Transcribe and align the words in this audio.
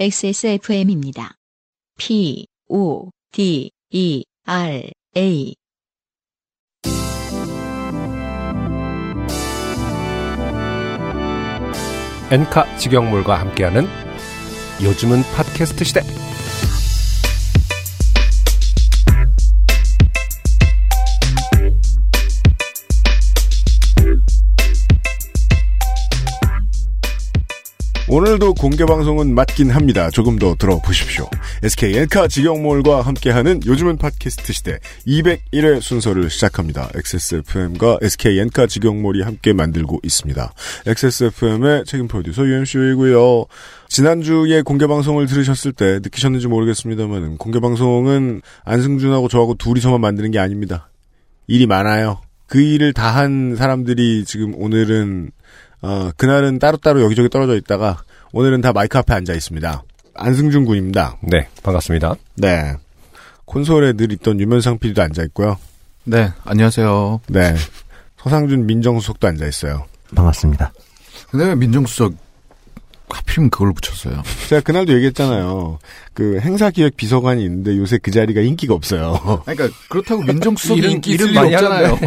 XSFM입니다. 0.00 1.34
P, 1.98 2.46
O, 2.70 3.10
D, 3.32 3.70
E, 3.90 4.24
R, 4.46 4.90
A. 5.14 5.54
엔카 12.30 12.78
직영몰과 12.78 13.40
함께하는 13.40 13.84
요즘은 14.82 15.20
팟캐스트 15.36 15.84
시대. 15.84 16.19
오늘도 28.12 28.54
공개 28.54 28.84
방송은 28.84 29.36
맞긴 29.36 29.70
합니다. 29.70 30.10
조금 30.10 30.36
더 30.36 30.56
들어보십시오. 30.56 31.30
SK 31.62 31.96
엔카 31.96 32.26
직영몰과 32.26 33.02
함께하는 33.02 33.60
요즘은 33.64 33.98
팟캐스트 33.98 34.52
시대 34.52 34.80
201회 35.06 35.80
순서를 35.80 36.28
시작합니다. 36.28 36.90
XSFM과 36.92 37.98
SK 38.02 38.40
엔카 38.40 38.66
직영몰이 38.66 39.22
함께 39.22 39.52
만들고 39.52 40.00
있습니다. 40.02 40.52
XSFM의 40.86 41.84
책임 41.84 42.08
프로듀서 42.08 42.44
UMC이고요. 42.44 43.46
지난주에 43.86 44.62
공개 44.62 44.88
방송을 44.88 45.26
들으셨을 45.28 45.72
때 45.72 46.00
느끼셨는지 46.02 46.48
모르겠습니다만 46.48 47.38
공개 47.38 47.60
방송은 47.60 48.42
안승준하고 48.64 49.28
저하고 49.28 49.54
둘이서만 49.54 50.00
만드는 50.00 50.32
게 50.32 50.40
아닙니다. 50.40 50.90
일이 51.46 51.68
많아요. 51.68 52.22
그 52.48 52.60
일을 52.60 52.92
다 52.92 53.14
한 53.14 53.54
사람들이 53.54 54.24
지금 54.24 54.52
오늘은 54.56 55.30
어, 55.82 56.10
그날은 56.16 56.58
따로따로 56.58 57.00
여기저기 57.02 57.28
떨어져 57.28 57.56
있다가 57.56 58.02
오늘은 58.32 58.60
다 58.60 58.72
마이크 58.72 58.96
앞에 58.98 59.12
앉아 59.14 59.32
있습니다. 59.34 59.82
안승준 60.14 60.64
군입니다. 60.64 61.16
네, 61.22 61.48
반갑습니다. 61.62 62.14
네. 62.36 62.74
콘솔에 63.44 63.94
늘 63.94 64.12
있던 64.12 64.38
유면상 64.40 64.78
PD도 64.78 65.02
앉아 65.02 65.22
있고요. 65.24 65.56
네, 66.04 66.30
안녕하세요. 66.44 67.20
네. 67.28 67.54
서상준 68.18 68.66
민정수석도 68.66 69.26
앉아 69.28 69.46
있어요. 69.46 69.86
반갑습니다. 70.14 70.72
근데 71.30 71.46
왜 71.46 71.54
민정수석 71.54 72.12
하필이면 73.08 73.50
그걸 73.50 73.72
붙였어요? 73.72 74.22
제가 74.48 74.60
그날도 74.62 74.92
얘기했잖아요. 74.94 75.78
그 76.14 76.38
행사기획 76.40 76.96
비서관이 76.96 77.42
있는데 77.44 77.76
요새 77.76 77.98
그 77.98 78.10
자리가 78.12 78.40
인기가 78.40 78.74
없어요. 78.74 79.42
그러니까 79.44 79.68
그렇다고 79.88 80.22
민정수석이 80.22 80.78
이름- 80.80 80.90
인기 80.92 81.12
이름 81.12 81.34
많이 81.34 81.54
없잖아요. 81.54 81.98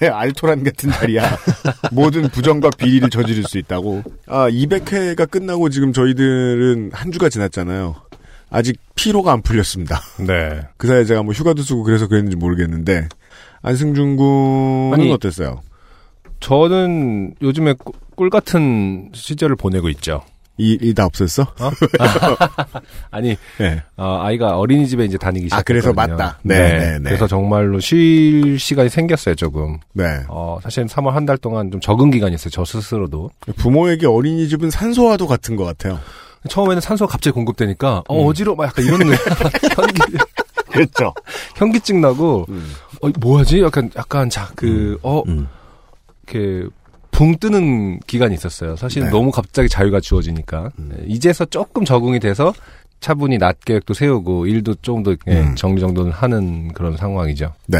왜 0.00 0.08
알토란 0.08 0.64
같은 0.64 0.90
자리야. 0.90 1.22
모든 1.92 2.28
부정과 2.28 2.70
비리를 2.70 3.08
저지를 3.10 3.44
수 3.44 3.58
있다고. 3.58 4.02
아, 4.26 4.48
200회가 4.50 5.30
끝나고 5.30 5.68
지금 5.68 5.92
저희들은 5.92 6.90
한 6.92 7.12
주가 7.12 7.28
지났잖아요. 7.28 7.94
아직 8.50 8.78
피로가 8.94 9.32
안 9.32 9.42
풀렸습니다. 9.42 10.00
네. 10.26 10.62
그 10.76 10.86
사이에 10.86 11.04
제가 11.04 11.22
뭐 11.22 11.32
휴가도 11.34 11.62
쓰고 11.62 11.82
그래서 11.82 12.06
그랬는지 12.06 12.36
모르겠는데 12.36 13.08
안승준 13.62 14.16
군은 14.16 14.92
아니, 14.94 15.12
어땠어요? 15.12 15.62
저는 16.40 17.34
요즘에 17.42 17.72
꿀- 17.74 17.94
꿀 18.16 18.30
같은 18.30 19.10
시절을 19.12 19.56
보내고 19.56 19.88
있죠. 19.90 20.22
이, 20.56 20.78
이다 20.80 21.06
없었어? 21.06 21.46
아니, 23.10 23.36
네. 23.58 23.82
어, 23.96 24.20
아이가 24.22 24.56
어린이집에 24.58 25.04
이제 25.04 25.18
다니기 25.18 25.46
아, 25.46 25.58
시작했거든요. 25.58 25.64
그래서 25.64 25.92
맞다. 25.92 26.38
네, 26.42 26.78
네, 26.78 26.98
네. 26.98 27.02
그래서 27.04 27.26
정말로 27.26 27.80
쉴 27.80 28.56
시간이 28.58 28.88
생겼어요, 28.88 29.34
조금. 29.34 29.78
네. 29.94 30.04
어, 30.28 30.58
사실 30.62 30.84
3월 30.86 31.10
한 31.10 31.24
달 31.26 31.38
동안 31.38 31.70
좀 31.70 31.80
적응 31.80 32.10
기간이었어요, 32.10 32.50
저 32.50 32.64
스스로도. 32.64 33.30
부모에게 33.56 34.06
어린이집은 34.06 34.70
산소와도 34.70 35.26
같은 35.26 35.56
것 35.56 35.64
같아요. 35.64 35.98
처음에는 36.48 36.80
산소가 36.82 37.10
갑자기 37.12 37.32
공급되니까, 37.34 38.04
어, 38.06 38.22
음. 38.22 38.26
어지러워, 38.28 38.54
막 38.56 38.64
약간 38.66 38.84
이런, 38.84 39.00
현기, 39.74 40.02
그렇죠. 40.70 41.14
현기증 41.56 42.00
나고, 42.02 42.46
어, 43.00 43.08
뭐 43.20 43.38
하지? 43.38 43.62
약간, 43.62 43.90
약간, 43.96 44.28
자, 44.28 44.50
그, 44.54 44.98
어, 45.02 45.22
음. 45.26 45.48
이렇게, 46.28 46.68
붕 47.14 47.36
뜨는 47.38 48.00
기간이 48.00 48.34
있었어요. 48.34 48.74
사실 48.74 49.04
네. 49.04 49.10
너무 49.10 49.30
갑자기 49.30 49.68
자유가 49.68 50.00
주어지니까. 50.00 50.72
음. 50.80 50.92
예, 50.98 51.04
이제서 51.06 51.44
조금 51.44 51.84
적응이 51.84 52.18
돼서 52.18 52.52
차분히 52.98 53.38
낮 53.38 53.60
계획도 53.64 53.94
세우고, 53.94 54.46
일도 54.46 54.76
좀더 54.82 55.14
예, 55.28 55.40
음. 55.40 55.54
정리정돈을 55.54 56.10
하는 56.10 56.72
그런 56.72 56.96
상황이죠. 56.96 57.52
네. 57.68 57.78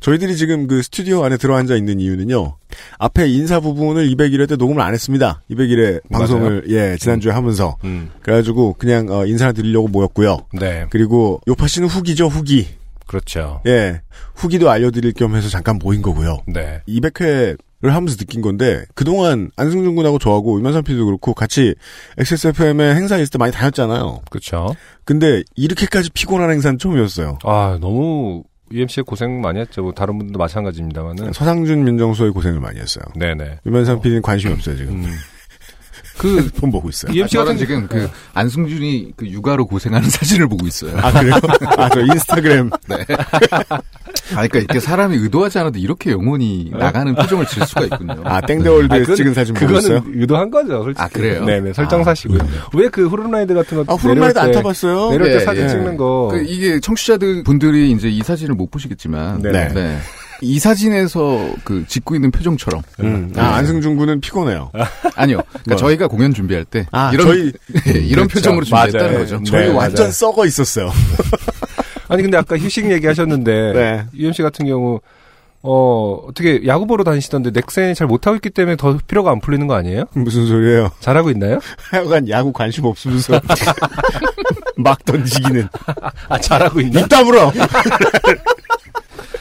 저희들이 0.00 0.36
지금 0.36 0.66
그 0.66 0.82
스튜디오 0.82 1.24
안에 1.24 1.38
들어앉아 1.38 1.76
있는 1.76 1.98
이유는요. 1.98 2.58
앞에 2.98 3.26
인사 3.28 3.58
부분을 3.58 4.06
201회 4.10 4.46
때 4.46 4.56
녹음을 4.56 4.82
안 4.82 4.92
했습니다. 4.92 5.40
201회 5.50 6.10
방송을 6.10 6.64
예 6.68 6.98
지난주에 6.98 7.32
하면서 7.32 7.78
음. 7.84 8.10
그래가지고 8.20 8.74
그냥 8.74 9.08
어, 9.08 9.24
인사를 9.24 9.54
드리려고 9.54 9.88
모였고요. 9.88 10.40
네. 10.52 10.84
그리고 10.90 11.40
요파 11.48 11.68
씨는 11.68 11.88
후기죠 11.88 12.26
후기. 12.26 12.68
그렇죠. 13.06 13.62
예 13.66 14.02
후기도 14.34 14.68
알려드릴 14.68 15.14
겸 15.14 15.36
해서 15.36 15.48
잠깐 15.48 15.78
모인 15.82 16.02
거고요. 16.02 16.42
네. 16.46 16.82
200회 16.86 17.56
를 17.82 17.96
하면서 17.96 18.16
느낀 18.16 18.42
건데 18.42 18.84
그동안 18.94 19.50
안승준 19.56 19.96
군하고 19.96 20.20
저하고 20.20 20.56
유면상 20.56 20.84
PD도 20.84 21.04
그렇고 21.04 21.34
같이 21.34 21.74
XSFM에 22.16 22.94
행사 22.94 23.16
있을 23.16 23.28
때 23.28 23.38
많이 23.38 23.52
다녔잖아요. 23.52 24.20
그렇죠. 24.30 24.76
근데 25.04 25.42
이렇게까지 25.56 26.10
피곤한 26.12 26.48
행사는 26.52 26.78
처음이었어요. 26.78 27.38
아, 27.42 27.78
너무 27.80 28.44
UMC 28.70 29.02
고생 29.02 29.40
많이 29.40 29.58
했죠. 29.58 29.82
뭐 29.82 29.92
다른 29.92 30.16
분들도 30.16 30.38
마찬가지입니다만은. 30.38 31.32
서상준 31.32 31.82
민정수석이 31.82 32.30
고생을 32.30 32.60
많이 32.60 32.78
했어요. 32.78 33.04
네네. 33.16 33.58
유면상 33.66 34.00
PD는 34.00 34.22
관심이 34.22 34.52
없어요 34.52 34.76
지금. 34.76 35.04
음. 35.04 35.10
그폰 36.22 36.70
보고 36.70 36.88
있어요. 36.88 37.12
저는 37.26 37.44
같은 37.46 37.58
지금 37.58 37.86
그 37.88 38.08
안승준이 38.34 39.12
그 39.16 39.26
육아로 39.26 39.66
고생하는 39.66 40.08
사진을 40.10 40.48
보고 40.48 40.66
있어요. 40.66 40.96
아 40.98 41.12
그래요? 41.12 41.34
아저 41.76 42.00
인스타그램 42.00 42.70
아, 44.34 44.36
그러니까 44.46 44.58
이렇게 44.60 44.80
사람이 44.80 45.16
의도하지 45.16 45.58
않아도 45.58 45.78
이렇게 45.78 46.10
영혼이 46.12 46.70
나가는 46.74 47.14
표정을 47.14 47.46
지을 47.46 47.66
수가 47.66 47.82
있군요. 47.84 48.22
아 48.24 48.40
땡데월드에서 48.40 48.94
아니, 48.94 49.02
그건- 49.04 49.16
찍은 49.16 49.34
사진 49.34 49.54
보고 49.54 49.66
그거는 49.66 49.82
있어요? 49.98 50.02
유도한 50.14 50.50
거죠, 50.50 50.82
솔직히. 50.84 51.02
아, 51.02 51.08
그래요? 51.08 51.44
네네, 51.44 51.72
설정사시고요. 51.72 52.38
왜그 52.74 53.08
후른라이드 53.08 53.54
같은 53.54 53.84
거아 53.84 53.96
후른라이드 53.96 54.38
안 54.38 54.52
타봤어요? 54.52 55.10
내려올 55.10 55.30
때 55.32 55.38
네, 55.38 55.44
사진 55.44 55.64
예. 55.64 55.68
찍는 55.68 55.96
거. 55.96 56.28
그 56.32 56.42
이게 56.44 56.80
청취자들 56.80 57.42
분들이 57.42 57.90
이제 57.92 58.08
이 58.08 58.20
사진을 58.22 58.54
못 58.54 58.70
보시겠지만, 58.70 59.42
네. 59.42 59.50
네. 60.42 60.46
이 60.48 60.58
사진에서 60.58 61.54
그 61.64 61.84
짓고 61.86 62.14
있는 62.16 62.30
표정처럼 62.30 62.82
음. 63.00 63.32
아 63.36 63.54
안승준 63.56 63.96
군은 63.96 64.20
피곤해요. 64.20 64.70
아니요. 65.14 65.38
그러니까 65.48 65.62
뭐. 65.70 65.76
저희가 65.76 66.08
공연 66.08 66.34
준비할 66.34 66.64
때 66.64 66.86
아 66.90 67.10
이런 67.12 67.26
저희 67.26 67.52
이런 68.08 68.26
그렇죠. 68.26 68.34
표정으로 68.34 68.64
준비했다는 68.64 69.06
맞아요. 69.06 69.18
거죠. 69.18 69.38
네, 69.38 69.44
저희 69.44 69.66
맞아요. 69.66 69.76
완전 69.78 70.10
썩어 70.10 70.44
있었어요. 70.46 70.90
아니, 72.08 72.22
근데 72.22 72.36
아까 72.36 72.58
휴식 72.58 72.90
얘기 72.90 73.06
하셨는데. 73.06 73.72
네. 73.72 74.04
UMC 74.14 74.42
같은 74.42 74.66
경우, 74.66 75.00
어, 75.62 76.24
어떻게 76.28 76.60
야구 76.66 76.86
보러 76.86 77.04
다니시던데 77.04 77.52
넥센이 77.52 77.94
잘 77.94 78.06
못하고 78.06 78.34
있기 78.36 78.50
때문에 78.50 78.76
더 78.76 78.98
피로가 79.06 79.30
안 79.30 79.40
풀리는 79.40 79.66
거 79.66 79.74
아니에요? 79.74 80.04
무슨 80.12 80.46
소리예요? 80.46 80.90
잘하고 81.00 81.30
있나요? 81.30 81.58
하여간 81.90 82.28
야구 82.28 82.52
관심 82.52 82.84
없으면서 82.84 83.40
막 84.76 85.02
던지기는 85.06 85.68
아, 86.28 86.38
잘하고 86.38 86.80
있나? 86.80 87.00
입 87.00 87.08
다물어. 87.08 87.50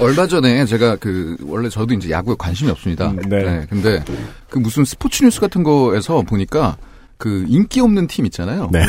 얼마 0.01 0.25
전에 0.25 0.65
제가 0.65 0.95
그 0.95 1.37
원래 1.43 1.69
저도 1.69 1.93
이제 1.93 2.09
야구에 2.09 2.35
관심이 2.37 2.69
없습니다. 2.71 3.11
음, 3.11 3.21
네. 3.29 3.65
근데 3.69 4.03
그 4.49 4.57
무슨 4.59 4.83
스포츠 4.83 5.23
뉴스 5.23 5.39
같은 5.39 5.63
거에서 5.63 6.23
보니까 6.23 6.75
그 7.17 7.45
인기 7.47 7.79
없는 7.81 8.07
팀 8.07 8.25
있잖아요. 8.25 8.69
네. 8.71 8.83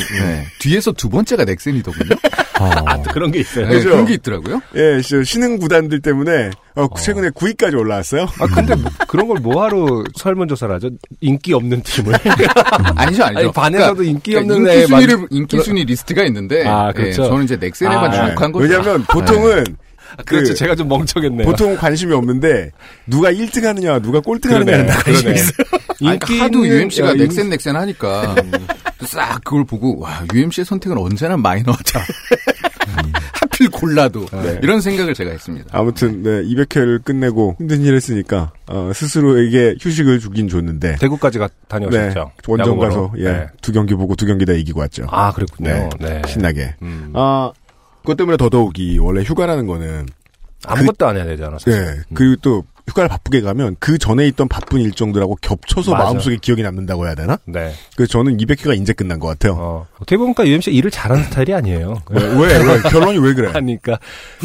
뒤에서 0.59 0.91
두 0.93 1.11
번째가 1.11 1.45
넥센이더군요. 1.45 2.17
어, 2.61 3.03
그런 3.13 3.31
게 3.31 3.41
있어요. 3.41 3.67
네, 3.67 3.75
그죠? 3.75 3.91
그런 3.91 4.07
게 4.07 4.15
있더라고요. 4.15 4.63
예, 4.75 5.03
저 5.03 5.23
신흥 5.23 5.59
구단들 5.59 6.01
때문에 6.01 6.51
어, 6.77 6.89
최근에 6.97 7.29
9위까지 7.31 7.79
올라왔어요. 7.79 8.23
아, 8.23 8.47
근데 8.47 8.75
그런 9.07 9.29
걸 9.29 9.39
뭐하러 9.41 10.05
설문조사를 10.17 10.75
하죠? 10.77 10.89
인기 11.21 11.53
없는 11.53 11.83
팀을. 11.83 12.15
아니죠, 12.97 13.25
아니죠. 13.25 13.41
아니, 13.41 13.53
반에서도 13.53 14.03
인기 14.03 14.37
없는 14.37 14.57
인기 14.57 14.71
애 14.71 14.87
순위를 14.87 15.27
인기 15.31 15.61
순위 15.61 15.85
리스트가 15.85 16.25
있는데 16.25 16.67
아, 16.67 16.89
예, 16.89 16.93
그렇죠. 16.93 17.25
저는 17.25 17.45
이제 17.45 17.57
넥센에만 17.57 18.05
아, 18.07 18.11
주목한 18.13 18.53
거죠. 18.53 18.63
왜냐하면 18.63 19.05
보통은 19.05 19.65
그렇죠. 20.27 20.49
그- 20.51 20.55
제가 20.55 20.75
좀 20.75 20.89
멍청했네요. 20.89 21.47
보통 21.47 21.77
관심이 21.77 22.13
없는데 22.15 22.71
누가 23.07 23.31
1등 23.33 23.63
하느냐, 23.65 23.99
누가 24.01 24.21
꼴등 24.21 24.53
하느냐는 24.55 24.87
다 24.87 24.99
관심이. 25.03 25.33
있어요. 25.35 25.53
아니, 26.05 26.19
그러니까 26.19 26.45
하도 26.45 26.59
있는- 26.61 26.69
UMC가 26.79 27.09
야, 27.11 27.15
넥센 27.15 27.49
넥센 27.51 27.77
하니까 27.77 28.35
싹 29.05 29.43
그걸 29.45 29.65
보고 29.65 29.99
와 30.01 30.25
UMC의 30.33 30.65
선택은 30.65 30.99
언제나 30.99 31.37
마이너하다. 31.37 32.01
하필 33.41 33.71
골라도 33.71 34.27
네. 34.27 34.59
이런 34.63 34.81
생각을 34.81 35.15
제가 35.15 35.31
했습니다. 35.31 35.67
아무튼 35.73 36.23
네, 36.23 36.43
200회를 36.43 37.03
끝내고 37.05 37.57
힘든 37.59 37.81
일 37.83 37.95
했으니까 37.95 38.53
어, 38.69 38.91
스스로에게 38.95 39.77
휴식을 39.81 40.21
주긴 40.21 40.49
줬는데 40.49 40.97
대구까지 40.97 41.39
가, 41.39 41.49
네, 41.49 41.55
다녀오셨죠? 41.69 42.33
원정 42.47 42.67
야구보러. 42.69 42.89
가서 42.89 43.13
예, 43.19 43.25
네. 43.25 43.47
두 43.61 43.73
경기 43.73 43.95
보고 43.95 44.15
두 44.17 44.27
경기 44.27 44.45
다 44.45 44.53
이기고 44.53 44.81
왔죠. 44.81 45.07
아, 45.11 45.33
그랬군요. 45.33 45.89
네. 46.01 46.23
신나게. 46.27 46.75
음. 46.83 47.13
아 47.15 47.51
그것 48.03 48.17
때문에 48.17 48.37
더더욱이 48.37 48.99
원래 48.99 49.23
휴가라는 49.23 49.67
거는 49.67 50.07
아무것도 50.65 51.07
안 51.07 51.17
해야 51.17 51.25
되잖아, 51.25 51.59
사실. 51.59 51.73
네, 51.73 52.03
그리고 52.15 52.37
또 52.43 52.65
휴가를 52.89 53.09
바쁘게 53.09 53.41
가면 53.41 53.77
그 53.79 53.97
전에 53.99 54.27
있던 54.29 54.49
바쁜 54.49 54.81
일정들하고 54.81 55.37
겹쳐서 55.41 55.93
맞아. 55.93 56.05
마음속에 56.05 56.37
기억이 56.41 56.63
남는다고 56.63 57.07
해야 57.07 57.15
되나? 57.15 57.39
네. 57.47 57.73
그래서 57.97 58.13
저는 58.13 58.37
200회가 58.39 58.79
이제 58.81 58.93
끝난 58.93 59.19
것 59.21 59.29
같아요. 59.29 59.55
어, 59.59 59.87
어떻게 59.97 60.17
보니까 60.17 60.47
UMC 60.47 60.71
일을 60.73 60.91
잘하는 60.91 61.25
스타일이 61.25 61.55
아니에요. 61.55 62.03
왜, 62.11 62.23
왜, 62.23 62.59
왜? 62.59 62.81
결론이 62.91 63.19
왜 63.19 63.35
그래? 63.35 63.51
하니까 63.53 63.99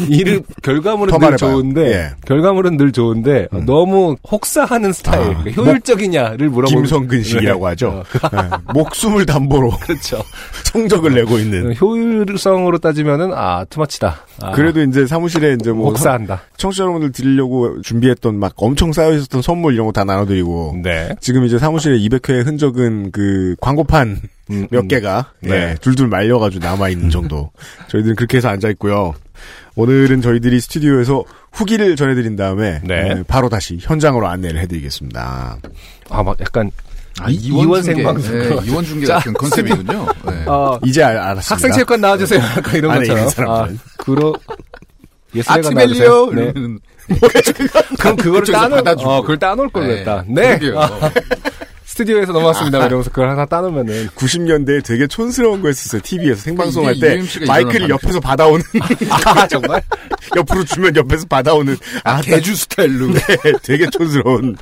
일을 0.08 0.42
결과물은 0.62 1.18
더 1.18 1.28
늘. 1.30 1.36
좋은데 1.36 1.92
예. 1.92 2.10
결과물은 2.26 2.76
늘 2.76 2.92
좋은데 2.92 3.48
어, 3.52 3.58
너무 3.66 4.16
혹사하는 4.30 4.92
스타일 4.92 5.22
아, 5.34 5.38
그러니까 5.42 5.62
효율적이냐를 5.62 6.48
물어보면 6.48 6.82
김성근식이라고 6.84 7.60
네. 7.64 7.70
하죠. 7.70 7.88
어, 7.88 8.04
네. 8.32 8.48
목숨을 8.74 9.26
담보로 9.26 9.70
그렇죠. 9.82 10.22
성적을 10.64 11.14
내고 11.14 11.38
있는. 11.38 11.74
효율성으로 11.76 12.78
따지면은 12.78 13.32
아 13.34 13.64
투마치다. 13.68 14.20
아, 14.42 14.52
그래도 14.52 14.82
이제 14.82 15.06
사무실에 15.06 15.54
이제 15.60 15.72
뭐 15.72 15.88
혹사한다. 15.90 16.42
청취자 16.56 16.84
여러분들 16.84 17.12
드리려고 17.12 17.80
준비했던 17.82 18.27
막 18.36 18.52
엄청 18.56 18.92
쌓여 18.92 19.12
있었던 19.12 19.42
선물 19.42 19.74
이런 19.74 19.86
거 19.86 19.92
다 19.92 20.04
나눠드리고 20.04 20.76
네. 20.82 21.14
지금 21.20 21.44
이제 21.44 21.58
사무실에 21.58 21.98
200회 21.98 22.44
흔적은 22.44 23.10
그 23.12 23.54
광고판 23.60 24.20
음, 24.50 24.66
몇 24.70 24.80
음. 24.84 24.88
개가 24.88 25.32
네. 25.40 25.50
예, 25.50 25.76
둘둘 25.80 26.08
말려가지고 26.08 26.64
남아 26.64 26.88
있는 26.90 27.08
정도. 27.10 27.50
저희들은 27.88 28.16
그렇게 28.16 28.36
해서 28.38 28.48
앉아 28.48 28.68
있고요. 28.70 29.14
오늘은 29.76 30.20
저희들이 30.22 30.60
스튜디오에서 30.60 31.24
후기를 31.52 31.96
전해드린 31.96 32.36
다음에 32.36 32.80
네. 32.84 32.94
예, 33.18 33.22
바로 33.26 33.48
다시 33.48 33.78
현장으로 33.80 34.26
안내를 34.28 34.60
해드리겠습니다. 34.60 35.58
아 36.10 36.22
막 36.22 36.36
약간 36.40 36.70
아, 37.20 37.28
이- 37.30 37.34
이원 37.34 37.66
이원생 37.68 37.94
중계. 37.96 38.02
방송. 38.04 38.38
네, 38.38 38.48
이원 38.70 38.84
중계 38.84 39.06
같은 39.06 39.32
컨셉이군요. 39.32 40.06
네. 40.26 40.44
어, 40.46 40.78
이제 40.84 41.02
알, 41.02 41.16
알았습니다. 41.16 41.54
학생 41.54 41.72
체육관 41.72 42.00
나와주세요. 42.00 42.40
약간 42.56 42.74
이런 42.76 43.04
것처럼. 43.24 43.50
아. 43.50 43.68
그러 43.98 44.32
예술회관 45.34 45.78
아치멜리오 45.78 46.32
나와주세요. 46.32 46.52
네. 46.52 46.78
이러면 47.08 47.68
그럼 47.98 48.16
그거를 48.16 48.52
따놓. 48.52 48.84
어, 49.04 49.20
그걸 49.22 49.38
따놓을 49.38 49.68
걸 49.70 49.86
그랬다. 49.86 50.24
네. 50.28 50.58
그러게요. 50.58 50.80
아, 50.80 51.10
스튜디오에서 51.84 52.32
넘어왔습니다. 52.32 52.78
이러면서 52.86 53.10
그걸 53.10 53.30
하나 53.30 53.44
따놓으면은. 53.46 54.08
90년대에 54.08 54.84
되게 54.84 55.06
촌스러운 55.06 55.62
거 55.62 55.68
했었어요. 55.68 56.00
TV에서 56.04 56.42
생방송할 56.42 56.96
이게 56.96 57.18
때 57.18 57.44
마이크를 57.46 57.88
옆에서 57.88 58.20
받아오는 58.20 58.62
아, 59.10 59.46
정말? 59.48 59.82
옆으로 60.36 60.64
주면 60.64 60.94
옆에서 60.94 61.26
받아오는 61.26 61.76
아, 62.04 62.20
개주 62.20 62.54
스타일로. 62.54 63.12
네, 63.12 63.20
되게 63.62 63.88
촌스러운. 63.90 64.56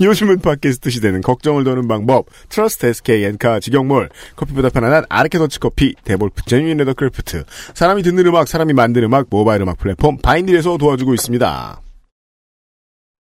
요즘은 0.00 0.40
팟캐스트 0.40 0.90
시대는 0.90 1.22
걱정을 1.22 1.64
더는 1.64 1.88
방법. 1.88 2.26
Trust 2.48 2.86
SK 2.86 3.24
엔카 3.24 3.60
직영몰. 3.60 4.08
커피보다 4.36 4.68
편안한 4.68 5.04
아르케 5.08 5.38
더치 5.38 5.60
커피. 5.60 5.94
데볼프 6.04 6.42
genuine 6.46 6.76
leather 6.78 6.94
craft. 6.94 7.44
사람이 7.74 8.02
듣는 8.02 8.26
음악, 8.26 8.48
사람이 8.48 8.72
만든 8.72 9.04
음악, 9.04 9.26
모바일 9.30 9.62
음악 9.62 9.78
플랫폼 9.78 10.18
바이닐에서 10.18 10.76
도와주고 10.76 11.14
있습니다. 11.14 11.80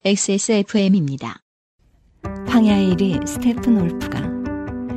XSFM입니다. 0.04 1.38
황야의 2.48 2.96
이리 2.96 3.28
스테픈울프가 3.28 4.22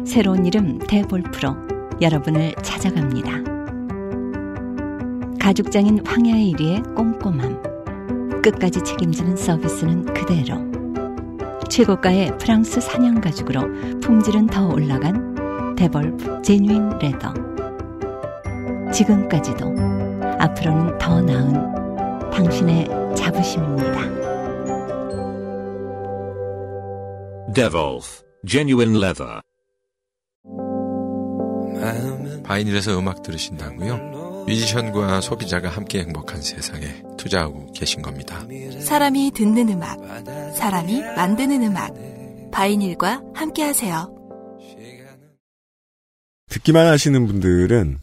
새로운 0.06 0.46
이름 0.46 0.78
데볼프로 0.78 1.56
여러분을 2.00 2.54
찾아갑니다. 2.62 3.30
가죽장인 5.40 6.06
황야의 6.06 6.52
이리의 6.52 6.94
꼼꼼함. 6.94 8.42
끝까지 8.42 8.84
책임지는 8.84 9.36
서비스는 9.36 10.12
그대로. 10.12 10.67
최고가의 11.68 12.38
프랑스 12.38 12.80
산양 12.80 13.20
가죽으로 13.20 14.00
품질은 14.00 14.46
더 14.46 14.68
올라간 14.68 15.74
데볼프 15.76 16.42
genuine 16.42 16.98
leather. 16.98 17.34
지금까지도 18.92 19.74
앞으로는 20.38 20.98
더 20.98 21.20
나은 21.20 22.30
당신의 22.30 22.88
자부심입니다. 23.14 24.18
Devolf 27.54 28.22
Genuine 28.46 28.96
Leather. 28.96 29.40
바이닐에서 32.44 32.98
음악 32.98 33.22
들으신다고요? 33.22 34.17
뮤지션과 34.48 35.20
소비자가 35.20 35.68
함께 35.68 36.00
행복한 36.00 36.40
세상에 36.40 37.02
투자하고 37.16 37.72
계신 37.72 38.02
겁니다. 38.02 38.46
사람이 38.80 39.32
듣는 39.34 39.68
음악, 39.68 39.98
사람이 40.56 41.02
만드는 41.02 41.62
음악. 41.62 41.94
바이닐과 42.50 43.22
함께 43.34 43.62
하세요. 43.62 44.14
듣기만 46.48 46.86
하시는 46.86 47.26
분들은 47.26 47.98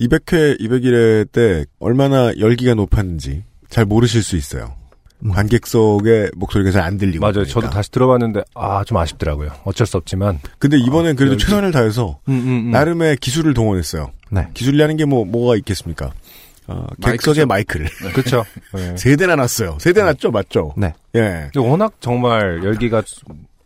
200회, 0.00 0.60
201회 0.60 1.32
때 1.32 1.64
얼마나 1.78 2.32
열기가 2.38 2.74
높았는지 2.74 3.44
잘 3.68 3.84
모르실 3.86 4.22
수 4.22 4.36
있어요. 4.36 4.79
관객석의 5.28 6.30
목소리가 6.36 6.70
잘 6.70 6.80
안 6.82 6.96
들리고. 6.96 7.20
맞아요. 7.20 7.32
그러니까. 7.32 7.52
저도 7.52 7.70
다시 7.70 7.90
들어봤는데, 7.90 8.42
아, 8.54 8.82
좀 8.84 8.96
아쉽더라고요. 8.96 9.50
어쩔 9.64 9.86
수 9.86 9.96
없지만. 9.98 10.40
근데 10.58 10.78
이번엔 10.78 11.14
그래도 11.16 11.32
열기. 11.32 11.44
최선을 11.44 11.72
다해서 11.72 12.18
음, 12.28 12.32
음, 12.34 12.48
음. 12.66 12.70
나름의 12.70 13.18
기술을 13.18 13.52
동원했어요. 13.54 14.10
네. 14.30 14.48
기술이라는 14.54 14.96
게 14.96 15.04
뭐, 15.04 15.24
뭐가 15.24 15.56
있겠습니까? 15.56 16.10
어, 16.68 16.86
객석에 17.02 17.44
마이크를. 17.44 17.88
그쵸. 18.14 18.44
네. 18.74 18.96
세 18.96 19.16
대나 19.16 19.36
놨어요. 19.36 19.76
세대 19.80 20.02
놨죠? 20.02 20.30
맞죠? 20.30 20.72
네. 20.76 20.94
예. 21.16 21.48
근데 21.52 21.58
워낙 21.68 21.92
정말 22.00 22.62
열기가, 22.64 23.02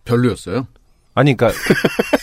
별로였어요. 0.05 0.67
아니, 1.15 1.35
그니까, 1.37 1.55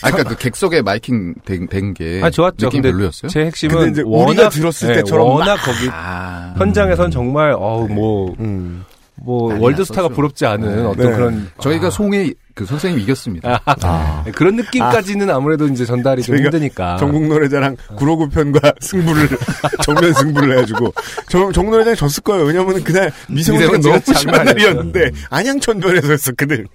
아, 0.01 0.09
그러니까 0.11 0.29
그 0.31 0.37
객석에 0.37 0.81
마이킹 0.81 1.35
된, 1.45 1.67
된 1.67 1.93
게. 1.93 2.19
아, 2.23 2.29
좋았죠. 2.29 2.65
느낌 2.67 2.81
근데 2.81 2.91
별로였어요? 2.91 3.29
제 3.29 3.45
핵심은 3.45 3.75
근데 3.75 3.91
이제 3.91 4.03
워낙, 4.05 4.29
우리가 4.31 4.49
들었을 4.49 4.87
네, 4.89 4.93
때처럼 4.95 5.27
워낙 5.27 5.55
거기, 5.57 5.87
아. 5.91 6.53
현장에선 6.57 7.11
정말, 7.11 7.53
어우, 7.53 7.87
뭐, 7.87 8.35
음. 8.39 8.83
뭐, 9.23 9.53
월드스타가 9.59 10.01
났었죠. 10.03 10.15
부럽지 10.15 10.45
않은 10.45 10.75
네. 10.75 10.81
어떤 10.83 11.09
네. 11.09 11.15
그런. 11.15 11.51
저희가 11.59 11.87
아, 11.87 11.89
송혜 11.89 12.31
그 12.53 12.65
선생님 12.65 12.99
이겼습니다. 12.99 13.61
아. 13.65 14.23
네, 14.25 14.31
그런 14.31 14.55
느낌까지는 14.57 15.29
아무래도 15.29 15.67
이제 15.67 15.85
전달이 15.85 16.21
좀 16.23 16.37
힘드니까. 16.37 16.97
전국 16.97 17.25
노래자랑 17.27 17.77
959 17.95 18.29
편과 18.29 18.73
승부를 18.81 19.29
정면 19.85 20.13
승부를 20.13 20.51
해가지고 20.57 20.93
정, 21.29 21.51
전국 21.53 21.71
노래자랑 21.71 21.95
졌을 21.95 22.21
거예요. 22.23 22.43
왜냐면 22.45 22.83
그날 22.83 23.11
미세먼지가 23.29 23.77
너무 23.77 24.17
심한 24.19 24.43
날이었는데. 24.45 25.11
안양천변에서 25.29 26.11
했었거든. 26.11 26.65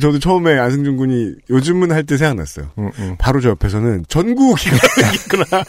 저도 0.00 0.18
처음에 0.18 0.58
안승준 0.58 0.96
군이 0.96 1.34
요즘은 1.50 1.92
할 1.92 2.04
때 2.04 2.16
생각났어요. 2.16 2.70
음, 2.78 2.90
음. 2.98 3.16
바로 3.18 3.40
저 3.40 3.50
옆에서는 3.50 4.04
전국이가 4.08 4.76
있구나 5.14 5.62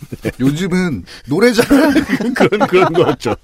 요즘은 0.40 1.04
노래자랑 1.26 1.92
그런 2.34 2.66
그런 2.66 2.92
거였죠. 2.92 3.36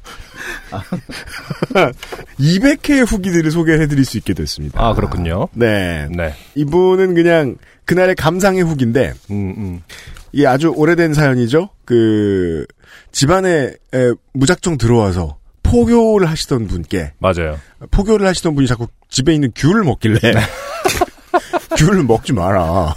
200회 2.38 3.06
후기들을 3.06 3.50
소개해드릴 3.50 4.04
수 4.04 4.16
있게 4.18 4.34
됐습니다. 4.34 4.80
아, 4.84 4.94
그렇군요. 4.94 5.48
네, 5.52 6.08
네. 6.10 6.34
이분은 6.54 7.14
그냥 7.14 7.56
그날의 7.84 8.14
감상의 8.14 8.62
후기인데 8.62 9.14
음, 9.30 9.54
음. 9.56 9.82
이게 10.32 10.46
아주 10.46 10.68
오래된 10.68 11.14
사연이죠. 11.14 11.70
그 11.84 12.66
집안에 13.10 13.74
에, 13.94 14.12
무작정 14.32 14.78
들어와서 14.78 15.38
포교를 15.62 16.28
하시던 16.28 16.66
분께 16.66 17.12
맞아요. 17.18 17.58
포교를 17.90 18.26
하시던 18.26 18.54
분이 18.54 18.66
자꾸 18.66 18.88
집에 19.08 19.34
있는 19.34 19.52
귤을 19.54 19.84
먹길래 19.84 20.18
귤을 21.76 22.02
먹지 22.04 22.32
마라. 22.32 22.94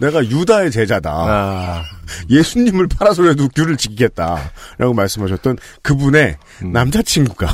내가 0.00 0.24
유다의 0.24 0.70
제자다. 0.70 1.10
아, 1.12 1.82
예수님을 2.28 2.88
팔아서라도 2.88 3.48
귤을 3.48 3.76
지키겠다 3.76 4.50
라고 4.78 4.94
말씀하셨던 4.94 5.58
그분의 5.82 6.36
음. 6.64 6.72
남자친구가 6.72 7.48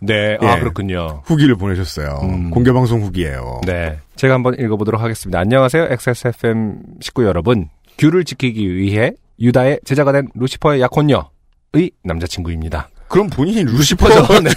네. 0.00 0.36
아, 0.40 0.54
예. 0.56 0.60
그렇군요. 0.60 1.22
후기를 1.24 1.56
보내셨어요. 1.56 2.20
음. 2.22 2.50
공개방송 2.50 3.02
후기예요. 3.02 3.60
네. 3.66 3.98
제가 4.16 4.34
한번 4.34 4.54
읽어보도록 4.58 5.00
하겠습니다. 5.00 5.38
안녕하세요. 5.38 5.88
XSFM 5.90 6.78
식구 7.00 7.24
여러분. 7.24 7.68
귤을 7.98 8.24
지키기 8.24 8.74
위해 8.76 9.12
유다의 9.40 9.80
제자가 9.84 10.12
된 10.12 10.28
루시퍼의 10.34 10.80
약혼녀의 10.80 11.90
남자친구입니다. 12.04 12.88
그럼 13.08 13.28
본인이 13.28 13.62
루시퍼죠. 13.64 14.26
네. 14.42 14.50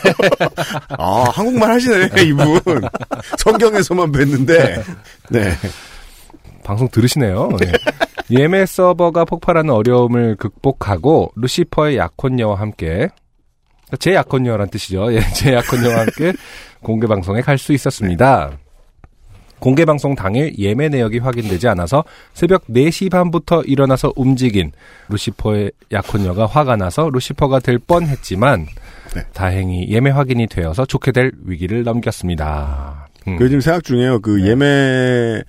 아 0.98 1.24
한국말 1.32 1.72
하시네 1.72 2.10
이분. 2.24 2.60
성경에서만 3.38 4.12
뵀는데. 4.12 4.84
네. 5.30 5.54
방송 6.70 6.88
들으시네요. 6.88 7.50
네. 7.60 7.72
예매 8.30 8.64
서버가 8.68 9.26
폭발하는 9.26 9.72
어려움을 9.72 10.36
극복하고 10.36 11.32
루시퍼의 11.36 11.98
약혼녀와 11.98 12.60
함께 12.60 13.10
제 13.98 14.14
약혼녀란 14.14 14.70
뜻이죠. 14.70 15.12
예, 15.16 15.20
제 15.34 15.54
약혼녀와 15.56 16.02
함께 16.02 16.34
공개 16.84 17.08
방송에 17.08 17.42
갈 17.42 17.58
수 17.58 17.74
있었습니다. 17.74 18.52
공개 19.58 19.84
방송 19.84 20.14
당일 20.14 20.58
예매 20.60 20.90
내역이 20.90 21.18
확인되지 21.18 21.68
않아서 21.70 22.06
새벽 22.34 22.68
4시 22.68 23.12
반부터 23.12 23.64
일어나서 23.64 24.14
움직인 24.16 24.72
루시퍼의 25.10 25.72
약혼녀가 25.92 26.46
화가 26.46 26.76
나서 26.76 27.10
루시퍼가 27.10 27.60
될 27.60 27.80
뻔했지만 27.80 28.68
네. 29.16 29.22
다행히 29.34 29.90
예매 29.90 30.12
확인이 30.12 30.46
되어서 30.46 30.86
좋게 30.86 31.12
될 31.12 31.32
위기를 31.44 31.84
넘겼습니다. 31.84 33.10
음. 33.28 33.38
그 33.38 33.50
지금 33.50 33.60
생각 33.60 33.84
중이에요. 33.84 34.22
그 34.22 34.38
네. 34.38 34.52
예매 34.52 35.44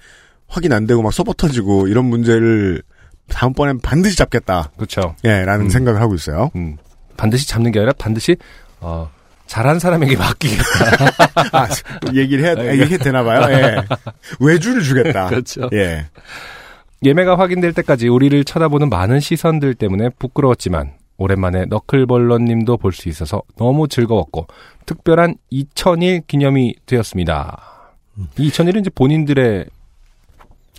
확인 0.51 0.73
안 0.73 0.87
되고 0.87 1.01
막 1.03 1.13
서버 1.13 1.33
터지고 1.33 1.87
이런 1.89 2.05
문제를 2.07 2.83
다음번엔 3.29 3.79
반드시 3.81 4.17
잡겠다. 4.17 4.71
그렇죠. 4.77 5.15
예, 5.25 5.45
라는 5.45 5.67
음. 5.67 5.71
생각을 5.71 6.01
하고 6.01 6.15
있어요. 6.15 6.51
음, 6.57 6.77
반드시 7.17 7.49
잡는 7.49 7.71
게 7.71 7.79
아니라 7.79 7.93
반드시 7.97 8.37
어, 8.81 9.09
잘한 9.47 9.79
사람에게 9.79 10.17
맡기겠다. 10.17 10.65
아, 11.57 11.69
얘기를 12.15 12.45
해야, 12.45 12.53
아, 12.57 12.77
얘기 12.77 12.99
되나 12.99 13.23
봐요. 13.23 13.47
예. 13.53 13.77
외주를 14.41 14.83
주겠다. 14.83 15.27
그렇죠. 15.31 15.69
예. 15.73 16.07
예매가 17.05 17.39
확인될 17.39 17.73
때까지 17.73 18.09
우리를 18.09 18.45
쳐다보는 18.45 18.91
많은 18.91 19.21
시선들 19.21 19.75
때문에 19.75 20.11
부끄러웠지만 20.19 20.93
오랜만에 21.17 21.67
너클벌러님도 21.67 22.77
볼 22.79 22.93
수 22.93 23.09
있어서 23.09 23.43
너무 23.57 23.89
즐거웠고 23.89 24.47
특별한 24.87 25.37
2000일 25.53 26.27
기념이 26.27 26.75
되었습니다. 26.87 27.63
이 28.39 28.51
2000일은 28.51 28.81
이제 28.81 28.91
본인들의 28.95 29.67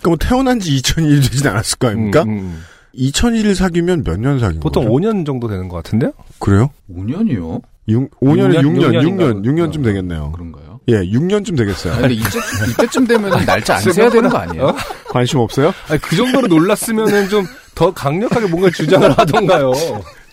그러니까 0.02 0.08
뭐 0.08 0.16
태어난 0.16 0.60
지 0.60 0.76
2000일이 0.76 1.22
되진 1.30 1.46
않았을 1.46 1.78
거 1.78 1.88
아닙니까? 1.88 2.22
음, 2.22 2.28
음. 2.30 2.62
2000일을 2.94 3.54
사귀면 3.54 4.04
몇 4.04 4.18
년 4.18 4.38
사귄 4.38 4.60
보통 4.60 4.84
거죠? 4.84 4.94
5년 4.96 5.24
정도 5.24 5.48
되는 5.48 5.68
것 5.68 5.76
같은데요? 5.76 6.12
그래요? 6.38 6.70
5년이요? 6.94 7.62
6, 7.88 8.20
5년에 8.20 8.60
6년, 8.60 8.62
6년, 8.62 9.02
6년, 9.02 9.44
6년, 9.44 9.72
쯤 9.72 9.82
되겠네요. 9.82 10.32
그런가요? 10.32 10.80
예, 10.88 10.94
6년쯤 11.00 11.56
되겠어요. 11.56 11.94
아니, 12.04 12.14
이때, 12.14 12.38
이때쯤 12.70 13.06
되면 13.06 13.30
날짜 13.46 13.76
안 13.76 13.80
세야 13.80 14.10
되는 14.10 14.28
거 14.28 14.38
아니에요? 14.38 14.66
어? 14.66 14.76
관심 15.08 15.38
없어요? 15.38 15.72
아니, 15.88 16.00
그 16.00 16.14
정도로 16.16 16.46
놀랐으면은 16.48 17.28
좀 17.28 17.46
더 17.74 17.90
강력하게 17.90 18.48
뭔가 18.48 18.68
주장을 18.68 19.10
하던가요. 19.18 19.72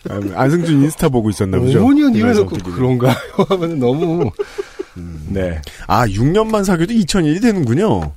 아, 0.09 0.19
안승준 0.35 0.83
인스타 0.83 1.07
보고 1.07 1.29
있었나 1.29 1.57
보죠. 1.57 1.79
5년 1.79 2.09
이후에 2.13 2.33
김현성 2.33 2.45
그 2.47 2.55
PD는. 2.57 2.75
그런가요? 2.75 3.15
하면 3.47 3.79
너무 3.79 4.29
네. 5.29 5.61
아, 5.88 6.05
6년만 6.05 6.65
사귀어도 6.65 6.93
2000일이 6.93 7.41
되는군요. 7.41 8.11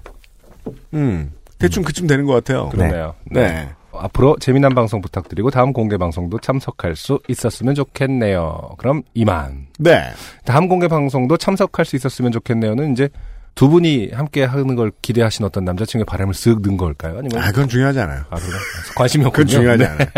음, 0.94 1.30
대충 1.62 1.82
그쯤 1.82 2.06
되는 2.06 2.26
것 2.26 2.34
같아요. 2.34 2.68
그러네요. 2.70 3.14
네. 3.30 3.68
앞으로 3.94 4.36
재미난 4.40 4.74
방송 4.74 5.00
부탁드리고 5.02 5.50
다음 5.50 5.72
공개 5.72 5.96
방송도 5.98 6.38
참석할 6.38 6.96
수 6.96 7.18
있었으면 7.28 7.74
좋겠네요. 7.74 8.70
그럼 8.78 9.02
이만. 9.14 9.66
네. 9.78 10.10
다음 10.44 10.68
공개 10.68 10.88
방송도 10.88 11.36
참석할 11.36 11.84
수 11.84 11.96
있었으면 11.96 12.32
좋겠네요는 12.32 12.92
이제 12.92 13.08
두 13.54 13.68
분이 13.68 14.12
함께 14.14 14.44
하는 14.44 14.76
걸 14.76 14.92
기대하신 15.02 15.44
어떤 15.44 15.66
남자친구의 15.66 16.06
바람을 16.06 16.32
쓱 16.32 16.62
넣은 16.66 16.78
걸까요? 16.78 17.18
아니면 17.18 17.42
아, 17.42 17.48
그건 17.48 17.68
중요하지 17.68 18.00
않아요. 18.00 18.20
아, 18.30 18.36
그래? 18.36 18.48
관심이 18.96 19.26
없군요. 19.26 19.44
그건 19.44 19.46
중요하지 19.46 19.82
네. 19.82 19.88
않아요. 19.90 20.08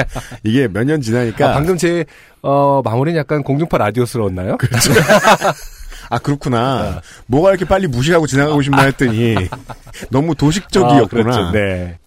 이게 0.45 0.69
몇 0.69 0.85
년 0.85 1.01
지나니까. 1.01 1.51
아, 1.51 1.55
방금 1.55 1.77
제 1.77 2.05
어, 2.43 2.81
마무리는 2.85 3.19
약간 3.19 3.43
공중파 3.43 3.77
라디오스러웠나요? 3.79 4.57
아, 6.11 6.19
그렇구나. 6.19 7.01
뭐가 7.27 7.51
이렇게 7.51 7.65
빨리 7.65 7.87
무시하고 7.87 8.27
지나가고 8.27 8.63
싶나 8.63 8.83
했더니 8.83 9.35
너무 10.11 10.33
아, 10.33 10.35
도식적이었구나. 10.35 11.07
그렇죠. 11.23 11.51
네. 11.53 11.99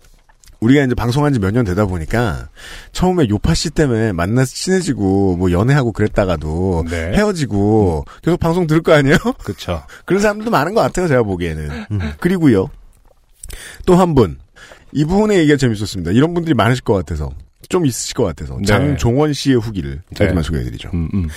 우리가 0.59 0.83
이제 0.83 0.95
방송한 0.95 1.33
지 1.33 1.39
몇 1.39 1.51
년 1.53 1.65
되다 1.65 1.85
보니까 1.85 2.49
처음에 2.91 3.29
요파 3.29 3.53
씨 3.53 3.69
때문에 3.69 4.11
만나서 4.11 4.51
친해지고 4.55 5.37
뭐 5.37 5.51
연애하고 5.51 5.91
그랬다가도 5.91 6.85
네. 6.89 7.11
헤어지고 7.13 8.05
계속 8.23 8.39
방송 8.39 8.65
들을 8.65 8.81
거 8.81 8.93
아니에요? 8.93 9.17
그렇죠. 9.43 9.83
그런 10.05 10.19
사람도 10.21 10.49
많은 10.49 10.73
것 10.73 10.81
같아요, 10.81 11.07
제가 11.07 11.21
보기에는. 11.23 11.69
그리고요. 12.19 12.69
또 13.85 13.95
한 13.95 14.15
분. 14.15 14.39
이분의 14.93 15.37
얘기가 15.39 15.57
재밌었습니다. 15.57 16.11
이런 16.11 16.33
분들이 16.33 16.55
많으실 16.55 16.83
것 16.83 16.93
같아서. 16.93 17.29
좀 17.69 17.85
있으실 17.85 18.15
것 18.15 18.23
같아서. 18.23 18.57
네. 18.57 18.65
장종원 18.65 19.33
씨의 19.33 19.57
후기를 19.59 20.01
짧게만 20.15 20.41
네. 20.41 20.47
소개해드리죠. 20.47 20.89
음, 20.93 21.09
음. 21.13 21.27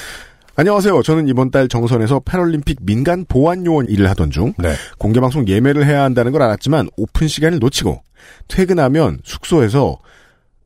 안녕하세요. 0.61 1.02
저는 1.02 1.26
이번 1.26 1.50
달 1.50 1.69
정선에서 1.69 2.21
패럴림픽 2.21 2.81
민간 2.83 3.25
보안 3.25 3.64
요원 3.64 3.88
일을 3.88 4.11
하던 4.11 4.31
중 4.31 4.52
네. 4.59 4.75
공개 4.99 5.19
방송 5.19 5.49
예매를 5.49 5.87
해야 5.87 6.02
한다는 6.02 6.33
걸 6.33 6.43
알았지만 6.43 6.90
오픈 6.99 7.29
시간을 7.29 7.61
놓치고 7.61 8.02
퇴근하면 8.47 9.21
숙소에서 9.25 9.97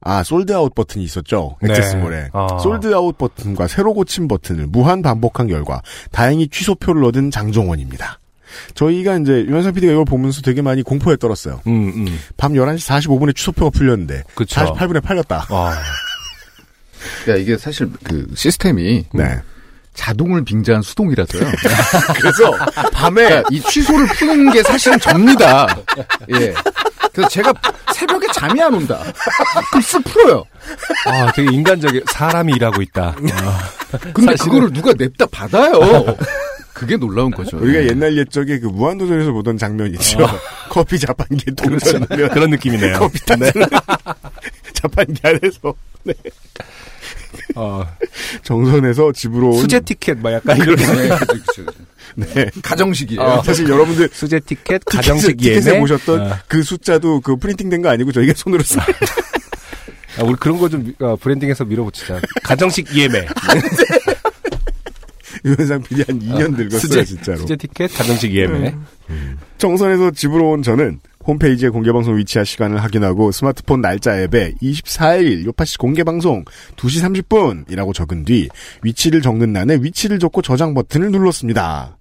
아 0.01 0.25
sold 0.25 0.53
out 0.53 0.75
버튼이 0.75 1.05
있었죠 1.05 1.59
네. 1.63 1.71
XS몰에 1.71 2.31
아. 2.33 2.59
sold 2.61 2.93
out 2.93 3.17
버튼과 3.17 3.69
새로 3.69 3.95
고침 3.95 4.27
버튼을 4.27 4.67
무한 4.67 5.01
반복한 5.01 5.47
결과 5.47 5.81
다행히 6.11 6.49
취소표를 6.49 7.05
얻은 7.05 7.31
장종원입니다. 7.31 8.19
저희가 8.75 9.19
이제 9.19 9.45
유현상 9.47 9.75
PD가 9.75 9.93
이걸 9.93 10.05
보면서 10.05 10.43
되게 10.43 10.61
많이 10.61 10.83
공포에 10.83 11.15
떨었어요. 11.17 11.61
음, 11.69 11.93
음. 11.95 12.19
밤 12.37 12.55
11시 12.55 13.01
45분에 13.01 13.37
취소표가 13.37 13.71
풀렸는데 13.71 14.25
그쵸. 14.35 14.61
48분에 14.61 15.01
팔렸다. 15.01 15.47
아, 15.51 15.73
그러니까 17.23 17.41
이게 17.45 17.57
사실 17.57 17.89
그 18.03 18.27
시스템이 18.35 19.05
네. 19.15 19.41
자동을 19.95 20.45
빙자한 20.45 20.83
수동이라서요. 20.83 21.43
그래서 22.17 22.53
밤에 22.93 23.25
그러니까 23.25 23.49
이 23.51 23.61
취소를 23.61 24.07
푸는 24.09 24.53
게 24.53 24.63
사실은 24.63 24.99
접니다. 24.99 25.67
예. 26.35 26.53
그래서 27.13 27.29
제가 27.29 27.53
새벽에 27.95 28.27
잠이 28.35 28.61
안 28.61 28.75
온다. 28.75 29.01
글쎄 29.73 29.99
풀어요. 30.05 30.45
아, 31.07 31.31
되게 31.33 31.53
인간적인 31.53 32.03
사람이 32.11 32.53
일하고 32.55 32.83
있다. 32.83 33.15
아, 33.17 33.71
근데 34.13 34.33
사실은- 34.35 34.45
그거를 34.45 34.73
누가 34.73 34.93
냈다 34.99 35.27
받아요. 35.27 35.79
그게 36.75 36.97
놀라운 36.97 37.31
거죠. 37.31 37.57
우리가 37.59 37.85
옛날 37.85 38.17
옛적에 38.19 38.59
그 38.59 38.67
무한도전에서 38.67 39.31
보던 39.31 39.59
장면 39.59 39.95
있죠. 39.95 40.27
커피 40.69 40.99
자판기에 40.99 41.55
돈 41.55 41.79
그렇죠. 41.79 42.01
그런 42.09 42.51
느낌이네요. 42.51 42.99
커피 42.99 43.25
타는 43.25 43.49
자판기 44.73 45.21
안에서 45.23 45.73
네. 46.03 46.13
어, 47.57 47.85
정선에서 48.43 49.13
집으로 49.13 49.51
온 49.51 49.59
수제 49.61 49.81
티켓, 49.81 50.19
막 50.19 50.33
약간 50.33 50.57
이렇게. 50.59 50.85
네, 50.87 51.09
그죠, 51.09 51.27
그죠, 51.27 51.65
그죠. 51.67 51.73
네. 52.17 52.51
가정식이에요. 52.63 53.21
어. 53.21 53.43
사실 53.43 53.69
여러분들 53.69 54.09
수제 54.13 54.41
티켓, 54.41 54.79
티켓에, 54.85 54.97
가정식 54.97 55.37
티켓에 55.37 55.71
예매. 55.71 55.81
보셨던 55.81 56.21
아, 56.33 56.41
그 56.49 56.63
숫자도 56.63 57.21
그 57.21 57.37
프린팅된 57.37 57.83
거 57.83 57.89
아니고 57.91 58.13
저희가 58.13 58.35
손으로 58.37 58.63
써. 58.63 58.81
아, 60.19 60.23
우리 60.23 60.35
그런 60.37 60.59
거 60.59 60.69
좀 60.69 60.93
브랜딩해서 61.21 61.65
밀어붙이자. 61.65 62.21
가정식 62.45 62.95
예매. 62.97 63.27
유현상 65.45 65.83
PD 65.83 66.05
한 66.07 66.21
2년 66.21 66.57
늙었어요 66.57 66.81
수제, 66.81 67.05
진짜로. 67.05 67.39
수제 67.39 67.57
티켓, 67.57 67.89
가정식 67.95 68.33
예매. 68.33 68.75
정선에서 69.59 70.13
집으로 70.13 70.51
온 70.53 70.63
저는 70.63 71.01
홈페이지에 71.27 71.71
공개방송 71.71 72.19
위치와 72.19 72.45
시간을 72.45 72.83
확인하고 72.83 73.33
스마트폰 73.33 73.81
날짜 73.81 74.21
앱에 74.23 74.55
24일 74.63 75.47
요파시 75.47 75.79
공개방송 75.79 76.45
2시 76.77 77.25
30분이라고 77.29 77.95
적은 77.95 78.25
뒤 78.25 78.49
위치를 78.83 79.23
적는欄에 79.23 79.77
위치를 79.81 80.19
적고 80.19 80.43
저장 80.43 80.75
버튼을 80.75 81.11
눌렀습니다. 81.11 81.97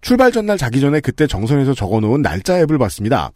출발 0.00 0.32
전날 0.32 0.56
자기 0.56 0.80
전에 0.80 1.00
그때 1.00 1.26
정선에서 1.26 1.74
적어놓은 1.74 2.22
날짜 2.22 2.58
앱을 2.60 2.78
봤습니다. 2.78 3.30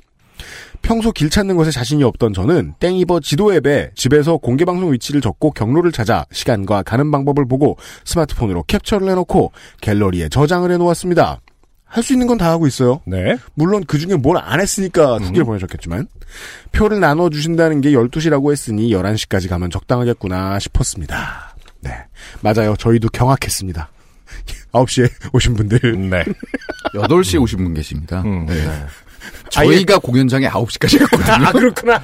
평소 0.82 1.12
길 1.12 1.28
찾는 1.28 1.56
것에 1.56 1.70
자신이 1.70 2.02
없던 2.04 2.32
저는 2.32 2.74
땡이버 2.78 3.20
지도 3.20 3.52
앱에 3.54 3.90
집에서 3.94 4.38
공개방송 4.38 4.92
위치를 4.92 5.20
적고 5.20 5.50
경로를 5.50 5.92
찾아 5.92 6.24
시간과 6.32 6.82
가는 6.82 7.10
방법을 7.10 7.46
보고 7.46 7.76
스마트폰으로 8.04 8.62
캡처를 8.62 9.10
해놓고 9.10 9.52
갤러리에 9.82 10.30
저장을 10.30 10.70
해놓았습니다. 10.70 11.40
할 11.92 12.02
수 12.04 12.12
있는 12.12 12.26
건 12.28 12.38
다 12.38 12.50
하고 12.50 12.66
있어요. 12.66 13.00
네. 13.04 13.36
물론 13.54 13.84
그 13.86 13.98
중에 13.98 14.14
뭘 14.16 14.36
안 14.38 14.60
했으니까 14.60 15.16
후기를 15.18 15.44
보내셨겠지만 15.44 16.06
표를 16.72 17.00
나눠 17.00 17.28
주신다는 17.30 17.80
게 17.80 17.90
12시라고 17.90 18.52
했으니 18.52 18.90
11시까지 18.92 19.48
가면 19.48 19.70
적당하겠구나 19.70 20.58
싶었습니다. 20.60 21.56
네. 21.80 21.90
맞아요. 22.42 22.76
저희도 22.76 23.08
경악했습니다. 23.08 23.90
9시에 24.72 25.10
오신 25.32 25.54
분들. 25.54 25.80
네. 26.10 26.24
8시에 26.94 27.40
오신 27.42 27.58
분 27.64 27.74
계십니다. 27.74 28.22
음. 28.24 28.46
네. 28.46 28.54
저희가 29.50 29.98
공연장에 29.98 30.46
9시까지 30.48 30.98
갔거든요. 31.00 31.46
아, 31.48 31.52
그렇구나. 31.52 32.00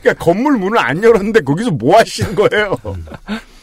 그러니까 0.00 0.24
건물 0.24 0.58
문을 0.58 0.78
안 0.78 1.02
열었는데 1.02 1.40
거기서 1.40 1.72
뭐 1.72 1.98
하시는 1.98 2.34
거예요? 2.36 2.76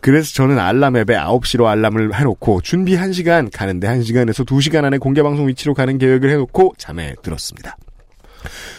그래서 0.00 0.32
저는 0.32 0.58
알람 0.58 0.96
앱에 0.96 1.14
9시로 1.14 1.66
알람을 1.66 2.14
해놓고 2.14 2.62
준비 2.62 2.96
1시간, 2.96 3.50
가는데 3.52 3.86
1시간에서 3.88 4.46
2시간 4.46 4.84
안에 4.84 4.98
공개방송 4.98 5.48
위치로 5.48 5.74
가는 5.74 5.98
계획을 5.98 6.30
해놓고 6.30 6.74
잠에 6.78 7.14
들었습니다. 7.22 7.76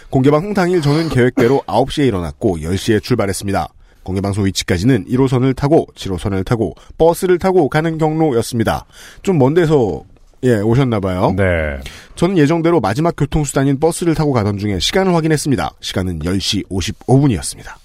공개방송 0.10 0.54
당일 0.54 0.82
저는 0.82 1.10
계획대로 1.10 1.62
9시에 1.68 2.08
일어났고 2.08 2.58
10시에 2.58 3.02
출발했습니다. 3.02 3.68
공개방송 4.04 4.46
위치까지는 4.48 5.06
1호선을 5.06 5.56
타고 5.56 5.88
7호선을 5.96 6.44
타고 6.44 6.74
버스를 6.98 7.38
타고 7.38 7.70
가는 7.70 7.98
경로였습니다. 7.98 8.86
좀 9.22 9.38
먼 9.38 9.54
데서 9.54 10.04
예 10.44 10.56
오셨나봐요. 10.56 11.36
네. 11.38 11.80
저는 12.16 12.36
예정대로 12.40 12.80
마지막 12.80 13.16
교통수단인 13.16 13.80
버스를 13.80 14.16
타고 14.16 14.34
가던 14.34 14.58
중에 14.58 14.80
시간을 14.80 15.14
확인했습니다. 15.14 15.72
시간은 15.80 16.20
10시 16.20 16.68
55분이었습니다. 16.68 17.81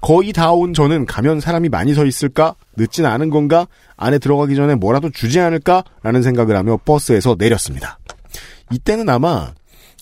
거의 0.00 0.32
다 0.32 0.52
온 0.52 0.74
저는 0.74 1.06
가면 1.06 1.40
사람이 1.40 1.68
많이 1.68 1.94
서 1.94 2.04
있을까? 2.04 2.54
늦진 2.76 3.06
않은 3.06 3.30
건가? 3.30 3.66
안에 3.96 4.18
들어가기 4.18 4.56
전에 4.56 4.74
뭐라도 4.74 5.10
주지 5.10 5.40
않을까? 5.40 5.84
라는 6.02 6.22
생각을 6.22 6.56
하며 6.56 6.78
버스에서 6.84 7.36
내렸습니다. 7.38 7.98
이때는 8.72 9.08
아마 9.08 9.52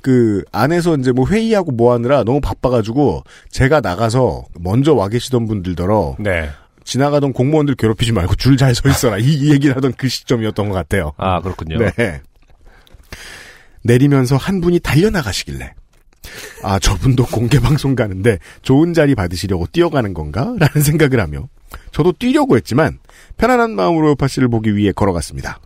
그 0.02 0.42
안에서 0.52 0.96
이제 0.96 1.10
뭐 1.12 1.26
회의하고 1.26 1.72
뭐 1.72 1.92
하느라 1.92 2.22
너무 2.22 2.40
바빠가지고 2.40 3.24
제가 3.50 3.80
나가서 3.80 4.44
먼저 4.60 4.94
와 4.94 5.08
계시던 5.08 5.46
분들더러 5.46 6.16
네. 6.20 6.50
지나가던 6.84 7.32
공무원들 7.32 7.74
괴롭히지 7.74 8.12
말고 8.12 8.34
줄 8.36 8.56
잘 8.56 8.74
서 8.74 8.88
있어라 8.88 9.18
이, 9.18 9.24
이 9.24 9.50
얘기를 9.52 9.74
하던 9.76 9.94
그 9.96 10.08
시점이었던 10.08 10.68
것 10.68 10.74
같아요. 10.74 11.12
아, 11.16 11.40
그렇군요. 11.40 11.78
네. 11.78 12.22
내리면서 13.82 14.36
한 14.36 14.60
분이 14.60 14.80
달려나가시길래 14.80 15.72
아 16.62 16.78
저분도 16.78 17.26
공개 17.26 17.60
방송 17.60 17.94
가는데 17.94 18.38
좋은 18.62 18.94
자리 18.94 19.14
받으시려고 19.14 19.66
뛰어가는 19.66 20.14
건가? 20.14 20.54
라는 20.58 20.82
생각을 20.82 21.20
하며 21.20 21.48
저도 21.92 22.12
뛰려고 22.12 22.56
했지만 22.56 22.98
편안한 23.36 23.74
마음으로 23.74 24.10
요파 24.10 24.28
씨를 24.28 24.48
보기 24.48 24.76
위해 24.76 24.92
걸어갔습니다. 24.92 25.60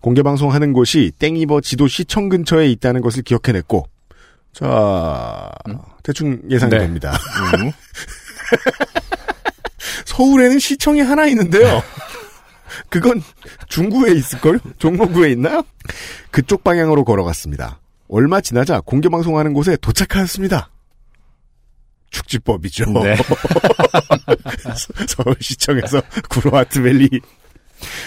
공개 0.00 0.22
방송하는 0.22 0.72
곳이 0.72 1.12
땡이버 1.18 1.60
지도 1.60 1.88
시청 1.88 2.28
근처에 2.28 2.68
있다는 2.70 3.00
것을 3.00 3.22
기억해냈고 3.22 3.86
자 4.52 5.50
대충 6.02 6.40
예상이 6.48 6.70
네. 6.70 6.78
됩니다. 6.78 7.18
음. 7.58 7.72
서울에는 10.06 10.58
시청이 10.58 11.00
하나 11.00 11.26
있는데요. 11.26 11.82
그건 12.88 13.22
중구에 13.68 14.12
있을걸? 14.12 14.60
종로구에 14.78 15.32
있나요? 15.32 15.62
그쪽 16.30 16.64
방향으로 16.64 17.04
걸어갔습니다. 17.04 17.80
얼마 18.08 18.40
지나자 18.40 18.80
공개 18.80 19.08
방송하는 19.08 19.52
곳에 19.52 19.76
도착하였습니다. 19.76 20.70
축지법이죠. 22.10 22.84
네. 23.02 23.16
서울시청에서 25.08 26.00
구로아트밸리. 26.28 27.08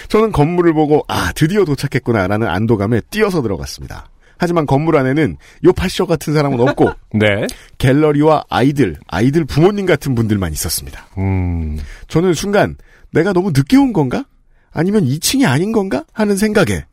저는 0.08 0.32
건물을 0.32 0.74
보고 0.74 1.04
아 1.08 1.32
드디어 1.34 1.66
도착했구나라는 1.66 2.48
안도감에 2.48 3.02
뛰어서 3.10 3.42
들어갔습니다. 3.42 4.10
하지만 4.40 4.66
건물 4.66 4.98
안에는 4.98 5.38
요 5.66 5.74
파쇼 5.74 6.06
같은 6.06 6.34
사람은 6.34 6.60
없고 6.60 6.92
네. 7.14 7.48
갤러리와 7.80 8.44
아이들, 8.50 8.98
아이들 9.08 9.46
부모님 9.46 9.86
같은 9.86 10.16
분들만 10.16 10.54
있었습니다. 10.54 11.08
음. 11.18 11.80
저는 12.08 12.34
순간 12.34 12.76
내가 13.12 13.34
너무 13.34 13.52
늦게 13.52 13.78
온 13.78 13.94
건가? 13.94 14.26
아니면 14.72 15.06
2층이 15.06 15.48
아닌 15.48 15.72
건가? 15.72 16.06
하는 16.14 16.38
생각에. 16.38 16.86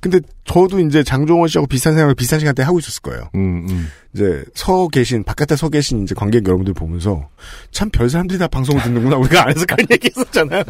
근데 0.00 0.20
저도 0.44 0.78
이제 0.80 1.02
장종원 1.02 1.48
씨하고 1.48 1.66
비슷한 1.66 1.94
생각을 1.94 2.14
비슷한 2.14 2.38
시간대에 2.40 2.64
하고 2.64 2.78
있었을 2.78 3.00
거예요. 3.02 3.30
음, 3.34 3.66
음. 3.68 3.88
이제 4.14 4.44
서 4.54 4.88
계신 4.88 5.24
바깥에 5.24 5.56
서 5.56 5.68
계신 5.68 6.02
이제 6.04 6.14
관객 6.14 6.44
여러분들 6.46 6.74
보면서 6.74 7.28
참 7.70 7.90
별 7.90 8.08
사람들이 8.10 8.38
다 8.38 8.46
방송을 8.48 8.82
듣는구나 8.82 9.16
우리가 9.16 9.42
안에서 9.44 9.64
그런 9.66 9.86
얘기했었잖아요. 9.90 10.62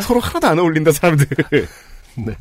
서로 0.00 0.20
하나도 0.20 0.46
안 0.46 0.58
어울린다 0.58 0.92
사람들. 0.92 1.26
네. 2.16 2.36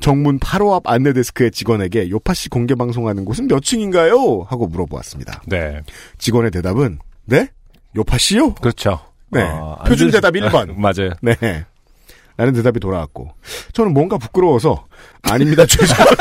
정문 0.00 0.38
8호 0.38 0.72
앞 0.74 0.86
안내 0.86 1.12
데스크의 1.12 1.50
직원에게 1.50 2.10
요파 2.10 2.34
씨 2.34 2.48
공개 2.48 2.74
방송하는 2.74 3.24
곳은 3.24 3.48
몇 3.48 3.62
층인가요? 3.62 4.42
하고 4.48 4.66
물어보았습니다. 4.66 5.42
네. 5.46 5.80
직원의 6.18 6.50
대답은 6.50 6.98
네? 7.24 7.48
요파 7.96 8.18
씨요? 8.18 8.54
그렇죠. 8.54 9.00
네. 9.30 9.42
어, 9.42 9.76
안 9.80 9.88
표준 9.88 10.08
들으시- 10.08 10.12
대답 10.12 10.34
1번. 10.34 10.74
맞아요. 10.78 11.10
네. 11.22 11.64
라는 12.36 12.52
대답이 12.52 12.80
돌아왔고 12.80 13.30
저는 13.72 13.94
뭔가 13.94 14.18
부끄러워서 14.18 14.86
아닙니다 15.22 15.64
죄송 15.64 15.96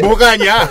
뭐가 0.00 0.30
아니야? 0.30 0.68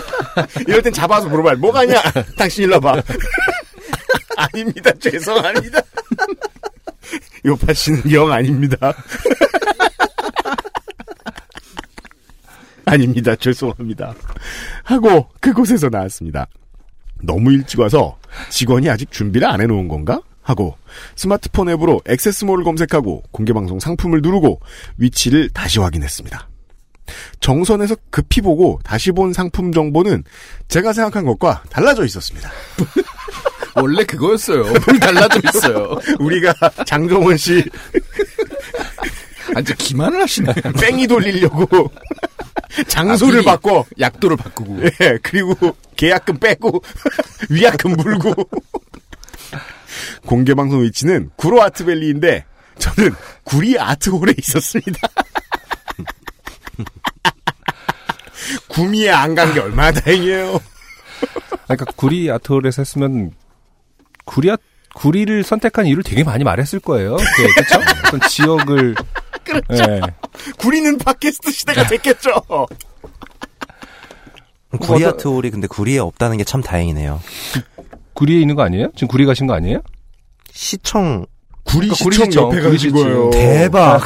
이럴 0.67 0.81
땐 0.81 0.91
잡아서 0.93 1.27
물어봐요. 1.27 1.57
뭐가 1.57 1.81
아니야? 1.81 2.01
당신 2.37 2.63
일로 2.63 2.75
와봐. 2.75 3.01
아닙니다 4.37 4.91
죄송합니다. 4.99 5.79
요파 7.45 7.73
씨는 7.73 8.11
영 8.11 8.31
아닙니다. 8.31 8.93
아닙니다 12.85 13.35
죄송합니다. 13.35 14.13
하고 14.83 15.29
그곳에서 15.39 15.89
나왔습니다. 15.89 16.47
너무 17.23 17.51
일찍 17.53 17.79
와서 17.79 18.17
직원이 18.49 18.89
아직 18.89 19.11
준비를 19.11 19.47
안 19.47 19.61
해놓은 19.61 19.87
건가? 19.87 20.21
하고 20.41 20.75
스마트폰 21.15 21.69
앱으로 21.69 22.01
액세스몰을 22.05 22.63
검색하고 22.63 23.23
공개방송 23.31 23.79
상품을 23.79 24.21
누르고 24.21 24.59
위치를 24.97 25.49
다시 25.49 25.79
확인했습니다. 25.79 26.47
정선에서 27.39 27.95
급히 28.09 28.41
보고 28.41 28.79
다시 28.83 29.11
본 29.11 29.33
상품 29.33 29.71
정보는 29.71 30.23
제가 30.67 30.93
생각한 30.93 31.25
것과 31.25 31.63
달라져 31.69 32.05
있었습니다. 32.05 32.49
원래 33.75 34.03
그거였어요. 34.03 34.63
뭘 34.63 34.99
달라져 34.99 35.39
있어요. 35.45 35.97
우리가 36.19 36.53
장정원 36.85 37.37
씨 37.37 37.63
아, 39.55 39.59
이제 39.59 39.73
기만을 39.77 40.21
하시네. 40.21 40.53
뺑이 40.79 41.07
돌리려고 41.07 41.91
장소를 42.87 43.41
아, 43.41 43.53
바꿔 43.53 43.85
약도를 43.99 44.37
바꾸고. 44.37 44.81
예, 45.01 45.17
그리고 45.21 45.75
계약금 45.95 46.37
빼고 46.39 46.81
위약금 47.49 47.91
물고 47.97 48.33
공개 50.25 50.53
방송 50.53 50.83
위치는 50.83 51.31
구로 51.35 51.61
아트밸리인데 51.61 52.45
저는 52.77 53.13
구리 53.43 53.77
아트홀에 53.79 54.33
있었습니다. 54.37 55.07
구미에 58.69 59.09
안 59.11 59.35
간 59.35 59.53
게 59.53 59.59
얼마나 59.59 59.91
다행이에요. 59.99 60.59
그러니까 61.65 61.85
구리 61.95 62.29
아트홀에서 62.31 62.81
했으면 62.81 63.31
구리 64.25 64.49
아, 64.51 64.57
구리를 64.95 65.43
선택한 65.43 65.85
이유를 65.85 66.03
되게 66.03 66.23
많이 66.23 66.43
말했을 66.43 66.79
거예요. 66.79 67.15
네, 67.17 67.47
그렇죠? 67.55 67.79
어떤 68.07 68.19
지역을 68.29 68.95
그렇죠. 69.45 70.01
구리는 70.57 70.97
팟캐스트 70.97 71.51
시대가 71.51 71.85
됐겠죠. 71.87 72.43
구리 74.79 75.05
아트홀이 75.05 75.49
근데 75.51 75.67
구리에 75.67 75.99
없다는 75.99 76.37
게 76.37 76.43
참 76.43 76.61
다행이네요. 76.61 77.21
구리에 78.21 78.39
있는 78.39 78.55
거 78.55 78.61
아니에요? 78.61 78.89
지금 78.93 79.07
구리 79.07 79.25
가신 79.25 79.47
거 79.47 79.55
아니에요? 79.55 79.81
시청 80.51 81.25
구리 81.63 81.87
그러니까 81.87 82.03
구리 82.03 82.15
시청 82.15 82.29
시청, 82.29 82.43
옆에 82.45 82.61
구리 82.61 82.71
가신 82.73 82.89
시청. 82.91 83.03
거예요. 83.03 83.29
대박. 83.31 84.01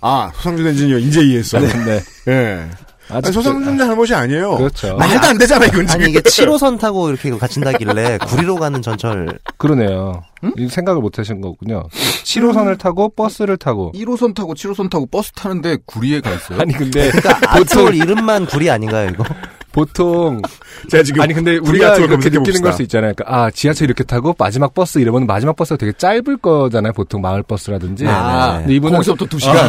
아 0.00 0.30
소상준 0.36 0.66
엔지니어 0.68 0.98
이제 0.98 1.20
이해했어. 1.22 1.58
네, 1.60 1.68
네. 1.84 2.00
예. 2.28 2.70
아니, 3.10 3.30
소상준 3.30 3.76
잘못이 3.76 4.14
아니에요. 4.14 4.56
그렇죠. 4.56 4.96
말도 4.96 5.26
안 5.26 5.36
되잖아 5.36 5.66
이건 5.66 5.86
지금. 5.86 6.00
아니 6.02 6.10
이게 6.10 6.20
7호선 6.20 6.80
타고 6.80 7.10
이렇게 7.10 7.30
갇힌다길래 7.30 8.18
구리로 8.26 8.56
가는 8.56 8.80
전철 8.80 9.38
그러네요. 9.58 10.22
이 10.56 10.68
생각을 10.68 11.02
못 11.02 11.18
하신 11.18 11.42
거군요. 11.42 11.82
7호선을 12.24 12.78
타고 12.78 13.10
버스를 13.10 13.58
타고 13.58 13.92
1호선 13.94 14.34
타고 14.34 14.54
7호선 14.54 14.88
타고 14.88 15.04
버스 15.04 15.30
타는데 15.32 15.76
구리에 15.84 16.22
가 16.22 16.30
있어요. 16.32 16.58
아니 16.60 16.72
근데 16.72 17.10
그러니까 17.10 17.38
아트홀 17.54 17.94
이름만 17.96 18.46
구리 18.46 18.70
아닌가요 18.70 19.10
이거? 19.10 19.24
보통 19.76 20.40
제가 20.88 21.02
지금 21.02 21.20
아니 21.20 21.34
근데 21.34 21.58
우리가 21.58 21.96
이렇게 21.96 22.30
느끼는 22.30 22.62
걸. 22.62 22.72
수 22.72 22.80
있잖아요. 22.82 23.12
그러니까 23.14 23.24
아 23.44 23.50
지하철 23.50 23.84
이렇게 23.88 24.04
타고 24.04 24.34
마지막 24.38 24.72
버스 24.72 24.98
이러면 24.98 25.26
마지막 25.26 25.54
버스가 25.54 25.76
되게 25.76 25.92
짧을 25.92 26.38
거잖아요. 26.38 26.94
보통 26.94 27.20
마을 27.20 27.42
버스라든지. 27.42 28.06
아, 28.08 28.60
근데 28.60 28.74
이분은 28.74 28.94
거기서부터 28.94 29.26
두 29.26 29.38
시간. 29.38 29.56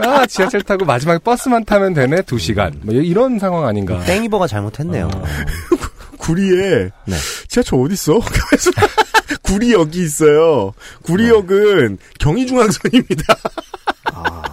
아 0.00 0.26
지하철 0.26 0.60
타고 0.60 0.84
마지막 0.84 1.24
버스만 1.24 1.64
타면 1.64 1.94
되네 1.94 2.20
두 2.22 2.38
시간. 2.38 2.78
뭐 2.82 2.94
이런 2.94 3.38
상황 3.38 3.66
아닌가. 3.66 3.98
땡이버가 4.00 4.46
잘못했네요. 4.46 5.08
구리에 6.18 6.90
네. 7.06 7.16
지하철 7.48 7.80
어디 7.80 7.94
있어? 7.94 8.20
구리역이 9.42 9.98
있어요. 10.02 10.72
구리역은 11.04 11.96
경의중앙선입니다. 12.18 13.34
그쵸, 14.04 14.51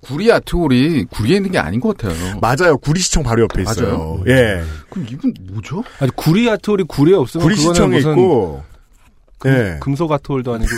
구리 0.00 0.32
아트홀이 0.32 1.04
구리에 1.10 1.36
있는 1.36 1.50
게 1.52 1.58
아닌 1.58 1.80
것 1.80 1.96
같아요. 1.96 2.38
맞아요. 2.40 2.76
구리시청 2.78 3.22
바로 3.22 3.42
옆에 3.44 3.62
있어요. 3.62 3.86
맞아요? 3.86 4.24
예. 4.26 4.62
그럼 4.88 5.06
이분 5.10 5.32
뭐죠? 5.52 5.84
아니 6.00 6.10
구리 6.16 6.48
아트홀이 6.50 6.84
구리에 6.88 7.14
없으면 7.14 7.44
구리시청에 7.44 7.98
있고 7.98 8.62
예. 9.46 9.78
금속 9.80 10.10
아트홀도 10.12 10.54
아니고 10.54 10.70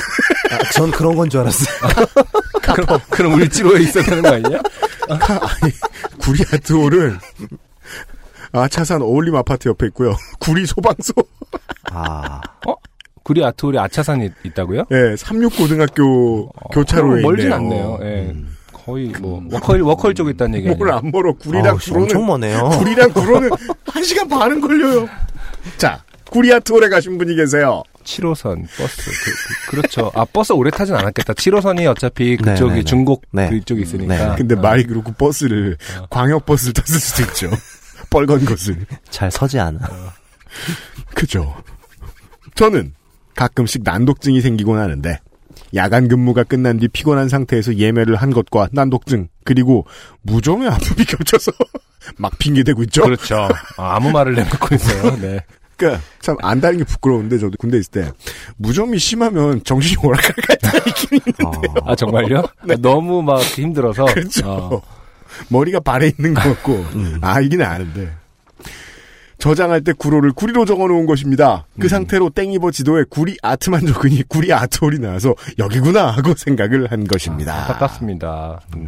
아, 0.51 0.71
전 0.73 0.91
그런 0.91 1.17
건 1.17 1.29
줄 1.31 1.41
알았어요. 1.41 1.75
그럼 2.63 2.99
그럼 3.11 3.35
울지로에 3.35 3.81
있어야 3.81 4.05
되는 4.05 4.23
거 4.23 4.29
아니냐? 4.35 4.61
아니, 5.09 5.73
구리 6.21 6.43
아트홀은 6.53 7.19
아차산 8.53 9.03
어울림 9.03 9.35
아파트 9.35 9.69
옆에 9.69 9.87
있고요. 9.87 10.15
구리 10.39 10.67
소방서. 10.67 11.13
아 11.91 12.41
구리 13.25 13.45
아트홀이 13.45 13.79
아차산이 13.79 14.31
있다고요? 14.45 14.85
예, 14.91 15.15
36고등학교 15.15 16.49
교차로에 16.73 17.21
어, 17.21 17.23
멀진 17.23 17.51
있네요. 17.53 17.55
않네요. 17.57 17.99
예. 18.03 18.35
거의 18.85 19.09
뭐 19.21 19.43
워컬 19.51 19.81
워컬 19.83 20.15
쪽에 20.15 20.31
있다는 20.33 20.59
얘기 20.59 20.69
뭘 20.69 20.91
아니에요? 20.91 20.97
안 21.05 21.11
멀어. 21.11 21.33
구리랑 21.35 21.67
아우, 21.67 21.75
엄청 21.75 22.07
구로는 22.07 22.27
머네요. 22.27 22.69
구리랑 22.79 23.13
구로는 23.13 23.51
한 23.87 24.03
시간 24.05 24.29
반은 24.29 24.61
걸려요. 24.61 25.09
자, 25.79 26.03
구리 26.31 26.53
아트홀에 26.53 26.89
가신 26.89 27.19
분이 27.19 27.37
계세요. 27.37 27.83
7호선 28.05 28.67
버스 28.77 29.11
그, 29.71 29.77
렇죠 29.77 30.19
아 30.19 30.25
버스 30.33 30.53
오래 30.53 30.71
타진 30.71 30.95
않았겠다. 30.97 31.35
7호선이 31.35 31.89
어차피 31.89 32.37
네, 32.43 32.53
그쪽이 32.53 32.71
네, 32.73 32.79
네. 32.79 32.85
중곡 32.85 33.23
네. 33.31 33.49
그쪽에 33.49 33.83
있으니까. 33.83 34.31
네. 34.31 34.35
근데 34.37 34.57
말이 34.57 34.85
그렇고 34.85 35.13
버스를 35.13 35.77
광역 36.11 36.45
버스를 36.45 36.73
탔을 36.73 36.99
수도 36.99 37.23
있죠. 37.23 37.57
뻘건 38.11 38.45
것을. 38.45 38.85
잘 39.11 39.31
서지 39.31 39.61
않아. 39.61 39.79
그죠. 41.15 41.55
저는 42.57 42.93
가끔씩 43.37 43.83
난독증이 43.85 44.41
생기곤 44.41 44.79
하는데 44.79 45.19
야간 45.75 46.09
근무가 46.09 46.45
끝난 46.45 46.79
뒤 46.79 46.89
피곤한 46.89 47.29
상태에서 47.29 47.77
예매를 47.77 48.17
한 48.17 48.31
것과 48.31 48.69
난독증 48.73 49.29
그리고 49.45 49.87
무좀의 50.23 50.69
아픔이 50.69 51.05
겹쳐서 51.07 51.53
막 52.19 52.39
핑계대고 52.39 52.83
있죠. 52.85 53.03
그렇죠. 53.03 53.49
아, 53.77 53.97
아무 53.97 54.11
말을 54.11 54.35
내놓고 54.35 54.75
있어요. 54.75 55.17
네. 55.21 55.41
그러니까 55.77 56.03
참 56.21 56.37
안다는 56.43 56.79
게 56.79 56.85
부끄러운데 56.85 57.39
저도 57.39 57.57
군대 57.59 57.79
있을 57.79 57.91
때 57.91 58.13
무좀이 58.59 58.99
심하면 58.99 59.65
정신이 59.65 59.97
오락가락 60.05 60.37
같다 60.47 60.79
있긴 60.87 61.19
있는데 61.27 61.69
아 61.85 61.95
정말요? 61.97 62.39
아, 62.39 62.77
너무 62.81 63.23
막 63.23 63.41
힘들어서. 63.43 64.05
그렇죠. 64.07 64.49
어. 64.49 64.83
머리가 65.49 65.81
발에 65.81 66.13
있는 66.19 66.35
것 66.35 66.43
같고 66.43 66.85
알기는 67.23 67.65
아는데 67.65 68.13
저장할 69.43 69.81
때 69.81 69.93
구로를 69.93 70.31
구리로 70.31 70.65
적어놓은 70.65 71.05
것입니다. 71.05 71.67
그 71.81 71.89
상태로 71.89 72.31
땡이버 72.31 72.71
지도에 72.71 73.03
구리 73.11 73.37
아트만 73.43 73.85
적으니 73.87 74.23
구리 74.29 74.53
아트홀이 74.53 75.01
나와서 75.01 75.35
여기구나 75.59 76.13
하고 76.13 76.33
생각을 76.37 76.93
한 76.93 77.05
것입니다. 77.09 77.53
안타깝습니다. 77.63 78.61
네. 78.77 78.87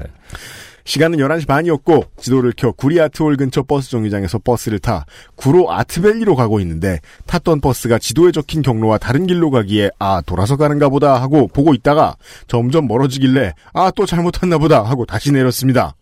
시간은 0.85 1.19
11시 1.19 1.49
반이었고 1.49 2.05
지도를 2.21 2.53
켜 2.57 2.71
구리 2.71 3.01
아트홀 3.01 3.37
근처 3.37 3.65
버스 3.65 3.91
정류장에서 3.91 4.39
버스를 4.45 4.79
타 4.79 5.07
구로 5.35 5.73
아트밸리로 5.73 6.37
가고 6.37 6.61
있는데 6.61 7.01
탔던 7.27 7.61
버스가 7.61 7.99
지도에 7.99 8.31
적힌 8.31 8.63
경로와 8.63 8.99
다른 8.99 9.27
길로 9.27 9.51
가기에 9.51 9.91
아 9.99 10.23
돌아서 10.25 10.57
가는가 10.57 10.89
보다 10.89 11.21
하고 11.21 11.49
보고 11.49 11.75
있다가 11.75 12.15
점점 12.47 12.87
멀어지길래 12.87 13.55
아 13.73 13.91
또 13.91 14.07
잘못 14.07 14.31
탔나 14.31 14.59
보다 14.59 14.85
하고 14.85 15.05
다시 15.05 15.33
내렸습니다. 15.33 15.97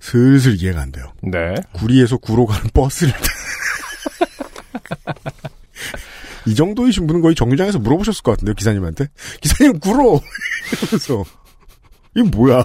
슬슬 0.00 0.54
이해가 0.62 0.80
안 0.80 0.90
돼요. 0.90 1.12
네. 1.22 1.54
구리에서 1.72 2.16
구로 2.16 2.46
가는 2.46 2.70
버스를 2.72 3.12
타. 3.12 3.20
이 6.46 6.54
정도이신 6.54 7.06
분은 7.06 7.20
거의 7.20 7.34
정류장에서 7.34 7.78
물어보셨을 7.78 8.22
것 8.22 8.32
같은데요, 8.32 8.54
기사님한테. 8.54 9.08
기사님, 9.40 9.80
구로! 9.80 10.20
이러면서. 10.72 11.24
이게 12.14 12.28
뭐야. 12.28 12.64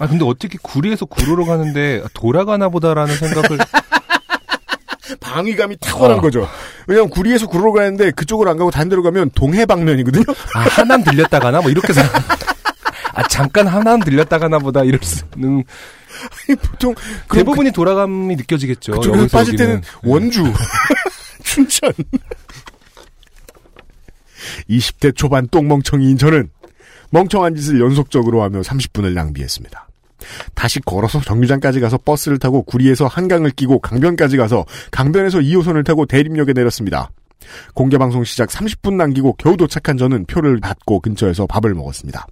아 0.00 0.06
근데 0.06 0.24
어떻게 0.24 0.58
구리에서 0.60 1.04
구로로 1.04 1.44
가는데 1.44 2.02
돌아가나 2.14 2.68
보다라는 2.68 3.14
생각을 3.16 3.58
방위감이 5.20 5.76
탁월한 5.78 6.18
어. 6.18 6.20
거죠. 6.20 6.48
왜냐면 6.86 7.10
구리에서 7.10 7.46
구로로 7.46 7.72
가는데 7.72 8.10
그쪽으로 8.12 8.50
안 8.50 8.56
가고 8.56 8.70
다른 8.70 8.88
데로 8.88 9.02
가면 9.02 9.30
동해 9.34 9.66
방면이거든요. 9.66 10.24
아 10.54 10.60
하남 10.60 11.04
들렸다 11.04 11.40
가나 11.40 11.60
뭐 11.60 11.70
이렇게 11.70 11.92
생각. 11.92 12.12
아 13.14 13.26
잠깐 13.28 13.66
하남 13.66 14.00
들렸다 14.00 14.38
가나 14.38 14.58
보다 14.58 14.84
이럴 14.84 15.00
수는 15.02 15.64
보통 16.62 16.94
그럼 17.28 17.44
대부분이 17.44 17.72
돌아감이 17.72 18.36
느껴지겠죠. 18.36 18.92
여기서 18.94 19.26
빠질. 19.28 19.56
때는 19.56 19.82
원주, 20.02 20.44
춘천. 21.42 21.92
20대 24.68 25.14
초반 25.14 25.48
똥멍청이인 25.48 26.18
저는 26.18 26.50
멍청한 27.10 27.54
짓을 27.54 27.80
연속적으로 27.80 28.42
하며 28.42 28.60
30분을 28.60 29.12
낭비했습니다. 29.12 29.88
다시 30.54 30.80
걸어서 30.80 31.20
정류장까지 31.20 31.80
가서 31.80 31.98
버스를 31.98 32.38
타고 32.38 32.62
구리에서 32.62 33.06
한강을 33.06 33.50
끼고 33.50 33.80
강변까지 33.80 34.36
가서 34.36 34.64
강변에서 34.90 35.40
2호선을 35.40 35.84
타고 35.84 36.06
대림역에 36.06 36.52
내렸습니다. 36.52 37.10
공개방송 37.74 38.24
시작 38.24 38.48
30분 38.48 38.94
남기고 38.94 39.34
겨우 39.34 39.56
도착한 39.56 39.96
저는 39.96 40.26
표를 40.26 40.60
받고 40.60 41.00
근처에서 41.00 41.46
밥을 41.46 41.74
먹었습니다. 41.74 42.26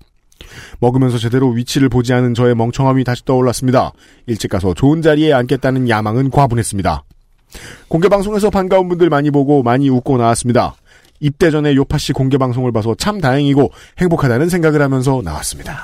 먹으면서 0.80 1.18
제대로 1.18 1.50
위치를 1.50 1.88
보지 1.88 2.12
않은 2.12 2.34
저의 2.34 2.54
멍청함이 2.54 3.04
다시 3.04 3.24
떠올랐습니다. 3.24 3.92
일찍 4.26 4.48
가서 4.48 4.74
좋은 4.74 5.02
자리에 5.02 5.32
앉겠다는 5.32 5.88
야망은 5.88 6.30
과분했습니다. 6.30 7.04
공개방송에서 7.88 8.50
반가운 8.50 8.88
분들 8.88 9.08
많이 9.10 9.30
보고 9.30 9.62
많이 9.62 9.88
웃고 9.88 10.18
나왔습니다. 10.18 10.74
입대 11.20 11.50
전에 11.50 11.74
요파 11.74 11.98
씨 11.98 12.12
공개방송을 12.12 12.72
봐서 12.72 12.94
참 12.94 13.20
다행이고 13.20 13.72
행복하다는 13.98 14.48
생각을 14.48 14.80
하면서 14.80 15.20
나왔습니다. 15.22 15.78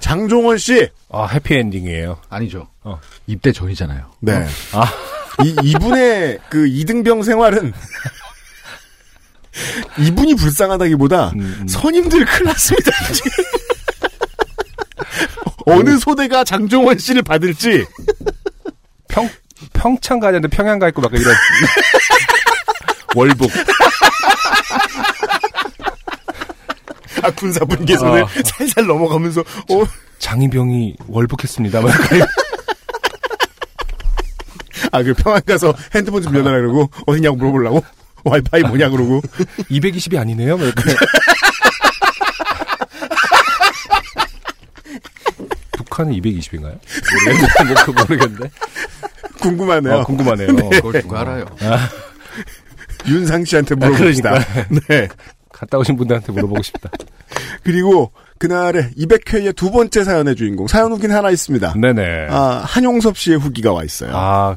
장종원 0.00 0.58
씨! 0.58 0.88
아 1.10 1.26
해피엔딩이에요. 1.26 2.18
아니죠. 2.28 2.68
어. 2.82 2.98
입대 3.26 3.52
전이잖아요. 3.52 4.04
네. 4.20 4.44
아 4.72 4.84
이, 5.44 5.56
이분의 5.62 6.38
그 6.48 6.66
이등병 6.66 7.22
생활은 7.22 7.72
이분이 9.98 10.34
불쌍하다기보다 10.36 11.30
음, 11.30 11.40
음. 11.60 11.68
선임들 11.68 12.24
큰일 12.24 12.44
났습니다. 12.44 12.90
지금. 13.12 13.30
어느 15.66 15.98
소대가 15.98 16.44
장종원 16.44 16.98
씨를 16.98 17.22
받을지 17.22 17.84
평 19.08 19.28
평창 19.72 20.18
가는데 20.18 20.48
평양 20.48 20.78
가 20.78 20.88
있고 20.88 21.02
막 21.02 21.12
이런 21.12 21.34
월북 23.14 23.50
아, 27.22 27.30
군사 27.32 27.64
분계선을 27.64 28.22
어. 28.22 28.28
살살 28.44 28.86
넘어가면서 28.86 29.40
어, 29.40 29.84
장희병이 30.18 30.96
월북했습니다. 31.08 31.80
막 31.80 31.92
아, 34.92 35.02
그 35.02 35.12
평안 35.14 35.42
가서 35.44 35.74
핸드폰 35.94 36.22
좀 36.22 36.32
빌려달라 36.32 36.58
그러고 36.58 36.90
어디냐고 37.06 37.36
물어보려고 37.36 37.84
와이파이 38.28 38.62
뭐냐 38.62 38.88
그러고 38.90 39.20
220이 39.70 40.18
아니네요. 40.18 40.56
막 40.56 40.64
이렇게. 40.64 40.82
북한은 45.72 46.12
220인가요? 46.12 46.78
모르겠는데, 47.24 47.84
뭐, 47.86 47.94
모르겠는데. 48.08 48.50
궁금하네요. 49.40 49.94
아, 49.94 50.04
궁금하네요. 50.04 50.48
그걸 50.70 51.02
누가 51.02 51.20
알아요? 51.20 51.46
윤상 53.06 53.44
씨한테 53.44 53.74
물어봅시다. 53.74 54.38
네. 54.88 55.08
갔다 55.52 55.78
오신 55.78 55.96
분들한테 55.96 56.32
물어보고 56.32 56.62
싶다. 56.62 56.88
그리고 57.64 58.12
그날의 58.38 58.90
200회의 58.96 59.54
두 59.56 59.70
번째 59.72 60.04
사연의 60.04 60.36
주인공 60.36 60.68
사연 60.68 60.92
후기는 60.92 61.14
하나 61.14 61.30
있습니다. 61.30 61.74
네네. 61.74 62.28
아, 62.30 62.62
한용섭 62.64 63.18
씨의 63.18 63.38
후기가 63.38 63.72
와 63.72 63.82
있어요. 63.82 64.12
아, 64.14 64.56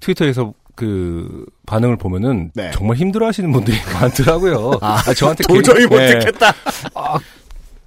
트위터에서 0.00 0.52
그 0.76 1.44
반응을 1.66 1.96
보면은 1.96 2.50
네. 2.54 2.70
정말 2.72 2.96
힘들어하시는 2.98 3.50
분들이 3.50 3.76
많더라고요. 4.00 4.78
아, 4.80 5.02
저한테 5.14 5.42
도저히 5.48 5.78
개인- 5.78 5.88
못 5.88 5.96
네. 5.98 6.18
듣겠다. 6.18 6.52
아, 6.94 7.18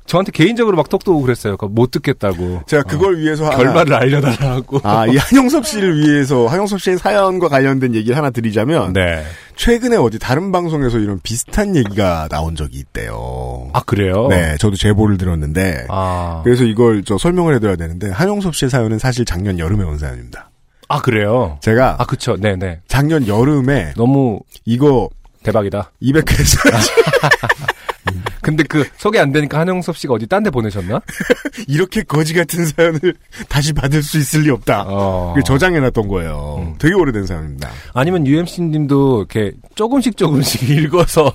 저한테 0.08 0.32
개인적으로 0.32 0.76
막 0.76 0.90
톡도 0.90 1.12
오고 1.14 1.22
그랬어요. 1.22 1.56
못 1.70 1.92
듣겠다고. 1.92 2.64
제가 2.66 2.82
그걸 2.82 3.20
위해서 3.20 3.46
하나 3.46 3.58
결말을 3.58 3.94
알려달라고. 3.94 4.80
아, 4.82 5.06
이 5.06 5.16
한용섭 5.16 5.68
씨를 5.68 6.00
위해서 6.00 6.48
한용섭 6.48 6.82
씨의 6.82 6.98
사연과 6.98 7.48
관련된 7.48 7.94
얘기를 7.94 8.18
하나 8.18 8.32
드리자면 8.32 8.94
네. 8.94 9.24
최근에 9.56 9.98
어디 9.98 10.18
다른 10.18 10.52
방송에서 10.52 10.98
이런 10.98 11.20
비슷한 11.22 11.76
얘기가 11.76 12.28
나온 12.32 12.56
적이 12.56 12.80
있대요. 12.80 13.70
아 13.74 13.82
그래요? 13.82 14.28
네, 14.30 14.56
저도 14.60 14.78
제보를 14.78 15.20
들었는데 15.20 15.86
아, 15.90 16.42
그래서 16.44 16.64
이걸 16.64 17.04
저 17.04 17.20
설명을 17.20 17.54
해드려야 17.56 17.76
되는데 17.76 18.10
한용섭 18.10 18.56
씨의 18.56 18.72
사연은 18.72 18.98
사실 18.98 19.26
작년 19.26 19.60
여름에 19.60 19.84
온 19.84 20.00
사연입니다. 20.00 20.49
아 20.90 21.00
그래요. 21.02 21.58
제가 21.62 21.96
아 22.00 22.06
그쵸. 22.06 22.36
네네. 22.36 22.82
작년 22.88 23.28
여름에 23.28 23.94
너무 23.96 24.40
이거 24.66 25.10
대박이다. 25.44 25.92
200회에서 26.02 26.60
근데 28.42 28.64
그 28.64 28.84
소개 28.98 29.20
안 29.20 29.32
되니까 29.32 29.60
한영섭 29.60 29.96
씨가 29.98 30.14
어디 30.16 30.26
딴 30.26 30.42
데 30.42 30.50
보내셨나? 30.50 31.00
이렇게 31.68 32.02
거지 32.02 32.34
같은 32.34 32.66
사연을 32.66 33.14
다시 33.48 33.74
받을 33.74 34.02
수 34.02 34.18
있을 34.18 34.42
리 34.42 34.50
없다. 34.50 34.86
어. 34.88 35.34
그 35.36 35.44
저장해놨던 35.44 36.08
거예요. 36.08 36.56
음. 36.60 36.76
되게 36.80 36.96
오래된 36.96 37.28
사연입니다. 37.28 37.70
아니면 37.94 38.26
UMC님도 38.26 39.20
이렇게 39.20 39.56
조금씩 39.76 40.18
조금씩 40.18 40.68
읽어서 40.70 41.32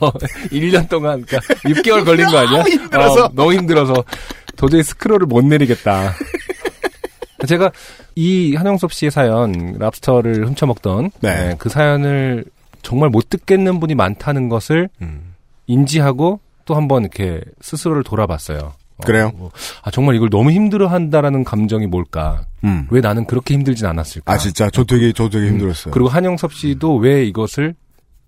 1년 0.51 0.89
동안, 0.89 1.23
그러니까 1.25 1.55
6개월 1.69 2.05
걸린 2.05 2.27
거 2.27 2.39
아니야? 2.39 2.63
힘들어서. 2.63 3.25
어, 3.27 3.31
너무 3.35 3.53
힘들어서 3.55 4.03
도저히 4.57 4.83
스크롤을 4.83 5.27
못 5.27 5.45
내리겠다. 5.45 6.13
제가 7.47 7.71
이 8.17 8.55
한영섭 8.55 8.93
씨의 8.93 9.11
사연, 9.11 9.77
랍스터를 9.79 10.47
훔쳐먹던 10.47 11.11
네. 11.21 11.49
네, 11.49 11.55
그 11.59 11.69
사연을 11.69 12.45
정말 12.83 13.09
못 13.09 13.29
듣겠는 13.31 13.81
분이 13.81 13.95
많다는 13.95 14.49
것을 14.49 14.89
음. 15.03 15.35
인지하고 15.67 16.41
또 16.65 16.75
한번 16.75 17.03
이렇게 17.03 17.41
스스로를 17.61 18.05
돌아봤어요. 18.05 18.59
어, 18.97 19.03
그래요? 19.05 19.33
뭐, 19.35 19.51
아, 19.83 19.91
정말 19.91 20.15
이걸 20.15 20.31
너무 20.31 20.51
힘들어 20.53 20.87
한다라는 20.87 21.43
감정이 21.45 21.87
뭘까? 21.87 22.47
음. 22.63 22.87
왜 22.91 23.01
나는 23.01 23.25
그렇게 23.27 23.55
힘들진 23.55 23.87
않았을까? 23.87 24.33
아 24.33 24.39
진짜 24.39 24.71
저 24.71 24.85
되게 24.85 25.13
저 25.13 25.29
되게 25.29 25.49
힘들었어요. 25.49 25.93
그리고 25.93 26.09
한영섭 26.09 26.53
씨도 26.53 26.97
왜 26.97 27.25
이것을 27.25 27.75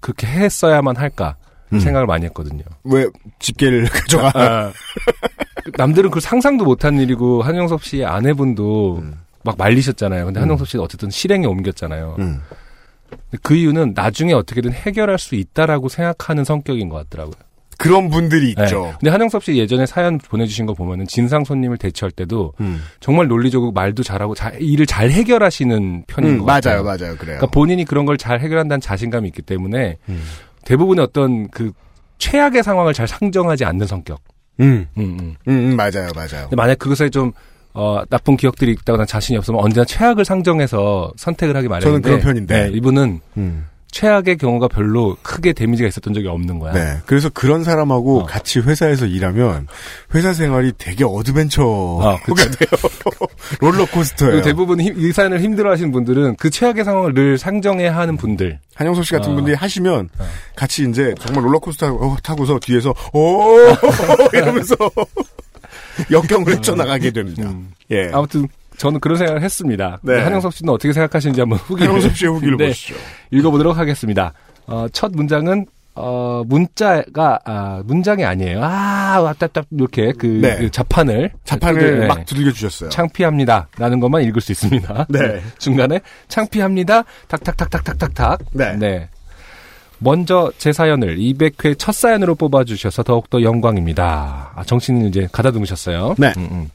그렇게 0.00 0.26
했어야만 0.26 0.96
할까 0.96 1.36
음. 1.72 1.78
생각을 1.80 2.06
많이 2.06 2.24
했거든요. 2.26 2.64
왜 2.84 3.06
집게를 3.38 3.86
가져가? 3.90 4.32
아, 4.34 4.72
남들은 5.76 6.10
그 6.10 6.20
상상도 6.20 6.64
못한 6.64 6.98
일이고 6.98 7.42
한영섭 7.42 7.84
씨의 7.84 8.04
아내분도 8.04 8.98
음. 8.98 9.20
막 9.46 9.56
말리셨잖아요. 9.56 10.26
근데 10.26 10.40
한영섭 10.40 10.68
씨는 10.68 10.84
어쨌든 10.84 11.08
실행에 11.08 11.46
옮겼잖아요. 11.46 12.16
음. 12.18 12.40
그 13.42 13.54
이유는 13.54 13.92
나중에 13.94 14.32
어떻게든 14.34 14.72
해결할 14.72 15.18
수 15.18 15.34
있다라고 15.36 15.88
생각하는 15.88 16.44
성격인 16.44 16.88
것 16.88 16.96
같더라고요. 16.96 17.34
그런 17.78 18.08
분들이 18.08 18.54
네. 18.54 18.62
있죠. 18.64 18.94
근데 18.98 19.10
한영섭 19.10 19.44
씨 19.44 19.56
예전에 19.56 19.84
사연 19.86 20.16
보내주신 20.18 20.64
거 20.66 20.72
보면은 20.72 21.06
진상 21.06 21.44
손님을 21.44 21.76
대처할 21.76 22.10
때도 22.10 22.54
음. 22.60 22.82
정말 23.00 23.28
논리적으로 23.28 23.70
말도 23.72 24.02
잘하고 24.02 24.34
잘- 24.34 24.60
일을 24.62 24.86
잘 24.86 25.10
해결하시는 25.10 26.04
편인 26.06 26.30
음, 26.30 26.38
것 26.38 26.44
맞아요, 26.46 26.60
같아요. 26.60 26.82
맞아요, 26.84 26.98
그래요. 27.16 27.36
그러니까 27.36 27.46
본인이 27.48 27.84
그런 27.84 28.06
걸 28.06 28.16
잘 28.16 28.40
해결한다는 28.40 28.80
자신감이 28.80 29.28
있기 29.28 29.42
때문에 29.42 29.98
음. 30.08 30.22
대부분의 30.64 31.04
어떤 31.04 31.48
그 31.50 31.72
최악의 32.18 32.62
상황을 32.62 32.94
잘 32.94 33.06
상정하지 33.06 33.66
않는 33.66 33.86
성격. 33.86 34.20
음, 34.60 34.86
음, 34.96 35.02
음. 35.20 35.34
음, 35.46 35.52
음, 35.72 35.76
맞아요, 35.76 36.08
맞아요. 36.16 36.48
만약 36.56 36.78
그것에 36.78 37.10
좀 37.10 37.32
어, 37.78 38.02
나쁜 38.08 38.36
기억들이 38.38 38.72
있다거나 38.72 39.04
자신이 39.04 39.36
없으면 39.36 39.60
언제나 39.62 39.84
최악을 39.84 40.24
상정해서 40.24 41.12
선택을 41.16 41.54
하기 41.58 41.68
마련인데 41.68 41.86
저는 41.86 42.02
그런 42.02 42.20
편인데. 42.20 42.62
네, 42.70 42.76
이분은 42.76 43.20
음. 43.36 43.66
최악의 43.92 44.36
경우가 44.38 44.68
별로 44.68 45.16
크게 45.22 45.52
데미지가 45.52 45.88
있었던 45.88 46.12
적이 46.12 46.28
없는 46.28 46.58
거야. 46.58 46.72
네. 46.72 46.98
그래서 47.06 47.28
그런 47.30 47.64
사람하고 47.64 48.20
어. 48.20 48.24
같이 48.26 48.58
회사에서 48.60 49.06
일하면 49.06 49.68
회사 50.14 50.32
생활이 50.34 50.72
되게 50.76 51.04
어드벤처가 51.04 52.04
아. 52.10 52.16
돼요. 52.26 52.90
롤러코스터예요. 53.60 54.42
대부분 54.42 54.80
힘- 54.80 54.98
이 54.98 55.12
사연을 55.12 55.40
힘들어하시는 55.40 55.92
분들은 55.92 56.36
그 56.36 56.50
최악의 56.50 56.84
상황을 56.84 57.14
늘 57.14 57.38
상정해야 57.38 57.96
하는 57.96 58.16
분들. 58.16 58.58
한영석 58.74 59.04
씨 59.04 59.12
같은 59.12 59.32
어. 59.32 59.34
분들이 59.36 59.54
하시면 59.54 60.10
같이 60.56 60.86
이제 60.88 61.14
정말 61.20 61.44
롤러코스터 61.46 62.16
타고서 62.22 62.58
뒤에서 62.58 62.92
오 63.14 63.56
이러면서 64.34 64.74
역경을 66.10 66.52
헤쳐나가게 66.52 67.10
됩니다. 67.10 67.48
음. 67.48 67.72
예. 67.90 68.10
아무튼 68.12 68.48
저는 68.76 69.00
그런 69.00 69.16
생각을 69.16 69.42
했습니다. 69.42 69.98
네. 70.02 70.20
한영석 70.20 70.52
씨는 70.52 70.72
어떻게 70.72 70.92
생각하시는지 70.92 71.40
한번 71.40 71.58
후기를 71.58 71.88
한영석 71.88 72.16
씨의 72.16 72.30
후기를 72.30 72.56
네, 72.56 72.68
보시죠. 72.68 72.94
읽어보도록 73.30 73.76
하겠습니다. 73.76 74.32
어, 74.66 74.86
첫 74.92 75.12
문장은 75.12 75.66
어, 75.98 76.42
문자가 76.46 77.40
아, 77.44 77.82
문장이 77.86 78.22
아니에요. 78.22 78.60
아, 78.62 79.18
왔다다 79.22 79.62
이렇게 79.70 80.12
그, 80.12 80.26
네. 80.26 80.58
그 80.58 80.70
자판을 80.70 81.32
자판을 81.44 82.00
네. 82.00 82.06
막 82.06 82.26
두들겨 82.26 82.52
주셨어요. 82.52 82.90
창피합니다라는 82.90 84.00
것만 84.00 84.22
읽을 84.24 84.42
수 84.42 84.52
있습니다. 84.52 85.06
네. 85.08 85.40
중간에 85.58 86.00
창피합니다. 86.28 87.04
탁탁탁탁탁탁탁. 87.28 88.40
네. 88.52 89.08
먼저 89.98 90.52
제 90.58 90.72
사연을 90.72 91.16
200회 91.16 91.78
첫 91.78 91.92
사연으로 91.92 92.34
뽑아주셔서 92.34 93.02
더욱더 93.02 93.42
영광입니다. 93.42 94.52
아, 94.54 94.64
정신은 94.64 95.08
이제 95.08 95.28
가다듬으셨어요. 95.32 96.14
네. 96.18 96.32
음, 96.36 96.48
음. 96.50 96.70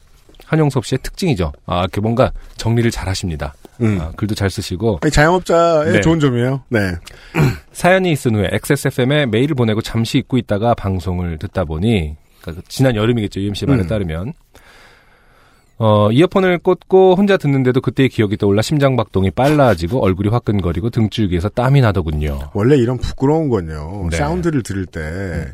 한용섭 0.46 0.84
씨의 0.84 0.98
특징이죠. 1.02 1.52
아, 1.66 1.80
이렇게 1.80 2.00
뭔가 2.00 2.30
정리를 2.56 2.90
잘 2.90 3.08
하십니다. 3.08 3.54
음. 3.80 3.98
아, 4.00 4.12
글도 4.16 4.34
잘 4.34 4.50
쓰시고. 4.50 5.00
자영업자의 5.10 5.92
네. 5.92 6.00
좋은 6.00 6.20
점이에요. 6.20 6.62
네. 6.68 6.80
사연이 7.72 8.12
있은 8.12 8.34
후에 8.34 8.48
XSFM에 8.52 9.26
메일을 9.26 9.54
보내고 9.54 9.80
잠시 9.80 10.18
잊고 10.18 10.36
있다가 10.36 10.74
방송을 10.74 11.38
듣다 11.38 11.64
보니, 11.64 12.16
그러니까 12.42 12.62
지난 12.68 12.96
여름이겠죠. 12.96 13.40
UMC 13.40 13.66
말에 13.66 13.82
음. 13.82 13.88
따르면. 13.88 14.34
어, 15.84 16.12
이어폰을 16.12 16.58
꽂고 16.58 17.16
혼자 17.16 17.36
듣는데도 17.36 17.80
그때의 17.80 18.08
기억이 18.08 18.36
떠올라 18.36 18.62
심장박동이 18.62 19.32
빨라지고 19.32 20.00
얼굴이 20.04 20.28
화끈거리고 20.28 20.90
등줄기에서 20.90 21.48
땀이 21.48 21.80
나더군요. 21.80 22.38
원래 22.54 22.76
이런 22.76 22.98
부끄러운 22.98 23.48
건요. 23.48 24.06
네. 24.08 24.16
사운드를 24.16 24.62
들을 24.62 24.86
때 24.86 25.00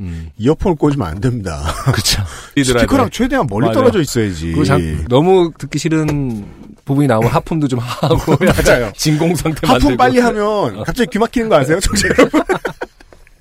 음. 0.01 0.29
이어폰을 0.37 0.77
꽂으면 0.77 1.07
안 1.09 1.21
됩니다. 1.23 1.63
그쵸. 1.95 2.23
스피커랑 2.63 3.09
최대한 3.09 3.47
멀리 3.49 3.63
맞아요. 3.69 3.75
떨어져 3.75 4.01
있어야지. 4.03 4.55
장- 4.67 5.05
너무 5.09 5.51
듣기 5.57 5.79
싫은 5.79 6.45
부분이 6.85 7.07
나오면 7.07 7.31
하품도 7.31 7.67
좀 7.69 7.79
하고 7.79 8.37
맞아요. 8.45 8.93
진공 8.97 9.35
상태 9.35 9.67
하품 9.67 9.97
만들고 9.97 9.97
빨리 9.97 10.19
하면 10.21 10.85
갑자기 10.85 11.09
귀 11.11 11.19
막히는 11.19 11.49
거 11.49 11.57
아세요? 11.57 11.81
청취자 11.81 12.09
여러분? 12.19 12.43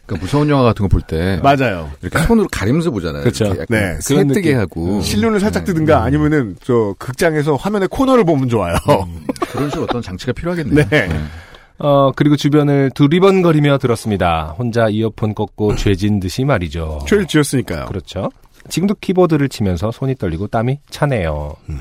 그러니까 0.08 0.24
무서운 0.26 0.50
영화 0.50 0.64
같은 0.64 0.84
거 0.84 0.88
볼 0.90 1.02
때 1.02 1.40
맞아요. 1.44 1.92
이렇게 2.02 2.18
손으로 2.20 2.48
가리면서 2.52 2.90
보잖아요. 2.92 3.24
약간 3.26 3.66
네. 3.70 3.98
새 4.00 4.16
그런 4.16 4.28
뜨게. 4.30 4.54
하고 4.54 5.02
실눈을 5.02 5.40
살짝 5.40 5.66
뜨든가 5.66 6.04
아니면은 6.04 6.56
저 6.64 6.96
극장에서 6.98 7.56
화면에 7.56 7.88
코너를 7.88 8.24
보면 8.24 8.48
좋아요. 8.50 8.76
그런 9.52 9.70
식으로 9.70 9.84
어떤 9.84 10.02
장치가 10.02 10.32
필요하겠네요. 10.32 10.86
네. 10.90 11.10
어 11.80 12.12
그리고 12.16 12.36
주변을 12.36 12.90
두리번거리며 12.96 13.78
들었습니다. 13.78 14.56
혼자 14.58 14.88
이어폰 14.90 15.36
꽂고 15.36 15.76
죄진 15.76 16.20
듯이 16.20 16.44
말이죠. 16.46 17.02
죄를 17.08 17.28
지었으니까요. 17.28 17.86
그렇죠. 17.86 18.32
지금도 18.70 18.96
키보드를 19.00 19.48
치면서 19.50 19.92
손이 19.92 20.16
떨리고 20.16 20.48
땀이 20.48 20.80
차네요. 20.90 21.56
음. 21.70 21.80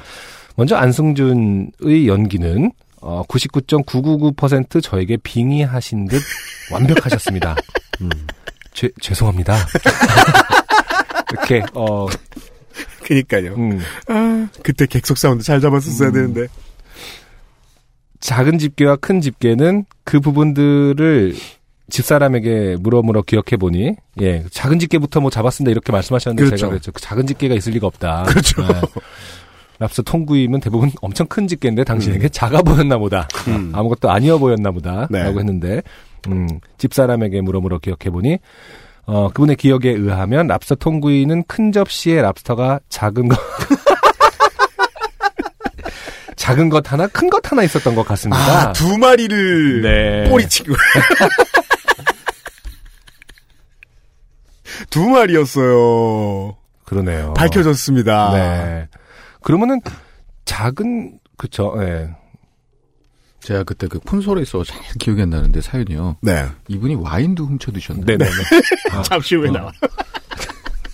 먼저 0.57 0.77
안승준의 0.77 2.07
연기는 2.09 2.71
어, 3.07 3.23
99.999% 3.29 4.83
저에게 4.83 5.17
빙의하신 5.17 6.07
듯 6.07 6.21
완벽하셨습니다. 6.73 7.55
음. 8.03 8.11
죄, 8.75 8.91
죄송합니다. 9.01 9.55
이렇게 11.33 11.63
어, 11.73 12.07
그니까요. 13.05 13.55
음, 13.55 13.81
아, 14.09 14.49
그때 14.65 14.87
객석 14.87 15.19
사운드 15.19 15.45
잘 15.45 15.61
잡았었어야 15.61 16.11
되는데. 16.11 16.49
작은 18.19 18.59
집게와 18.59 18.97
큰 18.97 19.21
집게는 19.21 19.85
그 20.03 20.19
부분들을 20.19 21.37
집사람에게 21.89 22.77
물어물어 22.81 23.23
기억해 23.23 23.57
보니 23.57 23.95
예 24.21 24.45
작은 24.51 24.81
집게부터 24.81 25.21
뭐 25.21 25.31
잡았습니다 25.31 25.71
이렇게 25.71 25.93
말씀하셨는데 25.93 26.43
그렇죠. 26.43 26.57
제가 26.57 26.71
그랬죠 26.71 26.91
그 26.91 27.01
작은 27.01 27.29
집게가 27.29 27.55
있을 27.55 27.73
리가 27.75 27.87
없다 27.87 28.25
그렇죠. 28.25 28.63
예. 28.63 28.81
랍스터 29.79 30.03
통구이면 30.03 30.61
대부분 30.61 30.91
엄청 31.03 31.27
큰 31.27 31.47
집게인데 31.47 31.85
당신에게 31.85 32.29
작아 32.31 32.63
보였나 32.63 32.99
보다 32.99 33.29
음. 33.49 33.73
아무것도 33.75 34.11
아니어 34.11 34.39
보였나 34.39 34.71
보다 34.71 35.07
네. 35.11 35.23
라고 35.23 35.39
했는데 35.41 35.83
음, 36.29 36.49
집사람에게 36.79 37.41
물어물어 37.43 37.79
기억해 37.79 38.11
보니 38.11 38.39
어, 39.07 39.29
그분의 39.29 39.57
기억에 39.57 39.91
의하면 39.91 40.47
랍스터 40.49 40.75
통구이는 40.77 41.45
큰 41.47 41.71
접시에 41.73 42.21
랍스터가 42.23 42.81
작은 42.89 43.29
것 43.29 43.37
작은 46.37 46.69
것 46.69 46.93
하나 46.93 47.07
큰 47.09 47.29
것 47.31 47.51
하나 47.51 47.63
있었던 47.65 47.95
것 47.95 48.07
같습니다. 48.07 48.69
아, 48.69 48.73
두 48.73 48.99
마리를 48.99 49.83
네. 49.83 50.29
꼬리치고. 50.31 50.75
두 54.91 55.09
마리였어요. 55.09 56.57
그러네요. 56.85 57.35
밝혀졌습니다. 57.35 58.31
네. 58.33 58.89
그러면은 59.47 59.81
작은 60.45 61.21
그쵸. 61.37 61.73
예. 61.79 62.11
제가 63.39 63.63
그때 63.63 63.87
그 63.87 64.01
있어 64.43 64.65
잘 64.65 64.81
기억이 64.99 65.23
안 65.23 65.31
나는데 65.31 65.61
사연이요. 65.61 66.17
네. 66.21 66.47
이분이 66.67 66.97
와인도 66.97 67.47
훔쳐 67.47 67.71
드셨네. 67.71 68.03
네네네. 68.05 68.33
잠시 69.07 69.37
후에 69.37 69.53
나와. 69.53 69.71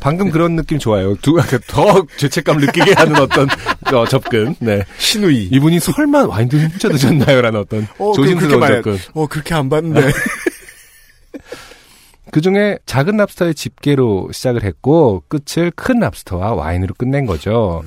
방금 0.01 0.31
그런 0.31 0.55
느낌 0.55 0.79
좋아요. 0.79 1.17
두, 1.23 1.41
더 1.67 2.05
죄책감 2.19 2.59
느끼게 2.59 2.93
하는 2.93 3.23
어떤 3.23 3.49
어, 3.95 4.07
접근. 4.07 4.55
네. 4.59 4.85
신우이. 4.99 5.49
이분이 5.51 5.81
설마 5.81 6.27
와인도 6.27 6.59
훔쳐 6.59 6.91
드셨나요?라는 6.91 7.59
어떤 7.59 7.87
어, 7.97 8.13
조심스러운 8.13 8.61
그렇게 8.61 8.83
접근. 8.83 8.99
어, 9.15 9.27
그렇게 9.29 9.55
안 9.55 9.71
봤는데. 9.71 10.13
그 12.31 12.43
중에 12.43 12.79
작은 12.85 13.17
랍스터의 13.17 13.55
집게로 13.55 14.29
시작을 14.31 14.63
했고 14.63 15.25
끝을 15.29 15.71
큰 15.71 16.01
랍스터와 16.01 16.53
와인으로 16.53 16.93
끝낸 16.99 17.25
거죠. 17.25 17.83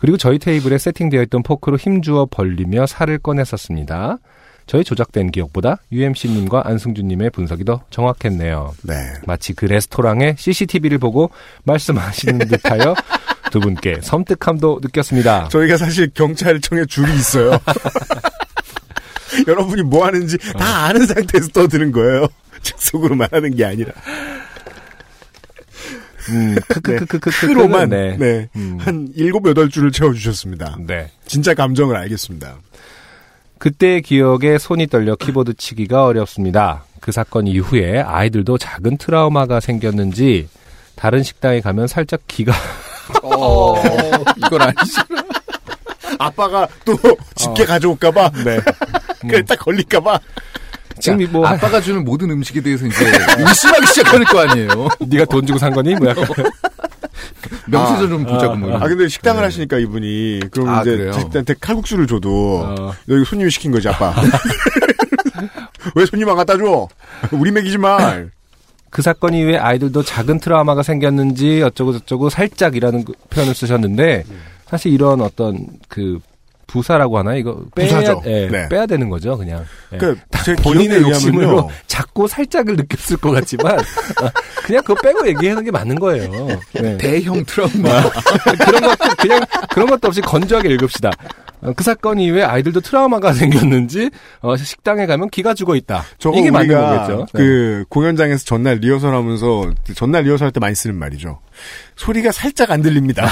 그리고 0.00 0.16
저희 0.16 0.38
테이블에 0.38 0.78
세팅되어 0.78 1.22
있던 1.24 1.42
포크로 1.42 1.76
힘주어 1.76 2.26
벌리며 2.30 2.86
살을 2.86 3.18
꺼냈었습니다. 3.18 4.18
저희 4.66 4.84
조작된 4.84 5.30
기억보다 5.30 5.78
UMC님과 5.92 6.62
안승준님의 6.64 7.30
분석이 7.30 7.64
더 7.64 7.82
정확했네요. 7.90 8.74
네. 8.84 8.94
마치 9.26 9.52
그 9.52 9.64
레스토랑의 9.66 10.36
CCTV를 10.38 10.98
보고 10.98 11.30
말씀하시는 11.64 12.38
듯하여 12.48 12.94
두 13.50 13.58
분께 13.60 13.98
섬뜩함도 14.00 14.80
느꼈습니다. 14.82 15.48
저희가 15.48 15.76
사실 15.76 16.10
경찰청에 16.14 16.84
줄이 16.86 17.12
있어요. 17.14 17.58
여러분이 19.46 19.82
뭐 19.82 20.06
하는지 20.06 20.38
다 20.38 20.86
아는 20.86 21.06
상태에서 21.06 21.48
떠드는 21.48 21.92
거예요. 21.92 22.26
즉석으로 22.62 23.16
말하는 23.16 23.54
게 23.54 23.64
아니라. 23.64 23.92
음, 26.30 26.56
크크크크크 26.68 27.30
크로만, 27.48 27.90
네. 27.90 28.16
네. 28.18 28.48
음. 28.56 28.78
한 28.80 29.08
일곱, 29.14 29.46
여덟 29.48 29.68
줄을 29.68 29.90
채워주셨습니다. 29.92 30.78
네. 30.86 31.10
진짜 31.26 31.54
감정을 31.54 31.96
알겠습니다. 31.96 32.56
그때의 33.58 34.02
기억에 34.02 34.58
손이 34.58 34.86
떨려 34.86 35.16
키보드 35.16 35.54
치기가 35.54 36.06
어렵습니다. 36.06 36.84
그 37.00 37.12
사건 37.12 37.46
이후에 37.46 38.00
아이들도 38.00 38.56
작은 38.58 38.96
트라우마가 38.96 39.60
생겼는지 39.60 40.48
다른 40.96 41.22
식당에 41.22 41.60
가면 41.60 41.86
살짝 41.86 42.20
기가 42.26 42.52
어, 43.22 43.74
이건 44.36 44.62
아니지. 44.62 44.96
아빠가 46.18 46.66
또 46.84 46.96
집게 47.36 47.64
가져올까봐. 47.64 48.30
네. 48.44 48.60
그래, 49.20 49.42
딱 49.42 49.58
걸릴까봐. 49.58 50.18
지금 51.00 51.26
뭐 51.32 51.46
아빠가 51.46 51.80
주는 51.82 52.04
모든 52.04 52.30
음식에 52.30 52.60
대해서 52.60 52.86
이제 52.86 53.04
의심하기 53.38 53.86
시작하는 53.86 54.24
거 54.26 54.40
아니에요. 54.40 54.88
네가 55.08 55.24
돈 55.26 55.46
주고 55.46 55.58
산 55.58 55.72
거니? 55.72 55.94
뭐 55.94 56.08
약간 56.08 56.24
명세서 57.66 58.08
좀 58.08 58.24
보자고 58.24 58.56
뭐. 58.56 58.76
아, 58.76 58.80
근데 58.80 59.08
식당을 59.08 59.42
하시니까 59.44 59.78
이분이, 59.78 60.40
그럼 60.50 60.68
아, 60.68 60.80
이제 60.82 60.96
그래요? 60.96 61.12
자식들한테 61.12 61.54
칼국수를 61.60 62.06
줘도, 62.06 62.64
어. 62.64 62.92
여기 63.08 63.24
손님이 63.24 63.50
시킨 63.50 63.70
거지, 63.72 63.88
아빠. 63.88 64.14
왜 65.94 66.06
손님 66.06 66.28
안 66.28 66.36
갖다 66.36 66.56
줘? 66.56 66.88
우리 67.32 67.50
먹이지 67.50 67.78
마. 67.78 68.16
그 68.90 69.02
사건 69.02 69.34
이후에 69.34 69.56
아이들도 69.56 70.02
작은 70.02 70.40
트라우마가 70.40 70.82
생겼는지 70.82 71.62
어쩌고 71.62 71.92
저쩌고 71.98 72.28
살짝이라는 72.28 73.04
그 73.04 73.12
표현을 73.30 73.54
쓰셨는데 73.54 74.24
사실 74.68 74.92
이런 74.92 75.20
어떤 75.20 75.66
그 75.88 76.18
부사라고 76.70 77.18
하나 77.18 77.34
이거 77.34 77.62
빼야 77.74 77.86
부사죠. 77.88 78.22
예, 78.26 78.48
네. 78.48 78.68
빼야 78.68 78.86
되는 78.86 79.08
거죠, 79.08 79.36
그냥. 79.36 79.64
예. 79.92 79.98
그러니까 79.98 80.42
제 80.44 80.54
본인의 80.56 81.02
욕심으로. 81.02 81.70
자꾸 81.86 82.28
살짝을 82.28 82.76
느꼈을 82.76 83.16
것 83.16 83.30
같지만 83.32 83.78
어, 83.78 83.82
그냥 84.64 84.82
그거 84.84 85.00
빼고 85.02 85.26
얘기하는 85.28 85.64
게 85.64 85.70
맞는 85.70 85.98
거예요. 85.98 86.48
네. 86.74 86.96
대형 86.98 87.44
트라우마. 87.44 87.88
그런 88.66 88.82
것도 88.82 89.14
그냥 89.18 89.40
그런 89.70 89.88
것도 89.88 90.08
없이 90.08 90.20
건조하게 90.20 90.70
읽읍시다. 90.74 91.10
어, 91.62 91.72
그 91.76 91.84
사건 91.84 92.18
이후에 92.18 92.42
아이들도 92.42 92.80
트라우마가 92.80 93.32
생겼는지 93.34 94.10
어, 94.40 94.56
식당에 94.56 95.04
가면 95.06 95.28
기가 95.28 95.52
죽어 95.54 95.76
있다. 95.76 96.04
이게 96.34 96.50
맞는 96.50 96.74
거겠죠. 96.74 97.26
네. 97.34 97.38
그 97.38 97.84
공연장에서 97.90 98.44
전날 98.46 98.76
리허설 98.76 99.14
하면서 99.14 99.70
전날 99.94 100.22
리허설 100.24 100.46
할 100.46 100.52
때 100.52 100.60
많이 100.60 100.74
쓰는 100.74 100.96
말이죠. 100.96 101.38
소리가 102.00 102.32
살짝 102.32 102.70
안 102.70 102.80
들립니다. 102.80 103.28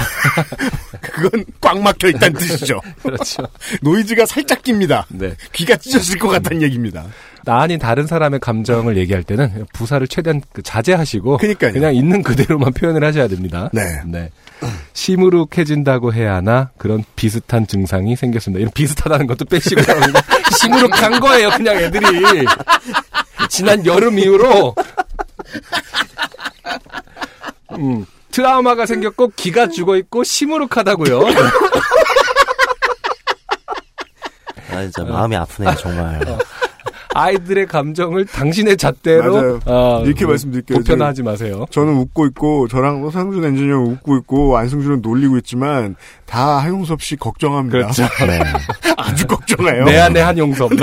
그건 1.01 1.47
꽉 1.59 1.81
막혀 1.81 2.09
있다는 2.09 2.35
뜻이죠. 2.35 2.83
그렇죠. 3.03 3.49
노이즈가 3.81 4.27
살짝 4.27 4.63
낍니다. 4.63 5.07
네. 5.09 5.35
귀가 5.55 5.75
찢어질 5.77 6.19
것 6.19 6.29
같다는 6.29 6.61
얘기입니다. 6.63 7.07
나 7.45 7.63
아닌 7.63 7.79
다른 7.79 8.07
사람의 8.07 8.41
감정을 8.41 8.99
얘기할 8.99 9.23
때는 9.23 9.65
부사를 9.73 10.07
최대한 10.09 10.43
그 10.53 10.61
자제하시고 10.63 11.39
그러니까요. 11.39 11.81
냥 11.81 11.95
있는 11.95 12.23
그대로만 12.23 12.75
표현을 12.75 13.03
하셔야 13.05 13.27
됩니다. 13.27 13.71
네. 13.73 14.31
시무룩해진다고 14.93 16.13
해야 16.13 16.35
하나 16.35 16.71
그런 16.77 17.05
비슷한 17.17 17.67
증상이 17.67 18.17
생겼습니다. 18.17 18.61
이런 18.61 18.71
비슷하다는 18.73 19.27
것도 19.29 19.47
빼시고요. 19.47 19.85
그냥 19.87 20.13
시무룩한 20.61 21.21
거예요. 21.21 21.49
그냥 21.51 21.77
애들이 21.77 22.05
지난 23.49 23.87
여름 23.87 24.19
이후로 24.19 24.75
음, 27.79 28.05
트라우마가 28.39 28.87
생겼고 28.87 29.33
기가 29.35 29.69
죽어 29.69 29.97
있고 29.97 30.23
시무룩하다고요. 30.23 31.23
아, 34.71 34.83
진짜 34.83 35.03
마음이 35.03 35.35
아프네요, 35.35 35.75
정말. 35.75 36.21
아이들의 37.15 37.67
감정을 37.67 38.27
당신의 38.27 38.77
잣대로 38.77 39.35
맞아요. 39.35 39.61
어, 39.65 40.05
이렇게 40.07 40.25
말씀드릴게요. 40.25 40.79
보편화하지 40.79 41.25
마세요. 41.25 41.67
저는 41.73 41.95
웃고 41.95 42.27
있고 42.27 42.69
저랑 42.69 43.03
서상준 43.03 43.45
엔지니어 43.45 43.77
웃고 43.77 44.19
있고 44.19 44.57
안승준은 44.57 45.01
놀리고 45.03 45.37
있지만 45.39 45.97
다 46.25 46.59
하용섭 46.59 47.03
씨 47.03 47.17
걱정합니다. 47.17 47.79
그렇죠. 47.79 48.05
네. 48.25 48.39
아주 48.97 49.27
걱정해요. 49.27 49.85
내 49.85 49.99
안에 49.99 50.21
한용섭. 50.21 50.71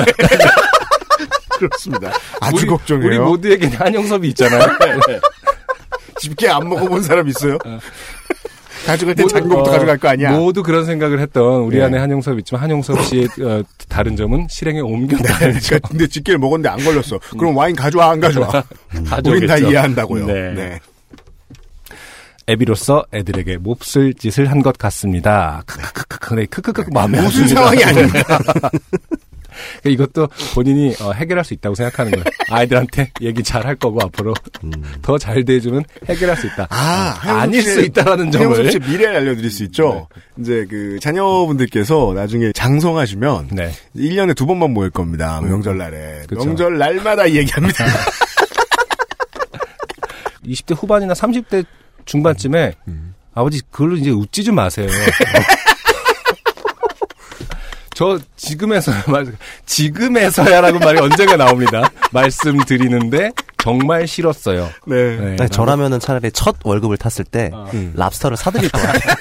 그렇습니다. 1.58 2.12
아주 2.42 2.58
우리, 2.58 2.66
걱정해요. 2.66 3.08
우리 3.08 3.18
모두에게는 3.18 3.78
한용섭이 3.78 4.28
있잖아요. 4.30 4.78
네. 5.08 5.22
집게 6.20 6.48
안 6.50 6.68
먹어본 6.70 7.02
사람 7.04 7.28
있어요? 7.28 7.58
가져갈 8.86 9.16
때 9.16 9.26
작은 9.26 9.50
것부터 9.50 9.70
어, 9.70 9.74
가져갈 9.74 9.98
거 9.98 10.10
아니야? 10.10 10.32
모두 10.32 10.62
그런 10.62 10.86
생각을 10.86 11.20
했던 11.20 11.62
우리 11.62 11.78
네. 11.78 11.84
안에 11.86 11.98
한용섭이 11.98 12.40
있지만 12.40 12.62
한용섭 12.64 13.04
씨의 13.06 13.28
어, 13.42 13.64
다른 13.90 14.16
점은 14.16 14.48
실행에 14.50 14.80
옮겼다. 14.82 15.38
그러니까 15.40 15.80
근데 15.80 16.08
집게를 16.08 16.38
먹었는데 16.40 16.70
안 16.70 16.84
걸렸어. 16.84 17.20
그럼 17.38 17.58
와인 17.58 17.76
가져와 17.76 18.12
안 18.12 18.20
가져와? 18.20 18.64
우린 19.26 19.48
다 19.48 19.58
이해한다고요. 19.58 20.26
네. 20.28 20.54
네. 20.54 20.80
애비로서 22.48 23.06
애들에게 23.12 23.58
몹쓸 23.58 24.14
짓을 24.14 24.52
한 24.52 24.62
것 24.62 24.78
같습니다. 24.78 25.64
크크크크, 25.66 26.34
네, 26.36 26.46
크크크크 26.46 26.90
마음에 26.94 27.18
안 27.18 27.24
무슨. 27.24 27.48
상황이 27.48 27.84
아닙니 27.84 28.12
까? 29.84 29.90
이것도 29.90 30.28
본인이 30.54 30.94
어, 31.02 31.12
해결할 31.12 31.44
수 31.46 31.54
있다고 31.54 31.76
생각하는 31.76 32.12
거예요. 32.12 32.24
아이들한테 32.50 33.12
얘기 33.22 33.44
잘 33.44 33.66
할 33.66 33.76
거고 33.76 34.00
앞으로 34.04 34.34
더잘 35.02 35.44
대해주면 35.44 35.84
해결할 36.08 36.38
수 36.38 36.46
있다. 36.46 36.68
아, 36.70 37.20
어, 37.26 37.30
아닐 37.32 37.64
수 37.64 37.82
있다라는 37.82 38.30
점을 38.30 38.72
씨 38.72 38.78
미래를 38.80 39.16
알려드릴 39.16 39.50
수 39.50 39.64
있죠. 39.64 40.08
이제 40.40 40.68
그 40.70 41.00
자녀분들께서 41.02 42.14
나중에 42.16 42.52
장성하시면 42.52 43.50
네. 43.54 43.72
1년에 43.96 44.36
두 44.36 44.46
번만 44.46 44.72
모일 44.72 44.92
겁니다. 44.92 45.42
명절날에. 45.42 46.26
그쵸. 46.28 46.46
명절 46.46 46.78
날마다 46.78 47.28
얘기합니다. 47.32 47.86
20대 50.46 50.76
후반이나 50.78 51.14
30대 51.14 51.66
중반쯤에 52.06 52.74
아버지 53.34 53.62
그걸로 53.72 53.96
이제 53.96 54.12
웃지 54.12 54.44
좀 54.44 54.56
마세요. 54.56 54.88
저 57.96 58.20
지금에서야 58.36 59.06
말 59.08 59.26
지금에서야라고 59.66 60.80
말이 60.80 61.00
언젠가 61.00 61.38
나옵니다. 61.38 61.90
말씀드리는데 62.12 63.32
정말 63.58 64.06
싫었어요. 64.06 64.70
네. 64.86 65.18
네. 65.18 65.36
네, 65.38 65.48
저라면은 65.48 66.00
차라리 66.00 66.30
첫 66.32 66.58
월급을 66.64 66.98
탔을 66.98 67.24
때 67.26 67.50
랍스터를 67.96 68.38
사드릴 68.38 68.70
것 68.70 68.80
같아요. 68.82 69.16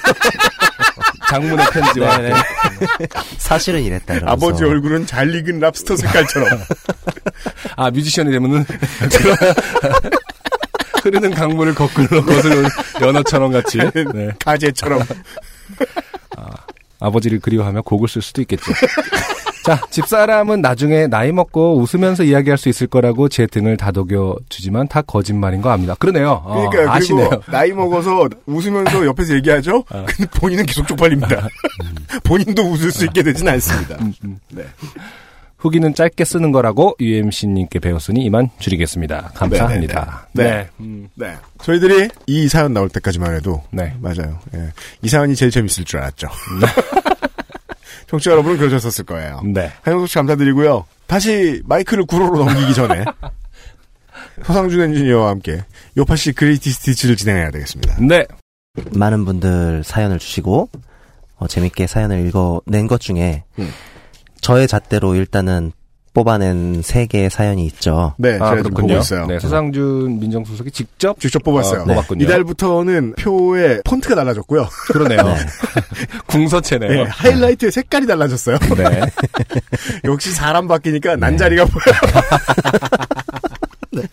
장문의 1.29 1.65
편지와 1.71 2.17
네, 2.17 2.29
네. 2.29 3.07
사실은 3.37 3.81
이랬다. 3.81 4.13
이러면서. 4.13 4.31
아버지 4.45 4.63
얼굴은 4.63 5.07
잘 5.07 5.33
익은 5.33 5.59
랍스터 5.59 5.95
색깔처럼. 5.95 6.59
아 7.77 7.89
뮤지션이 7.89 8.31
되면은 8.31 8.65
흐르는 11.01 11.31
강물을 11.33 11.73
거꾸로 11.73 12.23
거스르는 12.23 12.69
연어처럼 13.01 13.51
같이 13.53 13.77
네. 13.77 14.29
가재처럼. 14.43 15.01
아버지를 17.05 17.39
그리워하며 17.39 17.83
곡을 17.83 18.07
쓸 18.07 18.21
수도 18.21 18.41
있겠죠. 18.41 18.71
자, 19.65 19.81
집사람은 19.89 20.61
나중에 20.61 21.07
나이 21.07 21.31
먹고 21.31 21.79
웃으면서 21.79 22.23
이야기할 22.23 22.55
수 22.55 22.69
있을 22.69 22.85
거라고 22.85 23.29
제 23.29 23.47
등을 23.47 23.77
다독여 23.77 24.35
주지만 24.47 24.87
다 24.87 25.01
거짓말인 25.01 25.63
거 25.63 25.71
압니다. 25.71 25.95
그러네요. 25.95 26.43
어, 26.45 26.69
그러니까 26.69 26.93
아시네요. 26.93 27.29
나이 27.47 27.71
먹어서 27.71 28.29
웃으면서 28.45 29.07
옆에서 29.07 29.33
얘기하죠. 29.37 29.77
어. 29.89 30.05
근데 30.07 30.29
본인은 30.39 30.67
계속 30.67 30.87
쪽팔립니다. 30.87 31.47
본인도 32.23 32.61
웃을 32.61 32.91
수 32.91 33.05
있게 33.05 33.23
되진 33.23 33.47
않습니다. 33.47 33.97
음, 34.23 34.39
네. 34.49 34.63
후기는 35.65 35.95
짧게 35.95 36.25
쓰는 36.25 36.51
거라고 36.51 36.95
UMC님께 36.99 37.79
배웠으니 37.79 38.23
이만 38.25 38.51
줄이겠습니다. 38.59 39.31
감사합니다. 39.33 40.27
네, 40.33 40.43
네, 40.43 40.49
네. 40.49 40.69
음, 40.79 41.09
네. 41.15 41.35
저희들이 41.63 42.09
이 42.27 42.47
사연 42.47 42.71
나올 42.71 42.87
때까지만 42.87 43.33
해도 43.33 43.63
네. 43.71 43.95
맞아요. 43.99 44.39
예. 44.53 44.71
이 45.01 45.09
사연이 45.09 45.35
제일 45.35 45.49
재밌을 45.49 45.83
줄 45.83 46.01
알았죠. 46.01 46.27
청취자 48.05 48.29
여러분은 48.29 48.59
그러셨었을 48.59 49.05
거예요. 49.05 49.41
네. 49.43 49.71
한영석 49.81 50.07
씨 50.07 50.13
감사드리고요. 50.13 50.85
다시 51.07 51.63
마이크를 51.65 52.05
구로로 52.05 52.45
넘기기 52.45 52.75
전에 52.75 53.03
서상준 54.45 54.79
엔지니어와 54.79 55.29
함께 55.31 55.63
요파 55.97 56.15
씨 56.15 56.31
그레이티 56.31 56.69
스티치를 56.69 57.15
진행해야 57.15 57.49
되겠습니다. 57.49 57.97
네. 58.01 58.27
많은 58.93 59.25
분들 59.25 59.83
사연을 59.83 60.19
주시고 60.19 60.69
어, 61.37 61.47
재밌게 61.47 61.87
사연을 61.87 62.27
읽어낸 62.27 62.85
것 62.85 63.01
중에 63.01 63.45
음. 63.57 63.71
저의 64.45 64.67
잣대로 64.67 65.15
일단은 65.15 65.71
뽑아낸 66.13 66.83
세 66.83 67.07
개의 67.07 67.31
사연이 67.31 67.65
있죠. 67.65 68.13
네, 68.19 68.35
아, 68.35 68.49
제가 68.51 68.57
지금 68.57 68.63
보고 68.63 68.75
그렇군요. 68.75 68.99
있어요. 68.99 69.25
네, 69.25 69.39
서상준 69.39 70.19
민정수석이 70.19 70.69
직접 70.69 71.19
직접 71.19 71.41
뽑았어요. 71.41 71.81
어, 71.81 71.85
뽑았군요. 71.85 72.23
이달부터는 72.23 73.15
표에 73.15 73.81
폰트가 73.83 74.13
달라졌고요. 74.13 74.67
그러네요. 74.89 75.23
네. 75.23 75.35
궁서체네요. 76.27 77.05
네, 77.05 77.09
하이라이트의 77.09 77.71
색깔이 77.71 78.05
달라졌어요. 78.05 78.59
네. 78.77 79.01
역시 80.05 80.31
사람 80.31 80.67
바뀌니까 80.67 81.15
난자리가 81.15 81.65
보여요. 81.65 81.99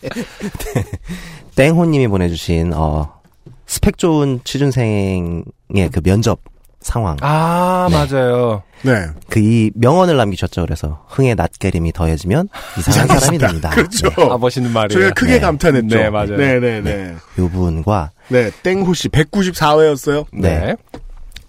땡호님이 1.55 2.07
보내주신 2.07 2.73
어, 2.73 3.21
스펙 3.67 3.99
좋은 3.99 4.39
취준생의 4.43 5.43
그 5.91 6.01
면접 6.01 6.39
상황. 6.83 7.17
아, 7.21 7.87
네. 7.89 7.95
맞아요. 7.95 8.63
네. 8.83 9.07
그 9.29 9.39
이 9.39 9.71
명언을 9.75 10.15
남기셨죠. 10.17 10.61
그래서 10.61 11.05
흥의 11.09 11.35
낯가림이 11.35 11.91
더해지면 11.93 12.49
이상한 12.77 13.19
사람이 13.19 13.37
됩니다. 13.37 13.69
그렇죠. 13.75 14.07
아버시는 14.17 14.71
말이에요. 14.71 14.99
저희가 14.99 15.13
크게 15.13 15.33
네. 15.33 15.39
감탄했죠. 15.39 15.97
네, 15.97 16.09
맞아요. 16.09 16.37
네네네. 16.37 17.15
요 17.39 17.49
분과 17.49 18.11
네, 18.29 18.51
땡호 18.63 18.93
씨 18.93 19.09
194회였어요. 19.09 20.25
네. 20.33 20.75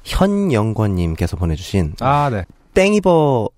현영권님께서 0.05 1.37
보내주신 1.37 1.95
아, 2.01 2.29
네. 2.31 2.45
땡이버 2.75 3.49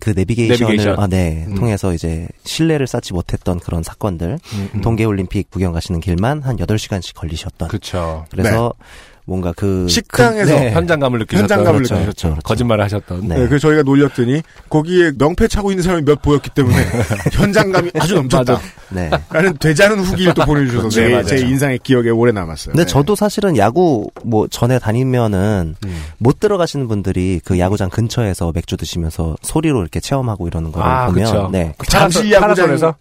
그 0.00 0.10
내비게이션을 0.10 0.58
내비게이션. 0.76 0.98
아, 1.00 1.06
네, 1.06 1.44
음. 1.48 1.54
통해서 1.54 1.94
이제 1.94 2.28
신뢰를 2.44 2.86
쌓지 2.86 3.12
못했던 3.14 3.58
그런 3.58 3.82
사건들 3.82 4.38
음, 4.54 4.68
음. 4.74 4.80
동계올림픽 4.82 5.50
구경 5.50 5.72
가시는 5.72 6.00
길만 6.00 6.42
한 6.42 6.56
8시간씩 6.56 7.14
걸리셨던 7.14 7.68
그쵸. 7.68 8.24
그래서 8.30 8.72
뭔가 9.26 9.52
그 9.56 9.86
식당에서 9.88 10.54
그- 10.54 10.60
네. 10.60 10.72
현장감을 10.72 11.18
느끼셨던 11.20 11.42
현장감을 11.42 11.78
그렇죠. 11.78 11.94
느끼셨죠. 11.94 12.28
그렇죠. 12.28 12.40
거짓말을 12.44 12.84
하셨던. 12.84 13.20
네. 13.28 13.38
네, 13.38 13.48
그래서 13.48 13.68
저희가 13.68 13.82
놀렸더니 13.82 14.42
거기에 14.68 15.12
명패 15.18 15.48
차고 15.48 15.70
있는 15.70 15.82
사람이 15.82 16.04
몇 16.04 16.20
보였기 16.20 16.50
때문에 16.50 16.76
현장감이 17.32 17.90
아주 17.98 18.14
넘쳤다. 18.16 18.60
네. 18.90 19.10
라는 19.30 19.56
되자는 19.56 20.00
후기를 20.00 20.34
또 20.34 20.44
보내주셔서 20.44 20.88
네, 21.00 21.22
제. 21.24 21.38
제 21.38 21.46
인상의 21.46 21.78
기억에 21.82 22.10
오래 22.10 22.32
남았어요. 22.32 22.72
근데 22.74 22.84
네. 22.84 22.86
저도 22.86 23.14
사실은 23.16 23.56
야구 23.56 24.10
뭐 24.24 24.46
전에 24.46 24.78
다니면은 24.78 25.74
음. 25.84 26.02
못 26.18 26.38
들어가시는 26.38 26.86
분들이 26.88 27.40
그 27.44 27.58
야구장 27.58 27.88
근처에서 27.88 28.52
맥주 28.54 28.76
드시면서 28.76 29.36
소리로 29.40 29.80
이렇게 29.80 30.00
체험하고 30.00 30.46
이러는 30.48 30.70
걸 30.70 30.82
아, 30.82 31.06
보면 31.06 31.24
그쵸. 31.24 31.48
네. 31.50 31.74
잠실 31.88 32.24
파라- 32.30 32.42
야구장 32.48 32.66
파라솔에서? 32.66 32.94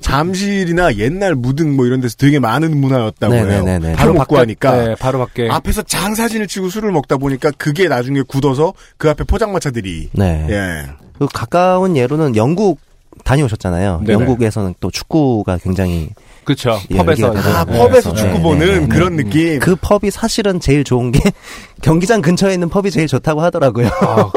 잠실이나 0.00 0.96
옛날 0.96 1.34
무등 1.34 1.76
뭐 1.76 1.86
이런 1.86 2.00
데서 2.00 2.16
되게 2.16 2.38
많은 2.38 2.76
문화였다고 2.80 3.34
해요. 3.34 3.46
네네네네. 3.46 3.94
바로 3.94 4.14
먹고 4.14 4.38
하니까 4.38 4.76
네, 4.76 4.94
바로 4.96 5.18
밖에. 5.18 5.48
앞에서 5.50 5.82
장 5.82 6.14
사진을 6.14 6.46
치고 6.46 6.68
술을 6.68 6.92
먹다 6.92 7.16
보니까 7.16 7.50
그게 7.56 7.88
나중에 7.88 8.22
굳어서 8.22 8.74
그 8.96 9.10
앞에 9.10 9.24
포장마차들이 9.24 10.10
네. 10.12 10.46
예. 10.48 10.86
그 11.18 11.26
가까운 11.32 11.96
예로는 11.96 12.36
영국 12.36 12.80
다녀오셨잖아요. 13.24 14.02
네네. 14.04 14.12
영국에서는 14.20 14.74
또 14.80 14.90
축구가 14.90 15.58
굉장히 15.58 16.10
그쵸. 16.44 16.76
예, 16.90 16.96
펍에서. 16.96 17.32
아, 17.36 17.64
네, 17.64 17.78
펍에서 17.88 18.12
네, 18.12 18.16
축구 18.20 18.32
네, 18.38 18.42
보는 18.42 18.66
네, 18.66 18.80
네. 18.80 18.86
그런 18.88 19.16
느낌. 19.16 19.60
그 19.60 19.76
펍이 19.76 20.10
사실은 20.10 20.58
제일 20.58 20.82
좋은 20.82 21.12
게 21.12 21.20
경기장 21.82 22.20
근처에 22.20 22.54
있는 22.54 22.68
펍이 22.68 22.90
제일 22.90 23.06
좋다고 23.06 23.40
하더라고요. 23.42 23.86
아, 24.00 24.30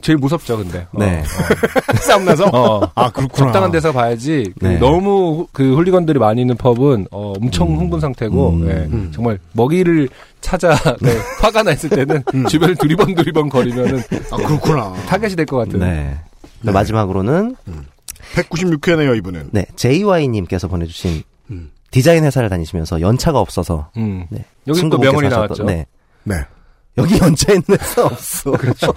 제일 0.00 0.18
무섭죠, 0.18 0.56
근데. 0.58 0.80
어, 0.92 0.98
네. 0.98 1.22
싸움 2.02 2.24
나서 2.24 2.46
어. 2.52 2.80
아 2.96 3.10
그렇구나. 3.10 3.46
적당한 3.46 3.70
데서 3.70 3.92
봐야지. 3.92 4.52
그 4.58 4.66
네. 4.66 4.78
너무 4.78 5.36
후- 5.42 5.48
그 5.52 5.76
훌리건들이 5.76 6.18
많이 6.18 6.40
있는 6.40 6.56
펍은 6.56 7.06
어, 7.12 7.34
엄청 7.40 7.68
흥분 7.78 8.00
상태고 8.00 8.50
음. 8.50 8.68
예, 8.68 8.72
음. 8.92 9.12
정말 9.14 9.38
먹이를 9.52 10.08
찾아 10.40 10.74
네, 11.00 11.16
화가 11.40 11.62
나 11.62 11.70
있을 11.72 11.90
때는 11.90 12.24
주변을 12.48 12.74
두리번 12.74 13.14
두리번 13.14 13.48
거리면은 13.48 14.02
아 14.32 14.36
그렇구나. 14.36 14.92
타겟이 15.06 15.36
될 15.36 15.46
것 15.46 15.58
같은. 15.58 15.78
네. 15.78 16.16
네. 16.64 16.72
마지막으로는 16.72 17.54
196회네요 18.34 19.16
이분은. 19.18 19.50
네 19.52 19.66
JY님께서 19.76 20.68
보내주신 20.68 21.22
음. 21.50 21.70
디자인 21.90 22.24
회사를 22.24 22.48
다니시면서 22.48 23.00
연차가 23.00 23.38
없어서 23.40 23.90
음. 23.96 24.26
네. 24.30 24.44
여기 24.66 24.88
또 24.88 24.98
명언이 24.98 25.28
나왔죠. 25.28 25.64
네. 25.64 25.86
네. 26.24 26.36
여기 26.98 27.18
연차 27.20 27.52
있는 27.52 27.64
회사 27.70 28.04
없어. 28.04 28.50
그렇죠. 28.58 28.92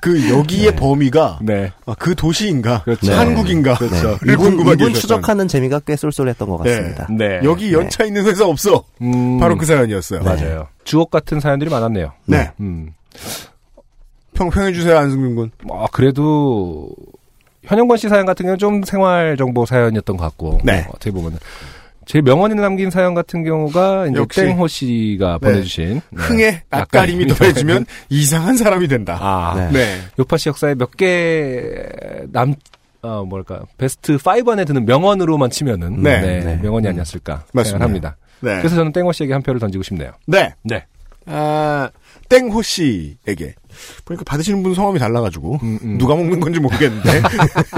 그 0.00 0.30
여기의 0.30 0.76
범위가 0.76 1.40
네. 1.42 1.72
아, 1.84 1.94
그 1.98 2.14
도시인가 2.14 2.82
그렇죠. 2.84 3.12
한국인가 3.12 3.74
그렇죠. 3.74 4.18
를 4.20 4.34
이분, 4.34 4.50
궁금하게 4.50 4.74
이분 4.74 4.88
해주셨던. 4.90 5.00
추적하는 5.00 5.48
재미가 5.48 5.80
꽤 5.80 5.96
쏠쏠했던 5.96 6.48
것 6.48 6.62
네. 6.62 6.70
같습니다. 6.76 7.08
네. 7.10 7.40
여기 7.42 7.72
연차 7.72 8.04
있는 8.04 8.24
회사 8.24 8.46
없어. 8.46 8.84
음, 9.00 9.38
바로 9.40 9.56
그 9.56 9.66
사연이었어요. 9.66 10.22
맞아요. 10.22 10.68
주옥 10.84 11.10
같은 11.10 11.40
사연들이 11.40 11.70
많았네요. 11.70 12.12
네. 12.26 12.52
음. 12.60 12.94
평평해 14.34 14.72
주세요 14.72 14.96
안승준 14.98 15.34
군. 15.34 15.50
아, 15.72 15.86
그래도 15.92 16.88
현영권 17.64 17.96
씨 17.96 18.08
사연 18.08 18.26
같은 18.26 18.44
경우는 18.44 18.58
좀 18.58 18.82
생활 18.82 19.36
정보 19.36 19.64
사연이었던 19.66 20.16
것 20.16 20.24
같고 20.24 20.60
네. 20.64 20.80
어, 20.80 20.90
어떻게 20.94 21.10
보면 21.10 21.38
제 22.04 22.20
명언이 22.20 22.54
남긴 22.56 22.90
사연 22.90 23.14
같은 23.14 23.44
경우가 23.44 24.08
이제 24.08 24.18
역시. 24.18 24.40
땡호 24.42 24.66
씨가 24.66 25.38
네. 25.40 25.46
보내주신 25.48 26.00
네. 26.10 26.22
흥에 26.22 26.62
낯가림이 26.70 27.28
더해지면 27.28 27.86
이상한 28.10 28.56
사람이 28.56 28.88
된다. 28.88 29.16
아 29.20 29.54
네. 29.56 29.70
네. 29.70 29.98
요파 30.18 30.36
씨 30.36 30.48
역사에 30.48 30.74
몇 30.74 30.90
개 30.96 31.86
남 32.32 32.54
어, 33.02 33.24
뭘까 33.24 33.62
베스트 33.78 34.16
5 34.16 34.50
안에 34.52 34.64
드는 34.64 34.84
명언으로만 34.84 35.50
치면은 35.50 36.02
네. 36.02 36.20
네, 36.20 36.40
네. 36.44 36.56
명언이 36.62 36.86
아니었을까 36.88 37.44
맞습니다. 37.52 37.64
생각합니다. 37.70 38.16
네. 38.40 38.58
그래서 38.58 38.76
저는 38.76 38.92
땡호 38.92 39.12
씨에게 39.12 39.32
한 39.32 39.42
표를 39.42 39.58
던지고 39.60 39.82
싶네요. 39.84 40.12
네. 40.26 40.54
네. 40.62 40.84
아, 41.26 41.88
땡호 42.28 42.62
씨에게. 42.62 43.54
보니까 44.04 44.24
받으시는 44.24 44.62
분 44.62 44.74
성함이 44.74 44.98
달라가지고. 44.98 45.58
음, 45.62 45.78
음. 45.82 45.98
누가 45.98 46.14
먹는 46.14 46.40
건지 46.40 46.60
모르겠는데. 46.60 47.22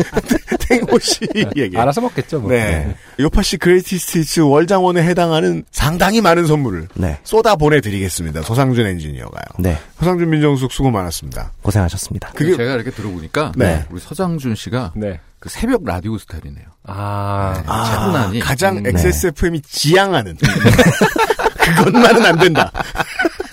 땡호 0.69 0.99
씨에게. 0.99 1.77
알아서 1.77 2.01
먹겠죠. 2.01 2.41
뭐. 2.41 2.51
네. 2.51 2.95
요파 3.21 3.43
씨 3.43 3.57
greatest 3.57 3.99
hits 3.99 4.41
월장원에 4.41 5.03
해당하는 5.03 5.65
상당히 5.71 6.21
많은 6.21 6.47
선물을 6.47 6.89
네. 6.95 7.19
쏟아 7.25 7.57
보내드리겠습니다. 7.57 8.43
소상준 8.43 8.87
엔지니어가요. 8.87 9.45
네. 9.59 9.79
소상준 9.99 10.31
민정숙 10.31 10.73
수고 10.73 10.91
많았습니다. 10.91 11.53
고생하셨습니다. 11.63 12.31
그게 12.35 12.57
제가 12.57 12.75
이렇게 12.75 12.91
들어보니까 12.91 13.53
네. 13.57 13.85
우리 13.91 14.01
서장준 14.01 14.55
씨가 14.55 14.93
네. 14.97 15.21
그 15.39 15.51
새벽 15.51 15.85
라디오 15.85 16.17
스타일이네요. 16.17 16.65
아, 16.85 17.63
차분하니. 17.67 18.41
가장 18.41 18.79
음, 18.79 18.87
XSFM이 18.87 19.61
지향하는 19.61 20.37
그것만은 21.77 22.25
안 22.25 22.39
된다. 22.39 22.73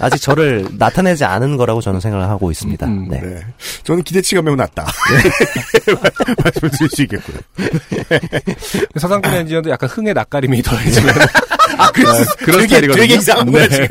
아직 0.02 0.20
저를 0.20 0.68
나타내지 0.78 1.24
않은 1.26 1.58
거라고 1.58 1.80
저는 1.82 1.99
생각을 1.99 2.28
하고 2.28 2.49
있습니다. 2.52 2.86
음, 2.88 3.08
네. 3.10 3.20
네. 3.22 3.41
저는 3.84 4.04
기대치가 4.04 4.41
매우 4.41 4.56
낮다. 4.56 4.86
말씀을 6.43 6.72
드릴 6.72 6.89
수 6.89 7.02
있겠고요. 7.04 7.38
서상준 8.97 9.32
엔지니어도 9.34 9.70
약간 9.70 9.89
흥의 9.89 10.14
낯가림이 10.14 10.62
더해지면 10.64 11.14
아, 11.78 11.91
그, 11.91 12.02
그런 12.04 12.62
되게, 12.62 12.68
스타일이거든요. 12.68 12.95
되게 12.95 13.16
이상하구나, 13.16 13.60
네. 13.60 13.70
지금. 13.70 13.88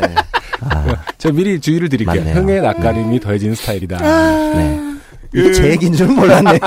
네. 0.00 0.14
아, 0.60 0.96
제가 1.18 1.34
미리 1.34 1.60
주의를 1.60 1.88
드릴게요. 1.88 2.14
맞네요. 2.22 2.34
흥의 2.36 2.62
낯가림이 2.62 3.20
더해지는 3.20 3.54
스타일이다. 3.56 3.98
네. 4.54 4.80
이게 5.34 5.42
그- 5.48 5.54
제 5.54 5.70
얘기인 5.70 5.92
줄 5.94 6.06
몰랐네요. 6.08 6.58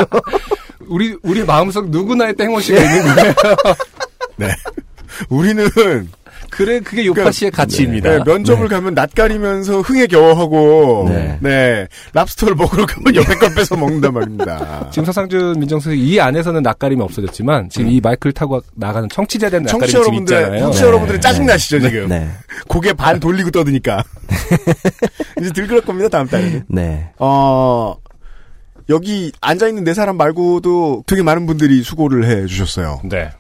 우리 0.88 1.16
우리 1.24 1.44
마음속 1.44 1.90
누구나의 1.90 2.36
땡호 2.36 2.60
씨가 2.62 2.80
있는 2.80 3.16
거예요. 3.16 3.34
네. 4.38 4.50
우리는 5.30 5.68
그래 6.50 6.80
그게 6.80 7.06
요파 7.06 7.32
씨의 7.32 7.52
가치입니다. 7.52 8.10
네, 8.10 8.20
면접을 8.26 8.68
가면 8.68 8.94
낯가리면서 8.94 9.82
흥에 9.82 10.08
겨워하고 10.08 11.08
네. 11.10 11.38
네. 11.42 11.88
랍스터를 12.14 12.56
먹으러 12.56 12.86
가면 12.86 13.14
옆에 13.16 13.36
걸 13.36 13.54
뺏어 13.54 13.76
먹는단 13.76 14.14
말입니다. 14.14 14.90
지금 14.92 15.06
서상준 15.06 15.60
민정수석 15.60 15.98
이 15.98 16.20
안에서는 16.20 16.62
낯가림이 16.62 17.02
없어졌지만 17.02 17.70
지금 17.70 17.90
이 17.90 18.00
마이크를 18.02 18.34
타고 18.34 18.62
나가는 18.76 19.08
청취자에 19.10 19.50
대한 19.50 19.64
낯가림이 19.64 19.94
여러분들, 19.94 20.38
있잖아요. 20.38 20.60
청취자 20.62 20.84
네. 20.84 20.88
여러분들이 20.88 21.22
짜증 21.22 21.46
나시죠 21.46 21.80
지금? 21.80 22.08
네. 22.08 22.30
고개 22.68 22.94
반 22.94 23.20
돌리고 23.20 23.52
떠드니까 23.52 24.04
이제 25.42 25.52
들그럴 25.52 25.82
겁니다 25.82 26.10
다음 26.10 26.28
달에는. 26.28 26.64
네. 26.70 27.10
어 27.18 27.96
여기 28.90 29.32
앉아 29.42 29.68
있는 29.68 29.84
네 29.84 29.94
사람 29.94 30.18
말고도 30.18 31.04
되게 31.08 31.24
많은 31.24 31.46
분들이 31.46 31.82
수고를 31.82 32.26
해 32.26 32.46
주셨어요. 32.46 33.02
네. 33.04 33.32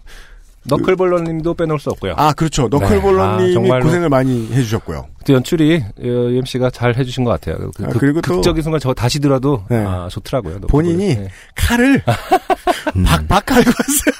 너클볼러님도 0.67 1.53
빼놓을 1.53 1.79
수 1.79 1.89
없고요. 1.91 2.13
아 2.17 2.33
그렇죠. 2.33 2.63
아, 2.63 2.67
너클볼러님이 2.69 3.53
정말로. 3.53 3.83
고생을 3.85 4.09
많이 4.09 4.47
해주셨고요. 4.51 5.07
또 5.25 5.33
연출이 5.33 5.83
UMC가 6.01 6.69
잘 6.69 6.95
해주신 6.95 7.23
것 7.23 7.31
같아요. 7.31 7.71
그, 7.75 7.85
아, 7.85 7.89
극- 7.89 7.99
그리고 7.99 8.21
또- 8.21 8.35
극적인 8.35 8.61
순간 8.63 8.79
저 8.79 8.93
다시 8.93 9.19
들어도 9.19 9.63
네. 9.69 9.77
아, 9.85 10.07
좋더라고요. 10.09 10.59
본인이 10.61 11.15
네. 11.15 11.27
칼을 11.55 12.01
음. 12.95 13.03
박박 13.03 13.45
갈고 13.45 13.69
왔어요. 13.69 14.15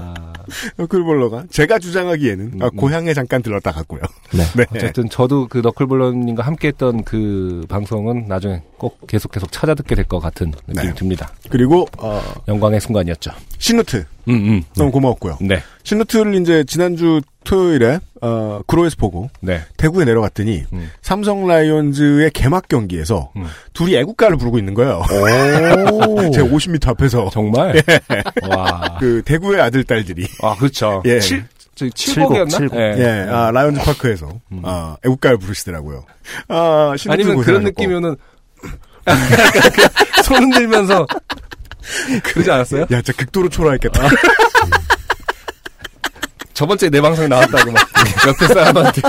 아, 0.00 0.32
너클볼러가 0.76 1.44
제가 1.50 1.78
주장하기에는 1.78 2.58
아, 2.62 2.66
음, 2.66 2.76
고향에 2.76 3.14
잠깐 3.14 3.42
들렀다 3.42 3.70
갔고요. 3.70 4.00
네. 4.32 4.42
네. 4.56 4.64
어쨌든 4.74 5.08
저도 5.08 5.46
그 5.48 5.58
너클볼러님과 5.58 6.42
함께했던 6.42 7.04
그 7.04 7.64
방송은 7.68 8.26
나중에 8.28 8.62
꼭 8.76 9.06
계속 9.06 9.30
계속 9.30 9.52
찾아 9.52 9.74
듣게 9.74 9.94
될 9.94 10.04
것 10.04 10.18
같은 10.20 10.52
느낌이 10.66 10.88
네. 10.88 10.94
듭니다. 10.94 11.30
그리고 11.48 11.86
어, 11.98 12.20
영광의 12.48 12.80
순간이었죠. 12.80 13.30
신노트 13.58 14.04
음, 14.28 14.34
음. 14.34 14.62
너무 14.76 14.90
고마웠고요. 14.90 15.38
네, 15.40 15.62
신노트를 15.82 16.34
이제 16.36 16.64
지난주 16.66 17.20
토요일에 17.44 18.00
어, 18.22 18.60
그로에서 18.66 18.96
보고 18.98 19.28
네. 19.40 19.60
대구에 19.76 20.04
내려갔더니 20.06 20.64
음. 20.72 20.90
삼성 21.02 21.46
라이온즈의 21.46 22.30
개막 22.30 22.68
경기에서 22.68 23.30
음. 23.36 23.44
둘이 23.74 23.96
애국가를 23.96 24.38
부르고 24.38 24.58
있는 24.58 24.72
거예요. 24.72 25.02
오. 25.92 26.16
제 26.32 26.40
50m 26.40 26.88
앞에서 26.88 27.28
정말? 27.30 27.82
와. 28.48 28.96
그 28.98 29.20
대구의 29.26 29.60
아들 29.60 29.84
딸들이 29.84 30.26
아, 30.40 30.54
그렇죠. 30.56 31.02
예. 31.04 31.20
칠, 31.20 31.44
저 31.74 31.86
칠곡, 31.90 31.94
칠곡이었나? 31.94 32.56
칠곡. 32.56 32.78
예. 32.78 32.94
예, 32.98 33.26
아, 33.30 33.50
라이온즈 33.50 33.80
파크에서 33.82 34.28
음. 34.52 34.62
아, 34.64 34.96
애국가를 35.04 35.36
부르시더라고요. 35.36 36.04
아, 36.48 36.94
신노트 36.96 37.22
아니면. 37.22 37.44
그런 37.44 37.62
느낌이면은 37.64 38.16
손 40.24 40.42
흔 40.42 40.50
들면서 40.50 41.06
그러지 42.22 42.50
않았어요? 42.50 42.82
야, 42.82 43.02
진짜 43.02 43.12
극도로 43.12 43.48
초라했겠다. 43.48 44.08
저번 46.54 46.78
주에 46.78 46.88
내 46.88 47.00
방송에 47.00 47.26
나왔다고 47.26 47.72
막 47.72 47.82
옆에 48.28 48.46
사람한테 48.46 49.02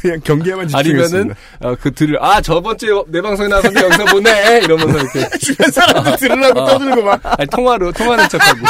그냥 0.00 0.20
경기에만 0.22 0.68
아니면은 0.72 1.06
집중했습니다. 1.06 1.34
어, 1.60 1.76
그 1.80 1.92
들을 1.92 2.22
아 2.22 2.40
저번 2.40 2.76
주에 2.76 2.90
내 3.08 3.20
방송에 3.22 3.48
나왔는데 3.48 3.82
여기서 3.82 4.04
보네 4.06 4.60
이러면서 4.64 4.98
이렇게 4.98 5.28
주변 5.38 5.70
사람들 5.70 6.16
들으려고 6.16 6.60
어. 6.60 6.66
떠들고 6.66 7.02
막 7.02 7.20
아니, 7.24 7.46
통화로 7.48 7.92
통화하는 7.92 8.28
척하고 8.28 8.60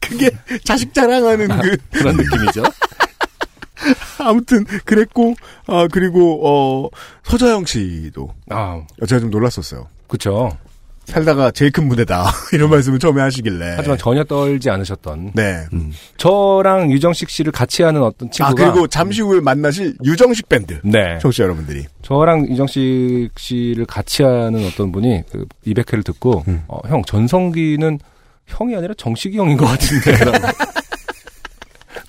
그게 0.00 0.30
자식 0.64 0.94
자랑하는 0.94 1.48
그 1.60 1.76
그런 1.92 2.16
느낌이죠. 2.16 2.62
아무튼 4.18 4.64
그랬고 4.84 5.34
아 5.66 5.88
그리고 5.90 6.40
어 6.46 6.88
서자영 7.24 7.64
씨도 7.64 8.32
아 8.50 8.82
제가 9.06 9.20
좀 9.20 9.30
놀랐었어요. 9.30 9.88
그렇죠. 10.06 10.50
살다가 11.06 11.50
제일 11.50 11.72
큰 11.72 11.88
무대다 11.88 12.24
이런 12.52 12.70
말씀을 12.70 13.00
처음에 13.00 13.20
하시길래 13.20 13.74
하지만 13.76 13.98
전혀 13.98 14.22
떨지 14.22 14.70
않으셨던 14.70 15.32
네. 15.34 15.66
저랑 16.18 16.92
유정식 16.92 17.30
씨를 17.30 17.50
같이 17.50 17.82
하는 17.82 18.02
어떤 18.02 18.28
아 18.28 18.30
친구가 18.30 18.54
그리고 18.54 18.86
잠시 18.86 19.20
후에 19.20 19.40
만나실 19.40 19.96
유정식 20.04 20.48
밴드 20.48 20.78
네 20.84 21.18
청취자 21.20 21.44
여러분들이 21.44 21.86
저랑 22.02 22.48
유정식 22.48 23.30
씨를 23.36 23.86
같이 23.86 24.22
하는 24.22 24.64
어떤 24.66 24.92
분이 24.92 25.24
그 25.32 25.46
200회를 25.66 26.04
듣고 26.04 26.44
음. 26.46 26.62
어, 26.68 26.78
형 26.86 27.02
전성기는 27.04 27.98
형이 28.46 28.76
아니라 28.76 28.94
정식이 28.96 29.38
형인 29.38 29.56
것 29.56 29.66
같은데. 29.66 30.12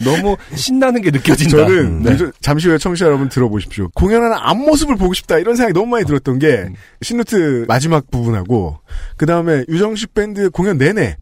너무 0.03 0.37
신나는 0.55 1.01
게 1.01 1.11
느껴진다. 1.11 1.57
저는 1.57 2.03
네. 2.03 2.17
잠시 2.41 2.67
후에 2.67 2.77
청취자 2.77 3.05
여러분 3.05 3.29
들어보십시오. 3.29 3.89
공연하는 3.93 4.35
앞모습을 4.37 4.95
보고 4.97 5.13
싶다 5.13 5.37
이런 5.37 5.55
생각이 5.55 5.73
너무 5.73 5.87
많이 5.87 6.05
들었던 6.05 6.39
게 6.39 6.65
음. 6.67 6.75
신노트 7.01 7.65
마지막 7.67 8.09
부분하고 8.11 8.79
그 9.17 9.25
다음에 9.25 9.63
유정식 9.69 10.13
밴드 10.13 10.49
공연 10.49 10.77
내내 10.77 11.17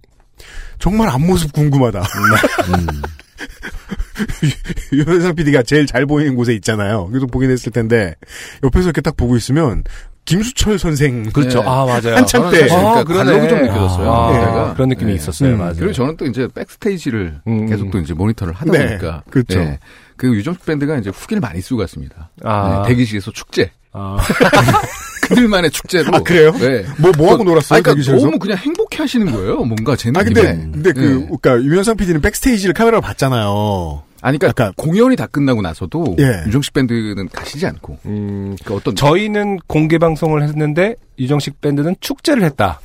정말 0.79 1.09
앞모습 1.09 1.53
궁금하다. 1.53 2.03
유현상 4.93 5.35
PD가 5.35 5.63
제일 5.63 5.85
잘 5.85 6.05
보이는 6.05 6.35
곳에 6.35 6.53
있잖아요. 6.55 7.07
그래서 7.07 7.25
보긴 7.25 7.51
했을 7.51 7.71
텐데 7.71 8.15
옆에서 8.63 8.85
이렇게 8.85 9.01
딱 9.01 9.15
보고 9.15 9.35
있으면 9.37 9.83
김수철 10.29 10.79
선생 10.79 11.23
그렇죠. 11.31 11.59
네. 11.61 11.65
아 11.67 11.85
맞아요. 11.85 12.15
한참 12.15 12.49
때 12.51 12.63
아, 12.71 13.03
그러니까. 13.03 13.13
관록이 13.33 13.49
좀 13.49 13.61
느껴졌어요. 13.61 14.11
아, 14.11 14.31
그때가. 14.31 14.73
그런 14.73 14.89
느낌이 14.89 15.11
네. 15.11 15.15
있었어요. 15.15 15.53
음. 15.53 15.57
맞아요. 15.59 15.73
그리고 15.77 15.93
저는 15.93 16.17
또 16.17 16.25
이제 16.25 16.47
백스테이지를 16.53 17.41
음. 17.47 17.65
계속 17.67 17.89
또 17.91 17.99
이제 17.99 18.13
모니터를 18.13 18.53
하다 18.53 18.71
네, 18.71 18.87
보니까 18.87 19.23
그렇죠. 19.29 19.59
네. 19.59 19.79
그 20.17 20.27
유정식 20.33 20.65
밴드가 20.65 20.97
이제 20.97 21.09
후기를 21.09 21.41
많이 21.41 21.61
쓰고 21.61 21.77
갔습니다. 21.79 22.29
아. 22.43 22.83
네, 22.85 22.89
대기실에서 22.89 23.31
축제. 23.31 23.71
아, 23.91 24.17
그들만의 25.23 25.71
축제로. 25.71 26.15
아, 26.15 26.19
그래요? 26.19 26.51
네. 26.53 26.85
뭐, 26.97 27.11
뭐 27.17 27.31
하고 27.31 27.43
그- 27.43 27.49
놀았어요? 27.49 27.81
그러니까 27.81 27.91
대기실에서? 27.93 28.25
너무 28.25 28.39
그냥 28.39 28.57
행복해 28.57 28.97
하시는 28.97 29.31
거예요. 29.31 29.57
뭔가 29.63 29.95
제 29.95 30.09
아. 30.09 30.23
근데, 30.23 30.41
근데 30.43 30.91
그, 30.93 30.99
네. 30.99 31.25
그니까, 31.27 31.61
유현상 31.61 31.97
PD는 31.97 32.21
백스테이지를 32.21 32.73
카메라로 32.73 33.01
봤잖아요. 33.01 34.03
아니, 34.21 34.37
그러니까 34.37 34.63
약간- 34.63 34.73
공연이 34.75 35.15
다 35.15 35.27
끝나고 35.27 35.61
나서도 35.61 36.17
예. 36.19 36.43
유정식 36.47 36.73
밴드는 36.73 37.29
가시지 37.29 37.65
않고 37.65 37.99
음, 38.05 38.55
그 38.65 38.75
어떤 38.75 38.95
저희는 38.95 39.59
공개 39.67 39.97
방송을 39.97 40.43
했는데 40.43 40.95
유정식 41.17 41.59
밴드는 41.61 41.95
축제를 41.99 42.43
했다. 42.43 42.79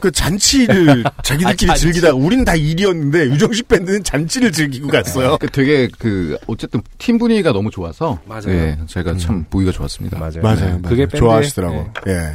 그 0.00 0.10
잔치를 0.10 1.02
자기들끼리 1.24 1.70
아, 1.70 1.74
잔치. 1.74 1.82
즐기다가, 1.82 2.14
우린 2.14 2.44
다 2.44 2.54
일이었는데, 2.54 3.26
유정식 3.30 3.68
밴드는 3.68 4.04
잔치를 4.04 4.52
즐기고 4.52 4.88
갔어요. 4.88 5.38
그 5.40 5.48
되게 5.48 5.88
그 5.98 6.36
어쨌든 6.46 6.82
팀 6.98 7.16
분위기가 7.18 7.52
너무 7.52 7.70
좋아서 7.70 8.18
맞아요. 8.26 8.42
네, 8.46 8.78
제가 8.86 9.16
참 9.16 9.44
보기가 9.48 9.72
좋았습니다. 9.72 10.18
맞아요. 10.18 10.42
맞아요. 10.42 10.56
네. 10.56 10.64
맞아요. 10.66 10.82
그게 10.82 11.06
밴드의- 11.06 11.18
좋아하시더라고. 11.18 11.74
네. 12.06 12.12
예. 12.12 12.32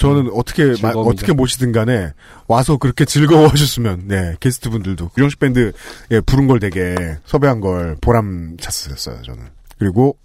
저는 0.00 0.30
어떻게, 0.34 0.74
마-. 0.80 0.90
어떻게 0.90 1.32
모시든 1.32 1.72
간에, 1.72 2.12
와서 2.48 2.76
그렇게 2.78 3.04
즐거워 3.04 3.46
하셨으면, 3.52 4.04
네, 4.06 4.34
게스트 4.40 4.70
분들도. 4.70 5.10
유정식 5.16 5.38
밴드, 5.38 5.72
예, 6.10 6.20
부른 6.20 6.46
걸 6.46 6.58
되게, 6.58 7.18
섭외한 7.26 7.60
걸 7.60 7.96
보람 8.00 8.56
찼었어요, 8.58 9.22
저는. 9.22 9.44
그리고, 9.78 10.16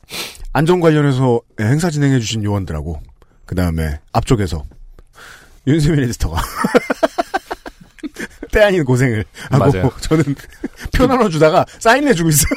안전 0.53 0.79
관련해서 0.79 1.41
예, 1.59 1.65
행사 1.65 1.89
진행해 1.89 2.19
주신 2.19 2.43
요원들하고, 2.43 3.01
그 3.45 3.53
다음에, 3.55 3.99
앞쪽에서, 4.13 4.63
윤세민 5.67 6.03
에디터가, 6.05 6.41
때 8.51 8.61
아닌 8.63 8.85
고생을 8.85 9.25
하고, 9.49 9.71
맞아요. 9.71 9.91
저는 9.99 10.23
표 10.93 11.05
나눠주다가 11.05 11.65
사인해주고 11.79 12.29
있어요. 12.29 12.49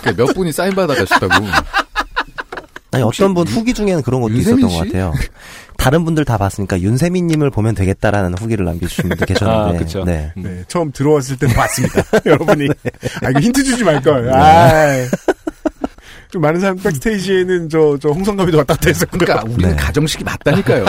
그러니까 0.00 0.24
몇 0.24 0.34
분이 0.34 0.50
사인 0.50 0.74
받아 0.74 0.94
가셨다고. 0.94 1.46
아니 2.90 3.02
어떤 3.02 3.34
분 3.34 3.46
후기 3.46 3.74
중에는 3.74 4.02
그런 4.02 4.20
것도 4.22 4.32
있었던 4.32 4.62
것 4.62 4.70
씨? 4.70 4.78
같아요. 4.78 5.12
다른 5.78 6.04
분들 6.04 6.24
다 6.24 6.36
봤으니까 6.36 6.80
윤세민님을 6.80 7.50
보면 7.50 7.74
되겠다라는 7.76 8.34
후기를 8.36 8.64
남겨주신 8.66 9.08
분도 9.08 9.24
계셨는데, 9.26 9.76
아, 9.76 9.78
그쵸. 9.78 10.04
네. 10.04 10.32
네, 10.36 10.62
처음 10.68 10.90
들어왔을 10.92 11.38
때 11.38 11.46
봤습니다. 11.46 12.02
여러분이. 12.26 12.68
아, 13.24 13.30
이거 13.30 13.40
힌트 13.40 13.62
주지 13.64 13.84
말걸. 13.84 14.28
아. 14.34 15.06
좀 16.30 16.42
많은 16.42 16.60
사람 16.60 16.76
backstage에는 16.76 17.68
저, 17.70 17.96
저 18.02 18.10
홍성갑이도 18.10 18.58
왔다 18.58 18.74
갔다 18.74 18.88
했었고요. 18.90 19.18
그러니까 19.20 19.46
우리는 19.50 19.70
네. 19.70 19.76
가정식이 19.76 20.24
맞다니까요. 20.24 20.84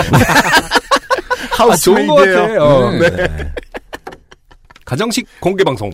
하우스 1.52 1.72
아, 1.72 1.76
좋은 1.96 2.08
것 2.08 2.16
made예요. 2.26 2.48
같아. 2.48 2.66
어. 2.66 2.92
네. 2.92 3.52
가정식 4.84 5.26
공개 5.40 5.64
방송. 5.64 5.92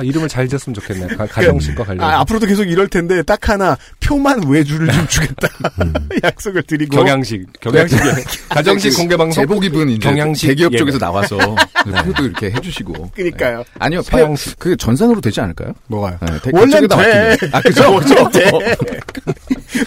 아, 0.00 0.02
이름을 0.02 0.28
잘 0.28 0.48
지었으면 0.48 0.74
좋겠네. 0.74 1.14
가, 1.16 1.26
가정식과 1.26 1.84
관련. 1.84 2.02
아, 2.08 2.20
앞으로도 2.20 2.46
계속 2.46 2.64
이럴 2.64 2.88
텐데 2.88 3.22
딱 3.22 3.48
하나 3.48 3.76
표만 4.00 4.46
외주를 4.48 4.88
좀 4.90 5.06
주겠다. 5.08 5.48
약속을 6.24 6.62
드리고. 6.62 6.96
경양식. 6.96 7.46
경양식. 7.60 7.98
가정식 8.48 8.96
공개 8.96 9.16
방송. 9.16 9.42
제복 9.42 9.64
입은 9.64 9.90
이제 9.90 10.08
경양식 10.08 10.48
대기업 10.48 10.72
예매. 10.72 10.78
쪽에서 10.78 10.98
나와서 10.98 11.36
표도 11.84 12.24
이렇게 12.24 12.50
해주시고. 12.50 13.10
그니까요. 13.14 13.58
네. 13.58 13.64
아니요, 13.78 14.02
폐, 14.02 14.18
서양식. 14.18 14.58
그 14.58 14.76
전산으로 14.76 15.20
되지 15.20 15.40
않을까요? 15.40 15.74
뭐가요? 15.88 16.18
네, 16.22 16.38
그쪽에다 16.50 16.96
돼. 16.96 17.36
아, 17.52 17.60
그죠? 17.60 17.92
원래는 17.92 18.30
돼. 18.30 18.50
그러니까 18.50 19.32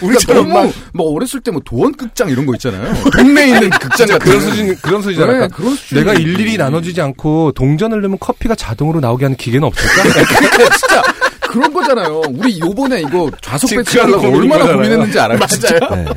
우리처럼 0.02 0.48
막 0.48 0.54
너무 0.62 0.72
뭐 0.92 1.12
어렸을 1.14 1.40
때 1.40 1.50
뭐 1.54 1.60
도원극장 1.64 2.30
이런 2.30 2.46
거 2.46 2.54
있잖아요. 2.54 2.92
동네에 3.12 3.46
있는 3.46 3.70
극장 3.70 4.08
같은 4.08 4.18
그런 4.18 4.40
수준, 4.40 4.76
그런 4.82 5.02
수준이잖아. 5.02 5.26
네, 5.26 5.32
그러니까 5.38 5.56
그런 5.56 5.74
수준. 5.76 5.98
내가 5.98 6.14
일일이 6.14 6.56
나눠주지 6.56 7.00
않고 7.00 7.52
동전을 7.52 8.00
넣으면 8.00 8.18
커피가 8.18 8.56
자동으로 8.56 8.98
나오게 9.00 9.24
하는 9.26 9.36
기계는 9.36 9.68
없을까? 9.68 10.03
그러니까 10.12 10.76
진짜 10.76 11.02
그런 11.40 11.72
거잖아요. 11.72 12.22
우리 12.28 12.60
요번에 12.60 13.00
이거 13.00 13.30
좌석 13.40 13.70
배치하려고 13.70 14.26
얼마나 14.26 14.64
고민인 14.64 14.76
고민했는지 14.76 15.18
알아요. 15.20 15.38
진짜? 15.46 15.78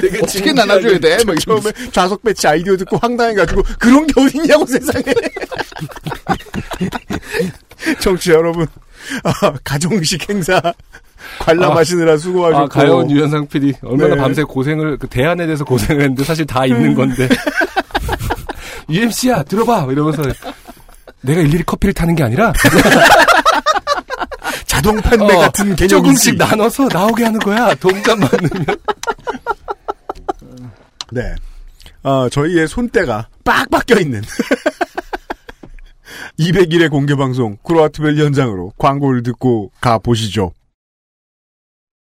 네. 0.00 0.20
어떻게 0.22 0.52
나눠줘야 0.52 0.98
돼? 0.98 1.18
막 1.24 1.38
처음에 1.38 1.62
좌석 1.92 2.22
배치 2.22 2.46
아이디어 2.46 2.76
듣고 2.76 2.96
황당해가지고 2.98 3.62
그런 3.78 4.06
게 4.06 4.20
어딨냐고 4.20 4.66
세상에. 4.66 5.04
청취자 8.00 8.34
여러분, 8.34 8.66
아, 9.24 9.52
가정식 9.64 10.28
행사 10.30 10.60
관람하시느라 11.40 12.16
수고하셨고. 12.16 12.64
아, 12.64 12.68
가여운 12.68 13.10
유현상 13.10 13.48
PD. 13.48 13.74
얼마나 13.82 14.14
네. 14.14 14.20
밤새 14.20 14.42
고생을, 14.42 14.98
그 14.98 15.06
대안에 15.08 15.46
대해서 15.46 15.64
고생을 15.64 16.02
했는데 16.02 16.24
사실 16.24 16.46
다 16.46 16.64
있는 16.66 16.94
건데. 16.94 17.28
UMC야, 18.88 19.42
들어봐! 19.44 19.86
이러면서. 19.90 20.22
내가 21.22 21.40
일일이 21.40 21.62
커피를 21.64 21.92
타는 21.94 22.14
게 22.14 22.22
아니라. 22.22 22.52
자동 24.66 24.96
판매 25.00 25.24
어, 25.24 25.38
같은 25.38 25.64
개념이지. 25.76 25.88
조금씩 25.88 26.36
나눠서 26.36 26.88
나오게 26.92 27.24
하는 27.24 27.38
거야. 27.40 27.74
동전만 27.76 28.28
넣으면. 28.30 28.66
네. 31.12 31.34
아, 32.02 32.28
저희의 32.32 32.66
손때가 32.66 33.28
빡빡 33.44 33.86
껴있는 33.86 34.22
200일의 36.38 36.90
공개 36.90 37.14
방송 37.14 37.56
크로아트벨 37.62 38.16
현장으로 38.18 38.72
광고를 38.78 39.22
듣고 39.22 39.70
가 39.80 39.98
보시죠. 39.98 40.52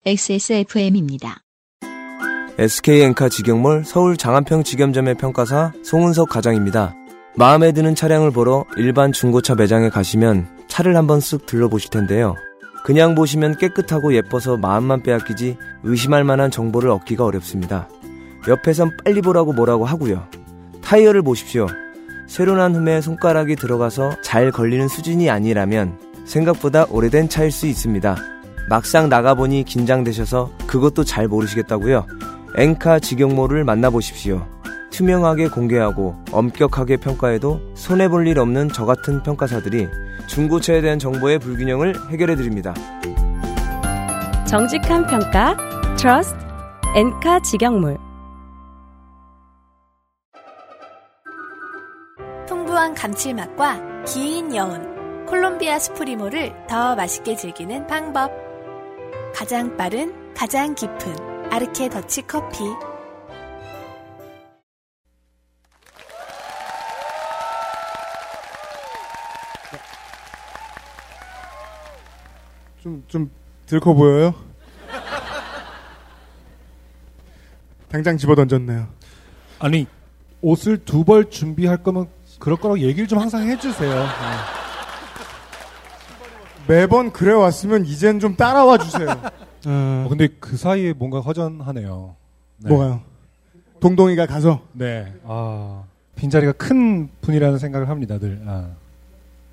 XSFM입니다. 0.06 1.42
SK엔카 2.58 3.30
직영몰 3.30 3.84
서울 3.86 4.16
장안평 4.16 4.64
직영점의 4.64 5.16
평가사 5.16 5.74
송은석 5.84 6.30
과장입니다. 6.30 6.94
마음에 7.40 7.72
드는 7.72 7.96
차량을 7.96 8.32
보러 8.32 8.66
일반 8.76 9.14
중고차 9.14 9.56
매장에 9.56 9.88
가시면 9.88 10.46
차를 10.68 10.98
한번 10.98 11.20
쓱 11.20 11.46
둘러보실 11.46 11.90
텐데요. 11.90 12.36
그냥 12.84 13.16
보시면 13.16 13.58
깨끗하고 13.58 14.14
예뻐서 14.14 14.58
마음만 14.58 15.04
빼앗기지 15.04 15.56
의심할 15.84 16.26
만한 16.26 16.52
정보를 16.52 16.90
얻기가 16.90 17.24
어렵습니다. 17.24 17.88
옆에선 18.46 18.92
빨리 19.06 19.22
보라고 19.22 19.54
뭐라고 19.54 19.86
하고요. 19.86 20.28
타이어를 20.82 21.22
보십시오. 21.22 21.68
새로 22.28 22.58
난 22.58 22.76
흠에 22.76 23.00
손가락이 23.00 23.56
들어가서 23.56 24.18
잘 24.22 24.52
걸리는 24.52 24.90
수준이 24.90 25.30
아니라면 25.30 25.98
생각보다 26.26 26.88
오래된 26.90 27.30
차일 27.30 27.54
수 27.54 27.68
있습니다. 27.68 28.18
막상 28.68 29.08
나가보니 29.08 29.64
긴장되셔서 29.64 30.52
그것도 30.68 31.06
잘 31.06 31.30
모르시겠다고요? 31.30 32.06
엔카 32.58 33.00
직영모를 33.00 33.64
만나보십시오. 33.64 34.46
투명하게 34.92 35.50
공개하고 35.50 36.16
엄격하게 36.32 36.98
평가해도 36.98 37.74
손해볼 37.76 38.28
일 38.28 38.40
없는 38.40 38.70
저 38.70 38.86
같은 38.86 39.24
평가사들이 39.24 39.88
중고차에 40.28 40.82
대한 40.82 41.00
정보의 41.00 41.40
불균형을 41.40 42.10
해결해드립니다. 42.10 42.74
정직한 44.48 45.06
평가, 45.06 45.56
Trust, 45.96 46.38
엔카 46.96 47.42
직영몰. 47.42 47.98
풍부한 52.48 52.96
감칠맛과 52.96 54.04
긴 54.06 54.56
여운, 54.56 55.26
콜롬비아 55.28 55.78
Supremo를 55.78 56.54
더 56.68 56.96
맛있게 56.96 57.36
즐기는 57.36 57.86
방법. 57.86 58.32
가장 59.36 59.78
빠른, 59.78 60.34
가장 60.34 60.74
깊은 60.74 61.52
아르케 61.52 61.90
더치 61.90 62.24
커피. 62.24 62.64
좀, 72.82 73.04
좀, 73.08 73.30
들커 73.66 73.94
보여요? 73.94 74.34
당장 77.90 78.18
집어 78.18 78.36
던졌네요. 78.36 78.88
아니 79.60 79.88
옷을 80.42 80.78
두 80.86 81.04
벌 81.04 81.30
준비할 81.30 81.78
거면 81.84 82.08
그럴 82.40 82.58
거라고 82.58 82.80
얘기를 82.80 83.08
좀 83.08 83.20
항상 83.20 83.48
해주세요. 83.50 84.06
매번 86.68 87.12
그래 87.12 87.34
왔으면 87.34 87.86
이젠 87.86 88.20
좀 88.20 88.36
따라와 88.36 88.78
주세요. 88.78 89.10
어, 89.66 90.06
근데 90.08 90.28
그 90.40 90.56
사이에 90.56 90.94
뭔가 90.94 91.20
허전하네요. 91.20 92.16
네. 92.58 92.70
뭐가요? 92.70 93.02
동동이가 93.80 94.28
가서 94.28 94.62
네. 94.74 95.12
아 95.24 95.84
빈자리가 96.16 96.54
큰 96.54 97.10
분이라는 97.22 97.58
생각을 97.58 97.90
합니다, 97.90 98.20
늘. 98.20 98.42
아. 98.46 98.70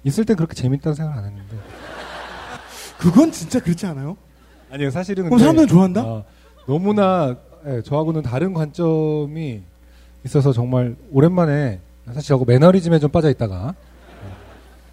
있을 0.05 0.25
땐 0.25 0.37
그렇게 0.37 0.55
재밌다는 0.55 0.95
생각 0.95 1.17
안 1.17 1.25
했는데. 1.25 1.57
그건 2.99 3.31
진짜 3.31 3.61
그렇지 3.61 3.87
않아요? 3.87 4.17
아니요, 4.71 4.91
사실은. 4.91 5.25
그럼 5.25 5.31
근데, 5.31 5.43
사람들은 5.43 5.69
좋아한다? 5.69 6.03
어, 6.05 6.25
너무나, 6.67 7.37
예, 7.67 7.83
저하고는 7.83 8.23
다른 8.23 8.53
관점이 8.53 9.63
있어서 10.25 10.53
정말 10.53 10.97
오랜만에, 11.11 11.81
사실 12.07 12.29
저거 12.29 12.45
매너리즘에 12.45 12.99
좀 12.99 13.11
빠져 13.11 13.31
있다가, 13.31 13.75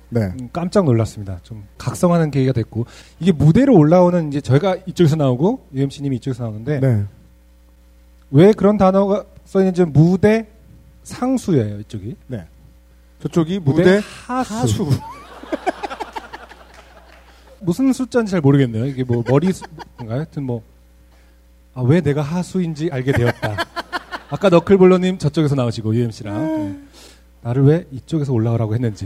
네. 0.09 0.21
음, 0.21 0.49
깜짝 0.53 0.85
놀랐습니다. 0.85 1.39
좀 1.41 1.65
각성하는 1.77 2.29
계기가 2.29 2.53
됐고, 2.53 2.85
이게 3.19 3.31
무대로 3.31 3.75
올라오는 3.75 4.27
이제 4.27 4.41
저희가 4.41 4.77
이쪽에서 4.85 5.15
나오고, 5.15 5.67
UMC님이 5.73 6.17
이쪽에서 6.17 6.43
나오는데, 6.43 6.79
네. 6.79 7.05
왜 8.29 8.53
그런 8.53 8.77
단어가 8.77 9.25
써 9.45 9.59
있는지 9.59 9.85
무대 9.85 10.47
상수예요, 11.03 11.79
이쪽이. 11.79 12.15
네. 12.27 12.45
저쪽이 13.21 13.59
무대, 13.59 14.01
하수. 14.27 14.53
하수. 14.53 14.89
무슨 17.63 17.91
숫자인지 17.93 18.31
잘 18.31 18.41
모르겠네요. 18.41 18.85
이게 18.85 19.03
뭐 19.03 19.23
머리 19.27 19.51
수인가요? 19.51 20.17
하여튼 20.19 20.43
뭐, 20.43 20.61
아, 21.73 21.81
왜 21.81 22.01
내가 22.01 22.21
하수인지 22.21 22.89
알게 22.91 23.11
되었다. 23.13 23.57
아까 24.29 24.49
너클볼러님 24.49 25.17
저쪽에서 25.17 25.55
나오시고, 25.55 25.95
UMC랑. 25.95 26.87
나를 27.41 27.63
왜 27.63 27.85
이쪽에서 27.91 28.31
올라오라고 28.33 28.73
했는지. 28.73 29.05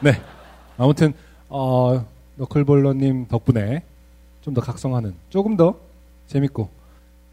네. 0.00 0.20
아무튼, 0.76 1.12
어, 1.48 2.04
너클볼러님 2.36 3.26
덕분에 3.28 3.82
좀 4.42 4.54
더 4.54 4.60
각성하는, 4.60 5.14
조금 5.30 5.56
더 5.56 5.78
재밌고, 6.26 6.68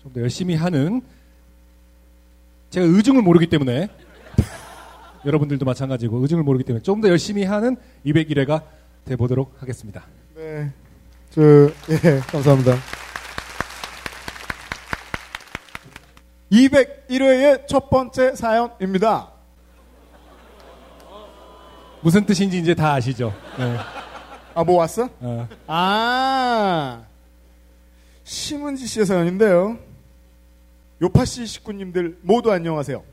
좀 0.04 0.14
더 0.14 0.22
열심히 0.22 0.56
하는, 0.56 1.02
제가 2.70 2.86
의중을 2.86 3.22
모르기 3.22 3.48
때문에, 3.48 3.90
여러분들도 5.26 5.66
마찬가지고, 5.66 6.20
의중을 6.20 6.44
모르기 6.44 6.64
때문에 6.64 6.82
좀 6.84 7.02
더 7.02 7.10
열심히 7.10 7.44
하는 7.44 7.76
201회가 8.06 8.62
돼보도록 9.06 9.56
하겠습니다. 9.60 10.04
네. 10.42 10.72
저, 11.30 11.42
예, 11.44 12.20
감사합니다. 12.32 12.76
201회의 16.52 17.68
첫 17.68 17.92
번째 17.92 18.36
사연입니다. 18.36 19.32
무슨 22.02 22.26
뜻인지 22.26 22.58
이제 22.58 22.74
다 22.74 22.94
아시죠? 22.94 23.32
네. 23.60 23.78
아, 24.56 24.64
뭐 24.64 24.78
왔어? 24.78 25.10
어. 25.20 25.48
아, 25.68 27.04
심은지 28.24 28.88
씨의 28.88 29.06
사연인데요. 29.06 29.78
요파 31.04 31.24
씨 31.26 31.46
식구님들 31.46 32.18
모두 32.24 32.52
안녕하세요. 32.52 33.04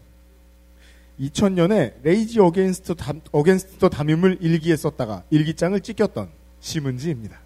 2000년에 1.20 1.92
Rage 2.02 2.40
Against 2.40 2.94
담, 2.94 3.20
Against 3.32 3.90
담임을 3.90 4.38
일기에 4.40 4.76
썼다가 4.76 5.24
일기장을 5.28 5.78
찢겼던 5.78 6.37
심은지입니다. 6.60 7.38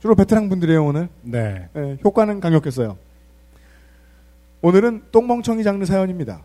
주로 0.00 0.14
베테랑 0.14 0.48
분들이에요, 0.48 0.84
오늘. 0.84 1.08
네. 1.22 1.68
예, 1.76 1.98
효과는 2.02 2.40
강력했어요. 2.40 2.96
오늘은 4.62 5.04
똥멍청이 5.12 5.62
장르 5.62 5.84
사연입니다. 5.84 6.42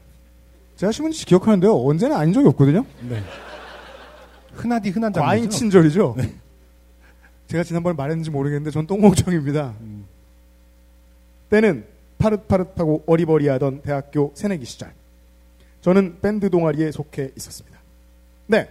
제가 0.76 0.92
심은지 0.92 1.20
씨 1.20 1.26
기억하는데요. 1.26 1.74
언제나 1.74 2.20
아닌 2.20 2.34
적이 2.34 2.48
없거든요. 2.50 2.86
네. 3.08 3.24
흔하디 4.54 4.90
흔한 4.90 5.14
장르죠. 5.14 5.28
과잉 5.28 5.50
친절이죠. 5.50 6.16
제가 7.48 7.64
지난번에 7.64 7.96
말했는지 7.96 8.30
모르겠는데 8.32 8.72
전 8.72 8.88
똥멍청입니다. 8.88 9.76
음. 9.82 10.06
때는 11.50 11.86
파릇파릇하고 12.18 13.04
어리버리하던 13.06 13.82
대학교 13.82 14.32
새내기 14.36 14.66
시절. 14.66 14.94
저는 15.82 16.20
밴드 16.22 16.50
동아리에 16.50 16.92
속해 16.92 17.32
있었습니다. 17.38 17.80
네. 18.48 18.70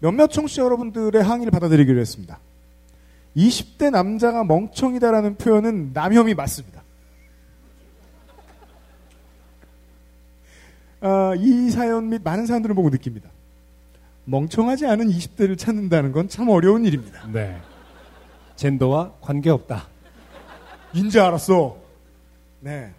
몇몇 0.00 0.28
청취자 0.28 0.62
여러분들의 0.62 1.22
항의를 1.22 1.50
받아들이기로 1.50 1.98
했습니다. 2.00 2.38
20대 3.36 3.90
남자가 3.90 4.44
멍청이다라는 4.44 5.36
표현은 5.36 5.90
남혐이 5.92 6.34
맞습니다. 6.34 6.82
아, 11.00 11.34
이 11.36 11.70
사연 11.70 12.08
및 12.08 12.22
많은 12.24 12.46
사람들을 12.46 12.74
보고 12.74 12.90
느낍니다. 12.90 13.28
멍청하지 14.24 14.86
않은 14.86 15.08
20대를 15.08 15.58
찾는다는 15.58 16.12
건 16.12 16.28
참 16.28 16.48
어려운 16.48 16.84
일입니다. 16.84 17.26
네. 17.30 17.60
젠더와 18.56 19.12
관계없다. 19.20 19.88
인지 20.94 21.20
알았어. 21.20 21.76
네. 22.60 22.90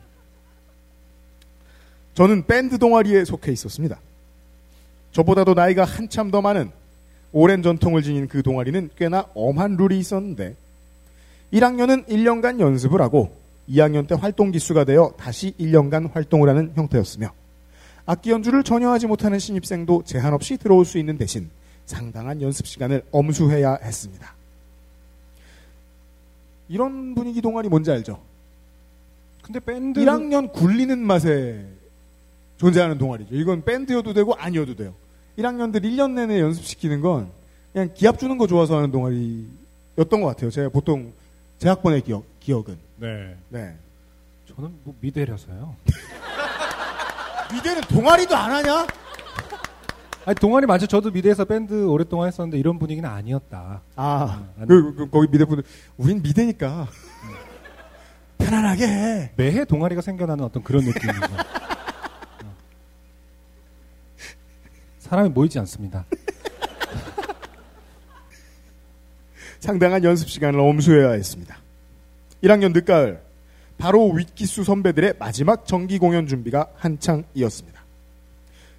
저는 2.14 2.46
밴드 2.46 2.78
동아리에 2.78 3.26
속해 3.26 3.52
있었습니다. 3.52 4.00
저보다도 5.12 5.54
나이가 5.54 5.84
한참 5.84 6.30
더 6.30 6.42
많은 6.42 6.72
오랜 7.38 7.62
전통을 7.62 8.02
지닌 8.02 8.30
그 8.30 8.42
동아리는 8.42 8.92
꽤나 8.96 9.26
엄한 9.36 9.76
룰이 9.76 10.00
있었는데 10.00 10.56
1학년은 11.52 12.08
1년간 12.08 12.62
연습을 12.62 13.02
하고 13.02 13.36
2학년 13.70 14.08
때 14.08 14.16
활동 14.16 14.52
기수가 14.52 14.86
되어 14.86 15.14
다시 15.18 15.52
1년간 15.60 16.14
활동을 16.14 16.48
하는 16.48 16.72
형태였으며 16.76 17.34
악기 18.06 18.32
연주를 18.32 18.64
전혀 18.64 18.90
하지 18.90 19.06
못하는 19.08 19.38
신입생도 19.38 20.04
제한 20.06 20.34
없이 20.34 20.56
들어올 20.56 20.86
수 20.86 20.98
있는 20.98 21.18
대신 21.18 21.50
상당한 21.86 22.42
연습 22.42 22.68
시간을 22.68 23.04
엄수해야 23.12 23.80
했습니다. 23.84 24.34
이런 26.70 27.16
분위기 27.16 27.42
동아리 27.42 27.68
뭔지 27.68 27.92
알죠? 27.92 28.22
근데 29.42 29.60
밴드 29.60 30.00
1학년 30.00 30.54
굴리는 30.54 30.98
맛에 30.98 31.66
존재하는 32.56 32.98
동아리죠. 32.98 33.36
이건 33.36 33.66
밴드여도 33.66 34.14
되고 34.14 34.34
아니어도 34.36 34.78
돼요. 34.78 34.96
1학년들 35.38 35.84
1년 35.84 36.12
내내 36.12 36.40
연습시키는 36.40 37.02
건 37.02 37.30
그냥 37.74 37.90
기합 37.94 38.18
주는 38.18 38.38
거 38.38 38.48
좋아서 38.48 38.78
하는 38.78 38.92
동아리였던 38.92 40.22
것 40.22 40.28
같아요. 40.28 40.50
제가 40.50 40.70
보통 40.70 41.12
재학번의 41.58 42.02
기억, 42.02 42.24
기억은. 42.40 42.78
네. 42.98 43.36
네. 43.50 43.76
저는 44.48 44.74
뭐 44.84 44.96
미대라서요. 45.00 45.76
미대는 47.54 47.82
동아리도 47.84 48.36
안 48.36 48.52
하냐? 48.52 48.88
아니 50.26 50.36
동아리 50.36 50.66
맞죠. 50.66 50.88
저도 50.88 51.12
미대에서 51.12 51.46
밴드 51.46 51.86
오랫동안 51.86 52.28
했었는데 52.28 52.58
이런 52.58 52.80
분위기는 52.80 53.08
아니었다. 53.08 53.82
아, 53.96 54.44
아니. 54.58 54.68
그, 54.68 54.96
그, 54.96 55.10
거기 55.10 55.28
미대 55.30 55.46
분들, 55.46 55.64
우린 55.98 56.22
미대니까. 56.22 56.88
편안하게 58.40 58.88
해. 58.88 59.32
매해 59.36 59.66
동아리가 59.66 60.02
생겨나는 60.02 60.44
어떤 60.44 60.64
그런 60.64 60.84
느낌이죠. 60.84 61.20
어. 62.44 62.56
사람이 65.06 65.30
모이지 65.30 65.58
않습니다. 65.60 66.04
상당한 69.60 70.04
연습 70.04 70.30
시간을 70.30 70.60
엄수해야 70.60 71.12
했습니다. 71.12 71.58
1학년 72.44 72.74
늦가을, 72.74 73.22
바로 73.78 74.10
윗기수 74.10 74.64
선배들의 74.64 75.14
마지막 75.20 75.68
정기 75.68 76.00
공연 76.00 76.26
준비가 76.26 76.72
한창이었습니다. 76.76 77.86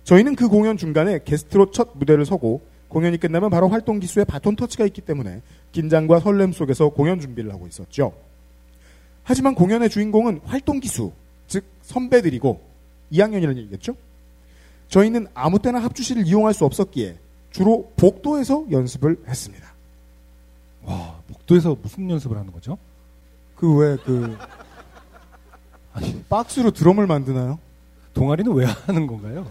저희는 0.02 0.34
그 0.34 0.48
공연 0.48 0.76
중간에 0.76 1.20
게스트로 1.24 1.70
첫 1.70 1.90
무대를 1.94 2.26
서고 2.26 2.60
공연이 2.88 3.18
끝나면 3.18 3.50
바로 3.50 3.68
활동 3.68 4.00
기수의 4.00 4.24
바톤 4.24 4.56
터치가 4.56 4.84
있기 4.86 5.02
때문에 5.02 5.42
긴장과 5.72 6.18
설렘 6.20 6.52
속에서 6.52 6.88
공연 6.88 7.20
준비를 7.20 7.52
하고 7.52 7.68
있었죠. 7.68 8.12
하지만 9.22 9.54
공연의 9.54 9.90
주인공은 9.90 10.40
활동 10.44 10.80
기수, 10.80 11.12
즉 11.46 11.64
선배들이고 11.82 12.60
2학년이라는 13.12 13.56
얘기겠죠? 13.58 13.94
저희는 14.88 15.26
아무 15.34 15.58
때나 15.58 15.78
합주실을 15.82 16.26
이용할 16.26 16.54
수 16.54 16.64
없었기에 16.64 17.16
주로 17.50 17.90
복도에서 17.96 18.66
연습을 18.70 19.18
했습니다. 19.26 19.66
와, 20.84 21.16
복도에서 21.28 21.76
무슨 21.82 22.08
연습을 22.10 22.36
하는 22.36 22.52
거죠? 22.52 22.78
그 23.56 23.78
왜 23.80 23.96
그 24.04 24.36
박스로 26.28 26.70
드럼을 26.70 27.06
만드나요? 27.06 27.58
동아리는 28.14 28.52
왜 28.52 28.66
하는 28.66 29.06
건가요? 29.06 29.46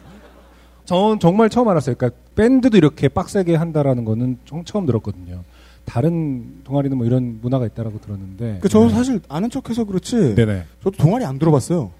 전 0.85 1.19
정말 1.19 1.49
처음 1.49 1.67
알았어요. 1.69 1.95
그러니까 1.95 2.19
밴드도 2.35 2.77
이렇게 2.77 3.07
빡세게 3.09 3.55
한다라는 3.55 4.05
거는 4.05 4.37
좀 4.45 4.63
처음 4.63 4.85
들었거든요. 4.85 5.43
다른 5.85 6.63
동아리는 6.63 6.95
뭐 6.97 7.05
이런 7.05 7.39
문화가 7.41 7.65
있다라고 7.65 7.99
들었는데. 7.99 8.59
그 8.61 8.69
저도 8.69 8.89
사실 8.89 9.19
아는 9.27 9.49
척해서 9.49 9.85
그렇지. 9.85 10.35
네네. 10.35 10.63
저도 10.83 10.97
동아리 10.97 11.25
안 11.25 11.39
들어봤어요. 11.39 11.91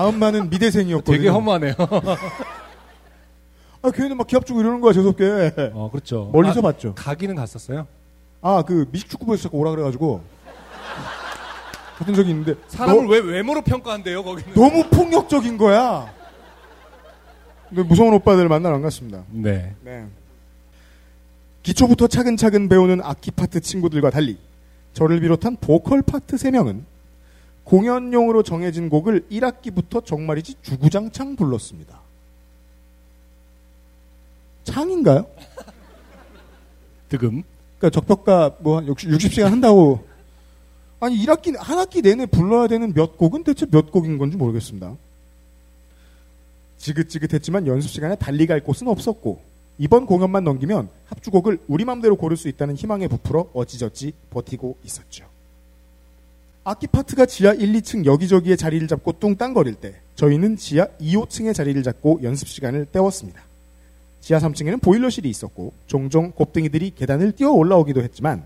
마음만은 0.00 0.50
미대생이었거든요. 0.50 1.16
되게 1.16 1.28
허무하네요. 1.28 1.74
아, 3.82 3.90
걔는 3.90 4.16
막 4.16 4.26
기합 4.26 4.44
주고 4.44 4.60
이러는 4.60 4.80
거야, 4.80 4.92
재수없게. 4.92 5.70
어, 5.72 5.88
그렇죠. 5.90 6.30
멀리서 6.32 6.58
아, 6.60 6.62
봤죠. 6.62 6.94
가기는 6.94 7.34
갔었어요. 7.34 7.86
아, 8.42 8.62
그 8.66 8.86
미식축구부에서 8.90 9.44
자꾸 9.44 9.58
오라 9.58 9.70
그래가지고. 9.70 10.22
했던 12.00 12.14
적이 12.14 12.30
있는데. 12.30 12.54
사람을 12.68 13.04
너- 13.06 13.10
왜 13.10 13.18
외모로 13.20 13.62
평가한대요, 13.62 14.22
거기는? 14.22 14.52
너무 14.54 14.84
폭력적인 14.90 15.56
거야. 15.56 16.12
근데 17.70 17.82
무서운 17.82 18.12
오빠들 18.12 18.48
만나러 18.48 18.76
안 18.76 18.82
갔습니다. 18.82 19.22
네. 19.30 19.74
네. 19.82 20.04
기초부터 21.62 22.06
차근차근 22.06 22.68
배우는 22.68 23.00
악기 23.02 23.30
파트 23.30 23.60
친구들과 23.60 24.10
달리 24.10 24.38
저를 24.92 25.20
비롯한 25.20 25.56
보컬 25.60 26.02
파트 26.02 26.36
3명은 26.36 26.82
공연용으로 27.66 28.44
정해진 28.44 28.88
곡을 28.88 29.26
1학기부터 29.28 30.04
정말이지 30.04 30.54
주구장창 30.62 31.34
불렀습니다. 31.34 32.00
창인가요? 34.62 35.26
득음. 37.08 37.42
그러니까 37.78 37.90
적벽가 37.90 38.56
뭐 38.60 38.82
60, 38.82 39.10
60 39.10 39.32
시간 39.32 39.52
한다고 39.52 40.06
아니 41.00 41.16
1학기 41.18 41.56
한 41.58 41.78
학기 41.78 42.02
내내 42.02 42.26
불러야 42.26 42.68
되는 42.68 42.94
몇 42.94 43.18
곡은 43.18 43.42
대체 43.44 43.66
몇 43.66 43.90
곡인 43.90 44.16
건지 44.18 44.36
모르겠습니다. 44.36 44.96
지긋지긋했지만 46.78 47.66
연습 47.66 47.90
시간에 47.90 48.14
달리 48.14 48.46
갈 48.46 48.60
곳은 48.60 48.86
없었고 48.86 49.40
이번 49.78 50.06
공연만 50.06 50.44
넘기면 50.44 50.88
합주곡을 51.06 51.58
우리 51.66 51.84
맘대로 51.84 52.16
고를 52.16 52.36
수 52.36 52.48
있다는 52.48 52.76
희망에 52.76 53.08
부풀어 53.08 53.50
어찌저찌 53.52 54.12
버티고 54.30 54.78
있었죠. 54.84 55.35
악기 56.68 56.88
파트가 56.88 57.26
지하 57.26 57.52
1, 57.52 57.74
2층 57.74 58.06
여기저기에 58.06 58.56
자리를 58.56 58.88
잡고 58.88 59.20
뚱땅거릴 59.20 59.76
때 59.76 59.94
저희는 60.16 60.56
지하 60.56 60.88
2, 60.98 61.14
5층에 61.14 61.54
자리를 61.54 61.80
잡고 61.84 62.18
연습 62.24 62.48
시간을 62.48 62.86
때웠습니다. 62.86 63.40
지하 64.20 64.40
3층에는 64.40 64.82
보일러실이 64.82 65.30
있었고 65.30 65.72
종종 65.86 66.32
곱등이들이 66.32 66.90
계단을 66.96 67.30
뛰어 67.36 67.52
올라오기도 67.52 68.02
했지만 68.02 68.44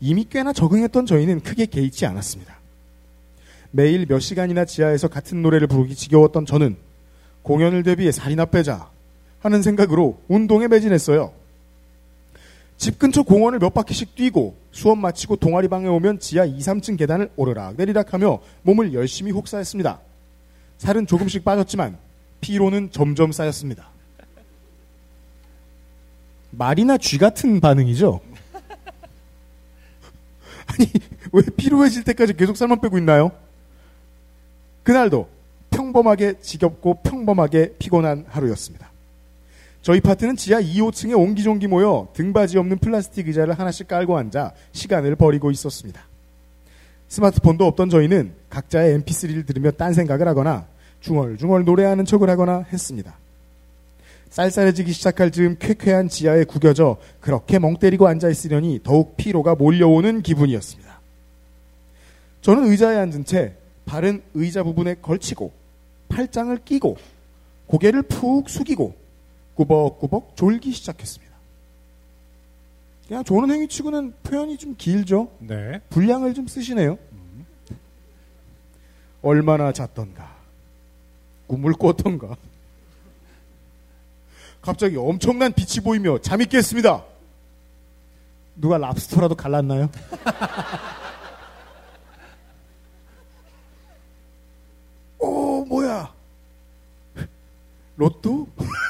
이미 0.00 0.24
꽤나 0.24 0.54
적응했던 0.54 1.04
저희는 1.04 1.40
크게 1.40 1.66
개의치 1.66 2.06
않았습니다. 2.06 2.56
매일 3.70 4.06
몇 4.06 4.18
시간이나 4.18 4.64
지하에서 4.64 5.08
같은 5.08 5.42
노래를 5.42 5.66
부르기 5.66 5.94
지겨웠던 5.94 6.46
저는 6.46 6.78
공연을 7.42 7.82
대비해 7.82 8.12
살이나 8.12 8.46
빼자 8.46 8.88
하는 9.40 9.60
생각으로 9.60 10.22
운동에 10.28 10.68
매진했어요. 10.68 11.34
집 12.76 12.98
근처 12.98 13.22
공원을 13.22 13.58
몇 13.58 13.72
바퀴씩 13.72 14.14
뛰고 14.14 14.56
수업 14.70 14.98
마치고 14.98 15.36
동아리방에 15.36 15.88
오면 15.88 16.20
지하 16.20 16.44
2, 16.44 16.58
3층 16.58 16.98
계단을 16.98 17.30
오르락 17.36 17.76
내리락 17.76 18.12
하며 18.12 18.40
몸을 18.62 18.92
열심히 18.92 19.32
혹사했습니다. 19.32 20.00
살은 20.78 21.06
조금씩 21.06 21.44
빠졌지만 21.44 21.96
피로는 22.40 22.90
점점 22.92 23.32
쌓였습니다. 23.32 23.88
말이나 26.50 26.98
쥐 26.98 27.18
같은 27.18 27.60
반응이죠? 27.60 28.20
아니, 30.66 30.90
왜 31.32 31.42
피로해질 31.56 32.04
때까지 32.04 32.34
계속 32.34 32.56
살만 32.56 32.80
빼고 32.80 32.98
있나요? 32.98 33.32
그날도 34.82 35.28
평범하게 35.70 36.40
지겹고 36.40 37.02
평범하게 37.02 37.74
피곤한 37.78 38.26
하루였습니다. 38.28 38.85
저희 39.86 40.00
파트는 40.00 40.34
지하 40.34 40.58
2, 40.58 40.80
5층에 40.80 41.16
옹기종기 41.16 41.68
모여 41.68 42.08
등받이 42.12 42.58
없는 42.58 42.78
플라스틱 42.78 43.28
의자를 43.28 43.56
하나씩 43.56 43.86
깔고 43.86 44.18
앉아 44.18 44.50
시간을 44.72 45.14
버리고 45.14 45.52
있었습니다. 45.52 46.02
스마트폰도 47.06 47.64
없던 47.64 47.90
저희는 47.90 48.32
각자의 48.50 48.98
mp3를 48.98 49.46
들으며 49.46 49.70
딴 49.70 49.94
생각을 49.94 50.26
하거나 50.26 50.66
중얼중얼 50.98 51.64
노래하는 51.64 52.04
척을 52.04 52.28
하거나 52.28 52.64
했습니다. 52.72 53.16
쌀쌀해지기 54.30 54.90
시작할 54.90 55.30
즈음 55.30 55.54
쾌쾌한 55.60 56.08
지하에 56.08 56.42
구겨져 56.42 56.96
그렇게 57.20 57.60
멍 57.60 57.76
때리고 57.76 58.08
앉아 58.08 58.28
있으려니 58.28 58.80
더욱 58.82 59.16
피로가 59.16 59.54
몰려오는 59.54 60.22
기분이었습니다. 60.22 61.00
저는 62.40 62.64
의자에 62.72 62.96
앉은 62.96 63.24
채 63.24 63.54
발은 63.84 64.22
의자 64.34 64.64
부분에 64.64 64.96
걸치고 65.00 65.52
팔짱을 66.08 66.58
끼고 66.64 66.96
고개를 67.68 68.02
푹 68.02 68.50
숙이고 68.50 69.05
꾸벅꾸벅 69.56 70.36
졸기 70.36 70.70
시작했습니다. 70.72 71.34
그냥 73.08 73.24
조는 73.24 73.54
행위치고는 73.54 74.14
표현이 74.22 74.58
좀 74.58 74.76
길죠? 74.76 75.30
네. 75.38 75.80
분량을 75.90 76.34
좀 76.34 76.46
쓰시네요. 76.46 76.98
얼마나 79.22 79.72
잤던가. 79.72 80.36
꿈을 81.46 81.72
꿨던가. 81.72 82.36
갑자기 84.60 84.96
엄청난 84.96 85.52
빛이 85.52 85.84
보이며 85.84 86.18
잠이 86.18 86.46
깼습니다. 86.46 87.04
누가 88.56 88.78
랍스터라도 88.78 89.36
갈랐나요? 89.36 89.88
오, 95.18 95.64
뭐야. 95.64 96.12
로또? 97.96 98.48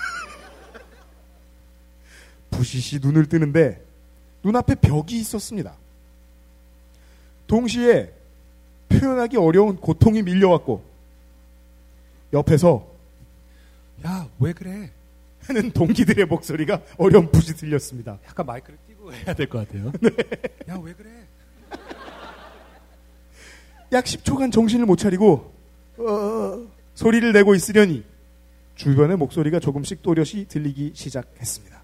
부시시 2.56 2.98
눈을 3.00 3.26
뜨는데 3.26 3.84
눈앞에 4.42 4.76
벽이 4.76 5.18
있었습니다. 5.20 5.74
동시에 7.46 8.12
표현하기 8.88 9.36
어려운 9.36 9.76
고통이 9.76 10.22
밀려왔고 10.22 10.82
옆에서 12.32 12.86
야, 14.04 14.28
왜 14.38 14.52
그래? 14.52 14.90
하는 15.42 15.70
동기들의 15.70 16.26
목소리가 16.26 16.82
어렴풋이 16.98 17.54
들렸습니다. 17.54 18.18
약간 18.26 18.46
마이크를 18.46 18.78
띄고 18.88 19.12
해야 19.12 19.32
될 19.34 19.46
것 19.46 19.66
같아요. 19.66 19.92
야, 20.68 20.78
왜 20.82 20.92
그래? 20.92 21.10
약 23.92 24.04
10초간 24.04 24.52
정신을 24.52 24.86
못 24.86 24.96
차리고 24.96 25.52
어, 25.98 26.66
소리를 26.94 27.32
내고 27.32 27.54
있으려니 27.54 28.04
주변의 28.74 29.16
목소리가 29.16 29.60
조금씩 29.60 30.02
또렷이 30.02 30.46
들리기 30.48 30.92
시작했습니다. 30.94 31.75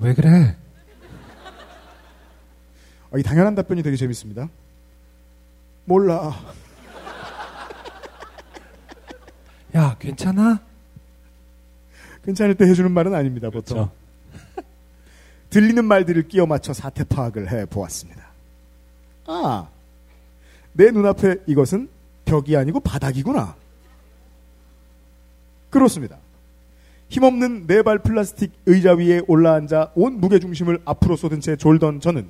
왜 0.00 0.14
그래? 0.14 0.56
어, 3.10 3.18
이 3.18 3.22
당연한 3.22 3.54
답변이 3.54 3.82
되게 3.82 3.96
재밌습니다. 3.96 4.48
몰라. 5.84 6.32
야, 9.74 9.96
괜찮아? 9.98 10.60
괜찮을 12.24 12.54
때 12.54 12.64
해주는 12.66 12.90
말은 12.90 13.14
아닙니다, 13.14 13.50
보통. 13.50 13.90
들리는 15.50 15.84
말들을 15.84 16.28
끼워 16.28 16.46
맞춰 16.46 16.72
사태 16.72 17.04
파악을 17.04 17.50
해 17.50 17.66
보았습니다. 17.66 18.30
아, 19.26 19.68
내 20.72 20.90
눈앞에 20.90 21.36
이것은 21.46 21.88
벽이 22.24 22.56
아니고 22.56 22.80
바닥이구나. 22.80 23.54
그렇습니다. 25.68 26.18
힘없는 27.10 27.66
네 27.66 27.82
발 27.82 27.98
플라스틱 27.98 28.52
의자 28.66 28.94
위에 28.94 29.20
올라앉아 29.26 29.92
온 29.94 30.20
무게중심을 30.20 30.80
앞으로 30.84 31.16
쏟은 31.16 31.40
채 31.40 31.56
졸던 31.56 32.00
저는 32.00 32.26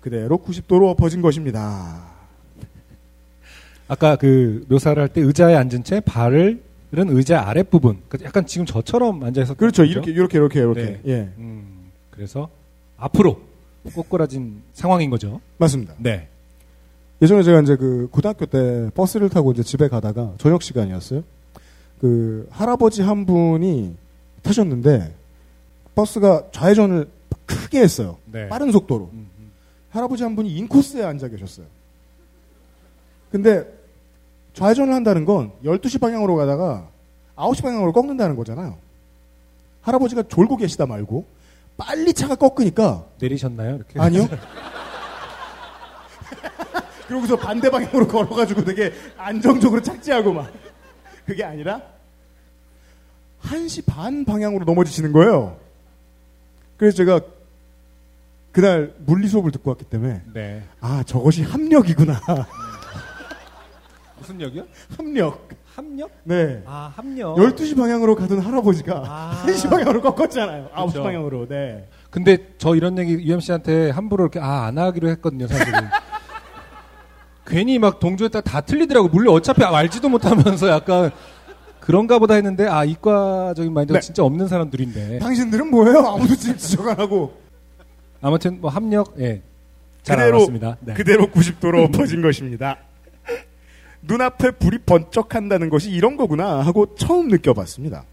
그대로 0.00 0.38
90도로 0.38 0.88
엎어진 0.90 1.20
것입니다. 1.22 2.04
아까 3.88 4.16
그 4.16 4.64
묘사를 4.68 5.00
할 5.02 5.08
때 5.08 5.20
의자에 5.20 5.54
앉은 5.56 5.82
채 5.84 6.00
발을 6.00 6.62
은 6.96 7.08
의자 7.08 7.48
아랫부분. 7.48 8.00
그러니까 8.08 8.28
약간 8.28 8.46
지금 8.46 8.66
저처럼 8.66 9.22
앉아 9.22 9.42
있었 9.42 9.56
그렇죠. 9.56 9.84
이렇게, 9.84 10.10
이렇게, 10.10 10.38
이렇게, 10.38 10.58
이렇게. 10.60 10.82
네. 10.82 11.00
예. 11.06 11.28
음, 11.38 11.90
그래서 12.10 12.48
앞으로 12.96 13.40
꼬꾸라진 13.94 14.62
상황인 14.74 15.08
거죠. 15.08 15.40
맞습니다. 15.58 15.94
네. 15.98 16.28
예전에 17.22 17.42
제가 17.42 17.60
이제 17.60 17.76
그 17.76 18.08
고등학교 18.10 18.44
때 18.46 18.90
버스를 18.94 19.28
타고 19.28 19.52
이제 19.52 19.62
집에 19.62 19.88
가다가 19.88 20.34
저녁 20.38 20.62
시간이었어요. 20.62 21.22
그 22.00 22.46
할아버지 22.50 23.02
한 23.02 23.24
분이 23.26 23.94
타셨는데 24.42 25.14
버스가 25.94 26.48
좌회전을 26.52 27.08
크게 27.46 27.80
했어요. 27.80 28.18
네. 28.26 28.48
빠른 28.48 28.70
속도로. 28.72 29.10
할아버지 29.90 30.22
한 30.22 30.36
분이 30.36 30.50
인코스에 30.56 31.02
앉아 31.04 31.28
계셨어요. 31.28 31.66
근데 33.30 33.66
좌회전을 34.54 34.92
한다는 34.94 35.24
건 35.24 35.52
12시 35.64 36.00
방향으로 36.00 36.36
가다가 36.36 36.88
9시 37.36 37.62
방향으로 37.62 37.92
꺾는다는 37.92 38.36
거잖아요. 38.36 38.78
할아버지가 39.82 40.24
졸고 40.24 40.56
계시다 40.56 40.86
말고 40.86 41.24
빨리 41.76 42.12
차가 42.12 42.34
꺾으니까 42.34 43.06
내리셨나요? 43.20 43.76
이렇게? 43.76 43.98
아니요. 43.98 44.28
그러고서 47.08 47.36
반대 47.36 47.70
방향으로 47.70 48.06
걸어가지고 48.06 48.64
되게 48.64 48.92
안정적으로 49.16 49.82
착지하고 49.82 50.32
막 50.32 50.52
그게 51.26 51.42
아니라 51.42 51.82
1시 53.42 53.84
반 53.86 54.24
방향으로 54.24 54.64
넘어지시는 54.64 55.12
거예요. 55.12 55.56
그래서 56.76 56.96
제가 56.96 57.20
그날 58.52 58.94
물리 58.98 59.28
수업을 59.28 59.52
듣고 59.52 59.70
왔기 59.70 59.84
때문에 59.84 60.22
네. 60.32 60.62
아 60.80 61.02
저것이 61.04 61.42
합력이구나. 61.42 62.20
무슨 64.18 64.40
역이요? 64.40 64.64
합력. 64.96 65.48
합력? 65.74 66.10
네. 66.24 66.62
아, 66.66 66.92
합력. 66.94 67.36
12시 67.36 67.76
방향으로 67.76 68.14
가던 68.16 68.40
할아버지가 68.40 69.04
아. 69.06 69.44
1시 69.46 69.70
방향으로 69.70 70.02
꺾었잖아요. 70.02 70.68
9시 70.68 70.74
그렇죠. 70.74 71.02
방향으로. 71.02 71.48
네. 71.48 71.88
근데 72.10 72.36
저 72.58 72.74
이런 72.74 72.98
얘기 72.98 73.14
UMC한테 73.14 73.90
함부로 73.90 74.24
이렇게 74.24 74.40
아, 74.40 74.66
안 74.66 74.78
하기로 74.78 75.08
했거든요, 75.10 75.46
사실은. 75.46 75.80
괜히 77.46 77.78
막 77.78 77.98
동조했다 77.98 78.42
다 78.42 78.60
틀리더라고. 78.60 79.08
물론 79.08 79.34
어차피 79.34 79.64
알지도 79.64 80.08
못하면서 80.08 80.68
약간 80.68 81.10
그런가 81.90 82.20
보다 82.20 82.34
했는데 82.34 82.68
아, 82.68 82.84
이과적인 82.84 83.72
마인드가 83.72 83.98
네. 83.98 84.06
진짜 84.06 84.22
없는 84.22 84.46
사람들인데. 84.46 85.18
당신들은 85.18 85.70
뭐예요? 85.72 85.98
아무도 85.98 86.36
지금 86.36 86.56
지적 86.56 86.86
안 86.86 86.96
하고. 87.00 87.36
아무튼 88.22 88.60
뭐 88.60 88.70
합력 88.70 89.12
예. 89.18 89.42
잘 90.04 90.16
그대로. 90.18 90.76
네. 90.82 90.94
그대로 90.94 91.26
90도로 91.26 91.82
엎어진 91.92 92.22
것입니다. 92.22 92.78
눈앞에 94.02 94.52
불이 94.52 94.78
번쩍한다는 94.86 95.68
것이 95.68 95.90
이런 95.90 96.16
거구나 96.16 96.60
하고 96.60 96.94
처음 96.94 97.26
느껴봤습니다. 97.26 98.04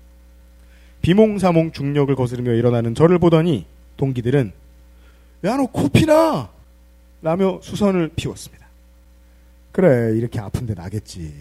비몽사몽 1.03 1.71
중력을 1.71 2.13
거스르며 2.15 2.53
일어나는 2.53 2.95
저를 2.95 3.19
보더니 3.19 3.67
동기들은 3.97 4.53
야 5.45 5.55
너 5.55 5.67
코피나 5.67 6.49
라며 7.21 7.59
수선을 7.61 8.09
피웠습니다. 8.15 8.65
그래 9.71 10.17
이렇게 10.17 10.39
아픈데 10.39 10.73
나겠지. 10.73 11.31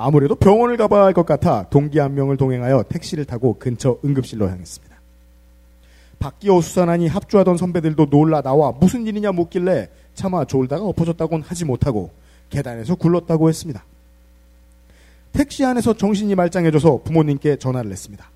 아무래도 0.00 0.36
병원을 0.36 0.76
가봐야 0.76 1.04
할 1.04 1.12
것 1.12 1.26
같아 1.26 1.68
동기 1.70 1.98
한 1.98 2.14
명을 2.14 2.36
동행하여 2.36 2.84
택시를 2.88 3.24
타고 3.24 3.58
근처 3.58 3.98
응급실로 4.04 4.48
향했습니다. 4.48 4.96
바뀌어 6.20 6.60
수산하니 6.60 7.08
합주하던 7.08 7.56
선배들도 7.56 8.06
놀라 8.06 8.40
나와 8.40 8.72
무슨 8.72 9.06
일이냐 9.06 9.32
묻길래 9.32 9.88
차마 10.14 10.44
졸다가 10.44 10.84
엎어졌다곤 10.84 11.42
하지 11.42 11.64
못하고 11.64 12.10
계단에서 12.50 12.94
굴렀다고 12.94 13.48
했습니다. 13.48 13.84
택시 15.32 15.64
안에서 15.64 15.94
정신이 15.94 16.34
말짱해져서 16.34 17.02
부모님께 17.04 17.56
전화를 17.56 17.90
했습니다. 17.90 18.30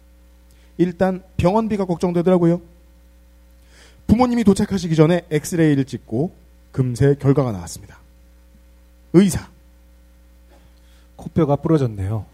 일단 0.79 1.23
병원비가 1.37 1.85
걱정되더라고요. 1.85 2.61
부모님이 4.07 4.45
도착하시기 4.45 4.95
전에 4.95 5.23
엑스레이를 5.31 5.85
찍고 5.85 6.33
금세 6.71 7.15
결과가 7.19 7.53
나왔습니다. 7.53 7.99
의사. 9.13 9.49
코뼈가 11.23 11.57
부러졌네요. 11.57 12.27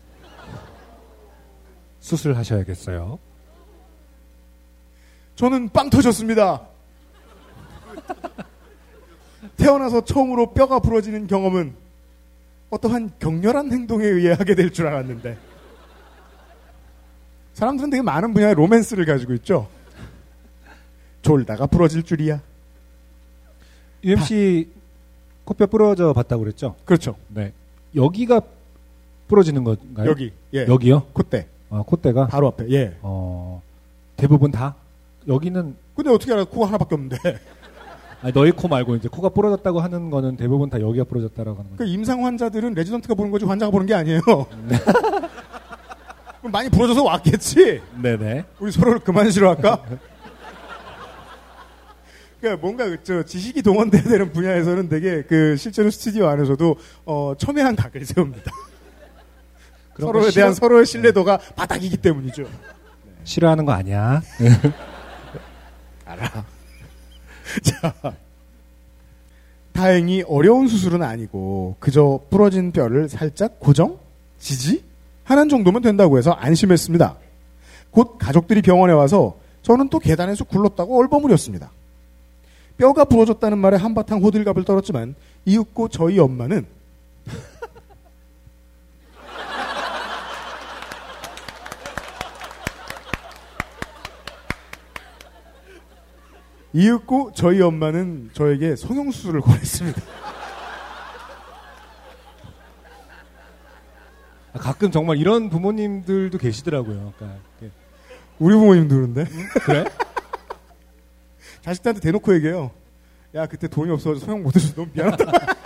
수술하셔야겠어요. 2.00 3.18
저는 5.36 5.68
빵 5.68 5.90
터졌습니다. 5.90 6.62
태어나서 9.56 10.04
처음으로 10.04 10.52
뼈가 10.54 10.78
부러지는 10.78 11.26
경험은 11.26 11.74
어떠한 12.70 13.12
격렬한 13.18 13.72
행동에 13.72 14.06
의해 14.06 14.32
하게 14.32 14.54
될 14.54 14.70
줄 14.70 14.86
알았는데 14.86 15.36
사람들은 17.54 17.90
되게 17.90 18.02
많은 18.02 18.32
분야의 18.34 18.54
로맨스를 18.54 19.04
가지고 19.04 19.34
있죠. 19.34 19.68
졸다가 21.22 21.66
부러질 21.66 22.04
줄이야. 22.04 22.40
UMC 24.04 24.70
코뼈 25.44 25.66
부러져 25.66 26.12
봤다고 26.12 26.44
그랬죠? 26.44 26.76
그렇죠. 26.84 27.16
네. 27.28 27.52
여기가 27.96 28.40
부러지는 29.28 29.62
건가요? 29.64 30.10
여기, 30.10 30.32
예. 30.54 30.66
여기요? 30.66 31.04
콧대. 31.12 31.46
아, 31.70 31.82
콧대가? 31.86 32.26
바로 32.26 32.48
앞에, 32.48 32.66
예. 32.70 32.96
어, 33.02 33.62
대부분 34.16 34.50
다? 34.50 34.74
여기는. 35.28 35.76
근데 35.94 36.10
어떻게 36.10 36.32
알아? 36.32 36.44
코가 36.44 36.66
하나밖에 36.68 36.94
없는데. 36.94 37.18
아니, 38.22 38.32
너희 38.32 38.50
코 38.50 38.66
말고 38.66 38.96
이제 38.96 39.08
코가 39.08 39.28
부러졌다고 39.28 39.80
하는 39.80 40.10
거는 40.10 40.36
대부분 40.36 40.70
다 40.70 40.80
여기가 40.80 41.04
부러졌다라고 41.04 41.58
하는 41.58 41.70
거죠. 41.70 41.78
그 41.78 41.86
임상 41.86 42.24
환자들은 42.24 42.74
레지던트가 42.74 43.14
보는 43.14 43.30
거지 43.30 43.44
환자가 43.44 43.70
보는 43.70 43.86
게 43.86 43.94
아니에요. 43.94 44.20
그럼 46.40 46.52
많이 46.52 46.68
부러져서 46.68 47.04
왔겠지? 47.04 47.80
네네. 48.02 48.44
우리 48.58 48.72
서로를 48.72 49.00
그만 49.00 49.30
싫어할까? 49.30 49.84
그러니까 52.40 52.60
뭔가 52.60 52.88
그저 52.88 53.22
지식이 53.24 53.62
동원돼야 53.62 54.02
되는 54.02 54.32
분야에서는 54.32 54.88
되게 54.88 55.22
그 55.22 55.56
실제로 55.56 55.90
스튜디오 55.90 56.26
안에서도 56.28 56.76
어 57.04 57.34
첨예한 57.36 57.74
각을 57.76 58.04
세웁니다. 58.04 58.52
서로에 60.06 60.22
거 60.24 60.30
대한 60.30 60.52
싫어- 60.52 60.54
서로의 60.54 60.86
신뢰도가 60.86 61.38
바닥이기 61.56 61.96
때문이죠. 61.98 62.44
싫어하는 63.24 63.64
거 63.64 63.72
아니야? 63.72 64.22
알아. 66.06 66.44
자, 67.62 67.94
다행히 69.72 70.22
어려운 70.26 70.66
수술은 70.68 71.02
아니고 71.02 71.76
그저 71.78 72.20
부러진 72.30 72.72
뼈를 72.72 73.08
살짝 73.08 73.60
고정, 73.60 73.98
지지 74.38 74.82
하는 75.24 75.48
정도면 75.48 75.82
된다고 75.82 76.18
해서 76.18 76.32
안심했습니다. 76.32 77.16
곧 77.90 78.16
가족들이 78.18 78.62
병원에 78.62 78.92
와서 78.92 79.36
저는 79.62 79.88
또 79.88 79.98
계단에서 79.98 80.44
굴렀다고 80.44 80.98
얼버무렸습니다. 80.98 81.70
뼈가 82.76 83.04
부러졌다는 83.04 83.58
말에 83.58 83.76
한바탕 83.76 84.22
호들갑을 84.22 84.64
떨었지만 84.64 85.14
이윽고 85.44 85.88
저희 85.88 86.18
엄마는 86.18 86.66
이윽고 96.72 97.32
저희 97.34 97.60
엄마는 97.62 98.30
저에게 98.34 98.76
성형수술을 98.76 99.40
권했습니다. 99.40 100.02
아, 104.52 104.58
가끔 104.58 104.90
정말 104.90 105.18
이런 105.18 105.50
부모님들도 105.50 106.38
계시더라고요. 106.38 107.12
그러니까. 107.16 107.40
우리 108.38 108.54
부모님도 108.54 108.94
그런데. 108.94 109.24
그래? 109.64 109.84
자식들한테 111.62 112.00
대놓고 112.00 112.34
얘기해요. 112.34 112.70
야, 113.34 113.46
그때 113.46 113.68
돈이 113.68 113.90
없어서 113.90 114.24
소형 114.24 114.42
못 114.42 114.54
해줘서 114.56 114.74
너무 114.74 114.88
미안하다. 114.92 115.24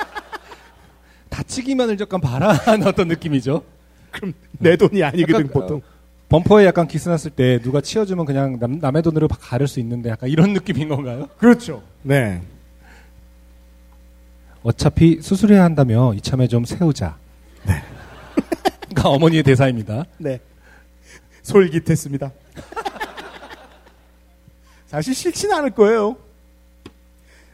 다치기만을 1.29 1.99
약간 2.01 2.21
바라는 2.21 2.87
어떤 2.87 3.09
느낌이죠. 3.09 3.65
그럼 4.11 4.35
내 4.59 4.77
돈이 4.77 5.03
아니거든, 5.03 5.47
약간, 5.47 5.49
보통. 5.49 5.83
어, 6.33 6.41
범퍼에 6.41 6.65
약간 6.65 6.89
기스 6.89 7.09
났을 7.11 7.31
때 7.31 7.59
누가 7.63 7.81
치워주면 7.81 8.25
그냥 8.25 8.59
남, 8.59 8.79
남의 8.79 9.03
돈으로 9.03 9.29
가를 9.29 9.69
수 9.69 9.81
있는데 9.81 10.09
약간 10.11 10.29
이런 10.31 10.53
느낌인 10.55 10.89
건가요? 10.89 11.29
그렇죠. 11.37 11.83
네. 12.03 12.41
어차피 14.63 15.21
수술해야 15.21 15.63
한다며 15.65 16.15
이참에 16.15 16.47
좀 16.49 16.65
세우자. 16.65 17.17
네. 17.67 17.83
그러니까 18.89 19.09
어머니의 19.11 19.43
대사입니다. 19.43 20.05
네. 20.19 20.41
솔깃했습니다. 21.43 22.31
사실 24.87 25.15
싫진 25.15 25.53
않을 25.53 25.71
거예요. 25.71 26.17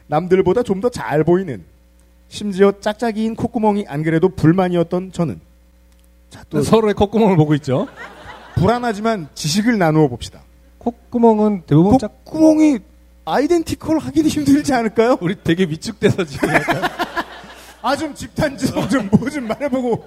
남들보다 0.07 0.63
좀 0.63 0.81
더 0.81 0.89
잘 0.89 1.23
보이는, 1.23 1.63
심지어 2.29 2.71
짝짝이인 2.79 3.35
콧구멍이 3.35 3.85
안 3.87 4.03
그래도 4.03 4.29
불만이었던 4.29 5.11
저는. 5.11 5.39
자, 6.29 6.43
또 6.49 6.61
서로의 6.61 6.93
콧구멍을 6.93 7.35
보고 7.37 7.53
있죠. 7.55 7.87
불안하지만 8.59 9.29
지식을 9.33 9.77
나누어 9.77 10.07
봅시다. 10.07 10.41
콧구멍은 10.79 11.63
대부분 11.65 11.97
짝 11.99 12.23
콧구멍이 12.25 12.79
아이덴티컬 13.25 13.99
하기도 13.99 14.27
힘들지 14.29 14.73
않을까요? 14.73 15.17
우리 15.21 15.35
되게 15.43 15.63
위축돼서 15.65 16.23
지금 16.25 16.49
아, 17.81 17.95
좀 17.95 18.13
집단지성 18.13 18.89
좀 18.89 19.09
뭐 19.11 19.29
좀 19.29 19.47
말해보고. 19.47 20.05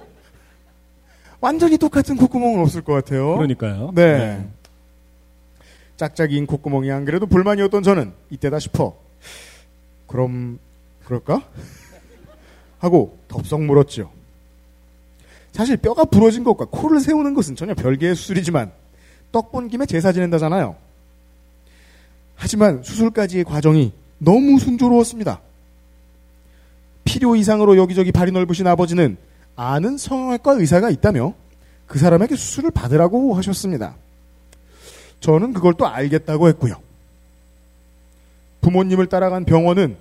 완전히 1.41 1.77
똑같은 1.77 2.15
콧구멍은 2.15 2.59
없을 2.61 2.81
것 2.83 2.93
같아요. 2.93 3.35
그러니까요. 3.35 3.91
네. 3.95 4.47
짝짝이인 5.97 6.45
콧구멍이 6.47 6.91
안 6.91 7.05
그래도 7.05 7.25
불만이었던 7.25 7.83
저는 7.83 8.13
이때다 8.29 8.59
싶어. 8.59 8.95
그럼, 10.07 10.59
그럴까? 11.05 11.41
하고 12.79 13.17
덥석 13.27 13.61
물었죠. 13.63 14.11
사실 15.53 15.77
뼈가 15.77 16.03
부러진 16.03 16.43
것과 16.43 16.65
코를 16.65 16.99
세우는 16.99 17.33
것은 17.35 17.55
전혀 17.55 17.73
별개의 17.75 18.15
수술이지만 18.15 18.71
떡 19.31 19.51
본 19.51 19.67
김에 19.69 19.85
제사 19.85 20.11
지낸다잖아요. 20.11 20.75
하지만 22.35 22.83
수술까지의 22.83 23.45
과정이 23.45 23.93
너무 24.17 24.59
순조로웠습니다. 24.59 25.39
필요 27.03 27.35
이상으로 27.35 27.77
여기저기 27.77 28.11
발이 28.11 28.31
넓으신 28.31 28.65
아버지는 28.67 29.17
아는 29.55 29.97
성형외과 29.97 30.53
의사가 30.53 30.89
있다며 30.89 31.33
그 31.85 31.99
사람에게 31.99 32.35
수술을 32.35 32.71
받으라고 32.71 33.35
하셨습니다. 33.35 33.95
저는 35.19 35.53
그걸 35.53 35.73
또 35.75 35.87
알겠다고 35.87 36.47
했고요. 36.49 36.75
부모님을 38.61 39.07
따라간 39.07 39.45
병원은 39.45 39.97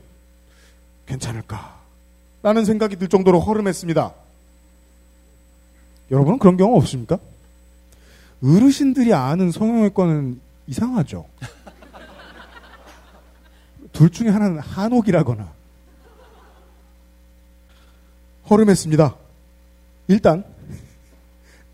괜찮을까? 1.06 1.80
라는 2.42 2.64
생각이 2.64 2.96
들 2.96 3.08
정도로 3.08 3.40
허름했습니다. 3.40 4.14
여러분은 6.12 6.38
그런 6.38 6.56
경험 6.56 6.76
없습니까? 6.76 7.18
어르신들이 8.44 9.12
아는 9.14 9.50
성형외과는 9.50 10.40
이상하죠. 10.66 11.26
둘 13.92 14.10
중에 14.10 14.28
하나는 14.28 14.58
한옥이라거나 14.58 15.50
허름했습니다. 18.50 19.16
일단 20.08 20.44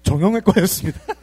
정형외과였습니다. 0.05 1.01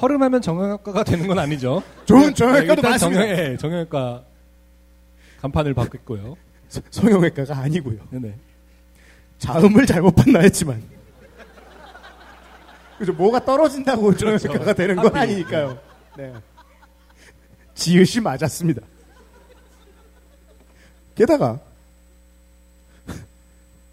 허름하면 0.00 0.42
정형외과가 0.42 1.02
되는 1.04 1.26
건 1.26 1.38
아니죠. 1.40 1.82
좋은 2.04 2.34
정형외과도 2.34 2.80
일단 2.80 2.90
많습니다. 2.92 3.20
정형, 3.22 3.38
예, 3.38 3.56
정형외과 3.56 4.24
간판을 5.40 5.74
받겠고요. 5.74 6.36
서- 6.68 6.82
성형외과가 6.90 7.56
아니고요. 7.58 7.98
네네. 8.10 8.34
자음을 9.38 9.86
잘못 9.86 10.14
봤나 10.14 10.40
했지만. 10.40 10.82
그죠. 12.98 13.12
뭐가 13.12 13.44
떨어진다고 13.44 14.16
정형외과가 14.16 14.72
되는 14.72 14.96
건. 14.96 15.14
아니니까요. 15.14 15.78
네. 16.16 16.32
지읒이 17.74 18.20
맞았습니다. 18.22 18.80
게다가, 21.14 21.60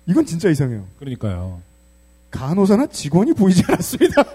이건 0.05 0.25
진짜 0.25 0.49
이상해요. 0.49 0.85
그러니까요. 0.99 1.61
간호사나 2.31 2.87
직원이 2.87 3.33
보이지 3.33 3.63
않았습니다. 3.67 4.23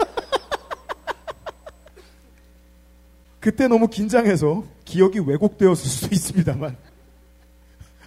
그때 3.40 3.68
너무 3.68 3.88
긴장해서 3.88 4.64
기억이 4.84 5.20
왜곡되었을 5.20 5.76
수도 5.88 6.14
있습니다만 6.14 6.76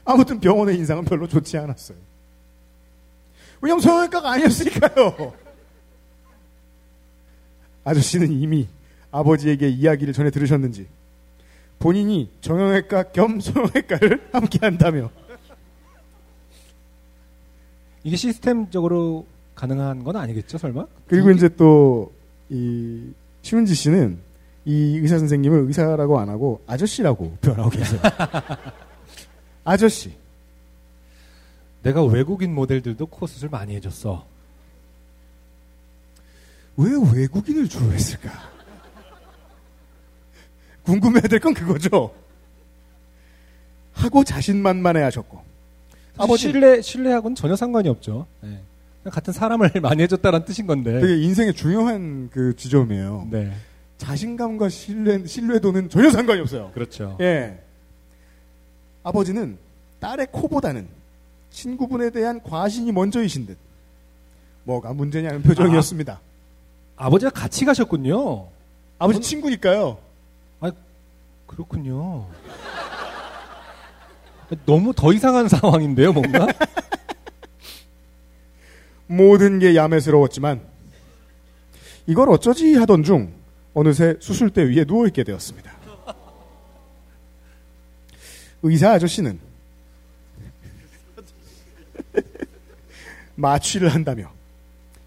아무튼 0.06 0.40
병원의 0.40 0.78
인상은 0.78 1.06
별로 1.06 1.28
좋지 1.28 1.58
않았어요. 1.58 1.98
왜냐면 3.62 3.82
성형외과가 3.82 4.32
아니었으니까요. 4.32 5.34
아저씨는 7.84 8.32
이미 8.32 8.68
아버지에게 9.12 9.70
이야기를 9.70 10.14
전해 10.14 10.32
들으셨는지 10.32 10.88
본인이 11.80 12.32
정형외과 12.42 13.04
겸 13.12 13.40
성형외과를 13.40 14.30
함께 14.34 14.60
한다며 14.62 15.10
이게 18.04 18.16
시스템적으로 18.16 19.26
가능한 19.56 20.04
건 20.04 20.16
아니겠죠, 20.16 20.58
설마? 20.58 20.86
그리고 21.08 21.32
이제 21.32 21.50
또 21.50 22.12
이 22.52 23.14
심은지 23.42 23.74
씨는 23.74 24.20
이 24.66 24.98
의사 24.98 25.18
선생님을 25.18 25.60
의사라고 25.68 26.20
안 26.20 26.28
하고 26.30 26.62
아저씨라고 26.68 27.38
표현하고 27.42 27.70
계세요. 27.70 28.00
아저씨. 29.64 30.14
내가 31.84 32.04
외국인 32.04 32.54
모델들도 32.54 33.06
코 33.08 33.26
수술 33.28 33.50
많이 33.50 33.76
해줬어. 33.76 34.26
왜 36.78 36.90
외국인을 37.14 37.68
주로 37.68 37.92
했을까? 37.92 38.32
궁금해야 40.84 41.22
될 41.24 41.40
건 41.40 41.54
그거죠. 41.54 42.14
하고 43.94 44.24
자신만만해 44.24 45.02
하셨고. 45.04 45.42
아버지 46.18 46.44
신뢰 46.44 46.82
신뢰하고는 46.82 47.36
전혀 47.36 47.56
상관이 47.56 47.88
없죠. 47.90 48.26
네. 48.42 48.62
같은 49.06 49.34
사람을 49.34 49.72
많이 49.82 50.04
해줬다는 50.04 50.46
뜻인 50.46 50.68
건데. 50.68 51.00
되게 51.02 51.18
인생의 51.22 51.54
중요한 51.54 52.30
그 52.32 52.56
지점이에요. 52.56 53.28
네. 53.32 53.52
자신감과 53.98 54.70
신뢰, 54.70 55.26
신뢰도는 55.26 55.90
전혀 55.90 56.10
상관이 56.10 56.42
없어요. 56.42 56.72
그렇죠. 56.74 57.18
예. 57.22 57.60
아버지는 59.04 59.58
딸의 60.00 60.28
코보다는 60.32 60.88
친구분에 61.52 62.10
대한 62.10 62.42
과신이 62.42 62.92
먼저이신 62.92 63.46
듯. 63.46 63.58
뭐가 64.64 64.94
문제냐는 64.94 65.42
표정이었습니다. 65.42 66.20
아, 66.96 67.10
버지가 67.10 67.32
같이 67.32 67.66
가셨군요. 67.66 68.48
아버지 69.00 69.20
친구니까요. 69.20 69.98
아, 70.60 70.72
그렇군요. 71.48 72.28
너무 74.66 74.94
더 74.94 75.14
이상한 75.14 75.48
상황인데요, 75.48 76.14
뭔가? 76.14 76.48
모든 79.08 79.60
게 79.60 79.76
야매스러웠지만 79.76 80.62
이걸 82.08 82.30
어쩌지 82.30 82.76
하던 82.76 83.04
중 83.04 83.34
어느새 83.74 84.16
수술대 84.20 84.64
위에 84.64 84.86
누워 84.86 85.08
있게 85.08 85.24
되었습니다. 85.24 85.72
의사 88.64 88.92
아저씨는 88.92 89.40
마취를 93.36 93.90
한다며 93.90 94.32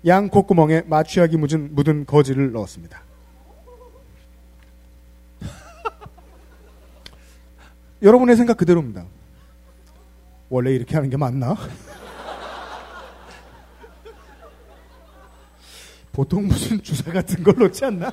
양 0.07 0.29
콧구멍에 0.29 0.83
마취약이 0.83 1.37
묻은, 1.37 1.75
묻은 1.75 2.07
거지를 2.07 2.53
넣었습니다. 2.53 3.03
여러분의 8.03 8.37
생각 8.37 8.59
그대로입니다. 8.59 9.07
원래 10.51 10.73
이렇게 10.73 10.95
하는 10.95 11.09
게 11.09 11.17
맞나? 11.17 11.57
보통 16.13 16.47
무슨 16.47 16.83
주사 16.83 17.11
같은 17.11 17.43
걸 17.43 17.55
놓지 17.57 17.87
않나? 17.87 18.13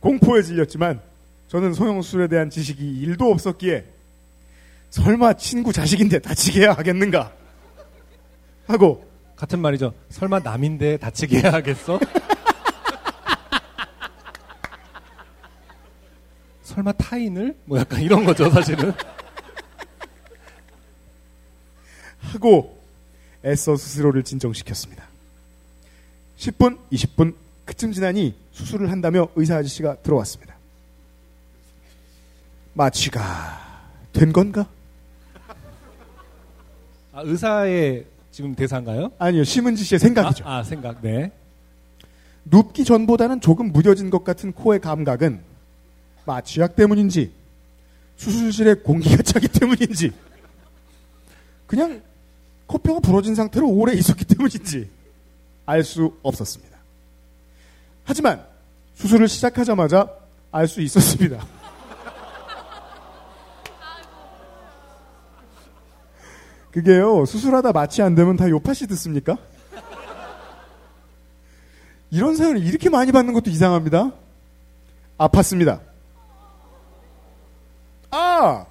공포에 0.00 0.42
질렸지만 0.42 1.09
저는 1.50 1.74
소형술에 1.74 2.28
대한 2.28 2.48
지식이 2.48 3.04
1도 3.06 3.32
없었기에 3.32 3.84
설마 4.90 5.32
친구 5.32 5.72
자식인데 5.72 6.20
다치게 6.20 6.60
해야 6.60 6.72
하겠는가? 6.74 7.32
하고 8.68 9.04
같은 9.34 9.58
말이죠. 9.58 9.92
설마 10.10 10.38
남인데 10.38 10.98
다치게 10.98 11.40
해야 11.40 11.54
하겠어? 11.54 11.98
설마 16.62 16.92
타인을? 16.92 17.56
뭐 17.64 17.80
약간 17.80 18.00
이런 18.00 18.24
거죠, 18.24 18.48
사실은. 18.48 18.92
하고 22.20 22.80
애써 23.44 23.74
스스로를 23.74 24.22
진정시켰습니다. 24.22 25.04
10분, 26.36 26.78
20분 26.92 27.34
그쯤 27.64 27.90
지나니 27.90 28.36
수술을 28.52 28.92
한다며 28.92 29.26
의사 29.34 29.56
아저씨가 29.56 29.96
들어왔습니다. 29.96 30.59
마취가 32.74 33.20
된 34.12 34.32
건가? 34.32 34.66
아, 37.12 37.22
의사의 37.22 38.06
지금 38.30 38.54
대사인가요? 38.54 39.10
아니요, 39.18 39.44
심은지 39.44 39.84
씨의 39.84 39.98
생각이죠. 39.98 40.44
아, 40.46 40.58
아, 40.58 40.62
생각, 40.62 41.02
네. 41.02 41.32
눕기 42.44 42.84
전보다는 42.84 43.40
조금 43.40 43.72
무뎌진 43.72 44.10
것 44.10 44.24
같은 44.24 44.52
코의 44.52 44.80
감각은 44.80 45.40
마취약 46.24 46.76
때문인지 46.76 47.32
수술실에 48.16 48.74
공기가 48.74 49.22
차기 49.22 49.48
때문인지 49.48 50.12
그냥 51.66 52.02
코뼈가 52.66 53.00
부러진 53.00 53.34
상태로 53.34 53.68
오래 53.68 53.92
있었기 53.94 54.24
때문인지 54.24 54.88
알 55.66 55.84
수 55.84 56.16
없었습니다. 56.22 56.78
하지만 58.04 58.44
수술을 58.94 59.28
시작하자마자 59.28 60.08
알 60.50 60.66
수 60.66 60.80
있었습니다. 60.80 61.44
그게요, 66.72 67.24
수술하다 67.26 67.72
마취 67.72 68.00
안 68.02 68.14
되면 68.14 68.36
다 68.36 68.48
요파시 68.48 68.86
듣습니까? 68.88 69.36
이런 72.10 72.36
사연을 72.36 72.62
이렇게 72.62 72.90
많이 72.90 73.12
받는 73.12 73.32
것도 73.34 73.50
이상합니다. 73.50 74.12
아팠습니다. 75.18 75.80
아! 78.10 78.66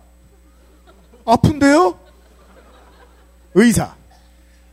아픈데요? 1.25 1.97
의사. 3.53 3.95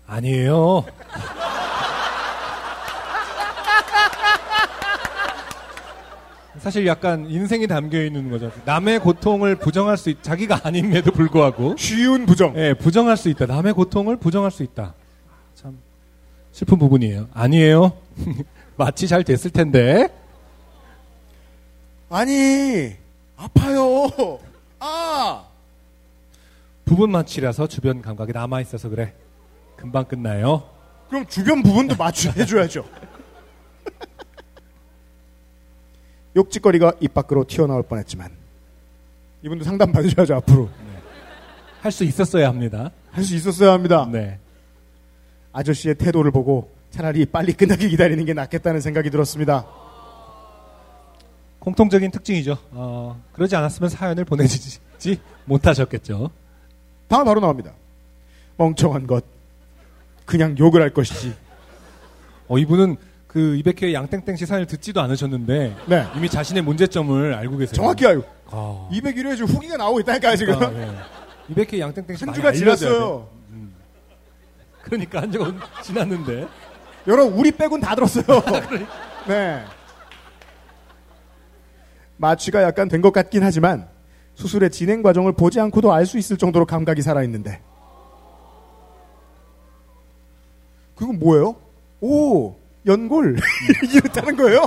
아니에요. 0.07 0.85
사실 6.67 6.85
약간 6.89 7.31
인생이 7.31 7.69
담겨 7.69 8.03
있는 8.03 8.29
거죠. 8.29 8.51
남의 8.65 8.99
고통을 8.99 9.55
부정할 9.55 9.97
수 9.97 10.11
있, 10.11 10.21
자기가 10.21 10.63
아님에도 10.65 11.13
불구하고. 11.13 11.77
쉬운 11.79 12.27
부정. 12.27 12.57
예, 12.57 12.75
부정할 12.75 13.17
수 13.17 13.29
있다. 13.29 13.47
남의 13.47 13.73
고통을 13.73 14.17
부정할 14.17 14.51
수 14.51 14.65
있다. 14.65 14.93
참, 15.55 15.79
슬픈 16.51 16.77
부분이에요. 16.77 17.29
아니에요. 17.33 17.93
마치 18.77 19.07
잘 19.07 19.23
됐을 19.23 19.53
텐데. 19.53 20.09
아니, 22.11 22.97
아파요. 23.37 24.41
아! 24.81 25.45
부분 26.85 27.13
마취라서 27.13 27.69
주변 27.69 28.03
감각이 28.03 28.33
남아 28.33 28.61
있어서 28.63 28.89
그래. 28.89 29.15
금방 29.77 30.05
끝나요. 30.05 30.65
그럼 31.09 31.27
주변 31.29 31.63
부분도 31.63 31.95
마취해줘야죠. 31.95 32.85
욕짓거리가 36.37 36.93
입 37.01 37.15
밖으로 37.15 37.45
튀어나올 37.45 37.83
뻔했지만 37.83 38.31
이분도 39.43 39.65
상담 39.65 39.91
받으셔야죠 39.93 40.35
앞으로. 40.37 40.69
할수 41.81 42.05
있었어야 42.05 42.49
합니다. 42.49 42.91
할 43.11 43.25
수 43.25 43.35
있었어야 43.35 43.73
합니다. 43.73 44.09
네. 44.11 44.39
아저씨의 45.53 45.95
태도를 45.95 46.31
보고 46.31 46.71
차라리 46.91 47.25
빨리 47.27 47.53
끝나길 47.53 47.89
기다리는 47.89 48.25
게 48.25 48.35
낫겠다는 48.35 48.81
생각이 48.81 49.09
들었습니다. 49.11 49.67
공통적인 51.61 52.11
특징이죠. 52.11 52.59
어, 52.73 53.21
그러지 53.33 53.57
않았으면 53.57 53.89
사연을 53.89 54.25
보내주지 54.25 54.79
못하셨겠죠. 55.47 56.31
다음 57.09 57.25
바로 57.25 57.41
나옵니다. 57.41 57.73
멍청한 58.57 59.07
것. 59.07 59.25
그냥 60.25 60.57
욕을 60.59 60.83
할 60.83 60.91
것이지. 60.91 61.35
어, 62.49 62.59
이분은 62.59 62.97
그 63.37 63.61
200회 63.63 63.93
양땡땡 63.93 64.35
씨 64.37 64.47
사연을 64.47 64.67
듣지도 64.67 65.03
않으셨는데 65.03 65.77
네. 65.89 66.07
이미 66.17 66.27
자신의 66.27 66.63
문제점을 66.63 67.35
알고 67.35 67.59
계세요. 67.59 67.75
정확히 67.75 68.07
알고. 68.07 68.25
아. 68.47 68.89
201회 68.91 69.37
지금 69.37 69.49
후기가 69.55 69.77
나오고 69.77 70.01
있다니까요, 70.01 70.37
지금. 70.37 70.59
그러니까, 70.59 70.81
네. 70.81 71.55
200회 71.55 71.79
양땡땡 71.79 72.17
씨한 72.17 72.35
주가 72.35 72.51
지났어요. 72.51 73.29
돼. 73.29 73.37
음. 73.51 73.75
그러니까 74.85 75.21
한 75.21 75.31
주가 75.31 75.53
지났는데. 75.83 76.49
여러분, 77.07 77.35
우리 77.39 77.51
빼곤 77.53 77.79
다 77.81 77.95
들었어요. 77.95 78.25
네. 79.29 79.63
마취가 82.17 82.63
약간 82.63 82.89
된 82.89 83.03
것 83.03 83.13
같긴 83.13 83.43
하지만 83.43 83.87
수술의 84.37 84.71
진행 84.71 85.03
과정을 85.03 85.33
보지 85.35 85.61
않고도 85.61 85.93
알 85.93 86.07
수 86.07 86.17
있을 86.17 86.39
정도로 86.39 86.65
감각이 86.65 87.03
살아있는데 87.03 87.61
그건 90.95 91.19
뭐예요? 91.19 91.57
오, 92.01 92.57
연골. 92.87 93.37
이렇다는 93.93 94.37
거예요? 94.37 94.67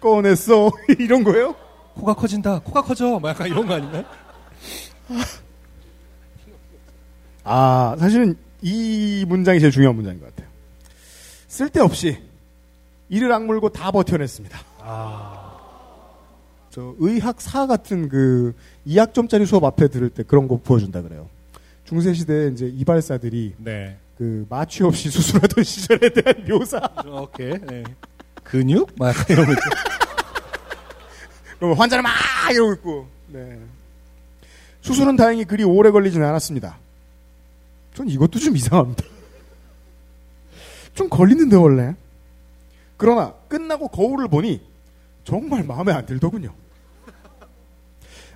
꺼냈어. 0.00 0.70
이런 0.98 1.24
거예요? 1.24 1.54
코가 1.94 2.14
커진다. 2.14 2.60
코가 2.60 2.82
커져. 2.82 3.18
막 3.18 3.30
약간 3.30 3.46
이런 3.48 3.66
거 3.66 3.74
아닌가요? 3.74 4.04
아, 7.44 7.96
사실은 7.98 8.36
이 8.62 9.24
문장이 9.28 9.60
제일 9.60 9.70
중요한 9.70 9.96
문장인 9.96 10.20
것 10.20 10.34
같아요. 10.34 10.48
쓸데없이 11.48 12.18
이를 13.08 13.32
악물고 13.32 13.68
다 13.70 13.90
버텨냈습니다. 13.90 14.58
저 16.70 16.94
의학사 16.98 17.66
같은 17.66 18.08
그 18.08 18.54
2학점짜리 18.86 19.46
수업 19.46 19.64
앞에 19.64 19.88
들을 19.88 20.08
때 20.10 20.24
그런 20.24 20.48
거 20.48 20.56
보여준다 20.56 21.02
그래요. 21.02 21.28
중세 21.84 22.12
시대에 22.14 22.48
이제 22.48 22.66
이발사들이 22.66 23.54
네. 23.58 23.98
그 24.18 24.46
마취 24.48 24.82
없이 24.84 25.10
수술하던 25.10 25.64
시절에 25.64 26.08
대한 26.10 26.44
묘사. 26.46 26.80
오케이. 27.06 27.52
네. 27.58 27.84
근육? 28.42 28.90
막거 28.98 29.32
있죠. 29.32 29.44
그러면 31.58 31.76
환자는 31.78 32.02
막 32.02 32.12
이러고 32.52 32.72
있고. 32.74 33.08
네. 33.28 33.58
수술은 34.82 35.16
다행히 35.16 35.44
그리 35.44 35.64
오래 35.64 35.90
걸리지는 35.90 36.26
않았습니다. 36.26 36.78
전 37.94 38.08
이것도 38.08 38.38
좀 38.38 38.56
이상합니다. 38.56 39.02
좀 40.94 41.08
걸리는데 41.08 41.56
원래. 41.56 41.94
그러나 42.96 43.32
끝나고 43.48 43.88
거울을 43.88 44.28
보니 44.28 44.60
정말 45.24 45.64
마음에 45.64 45.92
안 45.92 46.04
들더군요. 46.06 46.52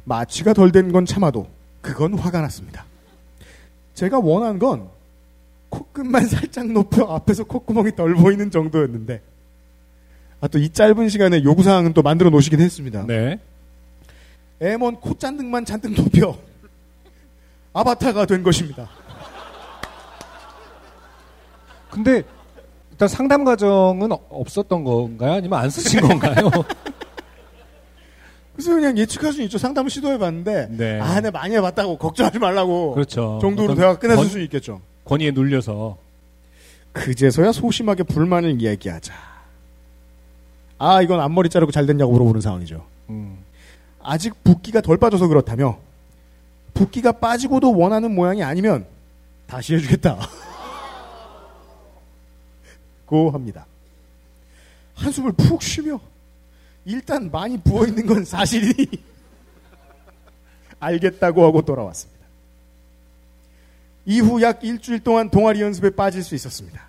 마취가 0.04 0.54
덜 0.54 0.72
된 0.72 0.90
건 0.90 1.04
참아도 1.04 1.48
그건 1.82 2.14
화가 2.18 2.40
났습니다. 2.40 2.84
제가 3.94 4.18
원한 4.20 4.58
건 4.58 4.88
코끝만 5.70 6.24
살짝 6.26 6.70
높여 6.72 7.04
앞에서 7.04 7.44
콧구멍이 7.44 7.94
덜 7.96 8.14
보이는 8.14 8.50
정도였는데 8.50 9.22
아 10.40 10.48
또 10.48 10.58
이 10.58 10.68
짧은 10.70 11.08
시간에 11.08 11.42
요구사항은 11.42 11.94
또 11.94 12.02
만들어 12.02 12.30
놓으시긴 12.30 12.60
했습니다. 12.60 13.04
네. 13.06 13.40
M1 14.60 15.00
콧잔등만 15.00 15.64
잔뜩 15.64 15.92
높여 15.94 16.36
아바타가 17.72 18.26
된 18.26 18.42
것입니다. 18.42 18.88
근데 21.90 22.22
일단 22.90 23.08
상담 23.08 23.44
과정은 23.44 24.10
어- 24.12 24.20
없었던 24.30 24.84
건가요? 24.84 25.32
아니면 25.34 25.58
안 25.58 25.70
쓰신 25.70 26.00
건가요? 26.00 26.50
그래서 28.54 28.74
그냥 28.74 28.98
예측할 28.98 29.32
수 29.32 29.40
있죠. 29.42 29.56
상담을 29.58 29.88
시도해봤는데 29.90 30.68
네. 30.70 31.00
아, 31.00 31.20
내 31.20 31.30
많이 31.30 31.54
해봤다고 31.54 31.96
걱정하지 31.98 32.40
말라고 32.40 32.94
그렇죠. 32.94 33.38
정도로 33.40 33.74
대화가 33.76 33.98
끝났을 34.00 34.24
권- 34.24 34.28
수 34.30 34.40
있겠죠. 34.40 34.80
권위에 35.08 35.30
눌려서. 35.30 35.96
그제서야 36.92 37.52
소심하게 37.52 38.02
불만을 38.02 38.60
이야기하자. 38.60 39.14
아, 40.78 41.02
이건 41.02 41.20
앞머리 41.20 41.48
자르고 41.48 41.72
잘 41.72 41.86
됐냐고 41.86 42.12
물어보는 42.12 42.40
상황이죠. 42.42 42.84
음. 43.08 43.38
아직 44.02 44.42
붓기가 44.44 44.80
덜 44.80 44.96
빠져서 44.98 45.28
그렇다며 45.28 45.78
붓기가 46.74 47.12
빠지고도 47.12 47.76
원하는 47.76 48.14
모양이 48.14 48.42
아니면 48.42 48.86
다시 49.46 49.74
해주겠다. 49.74 50.18
고 53.06 53.30
합니다. 53.30 53.66
한숨을 54.94 55.32
푹 55.32 55.62
쉬며 55.62 55.98
일단 56.84 57.30
많이 57.30 57.58
부어 57.58 57.86
있는 57.86 58.06
건 58.06 58.24
사실이니 58.24 58.86
알겠다고 60.78 61.44
하고 61.44 61.62
돌아왔습니다. 61.62 62.17
이후 64.08 64.40
약 64.40 64.64
일주일 64.64 65.00
동안 65.00 65.28
동아리 65.28 65.60
연습에 65.60 65.90
빠질 65.90 66.22
수 66.24 66.34
있었습니다. 66.34 66.82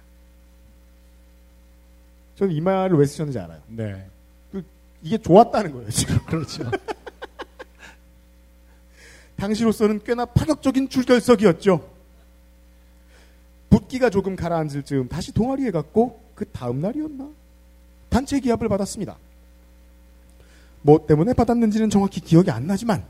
저는 2.38 2.56
이 2.56 2.62
말을 2.62 2.98
왜 2.98 3.06
쓰셨는지 3.06 3.38
알아요. 3.38 3.60
네. 3.68 4.08
그, 4.54 4.64
이게 5.04 5.18
좋았다는 5.18 5.74
거예요, 5.74 5.90
지금. 5.90 6.18
그렇죠. 6.26 6.72
당시로서는 9.36 10.02
꽤나 10.06 10.24
파격적인 10.24 10.88
출결석이었죠. 10.88 11.90
붓기가 13.70 14.10
조금 14.10 14.38
가라앉을 14.38 14.84
즈음 14.84 15.10
다시 15.10 15.34
동아리에 15.34 15.72
갔고 15.72 16.22
그 16.36 16.46
다음 16.46 16.80
날이었나? 16.80 17.30
단체 18.08 18.40
기합을 18.40 18.70
받았습니다. 18.70 19.18
뭐 20.84 21.06
때문에 21.06 21.34
받았는지는 21.34 21.90
정확히 21.90 22.22
기억이 22.22 22.50
안 22.50 22.66
나지만 22.66 23.04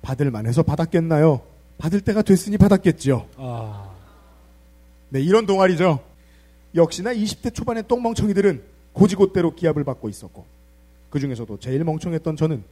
받을 0.00 0.30
만해서 0.30 0.62
받았겠나요? 0.62 1.55
받을 1.78 2.00
때가 2.00 2.22
됐으니 2.22 2.56
받았겠지요. 2.58 3.26
아. 3.36 3.90
네, 5.10 5.20
이런 5.20 5.46
동아리죠. 5.46 6.00
역시나 6.74 7.12
20대 7.14 7.54
초반의 7.54 7.84
똥멍청이들은 7.88 8.62
고지곳대로 8.92 9.54
기합을 9.54 9.84
받고 9.84 10.08
있었고 10.08 10.44
그 11.10 11.20
중에서도 11.20 11.58
제일 11.60 11.84
멍청했던 11.84 12.36
저는 12.36 12.64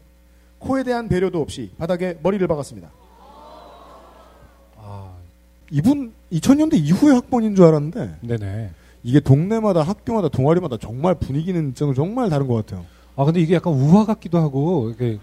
코에 0.59 0.83
대한 0.83 1.09
배려도 1.09 1.41
없이 1.41 1.71
바닥에 1.79 2.19
머리를 2.23 2.47
박았습니다. 2.47 2.91
이분 5.71 6.13
2000년대 6.33 6.75
이후의 6.75 7.15
학번인 7.17 7.55
줄 7.57 7.65
알았는데 7.65 8.17
네네. 8.21 8.71
이게 9.03 9.19
동네마다 9.21 9.83
학교마다 9.83 10.29
동아리마다 10.29 10.77
정말 10.79 11.15
분위기는 11.15 11.75
정- 11.75 11.95
정말 11.95 12.29
다른 12.31 12.47
것 12.47 12.55
같아요. 12.55 12.85
아 13.17 13.25
근데 13.25 13.41
이게 13.41 13.55
약간 13.55 13.73
우화 13.73 14.05
같기도 14.05 14.39
하고 14.39 14.91
이게 14.91 15.19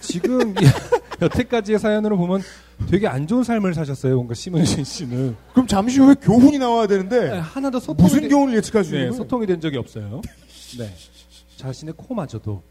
지금 0.00 0.54
여태까지의 1.22 1.78
사연으로 1.78 2.16
보면 2.16 2.42
되게 2.90 3.06
안 3.06 3.26
좋은 3.26 3.42
삶을 3.44 3.74
사셨어요. 3.74 4.14
뭔가 4.16 4.34
심은신 4.34 4.84
씨는 4.84 5.36
그럼 5.52 5.66
잠시 5.66 6.00
후에 6.00 6.14
교훈이 6.20 6.58
나와야 6.58 6.86
되는데 6.86 7.30
하나도 7.38 7.78
소통이 7.80 8.02
무슨 8.08 8.20
되- 8.22 8.28
교훈을 8.28 8.56
예측할 8.56 8.84
수 8.84 8.92
네, 8.92 9.00
있는? 9.00 9.12
소통이 9.12 9.46
된 9.46 9.60
적이 9.60 9.76
없어요. 9.78 10.22
네. 10.78 10.94
자신의 11.56 11.94
코마저도 11.96 12.62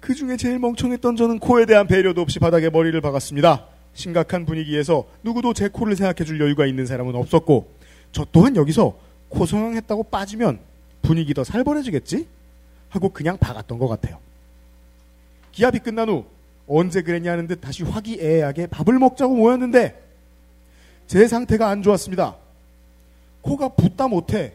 그 0.00 0.14
중에 0.14 0.36
제일 0.36 0.58
멍청했던 0.58 1.16
저는 1.16 1.38
코에 1.38 1.66
대한 1.66 1.86
배려도 1.86 2.20
없이 2.22 2.38
바닥에 2.38 2.70
머리를 2.70 2.98
박았습니다. 3.00 3.66
심각한 3.92 4.46
분위기에서 4.46 5.04
누구도 5.22 5.52
제 5.52 5.68
코를 5.68 5.96
생각해 5.96 6.24
줄 6.24 6.40
여유가 6.40 6.66
있는 6.66 6.86
사람은 6.86 7.14
없었고 7.14 7.70
저 8.12 8.24
또한 8.32 8.56
여기서 8.56 8.96
코 9.28 9.44
성형했다고 9.44 10.04
빠지면 10.04 10.60
분위기 11.02 11.34
더 11.34 11.44
살벌해지겠지? 11.44 12.26
하고 12.88 13.10
그냥 13.10 13.36
박았던 13.38 13.78
것 13.78 13.88
같아요. 13.88 14.18
기합이 15.52 15.78
끝난 15.80 16.08
후 16.08 16.24
언제 16.66 17.02
그랬냐는 17.02 17.46
듯 17.46 17.60
다시 17.60 17.82
화기애애하게 17.82 18.68
밥을 18.68 18.98
먹자고 18.98 19.34
모였는데 19.34 20.02
제 21.06 21.26
상태가 21.26 21.68
안 21.68 21.82
좋았습니다. 21.82 22.36
코가 23.40 23.70
붓다 23.70 24.08
못해 24.08 24.54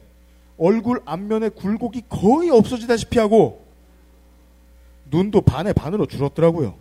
얼굴 0.57 1.01
앞면에 1.05 1.49
굴곡이 1.49 2.03
거의 2.09 2.49
없어지다시피 2.51 3.19
하고 3.19 3.65
눈도 5.09 5.41
반에 5.41 5.73
반으로 5.73 6.05
줄었더라고요. 6.05 6.75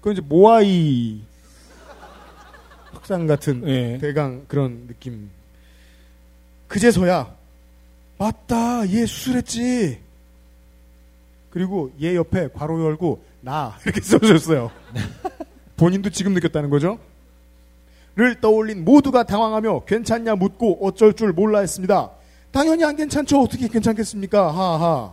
그 0.00 0.12
이제 0.12 0.20
모아이 0.20 1.20
흑상 2.92 3.26
같은 3.26 3.66
예. 3.68 3.98
대강 3.98 4.44
그런 4.46 4.86
느낌. 4.86 5.30
그제서야 6.68 7.37
맞다 8.18 8.88
얘 8.88 9.06
수술했지. 9.06 10.00
그리고 11.50 11.90
얘 12.02 12.14
옆에 12.14 12.48
괄호 12.48 12.84
열고 12.84 13.22
나 13.40 13.76
이렇게 13.84 14.00
써주셨어요. 14.00 14.70
본인도 15.76 16.10
지금 16.10 16.34
느꼈다는 16.34 16.70
거죠. 16.70 16.98
를 18.18 18.40
떠올린 18.40 18.84
모두가 18.84 19.22
당황하며 19.22 19.84
괜찮냐 19.84 20.34
묻고 20.34 20.84
어쩔 20.84 21.14
줄 21.14 21.32
몰라 21.32 21.60
했습니다. 21.60 22.10
당연히 22.50 22.84
안 22.84 22.96
괜찮죠. 22.96 23.40
어떻게 23.40 23.68
괜찮겠습니까? 23.68 24.52
하하. 24.52 25.12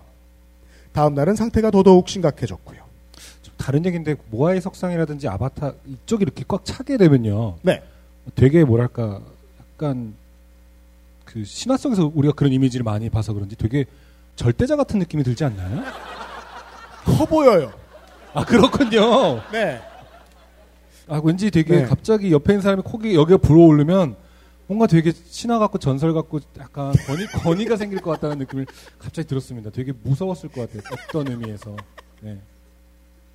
다음 0.92 1.14
날은 1.14 1.36
상태가 1.36 1.70
더더욱 1.70 2.10
심각해졌고요. 2.10 2.80
좀 3.44 3.54
다른 3.58 3.86
얘기인데 3.86 4.16
모아이 4.32 4.60
석상이라든지 4.60 5.28
아바타 5.28 5.74
이쪽이 5.86 6.24
이렇게 6.24 6.44
꽉 6.48 6.66
차게 6.66 6.98
되면요. 6.98 7.58
네. 7.62 7.84
되게 8.34 8.64
뭐랄까 8.64 9.22
약간 9.60 10.16
그 11.36 11.44
신화 11.44 11.76
속에서 11.76 12.10
우리가 12.16 12.34
그런 12.34 12.54
이미지를 12.54 12.86
많이 12.86 13.10
봐서 13.10 13.34
그런지 13.34 13.58
되게 13.58 13.84
절대자 14.38 14.78
같은 14.78 15.00
느낌이 15.00 15.22
들지 15.22 15.44
않나요? 15.44 15.84
커 17.04 17.26
보여요. 17.26 17.74
아 18.34 18.46
그렇군요. 18.46 19.42
네. 19.52 19.82
아 21.10 21.20
왠지 21.22 21.52
되게 21.52 21.82
네. 21.82 21.86
갑자기 21.86 22.32
옆에 22.32 22.54
있는 22.54 22.62
사람이 22.62 22.84
코기 22.84 23.16
여기가 23.16 23.40
불어오르면 23.40 24.16
뭔가 24.68 24.88
되게 24.88 25.12
신화 25.12 25.60
같고 25.60 25.78
전설 25.78 26.14
같고 26.14 26.40
약간 26.58 26.94
권위 27.06 27.26
권위가 27.44 27.76
생길 27.76 28.00
것 28.00 28.12
같다는 28.12 28.38
느낌을 28.38 28.66
갑자기 28.98 29.28
들었습니다. 29.28 29.72
되게 29.72 29.92
무서웠을 30.04 30.48
것 30.48 30.62
같아요. 30.62 30.84
어떤 30.94 31.28
의미에서. 31.34 31.76
네. 32.22 32.40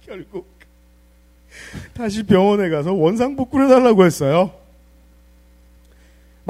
결국 0.06 0.48
다시 1.93 2.22
병원에 2.22 2.70
가서 2.70 2.94
원상복구를 2.94 3.66
해달라고 3.66 4.06
했어요. 4.06 4.52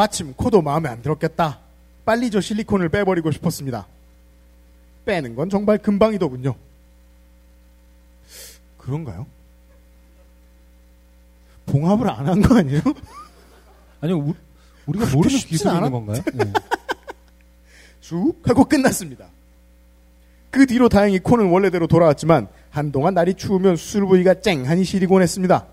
마침 0.00 0.32
코도 0.32 0.62
마음에 0.62 0.88
안 0.88 1.02
들었겠다. 1.02 1.58
빨리 2.06 2.30
저 2.30 2.40
실리콘을 2.40 2.88
빼버리고 2.88 3.30
싶었습니다. 3.32 3.86
빼는 5.04 5.34
건 5.34 5.50
정말 5.50 5.76
금방이더군요. 5.76 6.54
그런가요? 8.78 9.26
봉합을 11.66 12.08
안 12.08 12.26
한 12.28 12.40
거 12.40 12.56
아니에요? 12.56 12.80
아니요, 14.00 14.16
우, 14.20 14.34
우리가 14.86 15.04
모르는 15.14 15.36
기술이 15.36 15.70
있는 15.70 15.82
않았- 15.88 15.90
건가요? 15.92 16.22
네. 16.32 16.44
쑥 18.00 18.36
하고 18.48 18.64
끝났습니다. 18.64 19.26
그 20.50 20.64
뒤로 20.64 20.88
다행히 20.88 21.18
코는 21.18 21.50
원래대로 21.50 21.86
돌아왔지만 21.86 22.48
한동안 22.70 23.12
날이 23.12 23.34
추우면 23.34 23.76
수술 23.76 24.06
부위가 24.06 24.40
쨍하니 24.40 24.82
시리곤 24.84 25.20
했습니다. 25.20 25.66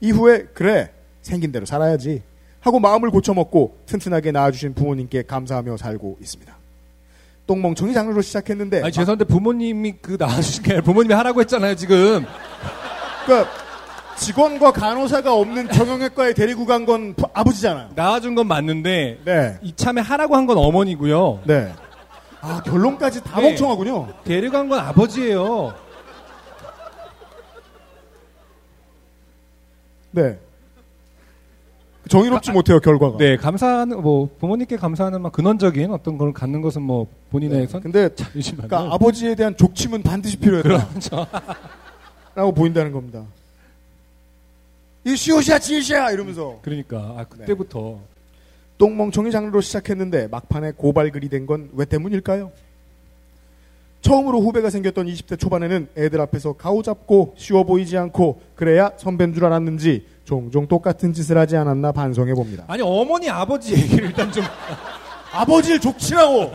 이후에 0.00 0.46
그래 0.54 0.90
생긴 1.22 1.52
대로 1.52 1.64
살아야지 1.66 2.20
하고 2.64 2.80
마음을 2.80 3.10
고쳐먹고 3.10 3.76
튼튼하게 3.84 4.32
낳아주신 4.32 4.72
부모님께 4.74 5.24
감사하며 5.24 5.76
살고 5.76 6.16
있습니다. 6.22 6.56
똥멍청이 7.46 7.92
장르로 7.92 8.22
시작했는데 8.22 8.80
아니, 8.82 8.90
죄송한데 8.90 9.26
부모님이 9.26 9.96
그 10.00 10.16
나와주신 10.18 10.62
게 10.62 10.80
부모님이 10.80 11.12
하라고 11.12 11.40
했잖아요, 11.42 11.74
지금. 11.76 12.24
그러니까 13.26 13.50
직원과 14.16 14.72
간호사가 14.72 15.34
없는 15.34 15.70
정형외과에 15.72 16.32
데리고 16.32 16.64
간 16.64 16.86
건 16.86 17.14
아버지잖아요. 17.34 17.90
나와준 17.96 18.34
건 18.34 18.46
맞는데, 18.48 19.20
네. 19.26 19.58
이참에 19.60 20.00
하라고 20.00 20.34
한 20.36 20.46
건 20.46 20.56
어머니고요. 20.56 21.42
네. 21.44 21.70
아 22.40 22.62
결론까지 22.64 23.22
다 23.24 23.40
네. 23.40 23.48
멍청하군요. 23.50 24.08
데려간 24.24 24.70
건 24.70 24.78
아버지예요. 24.78 25.74
네. 30.12 30.38
정의롭지 32.08 32.52
못해요 32.52 32.80
결과가. 32.80 33.18
네, 33.18 33.36
감사하는, 33.36 34.00
뭐, 34.02 34.28
부모님께 34.38 34.76
감사하는 34.76 35.20
막 35.22 35.32
근원적인 35.32 35.90
어떤 35.90 36.18
걸 36.18 36.32
갖는 36.32 36.60
것은 36.60 36.82
뭐, 36.82 37.06
본인의 37.30 37.66
선, 37.68 37.80
근데. 37.80 38.08
그러니까 38.08 38.92
아버지에 38.94 39.34
대한 39.34 39.56
족침은 39.56 40.02
반드시 40.02 40.36
필요했다. 40.36 40.88
그렇죠. 40.88 41.26
라고 42.34 42.52
보인다는 42.52 42.92
겁니다. 42.92 43.24
이 45.04 45.14
시옷이야 45.16 45.58
지시야 45.58 46.10
이러면서 46.10 46.58
그러니까, 46.62 47.14
아, 47.18 47.24
그때부터. 47.24 47.98
똥멍청이 48.76 49.30
장르로 49.30 49.60
시작했는데 49.60 50.26
막판에 50.28 50.72
고발글이 50.72 51.28
된 51.28 51.46
건 51.46 51.70
왜 51.74 51.84
때문일까요? 51.84 52.50
처음으로 54.04 54.42
후배가 54.42 54.68
생겼던 54.68 55.06
20대 55.06 55.38
초반에는 55.38 55.88
애들 55.96 56.20
앞에서 56.20 56.52
가오잡고 56.52 57.36
쉬워 57.38 57.64
보이지 57.64 57.96
않고 57.96 58.38
그래야 58.54 58.92
선배인 58.98 59.32
줄 59.32 59.46
알았는지 59.46 60.04
종종 60.24 60.68
똑같은 60.68 61.14
짓을 61.14 61.38
하지 61.38 61.56
않았나 61.56 61.90
반성해 61.92 62.34
봅니다. 62.34 62.64
아니, 62.68 62.82
어머니, 62.82 63.30
아버지 63.30 63.72
얘기를 63.72 64.08
일단 64.08 64.30
좀. 64.30 64.44
아버지를 65.32 65.80
족치라고! 65.80 66.52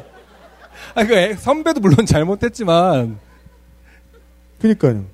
아, 0.93 1.03
그 1.05 1.13
애- 1.15 1.33
선배도 1.33 1.79
물론 1.79 2.05
잘못했지만. 2.05 3.17
그니까요. 4.61 5.05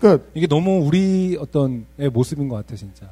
그러니까 0.00 0.24
이게 0.32 0.46
너무 0.46 0.78
우리 0.86 1.36
어떤 1.38 1.84
의 1.98 2.08
모습인 2.08 2.48
것 2.48 2.56
같아, 2.56 2.74
진짜. 2.74 3.10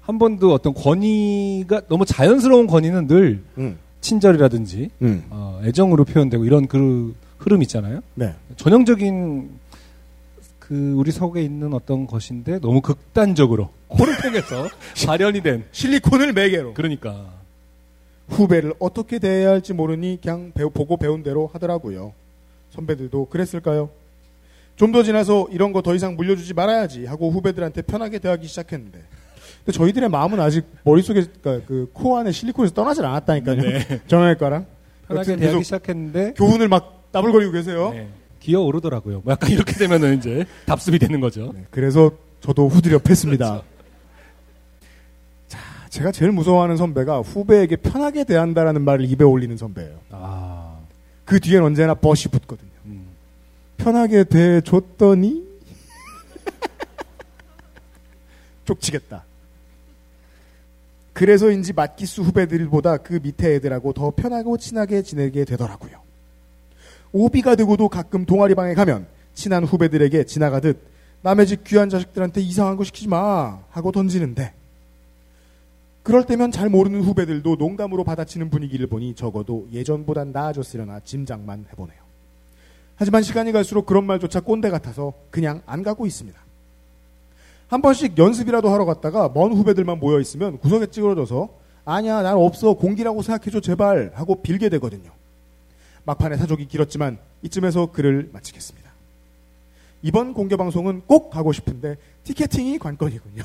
한 0.00 0.18
번도 0.18 0.52
어떤 0.52 0.74
권위가, 0.74 1.82
너무 1.88 2.04
자연스러운 2.04 2.66
권위는 2.66 3.06
늘 3.06 3.44
음. 3.58 3.78
친절이라든지, 4.00 4.90
음. 5.02 5.24
어, 5.30 5.60
애정으로 5.64 6.04
표현되고 6.04 6.44
이런 6.44 6.66
그 6.66 7.14
흐름 7.42 7.62
있잖아요. 7.62 8.00
네. 8.14 8.34
전형적인 8.56 9.50
그 10.58 10.92
우리 10.96 11.10
속에 11.10 11.42
있는 11.42 11.74
어떤 11.74 12.06
것인데 12.06 12.60
너무 12.60 12.80
극단적으로 12.80 13.70
코를 13.88 14.16
통해서 14.18 14.68
발현이 15.06 15.42
된 15.42 15.64
실리콘을 15.72 16.32
매개로. 16.32 16.74
그러니까 16.74 17.26
후배를 18.28 18.72
어떻게 18.78 19.18
대해야 19.18 19.50
할지 19.50 19.72
모르니 19.74 20.18
그냥 20.22 20.52
배우, 20.54 20.70
보고 20.70 20.96
배운 20.96 21.22
대로 21.22 21.50
하더라고요. 21.52 22.12
선배들도 22.70 23.26
그랬을까요? 23.26 23.90
좀 24.76 24.92
더 24.92 25.02
지나서 25.02 25.48
이런 25.50 25.72
거 25.72 25.82
더 25.82 25.94
이상 25.94 26.16
물려주지 26.16 26.54
말아야지 26.54 27.04
하고 27.06 27.30
후배들한테 27.30 27.82
편하게 27.82 28.18
대하기 28.18 28.46
시작했는데 28.46 29.00
근데 29.64 29.72
저희들의 29.78 30.08
마음은 30.08 30.40
아직 30.40 30.64
머릿속에 30.84 31.24
그러니까 31.42 31.66
그 31.66 31.88
코 31.92 32.16
안에 32.16 32.32
실리콘에서 32.32 32.72
떠나질 32.74 33.04
않았다니까요. 33.04 33.56
네. 33.60 34.00
정형외과랑 34.08 34.64
편하게 35.08 35.36
대하기 35.36 35.64
시작했는데 35.64 36.32
교훈을 36.36 36.68
막 36.68 37.01
따블거리고 37.12 37.52
계세요. 37.52 37.90
네, 37.90 38.08
기어 38.40 38.60
오르더라고요. 38.62 39.20
뭐 39.24 39.32
약간 39.32 39.50
이렇게 39.50 39.72
되면은 39.74 40.18
이제 40.18 40.44
답습이 40.66 40.98
되는 40.98 41.20
거죠. 41.20 41.54
그래서 41.70 42.10
저도 42.40 42.68
후드려 42.68 42.98
팼습니다. 42.98 43.62
그렇죠. 43.62 43.66
자, 45.46 45.58
제가 45.90 46.10
제일 46.10 46.32
무서워하는 46.32 46.76
선배가 46.76 47.20
후배에게 47.20 47.76
편하게 47.76 48.24
대한다라는 48.24 48.82
말을 48.82 49.04
입에 49.04 49.22
올리는 49.24 49.56
선배예요. 49.56 50.00
아, 50.10 50.78
그 51.24 51.38
뒤엔 51.38 51.62
언제나 51.62 51.94
멋이 52.00 52.24
붙거든요. 52.32 52.70
음. 52.86 53.06
편하게 53.76 54.24
대줬더니 54.24 55.52
쪽지겠다. 58.64 59.24
그래서인지 61.12 61.74
맞기수 61.74 62.22
후배들보다 62.22 62.96
그 62.96 63.20
밑에 63.22 63.54
애들하고 63.54 63.92
더 63.92 64.10
편하고 64.10 64.56
친하게 64.56 65.02
지내게 65.02 65.44
되더라고요. 65.44 66.00
오비가 67.12 67.54
되고도 67.56 67.88
가끔 67.88 68.24
동아리방에 68.24 68.74
가면 68.74 69.06
친한 69.34 69.64
후배들에게 69.64 70.24
지나가듯 70.24 70.80
남의 71.22 71.46
집 71.46 71.64
귀한 71.64 71.88
자식들한테 71.88 72.40
이상한 72.40 72.76
거 72.76 72.84
시키지 72.84 73.08
마 73.08 73.60
하고 73.70 73.92
던지는데 73.92 74.54
그럴 76.02 76.26
때면 76.26 76.50
잘 76.50 76.68
모르는 76.68 77.02
후배들도 77.02 77.56
농담으로 77.56 78.02
받아치는 78.02 78.50
분위기를 78.50 78.88
보니 78.88 79.14
적어도 79.14 79.68
예전보단 79.72 80.32
나아졌으려나 80.32 81.00
짐작만 81.00 81.66
해보네요. 81.70 81.98
하지만 82.96 83.22
시간이 83.22 83.52
갈수록 83.52 83.86
그런 83.86 84.04
말조차 84.04 84.40
꼰대 84.40 84.70
같아서 84.70 85.12
그냥 85.30 85.62
안 85.64 85.82
가고 85.82 86.06
있습니다. 86.06 86.38
한 87.68 87.82
번씩 87.82 88.18
연습이라도 88.18 88.68
하러 88.70 88.84
갔다가 88.84 89.30
먼 89.32 89.52
후배들만 89.52 89.98
모여 90.00 90.20
있으면 90.20 90.58
구석에 90.58 90.86
찌그러져서 90.86 91.48
아니야 91.84 92.22
난 92.22 92.34
없어 92.36 92.74
공기라고 92.74 93.22
생각해줘 93.22 93.60
제발 93.60 94.12
하고 94.14 94.42
빌게 94.42 94.68
되거든요. 94.70 95.10
막판에 96.04 96.36
사족이 96.36 96.66
길었지만 96.66 97.18
이쯤에서 97.42 97.92
글을 97.92 98.30
마치겠습니다. 98.32 98.90
이번 100.02 100.34
공개 100.34 100.56
방송은 100.56 101.02
꼭 101.06 101.30
가고 101.30 101.52
싶은데 101.52 101.96
티켓팅이 102.24 102.78
관건이군요. 102.78 103.42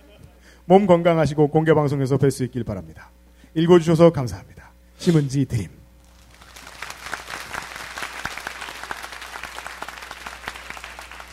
몸 0.66 0.86
건강하시고 0.86 1.48
공개 1.48 1.72
방송에서 1.72 2.18
뵐 2.18 2.30
수 2.30 2.44
있길 2.44 2.64
바랍니다. 2.64 3.10
읽어주셔서 3.54 4.10
감사합니다. 4.12 4.70
심은지 4.98 5.44
드림. 5.46 5.68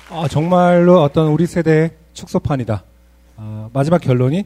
아, 0.09 0.27
정말로 0.27 1.01
어떤 1.01 1.29
우리 1.29 1.47
세대의 1.47 1.91
축소판이다. 2.13 2.83
아, 3.35 3.69
마지막 3.73 3.99
결론이 3.99 4.45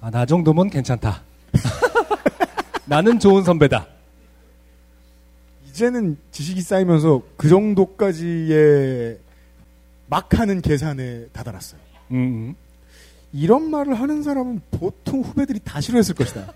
아, 0.00 0.10
나 0.10 0.26
정도면 0.26 0.68
괜찮다. 0.68 1.22
나는 2.86 3.20
좋은 3.20 3.44
선배다. 3.44 3.86
이제는 5.72 6.18
지식이 6.30 6.60
쌓이면서 6.60 7.22
그 7.38 7.48
정도까지의 7.48 9.18
막 10.06 10.38
하는 10.38 10.60
계산에 10.60 11.28
다다랐어요. 11.32 11.80
음, 12.10 12.54
이런 13.32 13.70
말을 13.70 13.94
하는 13.94 14.22
사람은 14.22 14.60
보통 14.70 15.22
후배들이 15.22 15.60
다 15.64 15.80
싫어했을 15.80 16.14
것이다. 16.14 16.52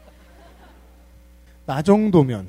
나 1.64 1.80
정도면 1.80 2.47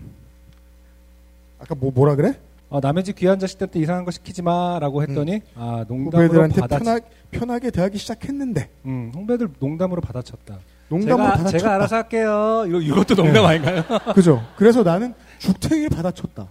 아까 1.60 1.74
뭐 1.74 1.92
뭐라 1.92 2.16
그래? 2.16 2.38
어, 2.70 2.82
남의 2.82 3.06
집 3.06 3.16
귀한 3.16 3.40
자식들한테 3.40 3.80
이상한 3.80 4.04
거 4.04 4.12
시키지 4.12 4.42
마라고 4.42 5.02
했더니 5.02 5.42
아 5.56 5.86
농담으로 5.88 6.28
후배들한테 6.28 6.60
받아 6.62 6.78
편하, 6.80 7.00
편하게 7.32 7.72
대하기 7.72 7.98
시작했는데 7.98 8.70
음, 8.86 9.12
후배들 9.16 9.48
농담으로 9.60 10.02
받아쳤다. 10.02 10.60
농담으로 10.90 11.24
제가, 11.24 11.32
받아쳤다. 11.38 11.58
제가 11.58 11.76
알아서 11.76 11.96
할게요. 11.96 12.66
이거 12.68 12.82
이것도 12.82 13.16
농담 13.16 13.44
네. 13.44 13.48
아닌가요? 13.48 13.84
그죠? 14.14 14.46
그래서 14.58 14.84
나는 14.84 15.14
죽탱이를 15.40 15.90
받아쳤다. 15.90 16.48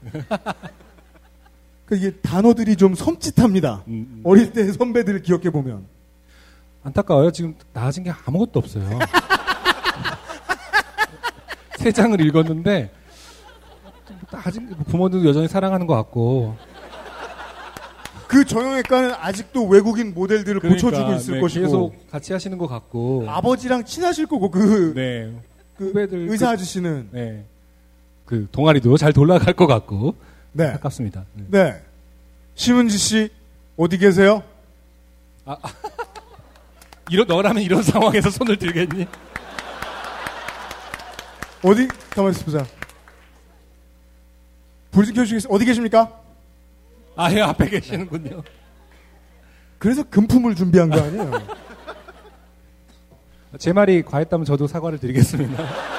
그 1.86 1.96
이게 1.96 2.10
단어들이 2.16 2.76
좀 2.76 2.94
섬찟합니다. 2.94 3.86
음, 3.88 4.20
어릴 4.24 4.52
때 4.52 4.70
선배들을 4.72 5.22
기억해 5.22 5.50
보면 5.50 5.86
안타까워요. 6.82 7.30
지금 7.30 7.54
나아진 7.72 8.04
게 8.04 8.12
아무것도 8.26 8.58
없어요. 8.58 8.98
세 11.78 11.92
장을 11.92 12.20
읽었는데 12.20 12.90
아직 14.32 14.62
부모들도 14.86 15.28
여전히 15.28 15.46
사랑하는 15.46 15.86
것 15.86 15.94
같고 15.94 16.56
그 18.26 18.44
정형외과는 18.44 19.12
아직도 19.14 19.66
외국인 19.68 20.12
모델들을 20.12 20.60
그러니까, 20.60 20.84
고쳐주고 20.84 21.12
있을 21.14 21.34
네, 21.34 21.40
것이고 21.40 21.64
계속 21.64 22.10
같이 22.10 22.32
하시는 22.32 22.58
것 22.58 22.66
같고 22.66 23.24
아버지랑 23.28 23.84
친하실 23.84 24.26
거고 24.26 24.50
그, 24.50 24.92
네. 24.94 25.32
그 25.76 25.88
후배들 25.88 26.28
의사 26.30 26.46
그- 26.46 26.52
아저씨는 26.52 27.10
네. 27.12 27.46
그 28.26 28.48
동아리도 28.52 28.96
잘 28.98 29.12
돌아갈 29.12 29.54
것 29.54 29.66
같고 29.66 30.16
네. 30.52 30.66
아깝습니다. 30.66 31.24
네. 31.34 31.44
네. 31.48 31.82
심은지 32.54 32.98
씨 32.98 33.30
어디 33.76 33.96
계세요? 33.96 34.42
이런 37.10 37.26
너라면 37.26 37.62
이런 37.62 37.82
상황에서 37.82 38.30
손을 38.30 38.56
들겠니? 38.56 39.06
어디 41.62 41.88
가만 42.10 42.32
있어 42.32 42.44
보자. 42.44 42.66
불 44.90 45.04
지켜주시겠어요? 45.04 45.52
어디 45.52 45.64
계십니까? 45.64 46.20
아, 47.14 47.32
예, 47.32 47.40
앞에 47.40 47.68
계시는군요. 47.68 48.42
그래서 49.78 50.02
금품을 50.02 50.54
준비한 50.54 50.90
거 50.90 51.00
아니에요? 51.00 51.32
제 53.58 53.72
말이 53.72 54.02
과했다면 54.02 54.44
저도 54.44 54.66
사과를 54.66 54.98
드리겠습니다. 54.98 55.95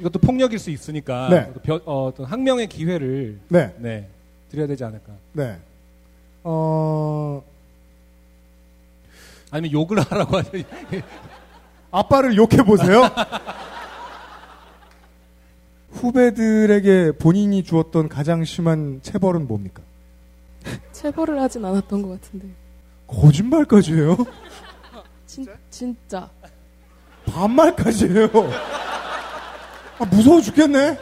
이것도 0.00 0.18
폭력일 0.20 0.58
수 0.58 0.70
있으니까 0.70 1.28
네. 1.28 1.50
또 1.54 1.60
벼- 1.60 1.80
어, 1.84 2.06
어떤 2.06 2.26
항명의 2.26 2.68
기회를 2.68 3.38
네. 3.48 4.08
드려야 4.50 4.66
되지 4.66 4.84
않을까. 4.84 5.12
네. 5.32 5.58
어, 6.44 7.42
아니면 9.50 9.72
욕을 9.72 9.98
하라고 10.00 10.36
하죠. 10.38 10.50
아빠를 11.90 12.36
욕해 12.36 12.58
보세요. 12.64 13.02
후배들에게 15.90 17.12
본인이 17.18 17.64
주었던 17.64 18.08
가장 18.08 18.44
심한 18.44 19.00
체벌은 19.02 19.48
뭡니까? 19.48 19.82
체벌을 20.92 21.40
하진 21.40 21.64
않았던 21.64 22.02
것 22.02 22.20
같은데. 22.20 22.46
거짓말까지 23.06 23.94
해요? 23.94 24.16
진, 25.26 25.46
진짜. 25.70 26.28
반말까지 27.26 28.08
해요. 28.08 28.28
아, 29.98 30.04
무서워 30.04 30.40
죽겠네. 30.40 30.98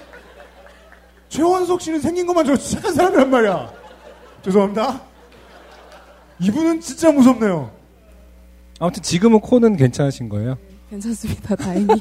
최원석 1.28 1.81
씨는 1.81 2.01
생긴 2.01 2.27
것만 2.27 2.47
저 2.47 2.56
착한 2.56 2.94
사람이란 2.94 3.31
말이야. 3.31 3.73
죄송합니다. 4.43 5.02
이분은 6.40 6.81
진짜 6.81 7.10
무섭네요. 7.12 7.70
아무튼 8.78 9.02
지금은 9.02 9.40
코는 9.40 9.77
괜찮으신 9.77 10.28
거예요? 10.28 10.56
괜찮습니다. 10.90 11.56
다행히. 11.56 11.89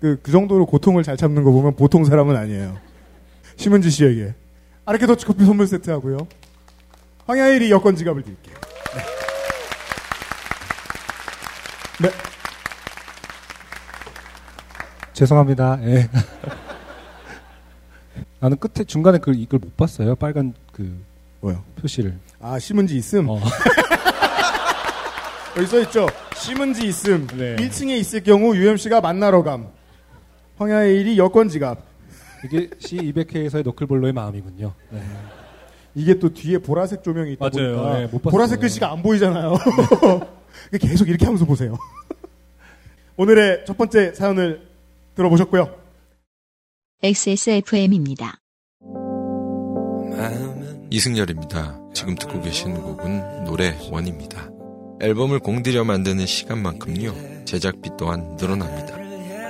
그, 0.00 0.18
그 0.22 0.32
정도로 0.32 0.66
고통을 0.66 1.02
잘 1.02 1.16
참는 1.16 1.44
거 1.44 1.50
보면 1.50 1.76
보통 1.76 2.04
사람은 2.04 2.36
아니에요. 2.36 2.76
심은지 3.56 3.90
씨에게. 3.90 4.34
아르케 4.86 5.06
더치 5.06 5.26
커피 5.26 5.44
선물 5.44 5.66
세트 5.66 5.90
하고요. 5.90 6.18
황야일이 7.26 7.70
여권 7.70 7.94
지갑을 7.94 8.22
드릴게요. 8.22 8.56
네. 12.00 12.08
네. 12.08 12.29
죄송합니다. 15.12 15.78
예. 15.84 16.08
나는 18.40 18.56
끝에 18.58 18.84
중간에 18.84 19.18
그 19.18 19.32
이걸 19.32 19.60
못 19.60 19.76
봤어요. 19.76 20.14
빨간 20.14 20.54
그 20.72 20.98
뭐요? 21.40 21.62
표시를. 21.80 22.16
아, 22.40 22.58
심은지 22.58 22.96
있음? 22.96 23.28
어. 23.28 23.38
여기 25.56 25.66
써 25.66 25.80
있죠. 25.80 26.06
심은지 26.36 26.86
있음. 26.86 27.26
네. 27.36 27.56
1층에 27.56 27.98
있을 27.98 28.22
경우 28.22 28.54
UMC가 28.56 29.00
만나러 29.00 29.42
감. 29.42 29.68
황야의 30.56 31.00
일이 31.00 31.18
여권 31.18 31.48
지갑. 31.48 31.78
이게 32.44 32.68
C200회에서의 32.68 33.64
너클볼로의 33.64 34.12
마음이군요. 34.12 34.72
네. 34.90 35.02
이게 35.94 36.18
또 36.18 36.32
뒤에 36.32 36.58
보라색 36.58 37.02
조명이 37.02 37.32
있다 37.32 37.50
맞아요. 37.52 37.76
보니까 37.76 37.98
네. 37.98 38.08
보라색 38.30 38.60
글씨가 38.60 38.92
안 38.92 39.02
보이잖아요. 39.02 39.54
계속 40.80 41.08
이렇게 41.08 41.24
하면서 41.26 41.44
보세요. 41.44 41.76
오늘의 43.16 43.64
첫 43.66 43.76
번째 43.76 44.14
사연을 44.14 44.69
들어보셨고요. 45.20 45.74
XSFM입니다. 47.02 48.40
이승열입니다. 50.90 51.78
지금 51.94 52.14
듣고 52.14 52.40
계신 52.40 52.74
곡은 52.74 53.44
노래 53.44 53.76
원입니다. 53.90 54.50
앨범을 55.00 55.38
공들여 55.38 55.84
만드는 55.84 56.26
시간만큼요, 56.26 57.44
제작비 57.44 57.90
또한 57.96 58.36
늘어납니다. 58.36 58.96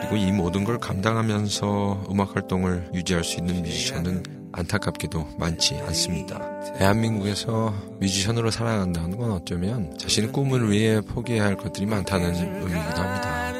그리고 0.00 0.16
이 0.16 0.32
모든 0.32 0.64
걸 0.64 0.78
감당하면서 0.78 2.06
음악 2.10 2.36
활동을 2.36 2.90
유지할 2.94 3.24
수 3.24 3.38
있는 3.38 3.62
뮤지션은 3.62 4.22
안타깝게도 4.52 5.36
많지 5.38 5.76
않습니다. 5.76 6.60
대한민국에서 6.78 7.72
뮤지션으로 8.00 8.50
살아간다는 8.50 9.16
건 9.16 9.32
어쩌면 9.32 9.96
자신의 9.98 10.32
꿈을 10.32 10.70
위해 10.70 11.00
포기해야 11.00 11.44
할 11.44 11.56
것들이 11.56 11.86
많다는 11.86 12.34
의미이기도 12.34 13.02
합니다. 13.02 13.52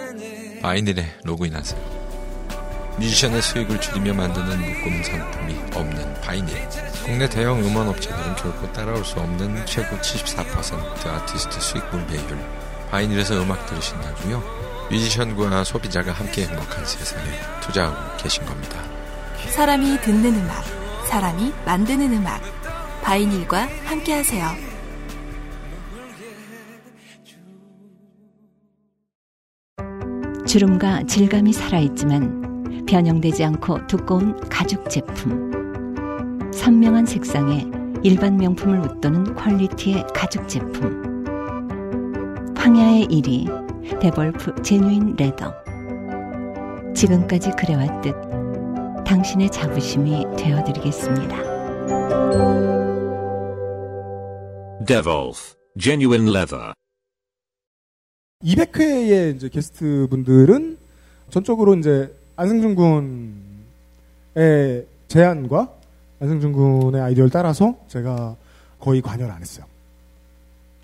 바이닐에 0.61 1.05
로그인하세요. 1.24 2.00
뮤지션의 3.01 3.41
수익을 3.41 3.81
줄이며 3.81 4.13
만드는 4.13 4.59
묶음 4.59 5.03
상품이 5.03 5.57
없는 5.75 6.21
바이닐. 6.21 6.55
국내 7.03 7.27
대형 7.27 7.59
음원 7.65 7.89
업체들은 7.89 8.37
결코 8.37 8.71
따라올 8.73 9.03
수 9.03 9.19
없는 9.19 9.65
최고 9.65 9.97
74% 9.97 11.07
아티스트 11.07 11.61
수익 11.61 11.91
분배율. 11.91 12.39
바이닐에서 12.91 13.43
음악 13.43 13.65
들으신다고요? 13.67 14.43
뮤지션과 14.91 15.65
소비자가 15.65 16.13
함께 16.13 16.47
행복한 16.47 16.85
세상에 16.85 17.25
투자하고 17.63 18.19
계신 18.19 18.45
겁니다. 18.45 18.79
사람이 19.49 19.99
듣는 20.03 20.35
음악, 20.35 20.63
사람이 21.09 21.55
만드는 21.65 22.13
음악. 22.13 22.43
바이닐과 23.03 23.67
함께하세요. 23.87 24.47
주름과 30.47 31.05
질감이 31.05 31.53
살아있지만 31.53 32.50
변형되지 32.91 33.45
않고 33.45 33.87
두꺼운 33.87 34.37
가죽 34.49 34.91
제품. 34.91 36.51
선명한 36.53 37.07
색상에 37.07 37.65
일반 38.03 38.37
명품을 38.37 38.81
웃도는 38.81 39.37
퀄리티의 39.37 40.09
가죽 40.12 40.49
제품. 40.49 41.25
황야의 42.57 43.07
1위 43.07 44.01
데볼프 44.01 44.62
제뉴인 44.62 45.15
레더. 45.17 45.55
지금까지 46.93 47.53
그래왔듯 47.57 48.12
당신의 49.07 49.51
자부심이 49.51 50.27
되어드리겠습니다. 50.37 51.37
Devolf 54.85 55.55
Genuine 55.79 56.29
Leather. 56.29 56.73
200회의 58.43 59.37
이제 59.37 59.49
게스트 59.49 60.09
분들은 60.11 60.77
전적으로 61.29 61.77
이제 61.77 62.20
안승준 62.41 62.75
군의 64.35 64.87
제안과 65.09 65.75
안승준 66.23 66.53
군의 66.55 67.03
아이디어를 67.03 67.31
따라서 67.31 67.77
제가 67.89 68.35
거의 68.79 69.03
관여를 69.03 69.31
안 69.31 69.43
했어요. 69.43 69.67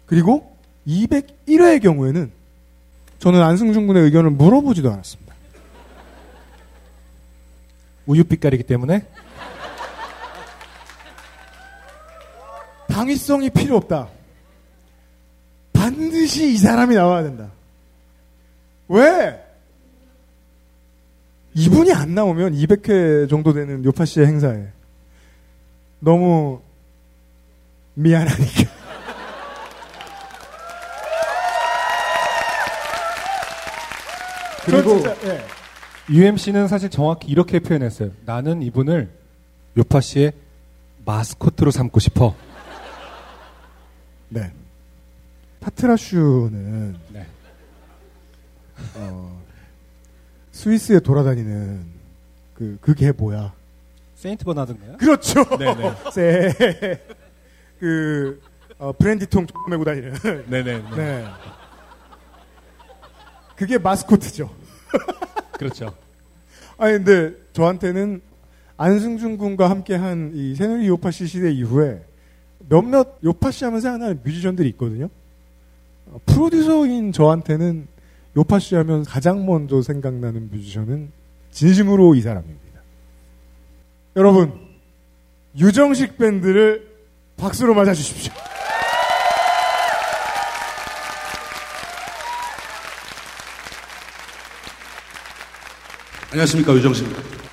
그리고 0.05 0.55
201회의 0.87 1.81
경우에는 1.81 2.31
저는 3.21 3.41
안승준 3.41 3.87
군의 3.87 4.03
의견을 4.03 4.33
물어보지도 4.33 4.93
않았습니다. 4.93 5.35
우유빛깔이기 8.05 8.65
때문에 8.65 9.07
당위성이 12.89 13.49
필요 13.49 13.79
없다. 13.79 14.11
반드시 15.73 16.53
이 16.53 16.59
사람이 16.59 16.95
나와야 16.95 17.23
된다. 17.23 17.51
왜? 18.89 19.46
이분이 21.57 21.91
안 21.95 22.15
나오면 22.15 22.53
200회 22.53 23.31
정도 23.31 23.55
되는 23.55 23.83
요파 23.83 24.05
씨의 24.05 24.27
행사에 24.27 24.69
너무 26.01 26.61
미안하니까. 27.95 28.77
그리고 34.67 35.01
저 35.01 35.15
진짜, 35.15 35.33
예. 35.33 35.45
UMC는 36.11 36.69
사실 36.69 36.91
정확히 36.91 37.29
이렇게 37.29 37.59
표현했어요. 37.59 38.11
나는 38.27 38.61
이분을 38.61 39.09
요파 39.79 40.01
씨의 40.03 40.33
마스코트로 41.07 41.71
삼고 41.71 42.01
싶어. 42.01 42.35
네. 44.29 44.53
파트라슈는 45.61 46.97
네. 47.13 47.27
어, 48.97 49.46
스위스에 50.57 51.01
돌아다니는 51.01 51.85
그 52.55 52.79
그게 52.81 53.13
뭐야? 53.13 53.53
세인트 54.15 54.43
버나드인가요? 54.47 54.97
그렇죠. 54.97 55.45
네네. 55.59 55.95
세, 56.11 56.99
그 57.79 58.41
어, 58.79 58.91
브랜디통 58.93 59.47
메고 59.69 59.85
다니는. 59.85 60.15
네네. 60.49 60.83
네. 60.97 61.27
그게 63.55 63.77
마스코트죠. 63.77 64.51
그렇죠. 65.59 65.95
아니 66.79 67.05
근데 67.05 67.37
저한테는 67.53 68.23
안승준 68.79 69.37
군과 69.37 69.69
함께한 69.69 70.33
이 70.35 70.55
새누리 70.55 70.89
요파시 70.89 71.27
시대 71.27 71.53
이후에 71.53 72.03
몇몇 72.67 73.19
요파시 73.23 73.67
하면 73.67 73.83
생각나는 73.83 74.21
뮤지션들이 74.25 74.71
있거든요. 74.71 75.11
어, 76.07 76.19
프로듀서인 76.25 77.13
저한테는 77.13 77.89
요파시 78.37 78.75
하면 78.75 79.05
가장 79.05 79.47
먼저 79.47 79.81
생각나는 79.81 80.51
뮤지션은 80.53 81.11
진심으로 81.51 82.15
이 82.15 82.21
사람입니다. 82.21 82.81
여러분 84.17 84.53
유정식 85.57 86.19
밴드를 86.19 86.87
박수로 87.39 87.75
맞아주십시오. 87.75 88.33
안녕하십니까 96.31 96.75
유정식입니다. 96.75 97.46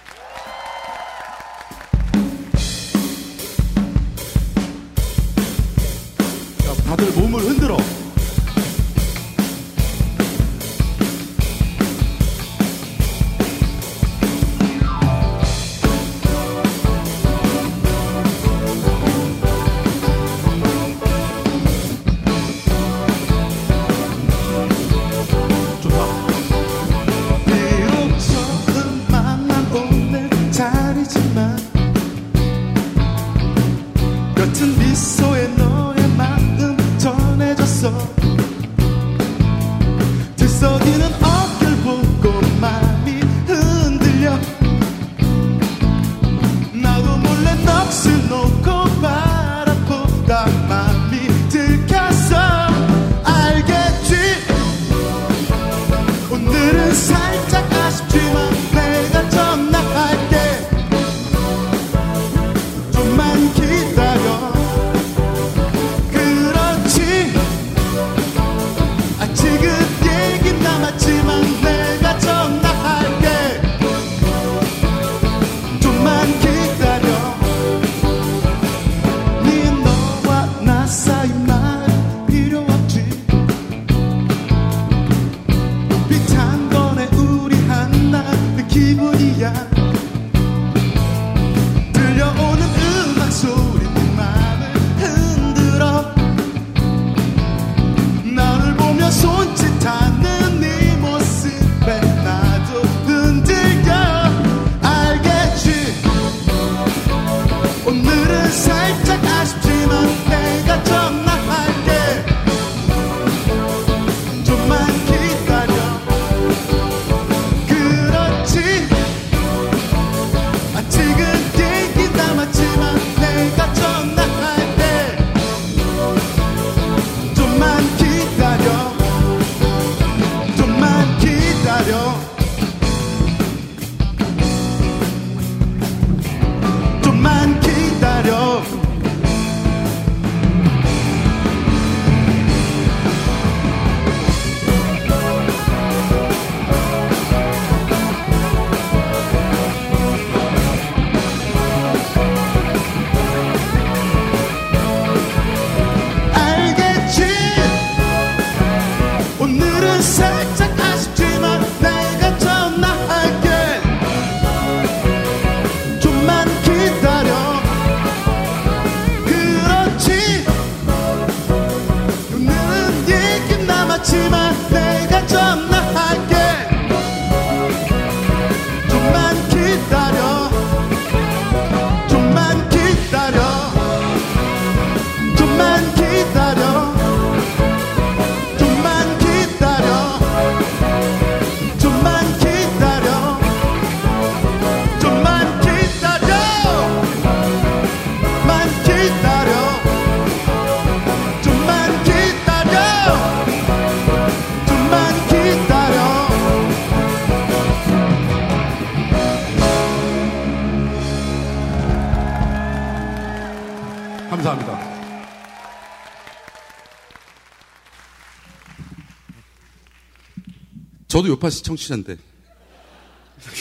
저도 221.13 221.27
요파시 221.27 221.61
청취자인데. 221.61 222.17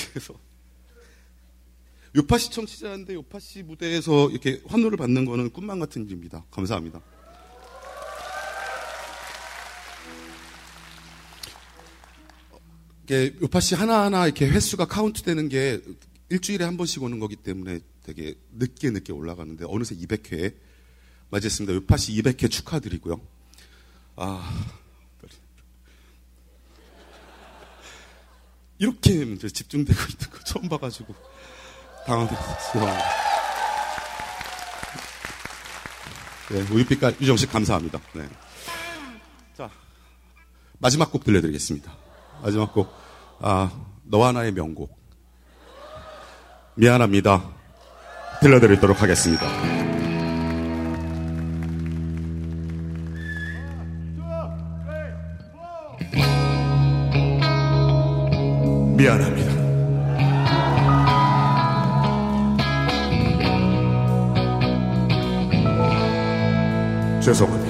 그래서 0.09 0.35
요파시 2.17 2.51
청취자인데 2.51 3.13
요파시 3.13 3.63
무대에서 3.65 4.31
이렇게 4.31 4.63
환호를 4.67 4.97
받는 4.97 5.27
거는 5.27 5.51
꿈만 5.51 5.79
같은 5.79 6.07
일입니다. 6.07 6.47
감사합니다. 6.51 7.03
이게 13.05 13.35
요파시 13.43 13.75
하나하나 13.75 14.25
이렇게 14.25 14.49
횟수가 14.49 14.87
카운트되는 14.87 15.51
게 15.51 15.83
일주일에 16.31 16.65
한 16.65 16.79
번씩 16.79 17.03
오는 17.03 17.19
거기 17.19 17.37
때문에 17.37 17.81
되게 18.03 18.35
늦게 18.53 18.89
늦게 18.93 19.13
올라가는데 19.13 19.67
어느새 19.69 19.95
200회 19.95 20.55
맞았습니다. 21.29 21.75
요파시 21.75 22.15
200회 22.15 22.51
축하드리고요. 22.51 23.21
아, 24.17 24.82
이렇게 28.83 29.13
집중되고 29.37 30.01
있는 30.11 30.31
거 30.31 30.39
처음 30.45 30.69
봐가지고 30.69 31.15
당황했어요. 32.05 32.87
네, 36.51 36.61
우유빛깔 36.63 37.15
유정식 37.21 37.53
감사합니다. 37.53 38.01
네. 38.15 38.29
자 39.57 39.71
마지막 40.81 41.13
곡 41.13 41.23
들려드리겠습니다. 41.23 41.93
마지막 42.43 42.73
곡 42.73 42.93
아, 43.41 43.71
너와 44.03 44.33
나의 44.33 44.51
명곡 44.51 44.99
미안합니다. 46.75 47.51
들려드리도록 48.41 49.01
하겠습니다. 49.01 49.82
미안합니다. 59.03 59.51
죄송합니다. 67.21 67.62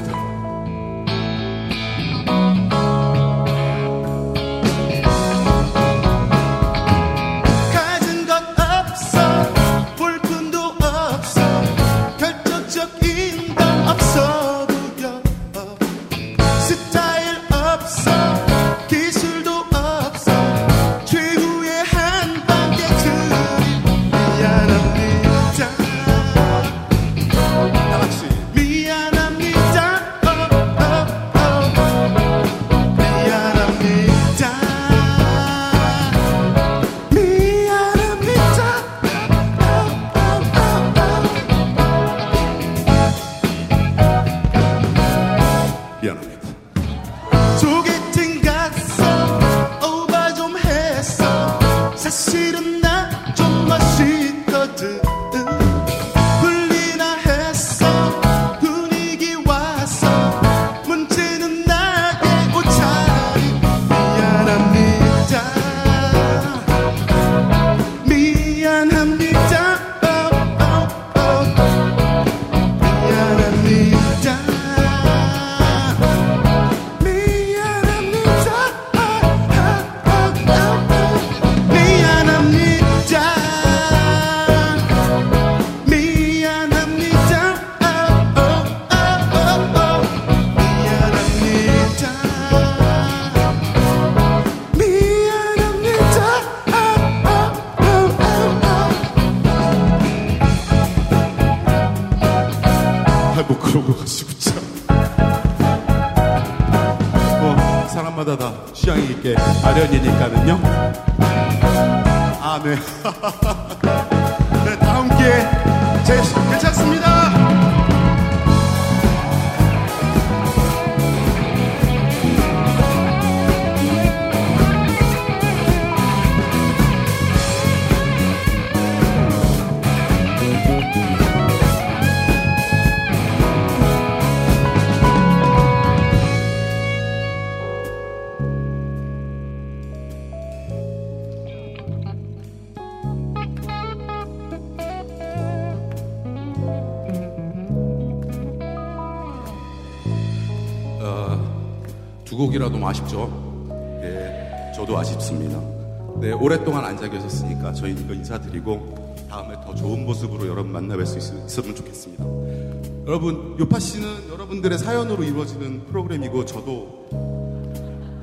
요파 163.58 163.78
씨는 163.78 164.28
여러분들의 164.30 164.78
사연으로 164.78 165.24
이루어지는 165.24 165.86
프로그램이고 165.86 166.44
저도 166.44 167.08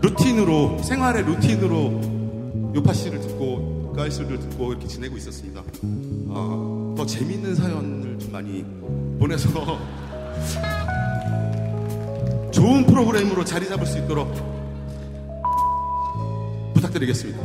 루틴으로 0.01 0.81
생활의 0.84 1.23
루틴으로 1.23 2.73
요파 2.76 2.93
씨를 2.93 3.19
듣고 3.22 3.93
가이스를 3.95 4.39
듣고 4.39 4.72
이렇게 4.72 4.88
지내고 4.88 5.18
있었습니다. 5.18 5.64
어, 6.30 6.95
더 6.97 7.06
재밌는 7.06 7.56
사연을 7.56 8.19
좀 8.19 8.31
많이 8.31 8.64
보내서 9.19 9.49
좋은 12.51 12.85
프로그램으로 12.85 13.43
자리 13.43 13.68
잡을 13.68 13.85
수 13.85 13.97
있도록 13.99 14.34
부탁드리겠습니다. 16.73 17.39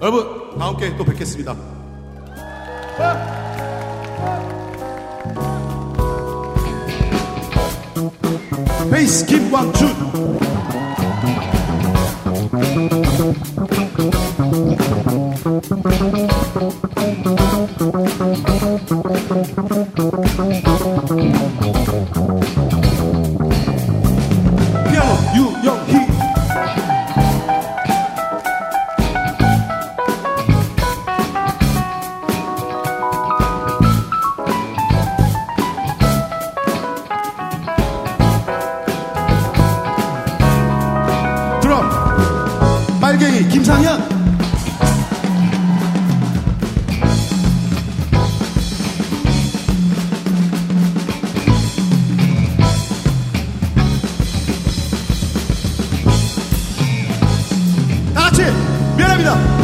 여러분, 0.00 0.58
다음 0.58 0.76
기회에 0.76 0.96
또 0.96 1.04
뵙겠습니다. 1.04 1.77
베이 9.50 9.97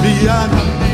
미안 0.02 0.93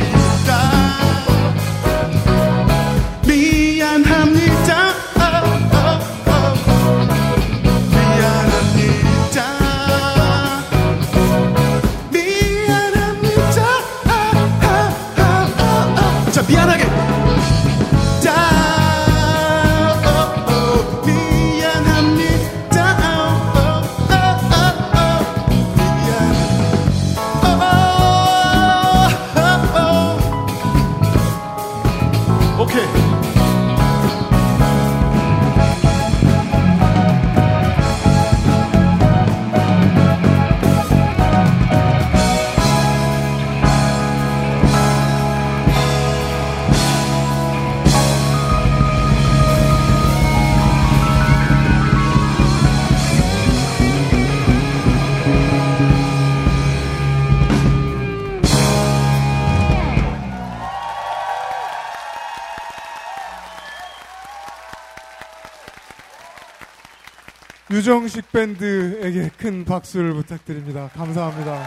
유정식 67.80 68.30
밴드에게 68.30 69.30
큰 69.38 69.64
박수를 69.64 70.12
부탁드립니다. 70.12 70.90
감사합니다. 70.92 71.66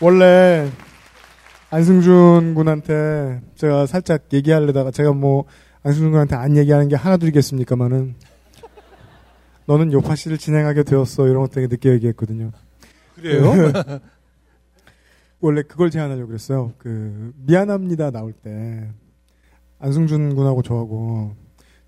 원래 0.00 0.68
안승준 1.70 2.54
군한테 2.56 3.40
제가 3.54 3.86
살짝 3.86 4.24
얘기하려다가 4.32 4.90
제가 4.90 5.12
뭐 5.12 5.44
안승준 5.84 6.10
군한테 6.10 6.34
안 6.34 6.56
얘기하는 6.56 6.88
게 6.88 6.96
하나도 6.96 7.28
있겠습니까만은 7.28 8.16
너는 9.66 9.92
요파 9.92 10.16
씨를 10.16 10.36
진행하게 10.36 10.82
되었어 10.82 11.28
이런 11.28 11.42
것 11.42 11.52
되게 11.52 11.68
늦게 11.68 11.90
얘기했거든요. 11.90 12.50
그래요? 13.14 13.52
원래 15.38 15.62
그걸 15.62 15.90
제안하려고 15.90 16.26
그랬어요. 16.26 16.72
그 16.76 17.32
미안합니다 17.36 18.10
나올 18.10 18.32
때 18.32 18.90
안승준 19.78 20.34
군하고 20.34 20.62
저하고 20.62 21.36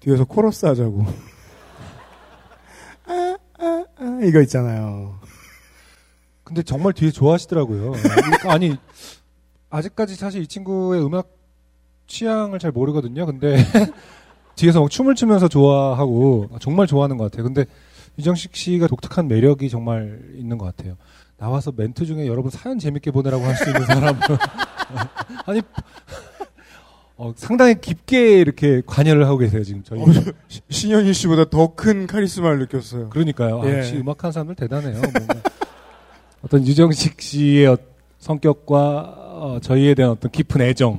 뒤에서 0.03 0.25
코러스 0.25 0.67
하자고. 0.67 1.07
아, 3.07 3.37
아, 3.59 3.85
아, 3.97 4.21
이거 4.25 4.41
있잖아요. 4.43 5.19
근데 6.45 6.63
정말 6.63 6.93
뒤에 6.93 7.11
좋아하시더라고요. 7.11 7.93
아니 8.49 8.77
아직까지 9.71 10.17
사실 10.17 10.43
이 10.43 10.47
친구의 10.47 11.05
음악 11.05 11.29
취향을 12.07 12.59
잘 12.59 12.73
모르거든요. 12.73 13.25
근데 13.27 13.57
뒤에서 14.57 14.81
막 14.81 14.91
춤을 14.91 15.15
추면서 15.15 15.49
좋아하고 15.49 16.51
정말 16.61 16.87
좋아하는 16.87 17.17
것 17.17 17.31
같아요. 17.31 17.45
근데 17.45 17.65
유정식 18.19 18.55
씨가 18.55 18.87
독특한 18.89 19.29
매력이 19.29 19.71
정말 19.71 20.21
있는 20.35 20.59
것 20.59 20.67
같아요. 20.67 20.97
나와서 21.39 21.73
멘트 21.75 22.05
중에 22.05 22.27
여러분 22.27 22.51
사연 22.51 22.79
재밌게 22.79 23.11
보내라고 23.13 23.43
할 23.45 23.57
수 23.57 23.65
있는 23.71 23.87
사람. 23.87 24.21
아니 25.47 25.63
어, 27.25 27.33
상당히 27.37 27.81
깊게 27.81 28.41
이렇게 28.41 28.83
관여를 28.85 29.27
하고 29.27 29.39
계세요 29.39 29.63
지금 29.63 29.83
저희. 29.85 30.01
어, 30.01 30.07
시- 30.49 30.61
신현희 30.69 31.13
씨보다 31.13 31.45
더 31.51 31.75
큰 31.77 32.07
카리스마를 32.09 32.59
느꼈어요. 32.61 33.11
그러니까요. 33.11 33.63
아, 33.63 33.67
예. 33.69 33.79
역시 33.79 33.97
음악하는 33.99 34.33
사람들 34.33 34.57
대단해요. 34.57 35.01
어떤 36.43 36.67
유정식 36.67 37.21
씨의 37.21 37.67
어- 37.67 37.77
성격과 38.19 39.15
어, 39.17 39.59
저희에 39.63 39.95
대한 39.95 40.13
어떤 40.13 40.31
깊은 40.31 40.61
애정을 40.61 40.99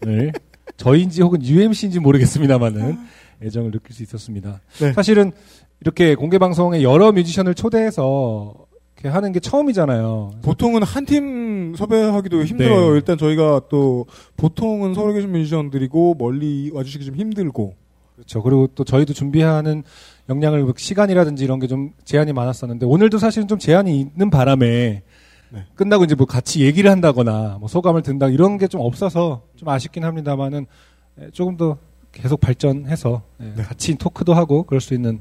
저희인지 0.76 1.22
혹은 1.22 1.42
UMC인지 1.44 1.98
모르겠습니다만은 2.00 2.98
애정을 3.42 3.70
느낄 3.70 3.94
수 3.94 4.02
있었습니다. 4.02 4.60
네. 4.80 4.92
사실은 4.92 5.32
이렇게 5.80 6.14
공개 6.16 6.38
방송에 6.38 6.82
여러 6.82 7.12
뮤지션을 7.12 7.54
초대해서 7.54 8.54
이렇게 8.98 9.08
하는 9.08 9.32
게 9.32 9.38
처음이잖아요. 9.40 10.32
보통은 10.42 10.82
한 10.82 11.04
팀 11.06 11.74
섭외하기도 11.76 12.44
힘들어요. 12.44 12.90
네. 12.90 12.94
일단 12.96 13.16
저희가 13.16 13.62
또 13.70 14.06
보통은 14.36 14.94
서울에 14.94 15.14
계신 15.14 15.30
뮤지션들이고 15.32 16.16
멀리 16.18 16.70
와주시기 16.74 17.04
좀 17.04 17.14
힘들고 17.14 17.74
그렇죠. 18.16 18.42
그리고 18.42 18.66
또 18.74 18.82
저희도 18.84 19.12
준비하는 19.12 19.84
역량을 20.28 20.64
뭐 20.64 20.74
시간이라든지 20.76 21.44
이런 21.44 21.60
게 21.60 21.68
좀 21.68 21.92
제한이 22.04 22.32
많았었는데 22.32 22.84
오늘도 22.86 23.18
사실은 23.18 23.46
좀 23.46 23.58
제한이 23.58 24.00
있는 24.00 24.30
바람에 24.30 25.02
네. 25.50 25.64
끝나고 25.76 26.04
이제 26.04 26.14
뭐 26.16 26.26
같이 26.26 26.62
얘기를 26.62 26.90
한다거나 26.90 27.56
뭐 27.60 27.68
소감을 27.68 28.02
든다 28.02 28.28
이런 28.28 28.58
게 28.58 28.66
좀 28.66 28.80
없어서 28.80 29.42
좀 29.56 29.68
아쉽긴 29.68 30.04
합니다만은 30.04 30.66
예, 31.22 31.30
조금 31.30 31.56
더 31.56 31.78
계속 32.12 32.40
발전해서 32.40 33.22
예, 33.40 33.52
네. 33.56 33.62
같이 33.62 33.94
토크도 33.96 34.34
하고 34.34 34.64
그럴 34.64 34.80
수 34.80 34.92
있는 34.94 35.20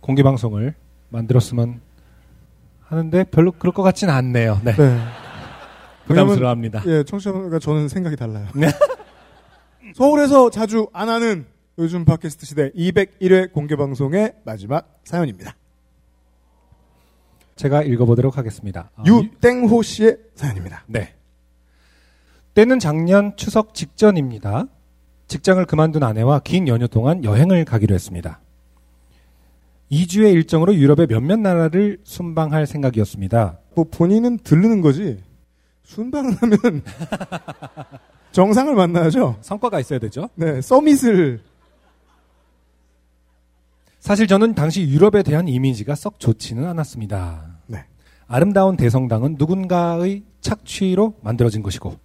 공개 0.00 0.22
방송을 0.22 0.74
만들었으면 1.10 1.80
하는데 2.88 3.24
별로 3.24 3.52
그럴 3.52 3.72
것 3.72 3.82
같지는 3.82 4.12
않네요. 4.14 4.60
네. 4.64 4.72
부담스러워합니다. 6.06 6.82
왜냐면, 6.84 7.00
예, 7.00 7.04
청취자가 7.04 7.58
저는 7.58 7.88
생각이 7.88 8.16
달라요. 8.16 8.46
서울에서 9.94 10.50
자주 10.50 10.88
안 10.92 11.08
하는 11.08 11.46
요즘 11.78 12.04
팟캐스트 12.04 12.46
시대 12.46 12.70
201회 12.70 13.52
공개 13.52 13.76
방송의 13.76 14.34
마지막 14.44 15.00
사연입니다. 15.04 15.54
제가 17.56 17.82
읽어보도록 17.82 18.38
하겠습니다. 18.38 18.90
아, 18.96 19.04
유땡호 19.06 19.82
씨의 19.82 20.16
사연입니다. 20.34 20.84
네. 20.86 21.14
때는 22.54 22.78
작년 22.78 23.36
추석 23.36 23.74
직전입니다. 23.74 24.66
직장을 25.26 25.62
그만둔 25.66 26.02
아내와 26.02 26.40
긴 26.40 26.68
연휴 26.68 26.88
동안 26.88 27.22
여행을 27.22 27.64
가기로 27.64 27.94
했습니다. 27.94 28.40
2주의 29.90 30.32
일정으로 30.34 30.74
유럽의 30.74 31.06
몇몇 31.06 31.38
나라를 31.38 31.98
순방할 32.04 32.66
생각이었습니다. 32.66 33.58
뭐 33.74 33.86
본인은 33.90 34.38
들르는 34.38 34.80
거지. 34.80 35.22
순방을 35.84 36.34
하면 36.42 36.82
정상을 38.32 38.74
만나야죠. 38.74 39.36
성과가 39.40 39.80
있어야 39.80 39.98
되죠. 39.98 40.28
네, 40.34 40.60
서밋을 40.60 41.40
사실 44.00 44.26
저는 44.26 44.54
당시 44.54 44.88
유럽에 44.88 45.22
대한 45.22 45.48
이미지가 45.48 45.94
썩 45.94 46.20
좋지는 46.20 46.66
않았습니다. 46.66 47.58
네. 47.66 47.84
아름다운 48.26 48.76
대성당은 48.76 49.36
누군가의 49.38 50.22
착취로 50.40 51.14
만들어진 51.22 51.62
것이고 51.62 51.98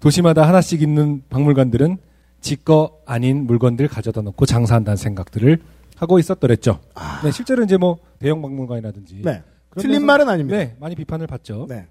도시마다 0.00 0.46
하나씩 0.46 0.82
있는 0.82 1.22
박물관들은 1.30 1.96
지거 2.40 2.98
아닌 3.06 3.46
물건들 3.46 3.88
가져다 3.88 4.20
놓고 4.20 4.44
장사한다는 4.44 4.96
생각들을 4.96 5.60
하고 5.96 6.18
있었더랬죠. 6.18 6.80
네, 7.22 7.30
실제로 7.30 7.64
이제 7.64 7.76
뭐 7.76 7.98
대형 8.18 8.42
박물관이라든지 8.42 9.22
네. 9.22 9.42
틀린 9.76 10.04
말은 10.04 10.28
아닙니다. 10.28 10.56
네, 10.56 10.76
많이 10.80 10.94
비판을 10.94 11.26
받죠. 11.26 11.66
네. 11.68 11.86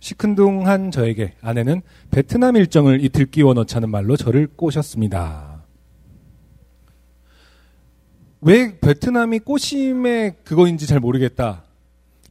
시큰둥한 0.00 0.90
저에게 0.90 1.34
아내는 1.40 1.82
베트남 2.10 2.56
일정을 2.56 3.02
이틀 3.02 3.26
끼워 3.26 3.54
넣자는 3.54 3.90
말로 3.90 4.16
저를 4.16 4.46
꼬셨습니다. 4.46 5.64
왜 8.42 8.78
베트남이 8.78 9.40
꼬심의 9.40 10.36
그거인지 10.44 10.86
잘 10.86 11.00
모르겠다. 11.00 11.64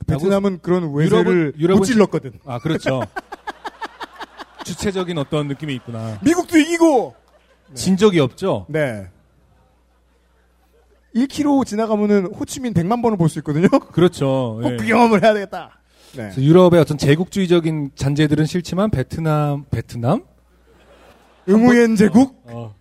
베트남은 0.08 0.60
그런 0.62 0.94
외세를 0.94 1.54
못 1.58 1.84
찔렀거든. 1.84 2.34
아, 2.46 2.60
그렇죠. 2.60 3.02
주체적인 4.64 5.18
어떤 5.18 5.48
느낌이 5.48 5.74
있구나. 5.76 6.20
미국도 6.24 6.58
이기고 6.58 7.16
진 7.74 7.98
적이 7.98 8.20
없죠? 8.20 8.66
네. 8.70 9.10
1km 11.16 11.66
지나가면은 11.66 12.26
호치민 12.34 12.74
100만 12.74 13.02
번을 13.02 13.18
볼 13.18 13.30
수 13.30 13.40
있거든요. 13.40 13.68
그렇죠. 13.92 14.60
꼭 14.64 14.72
예. 14.74 14.78
그 14.78 14.86
경험을 14.86 15.24
해야 15.24 15.34
되겠다. 15.34 15.80
네. 16.16 16.32
유럽의 16.38 16.80
어떤 16.80 16.98
제국주의적인 16.98 17.92
잔재들은 17.96 18.46
싫지만 18.46 18.90
베트남, 18.90 19.66
베트남? 19.70 20.24
의무연 21.48 21.96
제국? 21.96 22.42
어. 22.46 22.76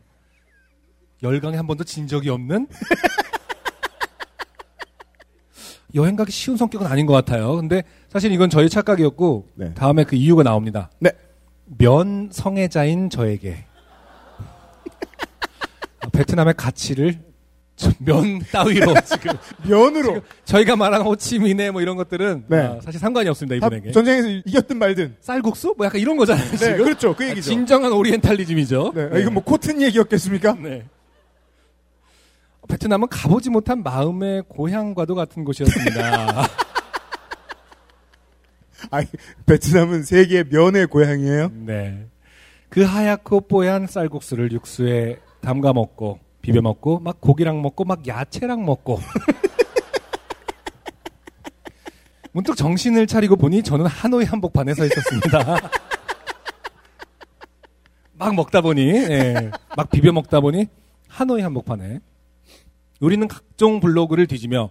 열강에 1.23 1.56
한 1.56 1.66
번도 1.66 1.85
진 1.85 2.06
적이 2.06 2.31
없는? 2.31 2.66
여행 5.94 6.16
가기 6.16 6.32
쉬운 6.32 6.56
성격은 6.56 6.86
아닌 6.89 7.06
것 7.06 7.12
같아요. 7.12 7.55
근데 7.56 7.85
사실 8.09 8.32
이건 8.32 8.51
저의 8.51 8.69
착각이었고 8.69 9.48
다음에 9.77 10.02
그 10.05 10.16
이유가 10.16 10.43
나옵니다. 10.43 10.90
네. 10.98 11.11
면 11.78 12.28
성애자인 12.32 13.11
저에게 13.11 13.65
베트남의 16.12 16.55
가치를 16.56 17.12
저- 17.15 17.34
면 17.98 18.38
따위로 18.52 18.94
지금 19.05 19.32
면으로 19.68 20.20
저희가 20.44 20.76
말하는 20.76 21.05
호치민의 21.06 21.72
뭐 21.72 21.82
이런 21.82 21.96
것들은 21.96 22.44
네. 22.46 22.59
아, 22.59 22.78
사실 22.80 23.01
상관이 23.01 23.28
없습니다 23.28 23.59
다 23.60 23.66
이분에게. 23.66 23.90
전쟁에서 23.92 24.28
이겼든 24.46 24.78
말든. 24.78 25.16
쌀국수? 25.20 25.74
뭐 25.76 25.86
약간 25.86 26.01
이런 26.01 26.16
거잖아요. 26.16 26.51
네, 26.51 26.56
지금? 26.56 26.84
그렇죠. 26.84 27.14
그 27.16 27.24
얘기죠. 27.28 27.51
진정한 27.51 27.92
오리엔탈리즘이죠. 27.92 28.92
네. 28.94 29.09
아, 29.12 29.18
이건 29.18 29.34
뭐 29.34 29.42
코튼 29.42 29.82
얘기였겠습니까? 29.82 30.55
네. 30.60 30.84
베트남은 32.68 33.09
가보지 33.09 33.51
못한 33.51 33.82
마음의 33.82 34.44
고향과도 34.48 35.14
같은 35.14 35.44
곳이었습니다. 35.44 36.46
아, 38.90 39.02
베트남은 39.46 40.05
세계 40.05 40.44
면의 40.44 40.86
고향이에요. 40.86 41.51
네. 41.66 42.06
그 42.68 42.82
하얗고 42.82 43.42
뽀얀 43.42 43.86
쌀국수를 43.86 44.52
육수에 44.52 45.18
담가 45.40 45.72
먹고 45.72 46.18
비벼 46.45 46.61
먹고 46.61 47.01
막 47.01 47.23
고기랑 47.23 47.62
먹고 47.62 47.87
막 47.87 48.07
야채랑 48.07 48.66
먹고 48.66 49.01
문득 52.33 52.55
정신을 52.55 53.07
차리고 53.07 53.37
보니 53.37 53.62
저는 53.62 53.87
하노이 53.87 54.27
한복판에 54.27 54.75
서 54.75 54.85
있었습니다. 54.85 55.39
막 58.12 58.35
먹다 58.35 58.61
보니 58.61 58.87
예, 58.87 59.51
막 59.75 59.91
비벼 59.91 60.12
먹다 60.12 60.41
보니 60.41 60.66
하노이 61.09 61.41
한복판에 61.41 62.01
우리는 63.01 63.27
각종 63.27 63.81
블로그를 63.81 64.27
뒤지며 64.27 64.69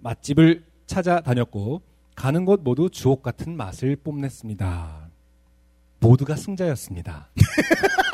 맛집을 0.00 0.64
찾아다녔고 0.86 1.82
가는 2.16 2.44
곳 2.44 2.62
모두 2.64 2.90
주옥 2.90 3.22
같은 3.22 3.56
맛을 3.56 3.94
뽐냈습니다. 3.94 5.08
모두가 6.00 6.34
승자였습니다. 6.34 7.30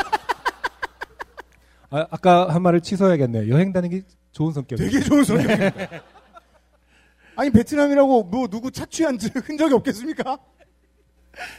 아, 1.92 2.06
아까 2.10 2.48
한 2.52 2.62
말을 2.62 2.80
취소해야겠네요. 2.80 3.52
여행 3.52 3.72
다니기 3.72 4.02
좋은 4.32 4.52
성격이에요. 4.52 4.90
되게 4.90 5.04
좋은 5.04 5.24
성격입니다. 5.24 5.70
아니 7.36 7.50
베트남이라고 7.50 8.24
뭐 8.24 8.48
누구 8.48 8.70
착취한 8.70 9.18
적- 9.18 9.30
흔적이 9.48 9.74
없겠습니까? 9.74 10.38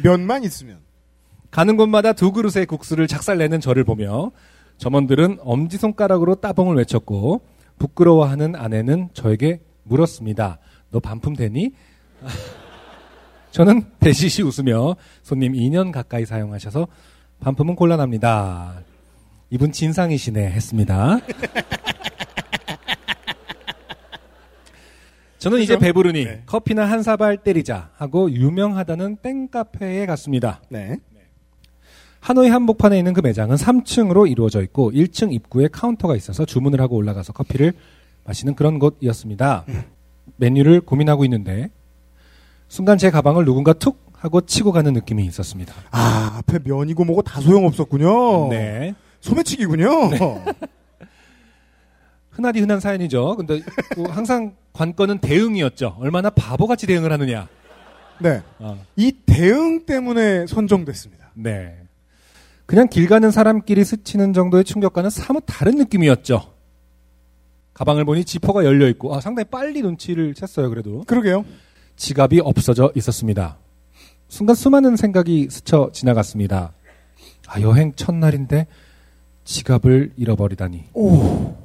면만 0.04 0.44
있으면. 0.44 0.80
가는 1.52 1.78
곳마다 1.78 2.14
두 2.14 2.32
그릇의 2.32 2.66
국수를 2.66 3.08
작살내는 3.08 3.60
저를 3.60 3.84
보며 3.84 4.32
점원들은 4.78 5.38
엄지손가락으로 5.42 6.36
따봉을 6.36 6.78
외쳤고 6.78 7.46
부끄러워하는 7.78 8.56
아내는 8.56 9.10
저에게 9.14 9.62
물었습니다. 9.84 10.58
너 10.90 11.00
반품 11.00 11.36
되니? 11.36 11.74
저는 13.52 13.84
배시시 14.00 14.42
웃으며 14.42 14.96
손님 15.22 15.54
2년 15.54 15.92
가까이 15.92 16.26
사용하셔서 16.26 16.88
반품은 17.40 17.76
곤란합니다. 17.76 18.82
이분 19.54 19.72
진상이시네 19.72 20.50
했습니다. 20.50 21.20
저는 25.38 25.60
이제 25.62 25.76
그죠? 25.76 25.86
배부르니 25.86 26.26
네. 26.26 26.42
커피나 26.48 26.86
한 26.86 27.04
사발 27.04 27.38
때리자 27.38 27.92
하고 27.96 28.32
유명하다는 28.32 29.18
땡카페에 29.18 30.08
갔습니다. 30.08 30.60
네. 30.70 30.98
하노이 32.20 32.50
한복판에 32.50 32.98
있는 32.98 33.14
그 33.14 33.22
매장은 33.22 33.58
3층으로 33.58 34.28
이루어져 34.28 34.64
있고 34.64 34.92
1층 34.92 35.32
입구에 35.32 35.68
카운터가 35.72 36.16
있어서 36.16 36.46
주문을 36.46 36.82
하고 36.82 36.96
올라가서 36.96 37.34
커피를 37.34 37.74
마시는 38.24 38.56
그런 38.56 38.80
곳이었습니다. 38.80 39.66
메뉴를 40.38 40.82
고민하고 40.82 41.26
있는데 41.26 41.70
순간 42.70 42.98
제 42.98 43.12
가방을 43.12 43.46
누군가 43.46 43.74
툭 43.74 44.02
하고 44.14 44.42
치고 44.42 44.72
가는 44.72 44.94
느낌이 44.94 45.24
있었습니다. 45.26 45.76
아 45.92 46.40
앞에 46.40 46.58
면이고 46.64 47.06
뭐고 47.06 47.22
다 47.22 47.40
소용없었군요. 47.40 48.50
네. 48.50 48.96
소매치기군요. 49.24 49.88
흔하디 52.32 52.60
흔한 52.60 52.80
사연이죠. 52.80 53.36
근데 53.38 53.62
또 53.96 54.06
항상 54.06 54.56
관건은 54.74 55.20
대응이었죠. 55.20 55.98
얼마나 56.00 56.30
바보같이 56.30 56.88
대응을 56.88 57.12
하느냐. 57.12 57.48
네. 58.20 58.42
어. 58.60 58.84
이 58.96 59.12
대응 59.26 59.86
때문에 59.86 60.46
선정됐습니다. 60.48 61.32
네. 61.36 61.78
그냥 62.66 62.88
길 62.90 63.08
가는 63.08 63.32
사람끼리 63.32 63.86
스치는 63.86 64.34
정도의 64.34 64.64
충격과는 64.64 65.10
사뭇 65.10 65.44
다른 65.46 65.76
느낌이었죠. 65.76 66.52
가방을 67.74 68.06
보니 68.06 68.26
지퍼가 68.26 68.66
열려 68.66 68.88
있고 68.90 69.16
아, 69.16 69.22
상당히 69.22 69.46
빨리 69.50 69.82
눈치를 69.82 70.34
챘어요. 70.34 70.70
그래도 70.70 71.04
그러게요. 71.06 71.46
지갑이 71.96 72.42
없어져 72.44 72.92
있었습니다. 72.96 73.58
순간 74.28 74.56
수많은 74.56 74.96
생각이 74.96 75.48
스쳐 75.50 75.90
지나갔습니다. 75.94 76.74
아, 77.48 77.62
여행 77.62 77.94
첫날인데 77.96 78.68
지갑을 79.44 80.14
잃어버리다니. 80.16 80.90
오. 80.94 81.56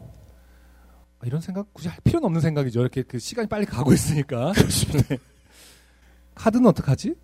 아, 1.20 1.26
이런 1.26 1.40
생각 1.40 1.72
굳이 1.72 1.88
할 1.88 1.98
필요는 2.04 2.26
없는 2.26 2.40
생각이죠. 2.40 2.80
이렇게 2.80 3.02
그 3.02 3.18
시간이 3.18 3.48
빨리 3.48 3.66
가고 3.66 3.92
있으니까. 3.92 4.52
네. 5.08 5.18
카드는 6.34 6.66
어떡하지? 6.66 7.14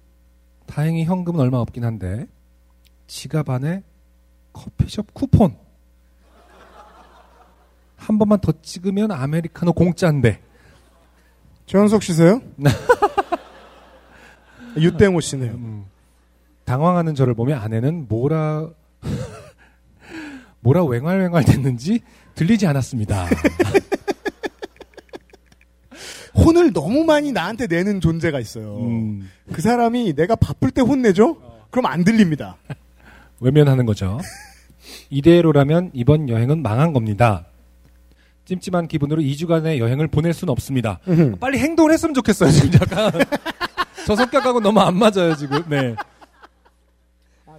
다행히 0.67 1.05
현금은 1.05 1.41
얼마 1.41 1.59
없긴 1.59 1.85
한데 1.85 2.27
지갑 3.07 3.51
안에 3.51 3.83
커피숍 4.53 5.13
쿠폰. 5.15 5.57
한 7.97 8.19
번만 8.19 8.41
더 8.41 8.53
찍으면 8.63 9.13
아메리카노 9.13 9.73
공짜인데. 9.73 10.41
최현석 11.67 12.03
씨세요? 12.03 12.43
유땡호 14.77 15.21
씨네요. 15.21 15.53
음. 15.53 15.87
당황하는 16.65 17.15
저를 17.15 17.35
보며 17.35 17.57
아내는 17.57 18.07
뭐라 18.09 18.69
뭐라 20.65 20.83
왱활왱활 20.83 21.45
됐는지 21.45 22.01
들리지 22.35 22.67
않았습니다. 22.67 23.29
혼을 26.35 26.73
너무 26.73 27.05
많이 27.05 27.31
나한테 27.31 27.69
내는 27.69 28.01
존재가 28.01 28.41
있어요. 28.41 28.79
음. 28.79 29.31
그 29.53 29.63
사람이 29.63 30.15
내가 30.15 30.35
바쁠 30.35 30.73
때 30.73 30.81
혼내죠? 30.81 31.37
그럼 31.71 31.87
안 31.87 32.03
들립니다. 32.03 32.57
외면하는 33.41 33.87
거죠. 33.87 34.19
이대로라면 35.11 35.91
이번 35.93 36.29
여행은 36.29 36.63
망한 36.63 36.93
겁니다. 36.93 37.47
찜찜한 38.47 38.89
기분으로 38.89 39.23
2주간의 39.23 39.79
여행을 39.79 40.09
보낼 40.09 40.33
수는 40.33 40.51
없습니다. 40.51 40.99
빨리 41.41 41.59
행동을 41.59 41.93
했으면 41.93 42.15
좋겠어요, 42.15 42.51
지금 42.51 42.81
약간. 42.81 43.13
저 44.07 44.17
성격하고 44.17 44.61
너무 44.61 44.81
안 44.81 44.97
맞아요, 44.97 45.37
지금. 45.37 45.63
네. 45.69 45.95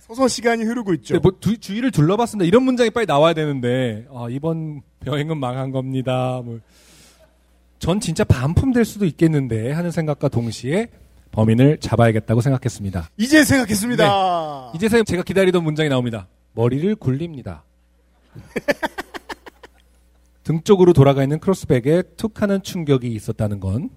서서 0.08 0.28
시간이 0.28 0.64
흐르고 0.64 0.94
있죠. 0.96 1.16
네, 1.16 1.20
뭐 1.20 1.32
두- 1.40 1.58
주위를 1.58 1.90
둘러봤습니다. 1.92 2.46
이런 2.48 2.64
문장이 2.64 2.92
빨리 2.92 3.06
나와야 3.08 3.34
되는데, 3.34 4.06
아, 4.14 4.28
이번 4.30 4.82
여행은 5.06 5.38
망한 5.40 5.72
겁니다. 5.72 6.42
뭐. 6.44 6.60
전 7.80 8.00
진짜 8.00 8.24
반품될 8.24 8.86
수도 8.86 9.06
있겠는데 9.06 9.72
하는 9.72 9.92
생각과 9.92 10.30
동시에 10.30 10.88
범인을 11.32 11.80
잡아야겠다고 11.80 12.42
생각했습니다. 12.42 13.10
이제 13.18 13.44
생각했습니다. 13.44 14.72
이제서야 14.76 15.04
제가 15.04 15.24
기다리던 15.24 15.64
문장이 15.64 15.90
나옵니다. 15.90 16.28
머리를 16.54 16.96
굴립니다. 16.96 17.64
등 20.44 20.62
쪽으로 20.64 20.94
돌아가 20.94 21.24
있는 21.24 21.40
크로스백에 21.40 22.04
툭 22.16 22.42
하는 22.42 22.62
충격이 22.62 23.12
있었다는 23.12 23.60
건 23.60 23.90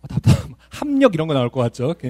아, 0.00 0.06
답답 0.06 0.32
합력 0.70 1.14
이런 1.14 1.26
거 1.28 1.34
나올 1.34 1.50
것 1.50 1.60
같죠? 1.60 1.94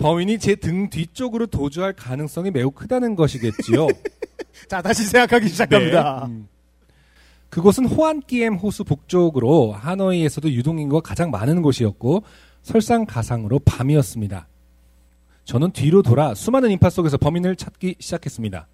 범인이 0.00 0.38
제 0.38 0.54
등 0.56 0.88
뒤쪽으로 0.90 1.46
도주할 1.46 1.92
가능성이 1.92 2.50
매우 2.50 2.70
크다는 2.70 3.14
것이겠지요. 3.16 3.86
자, 4.68 4.80
다시 4.82 5.04
생각하기 5.04 5.48
시작합니다. 5.48 6.24
네, 6.26 6.32
음. 6.32 6.48
그곳은 7.50 7.86
호안기엠 7.86 8.54
호수 8.54 8.84
북쪽으로 8.84 9.72
하노이에서도 9.72 10.50
유동인구가 10.50 11.06
가장 11.06 11.30
많은 11.30 11.62
곳이었고 11.62 12.22
설상가상으로 12.62 13.58
밤이었습니다. 13.60 14.46
저는 15.44 15.72
뒤로 15.72 16.02
돌아 16.02 16.34
수많은 16.34 16.70
인파 16.70 16.90
속에서 16.90 17.16
범인을 17.16 17.56
찾기 17.56 17.96
시작했습니다. 17.98 18.68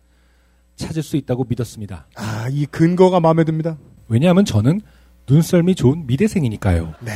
찾을 0.76 1.02
수 1.02 1.16
있다고 1.16 1.46
믿었습니다. 1.48 2.06
아, 2.16 2.48
이 2.50 2.66
근거가 2.66 3.18
마음에 3.20 3.44
듭니다. 3.44 3.78
왜냐하면 4.08 4.44
저는 4.44 4.82
눈썰미 5.28 5.74
좋은 5.74 6.06
미대생이니까요. 6.06 6.94
네. 7.00 7.12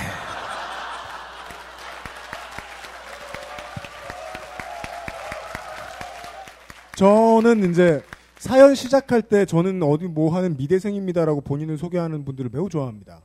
저는 7.00 7.70
이제 7.70 8.02
사연 8.36 8.74
시작할 8.74 9.22
때 9.22 9.46
저는 9.46 9.82
어디 9.82 10.04
뭐 10.04 10.36
하는 10.36 10.58
미대생입니다라고 10.58 11.40
본인을 11.40 11.78
소개하는 11.78 12.26
분들을 12.26 12.50
매우 12.52 12.68
좋아합니다. 12.68 13.22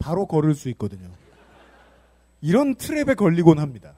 바로 0.00 0.26
걸을 0.26 0.56
수 0.56 0.68
있거든요. 0.70 1.08
이런 2.40 2.74
트랩에 2.74 3.14
걸리곤 3.16 3.60
합니다. 3.60 3.94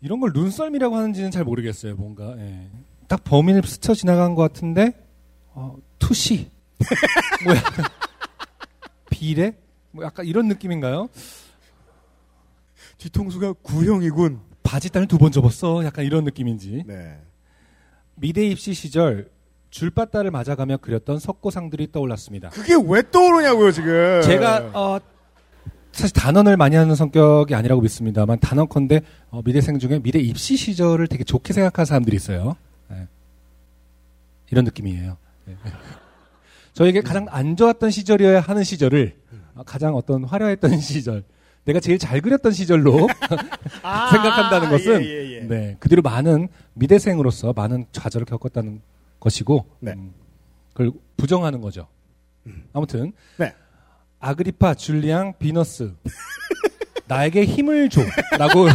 이런 0.00 0.20
걸 0.20 0.30
눈썰미라고 0.32 0.94
하는지는 0.94 1.32
잘 1.32 1.42
모르겠어요. 1.42 1.96
뭔가 1.96 2.36
예. 2.38 2.68
딱 3.08 3.24
범인을 3.24 3.64
스쳐 3.64 3.94
지나간 3.94 4.36
것 4.36 4.42
같은데 4.42 4.92
어, 5.52 5.76
투시 5.98 6.48
뭐 7.44 7.56
약간 7.56 7.84
비례 9.10 9.56
뭐 9.90 10.04
약간 10.04 10.24
이런 10.24 10.46
느낌인가요? 10.46 11.08
뒤통수가 12.98 13.54
구형이군. 13.64 14.38
바지단을 14.62 15.08
두 15.08 15.18
번 15.18 15.32
접었어. 15.32 15.84
약간 15.84 16.04
이런 16.04 16.22
느낌인지. 16.22 16.84
네. 16.86 17.18
미대 18.20 18.46
입시 18.46 18.74
시절 18.74 19.30
줄바따를 19.70 20.30
맞아가며 20.30 20.78
그렸던 20.78 21.18
석고상들이 21.18 21.92
떠올랐습니다. 21.92 22.50
그게 22.50 22.74
왜 22.86 23.02
떠오르냐고요, 23.10 23.70
지금. 23.72 24.20
제가 24.22 24.70
어, 24.74 24.98
사실 25.92 26.12
단언을 26.14 26.56
많이 26.56 26.76
하는 26.76 26.94
성격이 26.94 27.54
아니라고 27.54 27.80
믿습니다만 27.82 28.40
단언컨대 28.40 29.02
어, 29.30 29.42
미대생 29.44 29.78
중에 29.78 30.00
미대 30.00 30.18
입시 30.18 30.56
시절을 30.56 31.08
되게 31.08 31.24
좋게 31.24 31.52
생각하는 31.52 31.86
사람들이 31.86 32.16
있어요. 32.16 32.56
네. 32.88 33.06
이런 34.50 34.64
느낌이에요. 34.64 35.16
네. 35.46 35.56
저에게 36.74 37.00
가장 37.00 37.26
안 37.30 37.56
좋았던 37.56 37.90
시절이어야 37.90 38.40
하는 38.40 38.64
시절을 38.64 39.16
어, 39.54 39.62
가장 39.64 39.94
어떤 39.94 40.24
화려했던 40.24 40.78
시절, 40.80 41.24
내가 41.70 41.78
제일 41.78 41.98
잘 41.98 42.20
그렸던 42.20 42.52
시절로 42.52 43.08
아, 43.82 44.10
생각한다는 44.10 44.70
것은 44.70 45.02
예, 45.04 45.06
예, 45.06 45.32
예. 45.36 45.40
네, 45.40 45.76
그 45.78 45.88
뒤로 45.88 46.02
많은 46.02 46.48
미대생으로서 46.74 47.52
많은 47.52 47.86
좌절을 47.92 48.24
겪었다는 48.26 48.80
것이고 49.20 49.66
네. 49.78 49.92
음, 49.92 50.12
그걸 50.72 50.92
부정하는 51.16 51.60
거죠. 51.60 51.86
아무튼 52.72 53.12
네. 53.36 53.54
아그리파, 54.18 54.74
줄리앙, 54.74 55.34
비너스 55.38 55.94
나에게 57.06 57.44
힘을 57.44 57.88
줘라고 57.88 58.66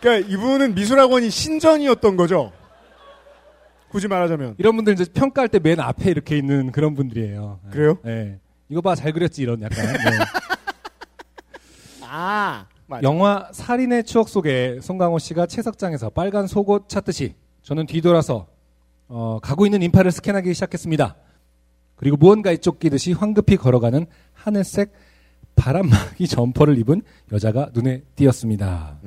그러니까 0.00 0.28
이분은 0.30 0.74
미술학원이 0.74 1.30
신전이었던 1.30 2.16
거죠. 2.16 2.52
굳이 3.88 4.06
말하자면. 4.08 4.56
이런 4.58 4.76
분들 4.76 4.92
이제 4.94 5.04
평가할 5.12 5.48
때 5.48 5.58
맨 5.60 5.80
앞에 5.80 6.10
이렇게 6.10 6.36
있는 6.36 6.70
그런 6.72 6.94
분들이에요. 6.94 7.60
네. 7.64 7.70
그래요? 7.70 7.98
네. 8.04 8.38
이거 8.68 8.80
봐 8.80 8.94
잘 8.94 9.12
그렸지 9.12 9.42
이런 9.42 9.60
약간. 9.62 9.86
네. 9.86 10.00
아, 12.02 12.66
맞아. 12.86 13.02
영화 13.02 13.48
살인의 13.52 14.04
추억 14.04 14.28
속에 14.28 14.78
송강호 14.80 15.18
씨가 15.18 15.46
채석장에서 15.46 16.10
빨간 16.10 16.46
속옷 16.46 16.88
찾듯이 16.88 17.34
저는 17.62 17.86
뒤돌아서 17.86 18.46
어, 19.08 19.38
가고 19.42 19.66
있는 19.66 19.82
인파를 19.82 20.12
스캔하기 20.12 20.52
시작했습니다. 20.54 21.16
그리고 21.96 22.16
무언가에 22.16 22.56
쫓기듯이 22.56 23.12
황급히 23.12 23.56
걸어가는 23.56 24.06
하늘색 24.32 24.92
바람막이 25.56 26.26
점퍼를 26.26 26.78
입은 26.78 27.02
여자가 27.32 27.70
눈에 27.74 28.02
띄었습니다. 28.16 28.98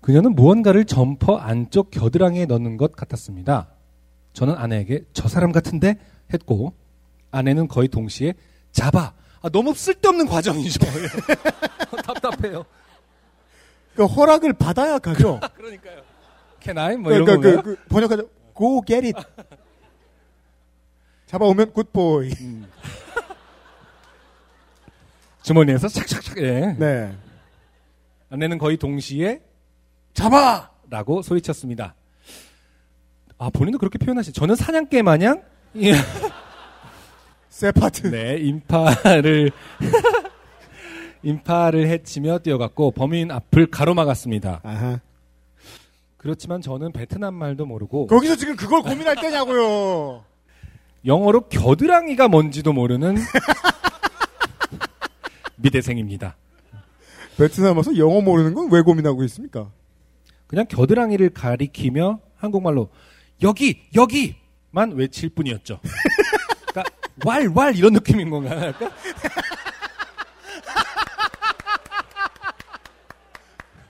그녀는 0.00 0.34
무언가를 0.34 0.84
점퍼 0.84 1.36
안쪽 1.36 1.90
겨드랑이에 1.90 2.46
넣는 2.46 2.76
것 2.76 2.92
같았습니다. 2.92 3.68
저는 4.32 4.54
아내에게 4.54 5.04
저 5.12 5.28
사람 5.28 5.50
같은데 5.52 5.98
했고 6.32 6.74
아내는 7.30 7.68
거의 7.68 7.88
동시에 7.88 8.34
잡아. 8.72 9.12
아, 9.40 9.48
너무 9.48 9.74
쓸데없는 9.74 10.26
과정이죠. 10.26 10.80
답답해요. 12.04 12.64
그 13.94 14.04
허락을 14.04 14.52
받아야 14.52 14.98
가죠. 14.98 15.40
그러니까요. 15.54 16.02
Can 16.60 16.78
I? 16.78 16.96
뭐 16.96 17.12
이런 17.12 17.24
그러니까 17.24 17.50
건가요? 17.50 17.62
그, 17.62 17.76
그 17.82 17.88
번역하자. 17.88 18.22
Go 18.56 18.82
get 18.84 19.06
it. 19.06 19.28
잡아오면 21.26 21.72
굿보이. 21.72 22.32
주머니에서 25.42 25.88
착착착. 25.88 26.38
예. 26.38 26.76
네. 26.78 27.16
아내는 28.30 28.58
거의 28.58 28.76
동시에 28.76 29.40
잡아! 30.14 30.70
라고 30.90 31.22
소리쳤습니다. 31.22 31.94
아, 33.38 33.50
본인도 33.50 33.78
그렇게 33.78 33.98
표현하시. 33.98 34.32
저는 34.32 34.56
사냥개 34.56 35.02
마냥 35.02 35.42
예. 35.76 35.92
세파트. 37.58 38.08
네, 38.08 38.36
인파를 38.36 39.50
인파를 41.24 41.88
해치며 41.88 42.38
뛰어갔고 42.38 42.92
범인 42.92 43.32
앞을 43.32 43.66
가로막았습니다. 43.66 44.60
아하. 44.62 45.00
그렇지만 46.18 46.62
저는 46.62 46.92
베트남 46.92 47.34
말도 47.34 47.66
모르고 47.66 48.06
거기서 48.06 48.36
지금 48.36 48.54
그걸 48.54 48.82
고민할 48.82 49.16
때냐고요. 49.16 50.24
영어로 51.04 51.48
겨드랑이가 51.48 52.28
뭔지도 52.28 52.72
모르는 52.72 53.16
미대생입니다. 55.56 56.36
베트남 57.36 57.76
와서 57.76 57.96
영어 57.96 58.20
모르는 58.20 58.54
건 58.54 58.68
왜 58.70 58.82
고민하고 58.82 59.24
있습니까? 59.24 59.72
그냥 60.46 60.64
겨드랑이를 60.68 61.30
가리키며 61.30 62.20
한국말로 62.36 62.90
여기 63.42 63.82
여기만 63.96 64.92
외칠 64.94 65.30
뿐이었죠. 65.30 65.80
그러니까 67.18 67.50
왈왈 67.60 67.76
이런 67.76 67.92
느낌인 67.92 68.30
건가요? 68.30 68.68
약간? 68.68 68.90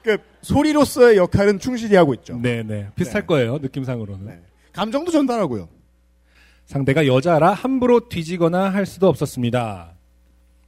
그 0.02 0.18
소리로서의 0.42 1.16
역할은 1.18 1.58
충실히 1.58 1.96
하고 1.96 2.14
있죠. 2.14 2.38
네네 2.38 2.90
비슷할 2.94 3.26
거예요 3.26 3.58
느낌상으로는. 3.58 4.42
감정도 4.72 5.10
전달하고요. 5.10 5.68
상대가 6.64 7.06
여자라 7.06 7.52
함부로 7.52 8.08
뒤지거나 8.08 8.70
할 8.70 8.86
수도 8.86 9.08
없었습니다. 9.08 9.94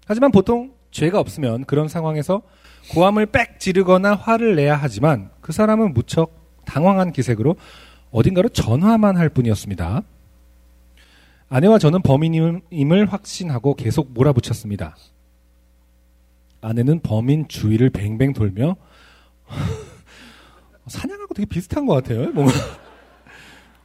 하지만 0.07 0.31
보통 0.32 0.73
죄가 0.91 1.20
없으면 1.20 1.65
그런 1.65 1.89
상황에서 1.89 2.43
고함을 2.93 3.27
빽 3.27 3.61
지르거나 3.61 4.15
화를 4.15 4.57
내야 4.57 4.74
하지만 4.77 5.31
그 5.41 5.53
사람은 5.53 5.95
무척 5.95 6.65
당황한 6.65 7.12
기색으로 7.12 7.57
어딘가로 8.11 8.49
전화만 8.49 9.16
할 9.16 9.28
뿐이었습니다. 9.28 10.03
아내와 11.51 11.78
저는 11.78 12.01
범인임을 12.02 13.06
확신하고 13.06 13.74
계속 13.74 14.12
몰아붙였습니다. 14.12 14.97
아내는 16.60 17.01
범인 17.01 17.48
주위를 17.48 17.90
뱅뱅 17.90 18.32
돌며 18.32 18.77
사냥하고 20.86 21.35
되게 21.35 21.47
비슷한 21.47 21.86
것 21.86 21.94
같아요. 21.94 22.31
뭔가 22.31 22.52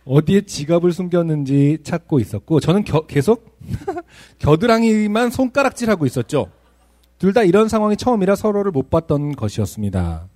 어디에 0.06 0.42
지갑을 0.42 0.92
숨겼는지 0.94 1.80
찾고 1.84 2.20
있었고 2.20 2.60
저는 2.60 2.84
겨- 2.84 3.08
계속 3.08 3.58
겨드랑이만 4.40 5.32
손가락질하고 5.32 6.06
있었죠. 6.06 6.52
둘 7.18 7.34
다 7.34 7.42
이런 7.44 7.68
상황이 7.70 7.98
처음이라 7.98 8.36
서로를 8.36 8.72
못 8.72 8.90
봤던 8.92 9.36
것이었습니다. 9.36 10.28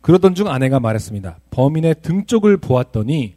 그러던 0.00 0.34
중 0.34 0.48
아내가 0.48 0.80
말했습니다. 0.80 1.38
범인의 1.50 1.96
등 2.02 2.24
쪽을 2.26 2.56
보았더니 2.56 3.34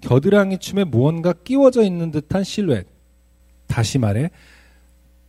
겨드랑이 0.00 0.58
춤에 0.58 0.84
무언가 0.84 1.32
끼워져 1.32 1.82
있는 1.82 2.10
듯한 2.10 2.44
실루엣. 2.44 2.86
다시 3.66 3.98
말해 3.98 4.30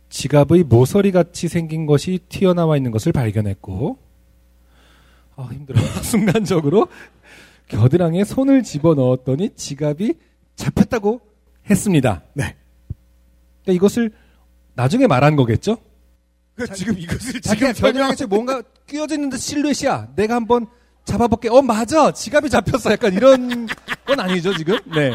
지갑의 0.08 0.64
모서리 0.64 1.12
같이 1.12 1.46
생긴 1.48 1.86
것이 1.86 2.18
튀어나와 2.28 2.76
있는 2.76 2.90
것을 2.90 3.12
발견했고 3.12 3.98
아 5.36 5.48
힘들어 5.52 5.80
순간적으로 6.02 6.88
겨드랑이에 7.68 8.24
손을 8.24 8.62
집어 8.64 8.94
넣었더니 8.94 9.50
지갑이 9.54 10.14
잡혔다고 10.56 11.20
했습니다. 11.68 12.22
네. 12.34 12.56
그러니까 13.62 13.72
이것을 13.72 14.10
나중에 14.74 15.06
말한 15.06 15.36
거겠죠? 15.36 15.76
그 16.56 16.66
지금 16.74 16.98
이것을 16.98 17.40
자기가 17.40 17.72
지금 17.72 17.88
겨드랑이에 17.92 18.26
뭔가 18.28 18.62
끼어져 18.86 19.14
있는 19.14 19.30
듯 19.30 19.38
실루엣이야. 19.38 20.14
내가 20.16 20.34
한번 20.34 20.66
잡아볼게. 21.04 21.48
어 21.48 21.60
맞아. 21.62 22.12
지갑이 22.12 22.48
잡혔어. 22.50 22.92
약간 22.92 23.12
이런 23.12 23.66
건 24.06 24.20
아니죠 24.20 24.54
지금? 24.56 24.78
네. 24.94 25.12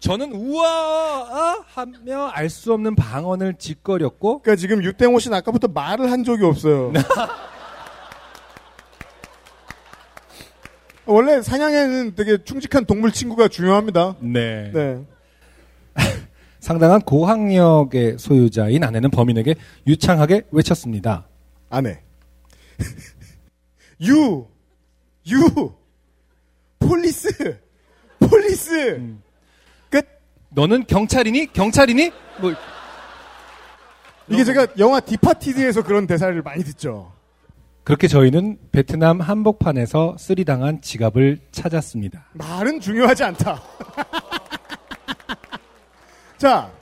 저는 0.00 0.32
우와 0.32 1.60
하며 1.68 2.26
알 2.26 2.50
수 2.50 2.72
없는 2.72 2.96
방언을 2.96 3.54
짓거렸고 3.54 4.42
그러니까 4.42 4.60
지금 4.60 4.82
유땡호 4.82 5.18
씨는 5.20 5.36
아까부터 5.38 5.68
말을 5.68 6.10
한 6.10 6.24
적이 6.24 6.44
없어요. 6.46 6.92
원래 11.06 11.40
사냥에는 11.42 12.14
되게 12.14 12.38
충직한 12.44 12.84
동물 12.84 13.12
친구가 13.12 13.48
중요합니다. 13.48 14.16
네. 14.20 14.70
네. 14.72 15.04
상당한 16.60 17.00
고학력의 17.00 18.18
소유자인 18.18 18.84
아내는 18.84 19.10
범인에게 19.10 19.54
유창하게 19.86 20.42
외쳤습니다. 20.52 21.26
아내. 21.70 22.02
You, 24.02 24.46
you, 25.28 25.72
police, 26.78 27.58
police. 28.18 29.00
끝. 29.90 30.06
너는 30.50 30.86
경찰이니? 30.86 31.52
경찰이니? 31.52 32.10
뭐 32.40 32.52
이게 34.28 34.44
제가 34.44 34.66
영화 34.78 35.00
디파티드에서 35.00 35.82
그런 35.82 36.06
대사를 36.06 36.40
많이 36.42 36.64
듣죠. 36.64 37.12
그렇게 37.84 38.06
저희는 38.06 38.58
베트남 38.70 39.20
한복판에서 39.20 40.16
쓰리당한 40.18 40.80
지갑을 40.80 41.40
찾았습니다. 41.50 42.26
말은 42.34 42.80
중요하지 42.80 43.24
않다. 43.24 43.60
자, 46.38 46.72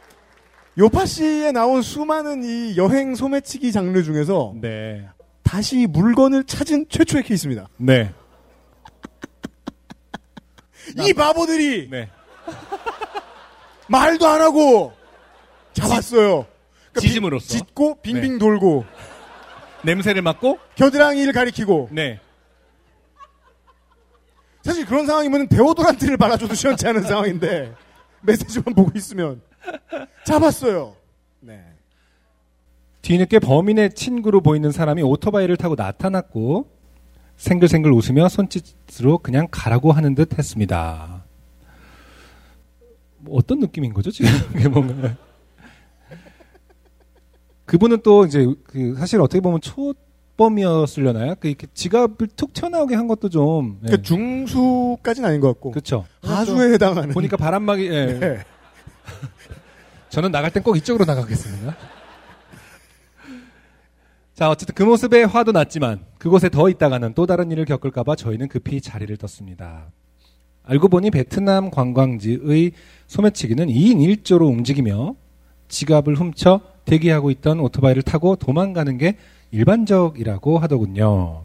요파 0.78 1.06
씨에 1.06 1.52
나온 1.52 1.82
수많은 1.82 2.44
이 2.44 2.76
여행 2.76 3.14
소매치기 3.14 3.72
장르 3.72 4.02
중에서 4.02 4.54
네. 4.60 5.08
다시 5.50 5.88
물건을 5.88 6.44
찾은 6.44 6.86
최초의 6.88 7.24
케이스입니다. 7.24 7.66
네. 7.76 8.14
이 10.96 11.12
바보들이 11.12 11.90
네. 11.90 12.08
말도 13.88 14.28
안 14.28 14.42
하고 14.42 14.92
잡았어요. 15.72 16.46
그러니까 16.92 17.00
짖음으로써. 17.00 17.48
비- 17.48 17.58
짖고 17.66 18.00
빙빙 18.00 18.32
네. 18.34 18.38
돌고 18.38 18.84
냄새를 19.82 20.22
맡고 20.22 20.60
겨드랑이를 20.76 21.32
가리키고 21.32 21.88
네. 21.90 22.20
사실 24.62 24.86
그런 24.86 25.04
상황이면 25.04 25.48
데오도란트를 25.48 26.16
발라줘도 26.16 26.54
시원치 26.54 26.86
않은 26.86 27.02
상황인데 27.02 27.74
메시지만 28.22 28.72
보고 28.76 28.92
있으면 28.94 29.42
잡았어요. 30.24 30.94
네. 31.40 31.60
뒤늦게 33.02 33.38
범인의 33.38 33.94
친구로 33.94 34.40
보이는 34.40 34.70
사람이 34.70 35.02
오토바이를 35.02 35.56
타고 35.56 35.74
나타났고 35.74 36.66
생글생글 37.36 37.92
웃으며 37.92 38.28
손짓으로 38.28 39.18
그냥 39.18 39.48
가라고 39.50 39.92
하는 39.92 40.14
듯 40.14 40.38
했습니다. 40.38 41.24
뭐 43.18 43.38
어떤 43.38 43.58
느낌인 43.60 43.92
거죠 43.94 44.10
지금? 44.10 44.30
이게 44.56 44.68
뭔가 44.68 45.16
그분은 47.64 48.00
또 48.02 48.26
이제 48.26 48.46
그 48.64 48.94
사실 48.98 49.20
어떻게 49.20 49.40
보면 49.40 49.60
초범이었으려나요? 49.60 51.34
그 51.38 51.48
이렇게 51.48 51.66
지갑을 51.72 52.28
툭 52.36 52.52
튀어나오게 52.52 52.94
한 52.94 53.06
것도 53.06 53.28
좀 53.28 53.78
예. 53.84 53.86
그러니까 53.86 54.02
중수까지는 54.02 55.28
아닌 55.28 55.40
것 55.40 55.48
같고 55.48 55.70
그렇죠. 55.70 56.04
하수에 56.22 56.72
해당하는 56.72 57.14
보니까 57.14 57.36
바람막이 57.36 57.86
예. 57.86 58.06
네. 58.20 58.38
저는 60.10 60.32
나갈 60.32 60.50
땐 60.50 60.62
꼭 60.62 60.76
이쪽으로 60.76 61.04
나가겠습니다. 61.04 61.76
자, 64.40 64.48
어쨌든 64.48 64.74
그 64.74 64.82
모습에 64.82 65.24
화도 65.24 65.52
났지만 65.52 66.00
그곳에 66.16 66.48
더 66.48 66.70
있다가는 66.70 67.12
또 67.12 67.26
다른 67.26 67.50
일을 67.50 67.66
겪을까봐 67.66 68.16
저희는 68.16 68.48
급히 68.48 68.80
자리를 68.80 69.14
떴습니다. 69.18 69.92
알고 70.62 70.88
보니 70.88 71.10
베트남 71.10 71.70
관광지의 71.70 72.72
소매치기는 73.06 73.66
2인 73.66 74.22
1조로 74.22 74.48
움직이며 74.48 75.14
지갑을 75.68 76.14
훔쳐 76.14 76.62
대기하고 76.86 77.30
있던 77.32 77.60
오토바이를 77.60 78.02
타고 78.02 78.34
도망가는 78.34 78.96
게 78.96 79.18
일반적이라고 79.50 80.58
하더군요. 80.58 81.42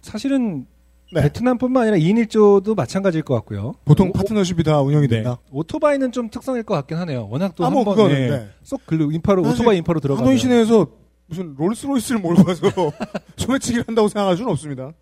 사실은 0.00 0.64
베트남뿐만 1.14 1.84
아니라 1.84 1.96
2인 1.96 2.26
1조도 2.26 2.76
마찬가지일 2.76 3.24
것 3.24 3.34
같고요. 3.36 3.74
보통 3.84 4.12
파트너십이 4.12 4.62
다 4.62 4.80
운영이 4.80 5.08
네. 5.08 5.16
된다. 5.16 5.38
오토바이는 5.50 6.12
좀 6.12 6.28
특성일 6.30 6.62
것 6.64 6.74
같긴 6.74 6.98
하네요. 6.98 7.28
워낙 7.30 7.54
또 7.54 7.64
아, 7.64 7.70
뭐 7.70 7.84
한번 7.84 8.08
네, 8.08 8.28
네. 8.28 8.48
쏙 8.62 8.84
글로 8.86 9.10
인파로 9.10 9.42
오토바이 9.42 9.78
인파로 9.78 10.00
들어가면 10.00 10.26
하노이 10.26 10.38
시내에서 10.38 10.86
무슨 11.26 11.54
롤스로이스를 11.56 12.20
몰고 12.20 12.44
가서 12.44 12.62
소매치기를 13.36 13.84
한다고 13.86 14.08
생각할 14.08 14.36
수는 14.36 14.50
없습니다. 14.50 14.92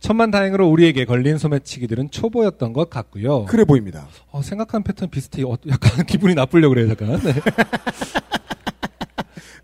천만 0.00 0.30
다행으로 0.30 0.68
우리에게 0.68 1.04
걸린 1.04 1.36
소매치기들은 1.36 2.10
초보였던 2.10 2.72
것 2.72 2.88
같고요. 2.88 3.44
그래 3.44 3.64
보입니다. 3.64 4.08
어, 4.30 4.40
생각한 4.40 4.82
패턴 4.82 5.10
비슷해. 5.10 5.42
어, 5.44 5.58
약간 5.68 6.04
기분이 6.06 6.34
나쁘려고 6.34 6.74
그래요, 6.74 6.88
잠깐. 6.94 7.20
네. 7.22 7.34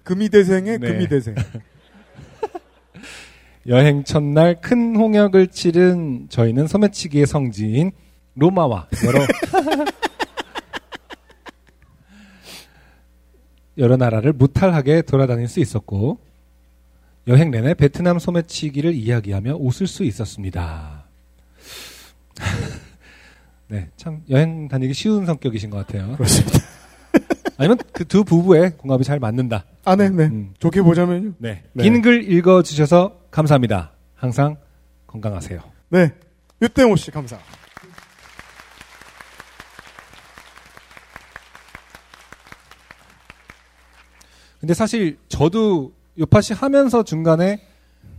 금이대생의 0.02 0.78
네. 0.78 0.92
금이대생. 0.92 1.34
여행 3.68 4.04
첫날 4.04 4.60
큰 4.60 4.94
홍역을 4.96 5.48
치른 5.48 6.26
저희는 6.28 6.66
소매치기의 6.68 7.26
성지인 7.26 7.90
로마와 8.36 8.88
여러 9.04 9.26
여러 13.78 13.96
나라를 13.96 14.32
무탈하게 14.32 15.02
돌아다닐 15.02 15.48
수 15.48 15.60
있었고 15.60 16.18
여행 17.28 17.50
내내 17.50 17.74
베트남 17.74 18.18
소매치기를 18.18 18.94
이야기하며 18.94 19.56
웃을 19.56 19.86
수 19.86 20.04
있었습니다. 20.04 21.04
네, 23.68 23.88
참 23.96 24.22
여행 24.30 24.68
다니기 24.68 24.94
쉬운 24.94 25.26
성격이신 25.26 25.70
것 25.70 25.84
같아요. 25.86 26.14
그렇습니다. 26.16 26.58
아니면 27.58 27.78
그 27.92 28.04
두 28.04 28.22
부부의 28.22 28.76
궁합이 28.76 29.02
잘 29.02 29.18
맞는다. 29.18 29.64
아, 29.84 29.96
네, 29.96 30.08
네. 30.10 30.30
좋게 30.58 30.82
보자면요. 30.82 31.32
네. 31.38 31.62
네. 31.72 31.82
긴 31.82 32.00
글 32.02 32.30
읽어주셔서 32.30 33.25
감사합니다. 33.36 33.92
항상 34.14 34.56
건강하세요. 35.06 35.60
네. 35.90 36.10
유땡호 36.62 36.96
씨 36.96 37.10
감사. 37.10 37.38
근데 44.58 44.72
사실 44.72 45.18
저도 45.28 45.92
요파시 46.18 46.54
하면서 46.54 47.02
중간에 47.02 47.60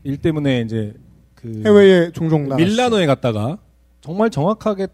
일 0.04 0.18
때문에 0.18 0.62
이제 0.62 0.94
그 1.34 1.64
해외에 1.66 2.12
종종 2.12 2.44
나갔어요. 2.44 2.68
밀라노에 2.68 3.08
갔다가 3.08 3.58
정말 4.02 4.30
정확하게 4.30 4.86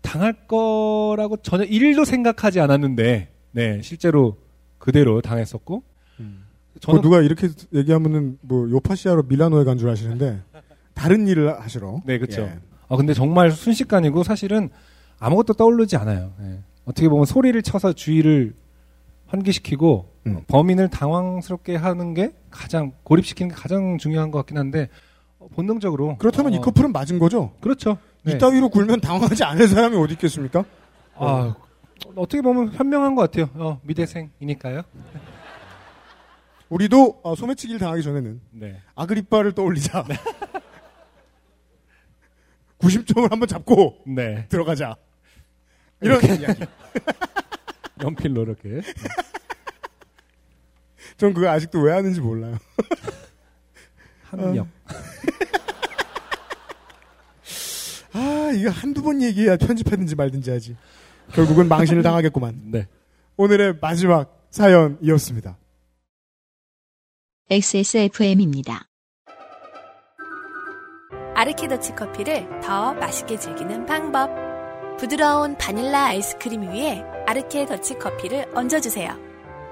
당할 0.00 0.46
거라고 0.46 1.36
전혀 1.42 1.64
일도 1.64 2.06
생각하지 2.06 2.60
않았는데 2.60 3.30
네 3.50 3.82
실제로 3.82 4.38
그대로 4.78 5.20
당했었고 5.20 5.82
저 6.80 7.00
누가 7.00 7.20
이렇게 7.20 7.48
얘기하면은 7.74 8.38
뭐 8.42 8.68
요파시아로 8.70 9.24
밀라노에 9.24 9.64
간 9.64 9.78
줄 9.78 9.88
아시는데 9.90 10.40
다른 10.94 11.26
일을 11.26 11.60
하시러. 11.60 12.00
네 12.04 12.18
그렇죠. 12.18 12.42
예. 12.42 12.58
아 12.88 12.96
근데 12.96 13.14
정말 13.14 13.50
순식간이고 13.50 14.22
사실은 14.22 14.70
아무것도 15.18 15.54
떠오르지 15.54 15.96
않아요. 15.96 16.32
예. 16.42 16.60
어떻게 16.84 17.08
보면 17.08 17.24
소리를 17.26 17.60
쳐서 17.62 17.92
주의를 17.92 18.54
환기시키고 19.26 20.08
음. 20.26 20.40
범인을 20.48 20.88
당황스럽게 20.88 21.76
하는 21.76 22.14
게 22.14 22.32
가장 22.50 22.92
고립시키는 23.04 23.50
게 23.50 23.54
가장 23.54 23.98
중요한 23.98 24.30
것 24.30 24.38
같긴 24.38 24.56
한데 24.58 24.88
본능적으로. 25.54 26.16
그렇다면 26.18 26.52
이 26.54 26.58
어, 26.58 26.60
커플은 26.60 26.92
맞은 26.92 27.18
거죠? 27.18 27.52
그렇죠. 27.60 27.98
네. 28.24 28.32
이따위로 28.34 28.68
굴면 28.70 29.00
당황하지 29.00 29.44
않을 29.44 29.68
사람이 29.68 29.96
어디 29.96 30.14
있겠습니까? 30.14 30.64
아, 31.16 31.54
어 32.14 32.26
떻게 32.26 32.40
보면 32.40 32.72
현명한 32.72 33.14
것 33.14 33.22
같아요. 33.22 33.50
어, 33.54 33.80
미대생이니까요. 33.84 34.82
우리도 36.68 37.20
어, 37.22 37.34
소매치기를 37.34 37.80
당하기 37.80 38.02
전에는 38.02 38.40
네. 38.50 38.80
아그리빠를 38.94 39.52
떠올리자. 39.52 40.04
90점을 42.78 43.28
한번 43.30 43.48
잡고 43.48 44.02
네. 44.06 44.46
들어가자. 44.48 44.96
이런 46.00 46.22
이렇게. 46.22 46.42
이야기. 46.42 46.64
연필로 48.02 48.42
이렇게. 48.42 48.80
전 51.16 51.34
그거 51.34 51.48
아직도 51.48 51.80
왜 51.80 51.92
하는지 51.92 52.20
몰라요. 52.20 52.56
합력. 54.24 54.68
아, 58.12 58.52
이거 58.54 58.70
한두 58.70 59.02
번 59.02 59.20
얘기해야 59.22 59.56
편집하든지 59.56 60.14
말든지 60.14 60.50
하지. 60.50 60.76
결국은 61.32 61.68
망신을 61.68 62.02
당하겠구만. 62.02 62.70
네. 62.70 62.86
오늘의 63.36 63.78
마지막 63.80 64.46
사연이었습니다. 64.50 65.56
XSFM입니다. 67.50 68.88
아르케더치 71.34 71.94
커피를 71.94 72.46
더 72.60 72.92
맛있게 72.92 73.38
즐기는 73.38 73.86
방법. 73.86 74.28
부드러운 74.98 75.56
바닐라 75.56 76.08
아이스크림 76.08 76.60
위에 76.64 77.02
아르케 77.26 77.64
더치 77.64 77.98
커피를 77.98 78.50
얹어주세요. 78.54 79.16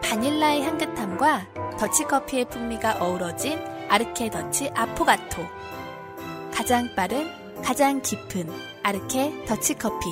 바닐라의 0.03 0.63
향긋함과 0.63 1.77
더치 1.79 2.05
커피의 2.05 2.47
풍미가 2.47 2.97
어우러진 2.99 3.59
아르케 3.91 4.31
더치 4.31 4.71
아포가토. 4.75 5.43
가장 6.55 6.89
빠른, 6.97 7.29
가장 7.63 8.01
깊은 8.01 8.49
아르케 8.85 9.45
더치 9.45 9.75
커피. 9.75 10.07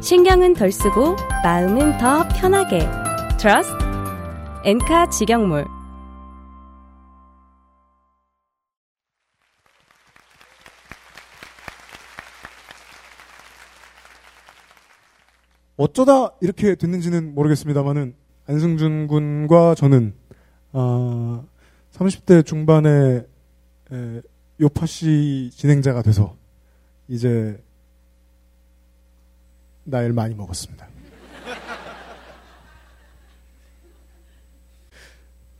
신경은 0.00 0.54
덜 0.54 0.72
쓰고 0.72 1.16
마음은 1.44 1.98
더 1.98 2.26
편하게. 2.28 2.88
Trust 3.38 3.91
엔카 4.64 5.10
직영몰. 5.10 5.64
어쩌다 15.76 16.32
이렇게 16.40 16.76
됐는지는 16.76 17.34
모르겠습니다만은 17.34 18.14
안승준 18.46 19.08
군과 19.08 19.74
저는 19.74 20.14
아, 20.70 21.42
30대 21.92 22.46
중반에 22.46 23.26
에, 23.90 24.22
요파시 24.60 25.50
진행자가 25.52 26.02
돼서 26.02 26.36
이제 27.08 27.60
나이를 29.84 30.12
많이 30.12 30.36
먹었습니다. 30.36 30.91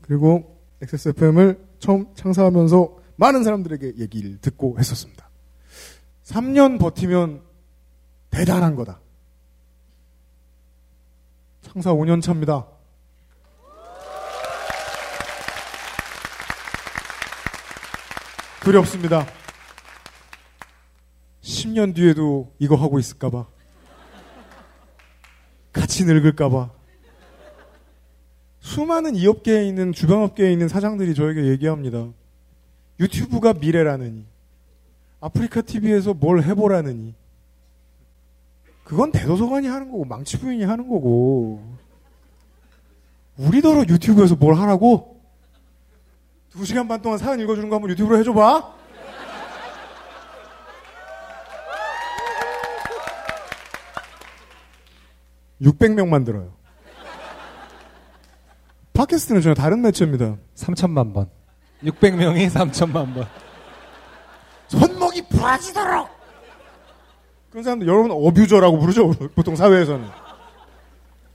그리고 0.03 0.61
XSFM을 0.83 1.65
처음 1.79 2.15
창사하면서 2.15 2.99
많은 3.17 3.45
사람들에게 3.45 3.95
얘기를 3.99 4.39
듣고 4.39 4.79
했었습니다. 4.79 5.29
3년 6.25 6.79
버티면 6.79 7.43
대단한 8.31 8.75
거다. 8.75 9.01
창사 11.63 11.93
5년 11.93 12.23
차입니다. 12.23 12.67
두렵습니다. 18.63 19.27
10년 21.43 21.95
뒤에도 21.95 22.55
이거 22.59 22.77
하고 22.77 22.99
있을까봐. 22.99 23.47
같이 25.73 26.05
늙을까봐. 26.05 26.82
수많은 28.63 29.17
이 29.17 29.27
업계에 29.27 29.67
있는, 29.67 29.93
주변 29.93 30.23
업계에 30.23 30.53
있는 30.53 30.69
사장들이 30.69 31.15
저에게 31.15 31.47
얘기합니다. 31.47 32.07
유튜브가 33.01 33.55
미래라느니. 33.55 34.25
아프리카 35.21 35.61
TV에서 35.61 36.15
뭘 36.15 36.43
해보라느니. 36.43 37.15
그건 38.85 39.11
대도서관이 39.13 39.67
하는 39.67 39.91
거고, 39.91 40.05
망치 40.05 40.39
부인이 40.39 40.65
하는 40.65 40.89
거고. 40.89 41.77
우리더러 43.37 43.81
유튜브에서 43.81 44.37
뭘 44.37 44.55
하라고? 44.55 45.21
두 46.51 46.65
시간 46.65 46.87
반 46.87 47.03
동안 47.03 47.19
사연 47.19 47.41
읽어주는 47.41 47.69
거 47.69 47.77
한번 47.77 47.91
유튜브로 47.91 48.19
해줘봐. 48.19 48.81
(600명만) 55.61 56.25
들어요 56.25 56.62
팟캐스트는 58.93 59.41
전혀 59.41 59.55
다른 59.55 59.81
매체입니다. 59.83 60.37
3천만 60.55 61.15
번. 61.15 61.29
600명이 61.83 62.51
3천만 62.51 63.15
번. 63.15 63.27
손목이 64.69 65.29
부러지도록! 65.29 66.09
그런 67.51 67.65
사람들 67.65 67.87
여러분 67.87 68.11
어뷰저라고 68.11 68.79
부르죠 68.79 69.11
보통 69.35 69.57
사회에서는. 69.57 70.09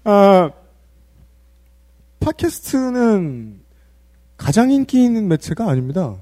아 0.06 0.52
팟캐스트는 2.20 3.62
가장 4.38 4.72
인기 4.72 5.04
있는 5.04 5.28
매체가 5.28 5.70
아닙니다. 5.70 6.16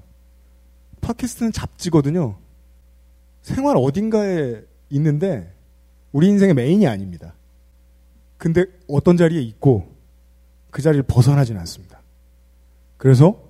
팟캐스트는 1.02 1.52
잡지거든요. 1.52 2.38
생활 3.42 3.78
어딘가에 3.78 4.62
있는데 4.90 5.54
우리 6.12 6.28
인생의 6.28 6.56
메인이 6.56 6.86
아닙니다. 6.88 7.36
근데 8.38 8.66
어떤 8.88 9.16
자리에 9.16 9.42
있고 9.42 9.95
그 10.76 10.82
자리를 10.82 11.04
벗어나진 11.08 11.58
않습니다 11.58 12.02
그래서 12.98 13.42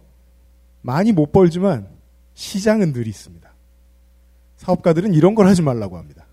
많이 0.84 1.12
못 1.12 1.32
벌지만 1.32 1.90
시장은 2.36 2.94
늘 2.94 3.08
있습니다 3.08 3.56
사업가들은 4.58 5.14
이런 5.14 5.36
걸 5.36 5.48
하지 5.48 5.62
말라고 5.62 5.98
합니다. 5.98 6.26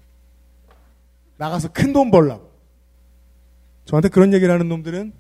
나가서 1.37 1.73
큰 1.73 1.93
돈 1.93 2.11
벌라고. 2.11 2.51
저한테 3.85 4.09
그런 4.09 4.33
얘기를 4.33 4.53
하는 4.53 4.69
놈들은 4.69 5.13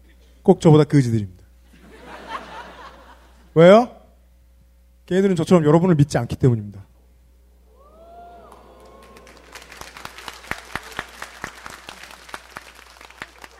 꼭 0.42 0.60
저보다 0.60 0.84
거지들입니다. 0.84 1.44
왜요? 3.54 3.96
걔네들은 5.06 5.36
저처럼 5.36 5.64
여러분을 5.64 5.94
믿지 5.94 6.16
않기 6.16 6.36
때문입니다. 6.36 6.86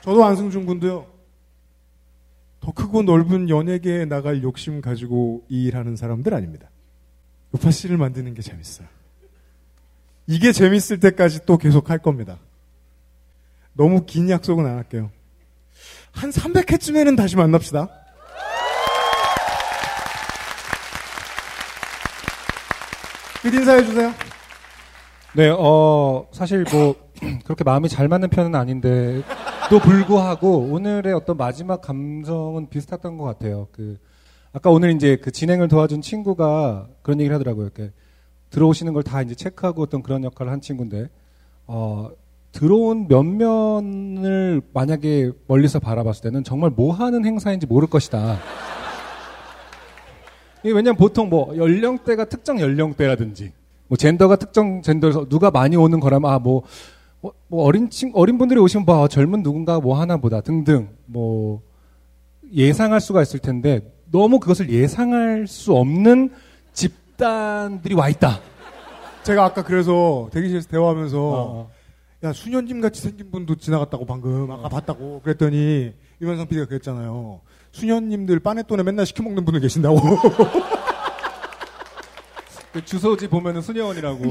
저도 0.03 0.25
안승준 0.25 0.67
군도요. 0.67 1.07
더 2.63 2.71
크고 2.71 3.03
넓은 3.03 3.49
연예계에 3.51 4.05
나갈 4.05 4.43
욕심 4.45 4.81
가지고 4.81 5.45
이 5.49 5.65
일하는 5.65 5.97
사람들 5.97 6.33
아닙니다. 6.33 6.71
요파 7.55 7.73
씨를 7.73 7.99
만드는 7.99 8.35
게 8.35 8.41
재밌어요. 8.41 8.87
이게 10.29 10.53
재밌을 10.53 11.01
때까지 11.01 11.45
또 11.45 11.59
계속 11.59 11.91
할 11.91 11.99
겁니다. 11.99 12.39
너무 13.73 14.07
긴 14.07 14.31
약속은 14.31 14.65
안 14.65 14.77
할게요. 14.77 15.11
한 16.13 16.31
300회쯤에는 16.31 17.17
다시 17.17 17.37
만납시다. 17.37 17.89
끝 23.43 23.53
인사해주세요. 23.53 24.15
네, 25.35 25.49
어, 25.49 26.29
사실 26.31 26.65
뭐, 26.71 26.95
그렇게 27.43 27.65
마음이 27.65 27.89
잘 27.89 28.07
맞는 28.07 28.29
편은 28.29 28.55
아닌데, 28.55 29.23
또 29.73 29.79
불구하고, 29.79 30.69
오늘의 30.71 31.15
어떤 31.15 31.39
마지막 31.39 31.81
감성은 31.81 32.69
비슷했던 32.69 33.17
것 33.17 33.25
같아요. 33.25 33.69
그, 33.73 33.97
아까 34.53 34.69
오늘 34.69 34.91
이제 34.91 35.17
그 35.17 35.31
진행을 35.31 35.69
도와준 35.69 36.03
친구가 36.03 36.89
그런 37.01 37.19
얘기를 37.21 37.35
하더라고요. 37.35 37.65
이렇게, 37.65 37.91
들어오시는 38.51 38.93
걸 38.93 39.03
다 39.03 39.23
이제 39.23 39.35
체크하고 39.35 39.81
어떤 39.81 40.03
그런 40.03 40.25
역할을 40.25 40.53
한 40.53 40.61
친구인데, 40.61 41.09
어, 41.67 42.11
들어온 42.53 43.09
면면을 43.09 44.61
만약에 44.75 45.33
멀리서 45.49 45.79
바라봤을 45.79 46.21
때는 46.25 46.45
정말 46.45 46.69
뭐 46.69 46.93
하는 46.93 47.25
행사인지 47.25 47.65
모를 47.65 47.89
것이다. 47.89 48.41
이게 50.65 50.75
왜냐면 50.75 50.97
보통 50.99 51.31
뭐 51.31 51.57
연령대가 51.57 52.27
특정 52.27 52.61
연령대라든지 52.61 53.53
뭐 53.89 53.97
젠더가 53.97 54.37
특정 54.37 54.83
젠더에서 54.83 55.31
누가 55.31 55.51
많이 55.51 55.77
오는 55.77 55.99
거라면 55.99 56.31
아뭐 56.31 56.65
뭐, 57.23 57.33
뭐 57.47 57.65
어린 57.65 57.89
친 57.89 58.11
어린 58.15 58.37
분들이 58.37 58.61
오시면 58.61 58.85
뭐 58.85 59.09
젊은 59.09 59.43
누군가 59.43 59.81
뭐 59.81 59.99
하나 59.99 60.19
보다 60.19 60.43
등등 60.43 60.91
뭐 61.07 61.63
예상할 62.53 63.01
수가 63.01 63.23
있을 63.23 63.39
텐데 63.39 63.81
너무 64.11 64.41
그것을 64.41 64.69
예상할 64.69 65.47
수 65.47 65.73
없는 65.73 66.31
집단들이 66.75 67.95
와 67.95 68.09
있다. 68.11 68.41
제가 69.23 69.45
아까 69.45 69.63
그래서 69.63 70.29
대기실에서 70.33 70.69
대화하면서 70.69 71.19
어, 71.21 71.71
야 72.25 72.33
수녀님 72.33 72.81
같이 72.81 73.01
생긴 73.01 73.31
분도 73.31 73.55
지나갔다고 73.55 74.05
방금 74.05 74.51
아까 74.51 74.69
봤다고 74.69 75.21
그랬더니 75.23 75.93
유면상 76.21 76.49
PD가 76.49 76.67
그랬잖아요. 76.67 77.41
수녀님들 77.71 78.41
빠네톤에 78.41 78.83
맨날 78.83 79.07
시켜 79.07 79.23
먹는 79.23 79.45
분들 79.45 79.61
계신다고. 79.61 79.97
그 82.73 82.85
주소지 82.85 83.29
보면은 83.29 83.63
수녀원이라고. 83.63 84.25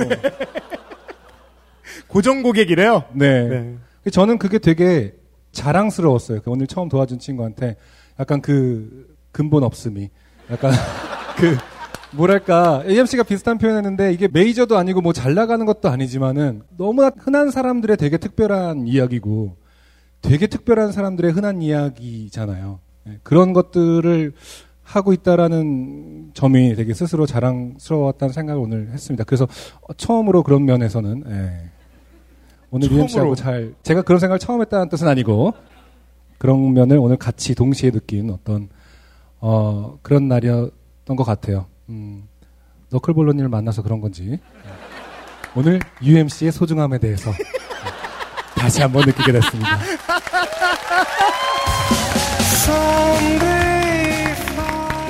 고정 2.07 2.43
고객이래요. 2.43 3.03
네. 3.13 3.47
네. 3.47 3.77
저는 4.11 4.37
그게 4.37 4.59
되게 4.59 5.13
자랑스러웠어요. 5.51 6.41
그 6.41 6.51
오늘 6.51 6.67
처음 6.67 6.89
도와준 6.89 7.19
친구한테 7.19 7.75
약간 8.19 8.41
그 8.41 9.15
근본 9.31 9.63
없음이 9.63 10.09
약간 10.49 10.71
그 11.37 11.57
뭐랄까 12.13 12.83
AMC가 12.87 13.23
비슷한 13.23 13.57
표현했는데 13.57 14.11
이게 14.13 14.27
메이저도 14.27 14.77
아니고 14.77 15.01
뭐 15.01 15.13
잘 15.13 15.33
나가는 15.33 15.65
것도 15.65 15.89
아니지만은 15.89 16.63
너무나 16.77 17.11
흔한 17.17 17.51
사람들의 17.51 17.97
되게 17.97 18.17
특별한 18.17 18.87
이야기고 18.87 19.55
되게 20.21 20.47
특별한 20.47 20.91
사람들의 20.91 21.31
흔한 21.31 21.61
이야기잖아요. 21.61 22.79
네, 23.05 23.19
그런 23.23 23.53
것들을 23.53 24.33
하고 24.91 25.13
있다라는 25.13 26.31
점이 26.33 26.75
되게 26.75 26.93
스스로 26.93 27.25
자랑스러웠다는 27.25 28.33
생각을 28.33 28.61
오늘 28.61 28.89
했습니다. 28.91 29.23
그래서 29.23 29.47
어, 29.81 29.93
처음으로 29.93 30.43
그런 30.43 30.65
면에서는 30.65 31.23
예. 31.27 31.69
오늘 32.71 32.87
처음으로. 32.87 33.03
UMC하고 33.03 33.35
잘 33.35 33.73
제가 33.83 34.01
그런 34.01 34.19
생각을 34.19 34.39
처음 34.39 34.59
했다는 34.61 34.89
뜻은 34.89 35.07
아니고 35.07 35.53
그런 36.37 36.73
면을 36.73 36.97
오늘 36.97 37.15
같이 37.15 37.55
동시에 37.55 37.91
느낀 37.91 38.31
어떤 38.31 38.67
어, 39.39 39.97
그런 40.01 40.27
날이었던 40.27 41.15
것 41.15 41.23
같아요. 41.23 41.67
음, 41.87 42.27
너클볼로님을 42.89 43.47
만나서 43.47 43.83
그런 43.83 44.01
건지 44.01 44.39
오늘 45.55 45.79
UMC의 46.01 46.51
소중함에 46.51 46.97
대해서 46.97 47.31
다시 48.55 48.81
한번 48.81 49.05
느끼게 49.05 49.31
됐습니다. 49.31 49.79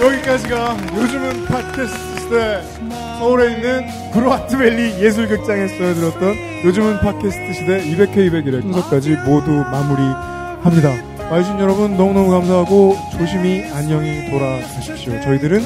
여기까지가 0.02 0.78
요즘은 0.96 1.46
팟캐스트 1.46 2.20
시대 2.22 2.62
서울에 3.20 3.52
있는 3.54 3.86
브로아트밸리 4.14 5.00
예술극장에서 5.04 5.94
들었던 5.94 6.36
요즘은 6.66 7.00
팟캐스트 7.02 7.54
시대 7.54 7.84
200회 7.84 8.16
201회 8.32 8.62
순서까지 8.64 9.16
모두 9.28 9.52
마무리합니다. 9.52 11.30
와주신 11.30 11.60
여러분 11.60 11.96
너무너무 11.98 12.32
감사하고 12.32 12.98
조심히 13.18 13.64
안녕히 13.72 14.30
돌아가십시오. 14.32 15.22
저희들은 15.22 15.62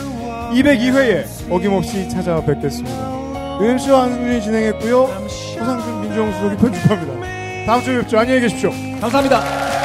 202회에 0.51 1.25
어김없이 1.49 2.09
찾아뵙겠습니다. 2.09 3.59
UMC와 3.61 4.03
한승준이 4.03 4.41
진행했고요. 4.41 5.03
호상준 5.03 6.01
민주영 6.01 6.33
수석이 6.33 6.57
편집합니다. 6.57 7.65
다음 7.65 7.81
주에 7.81 7.97
뵙죠. 7.99 8.19
안녕히 8.19 8.41
계십시오. 8.41 8.69
감사합니다. 8.99 9.84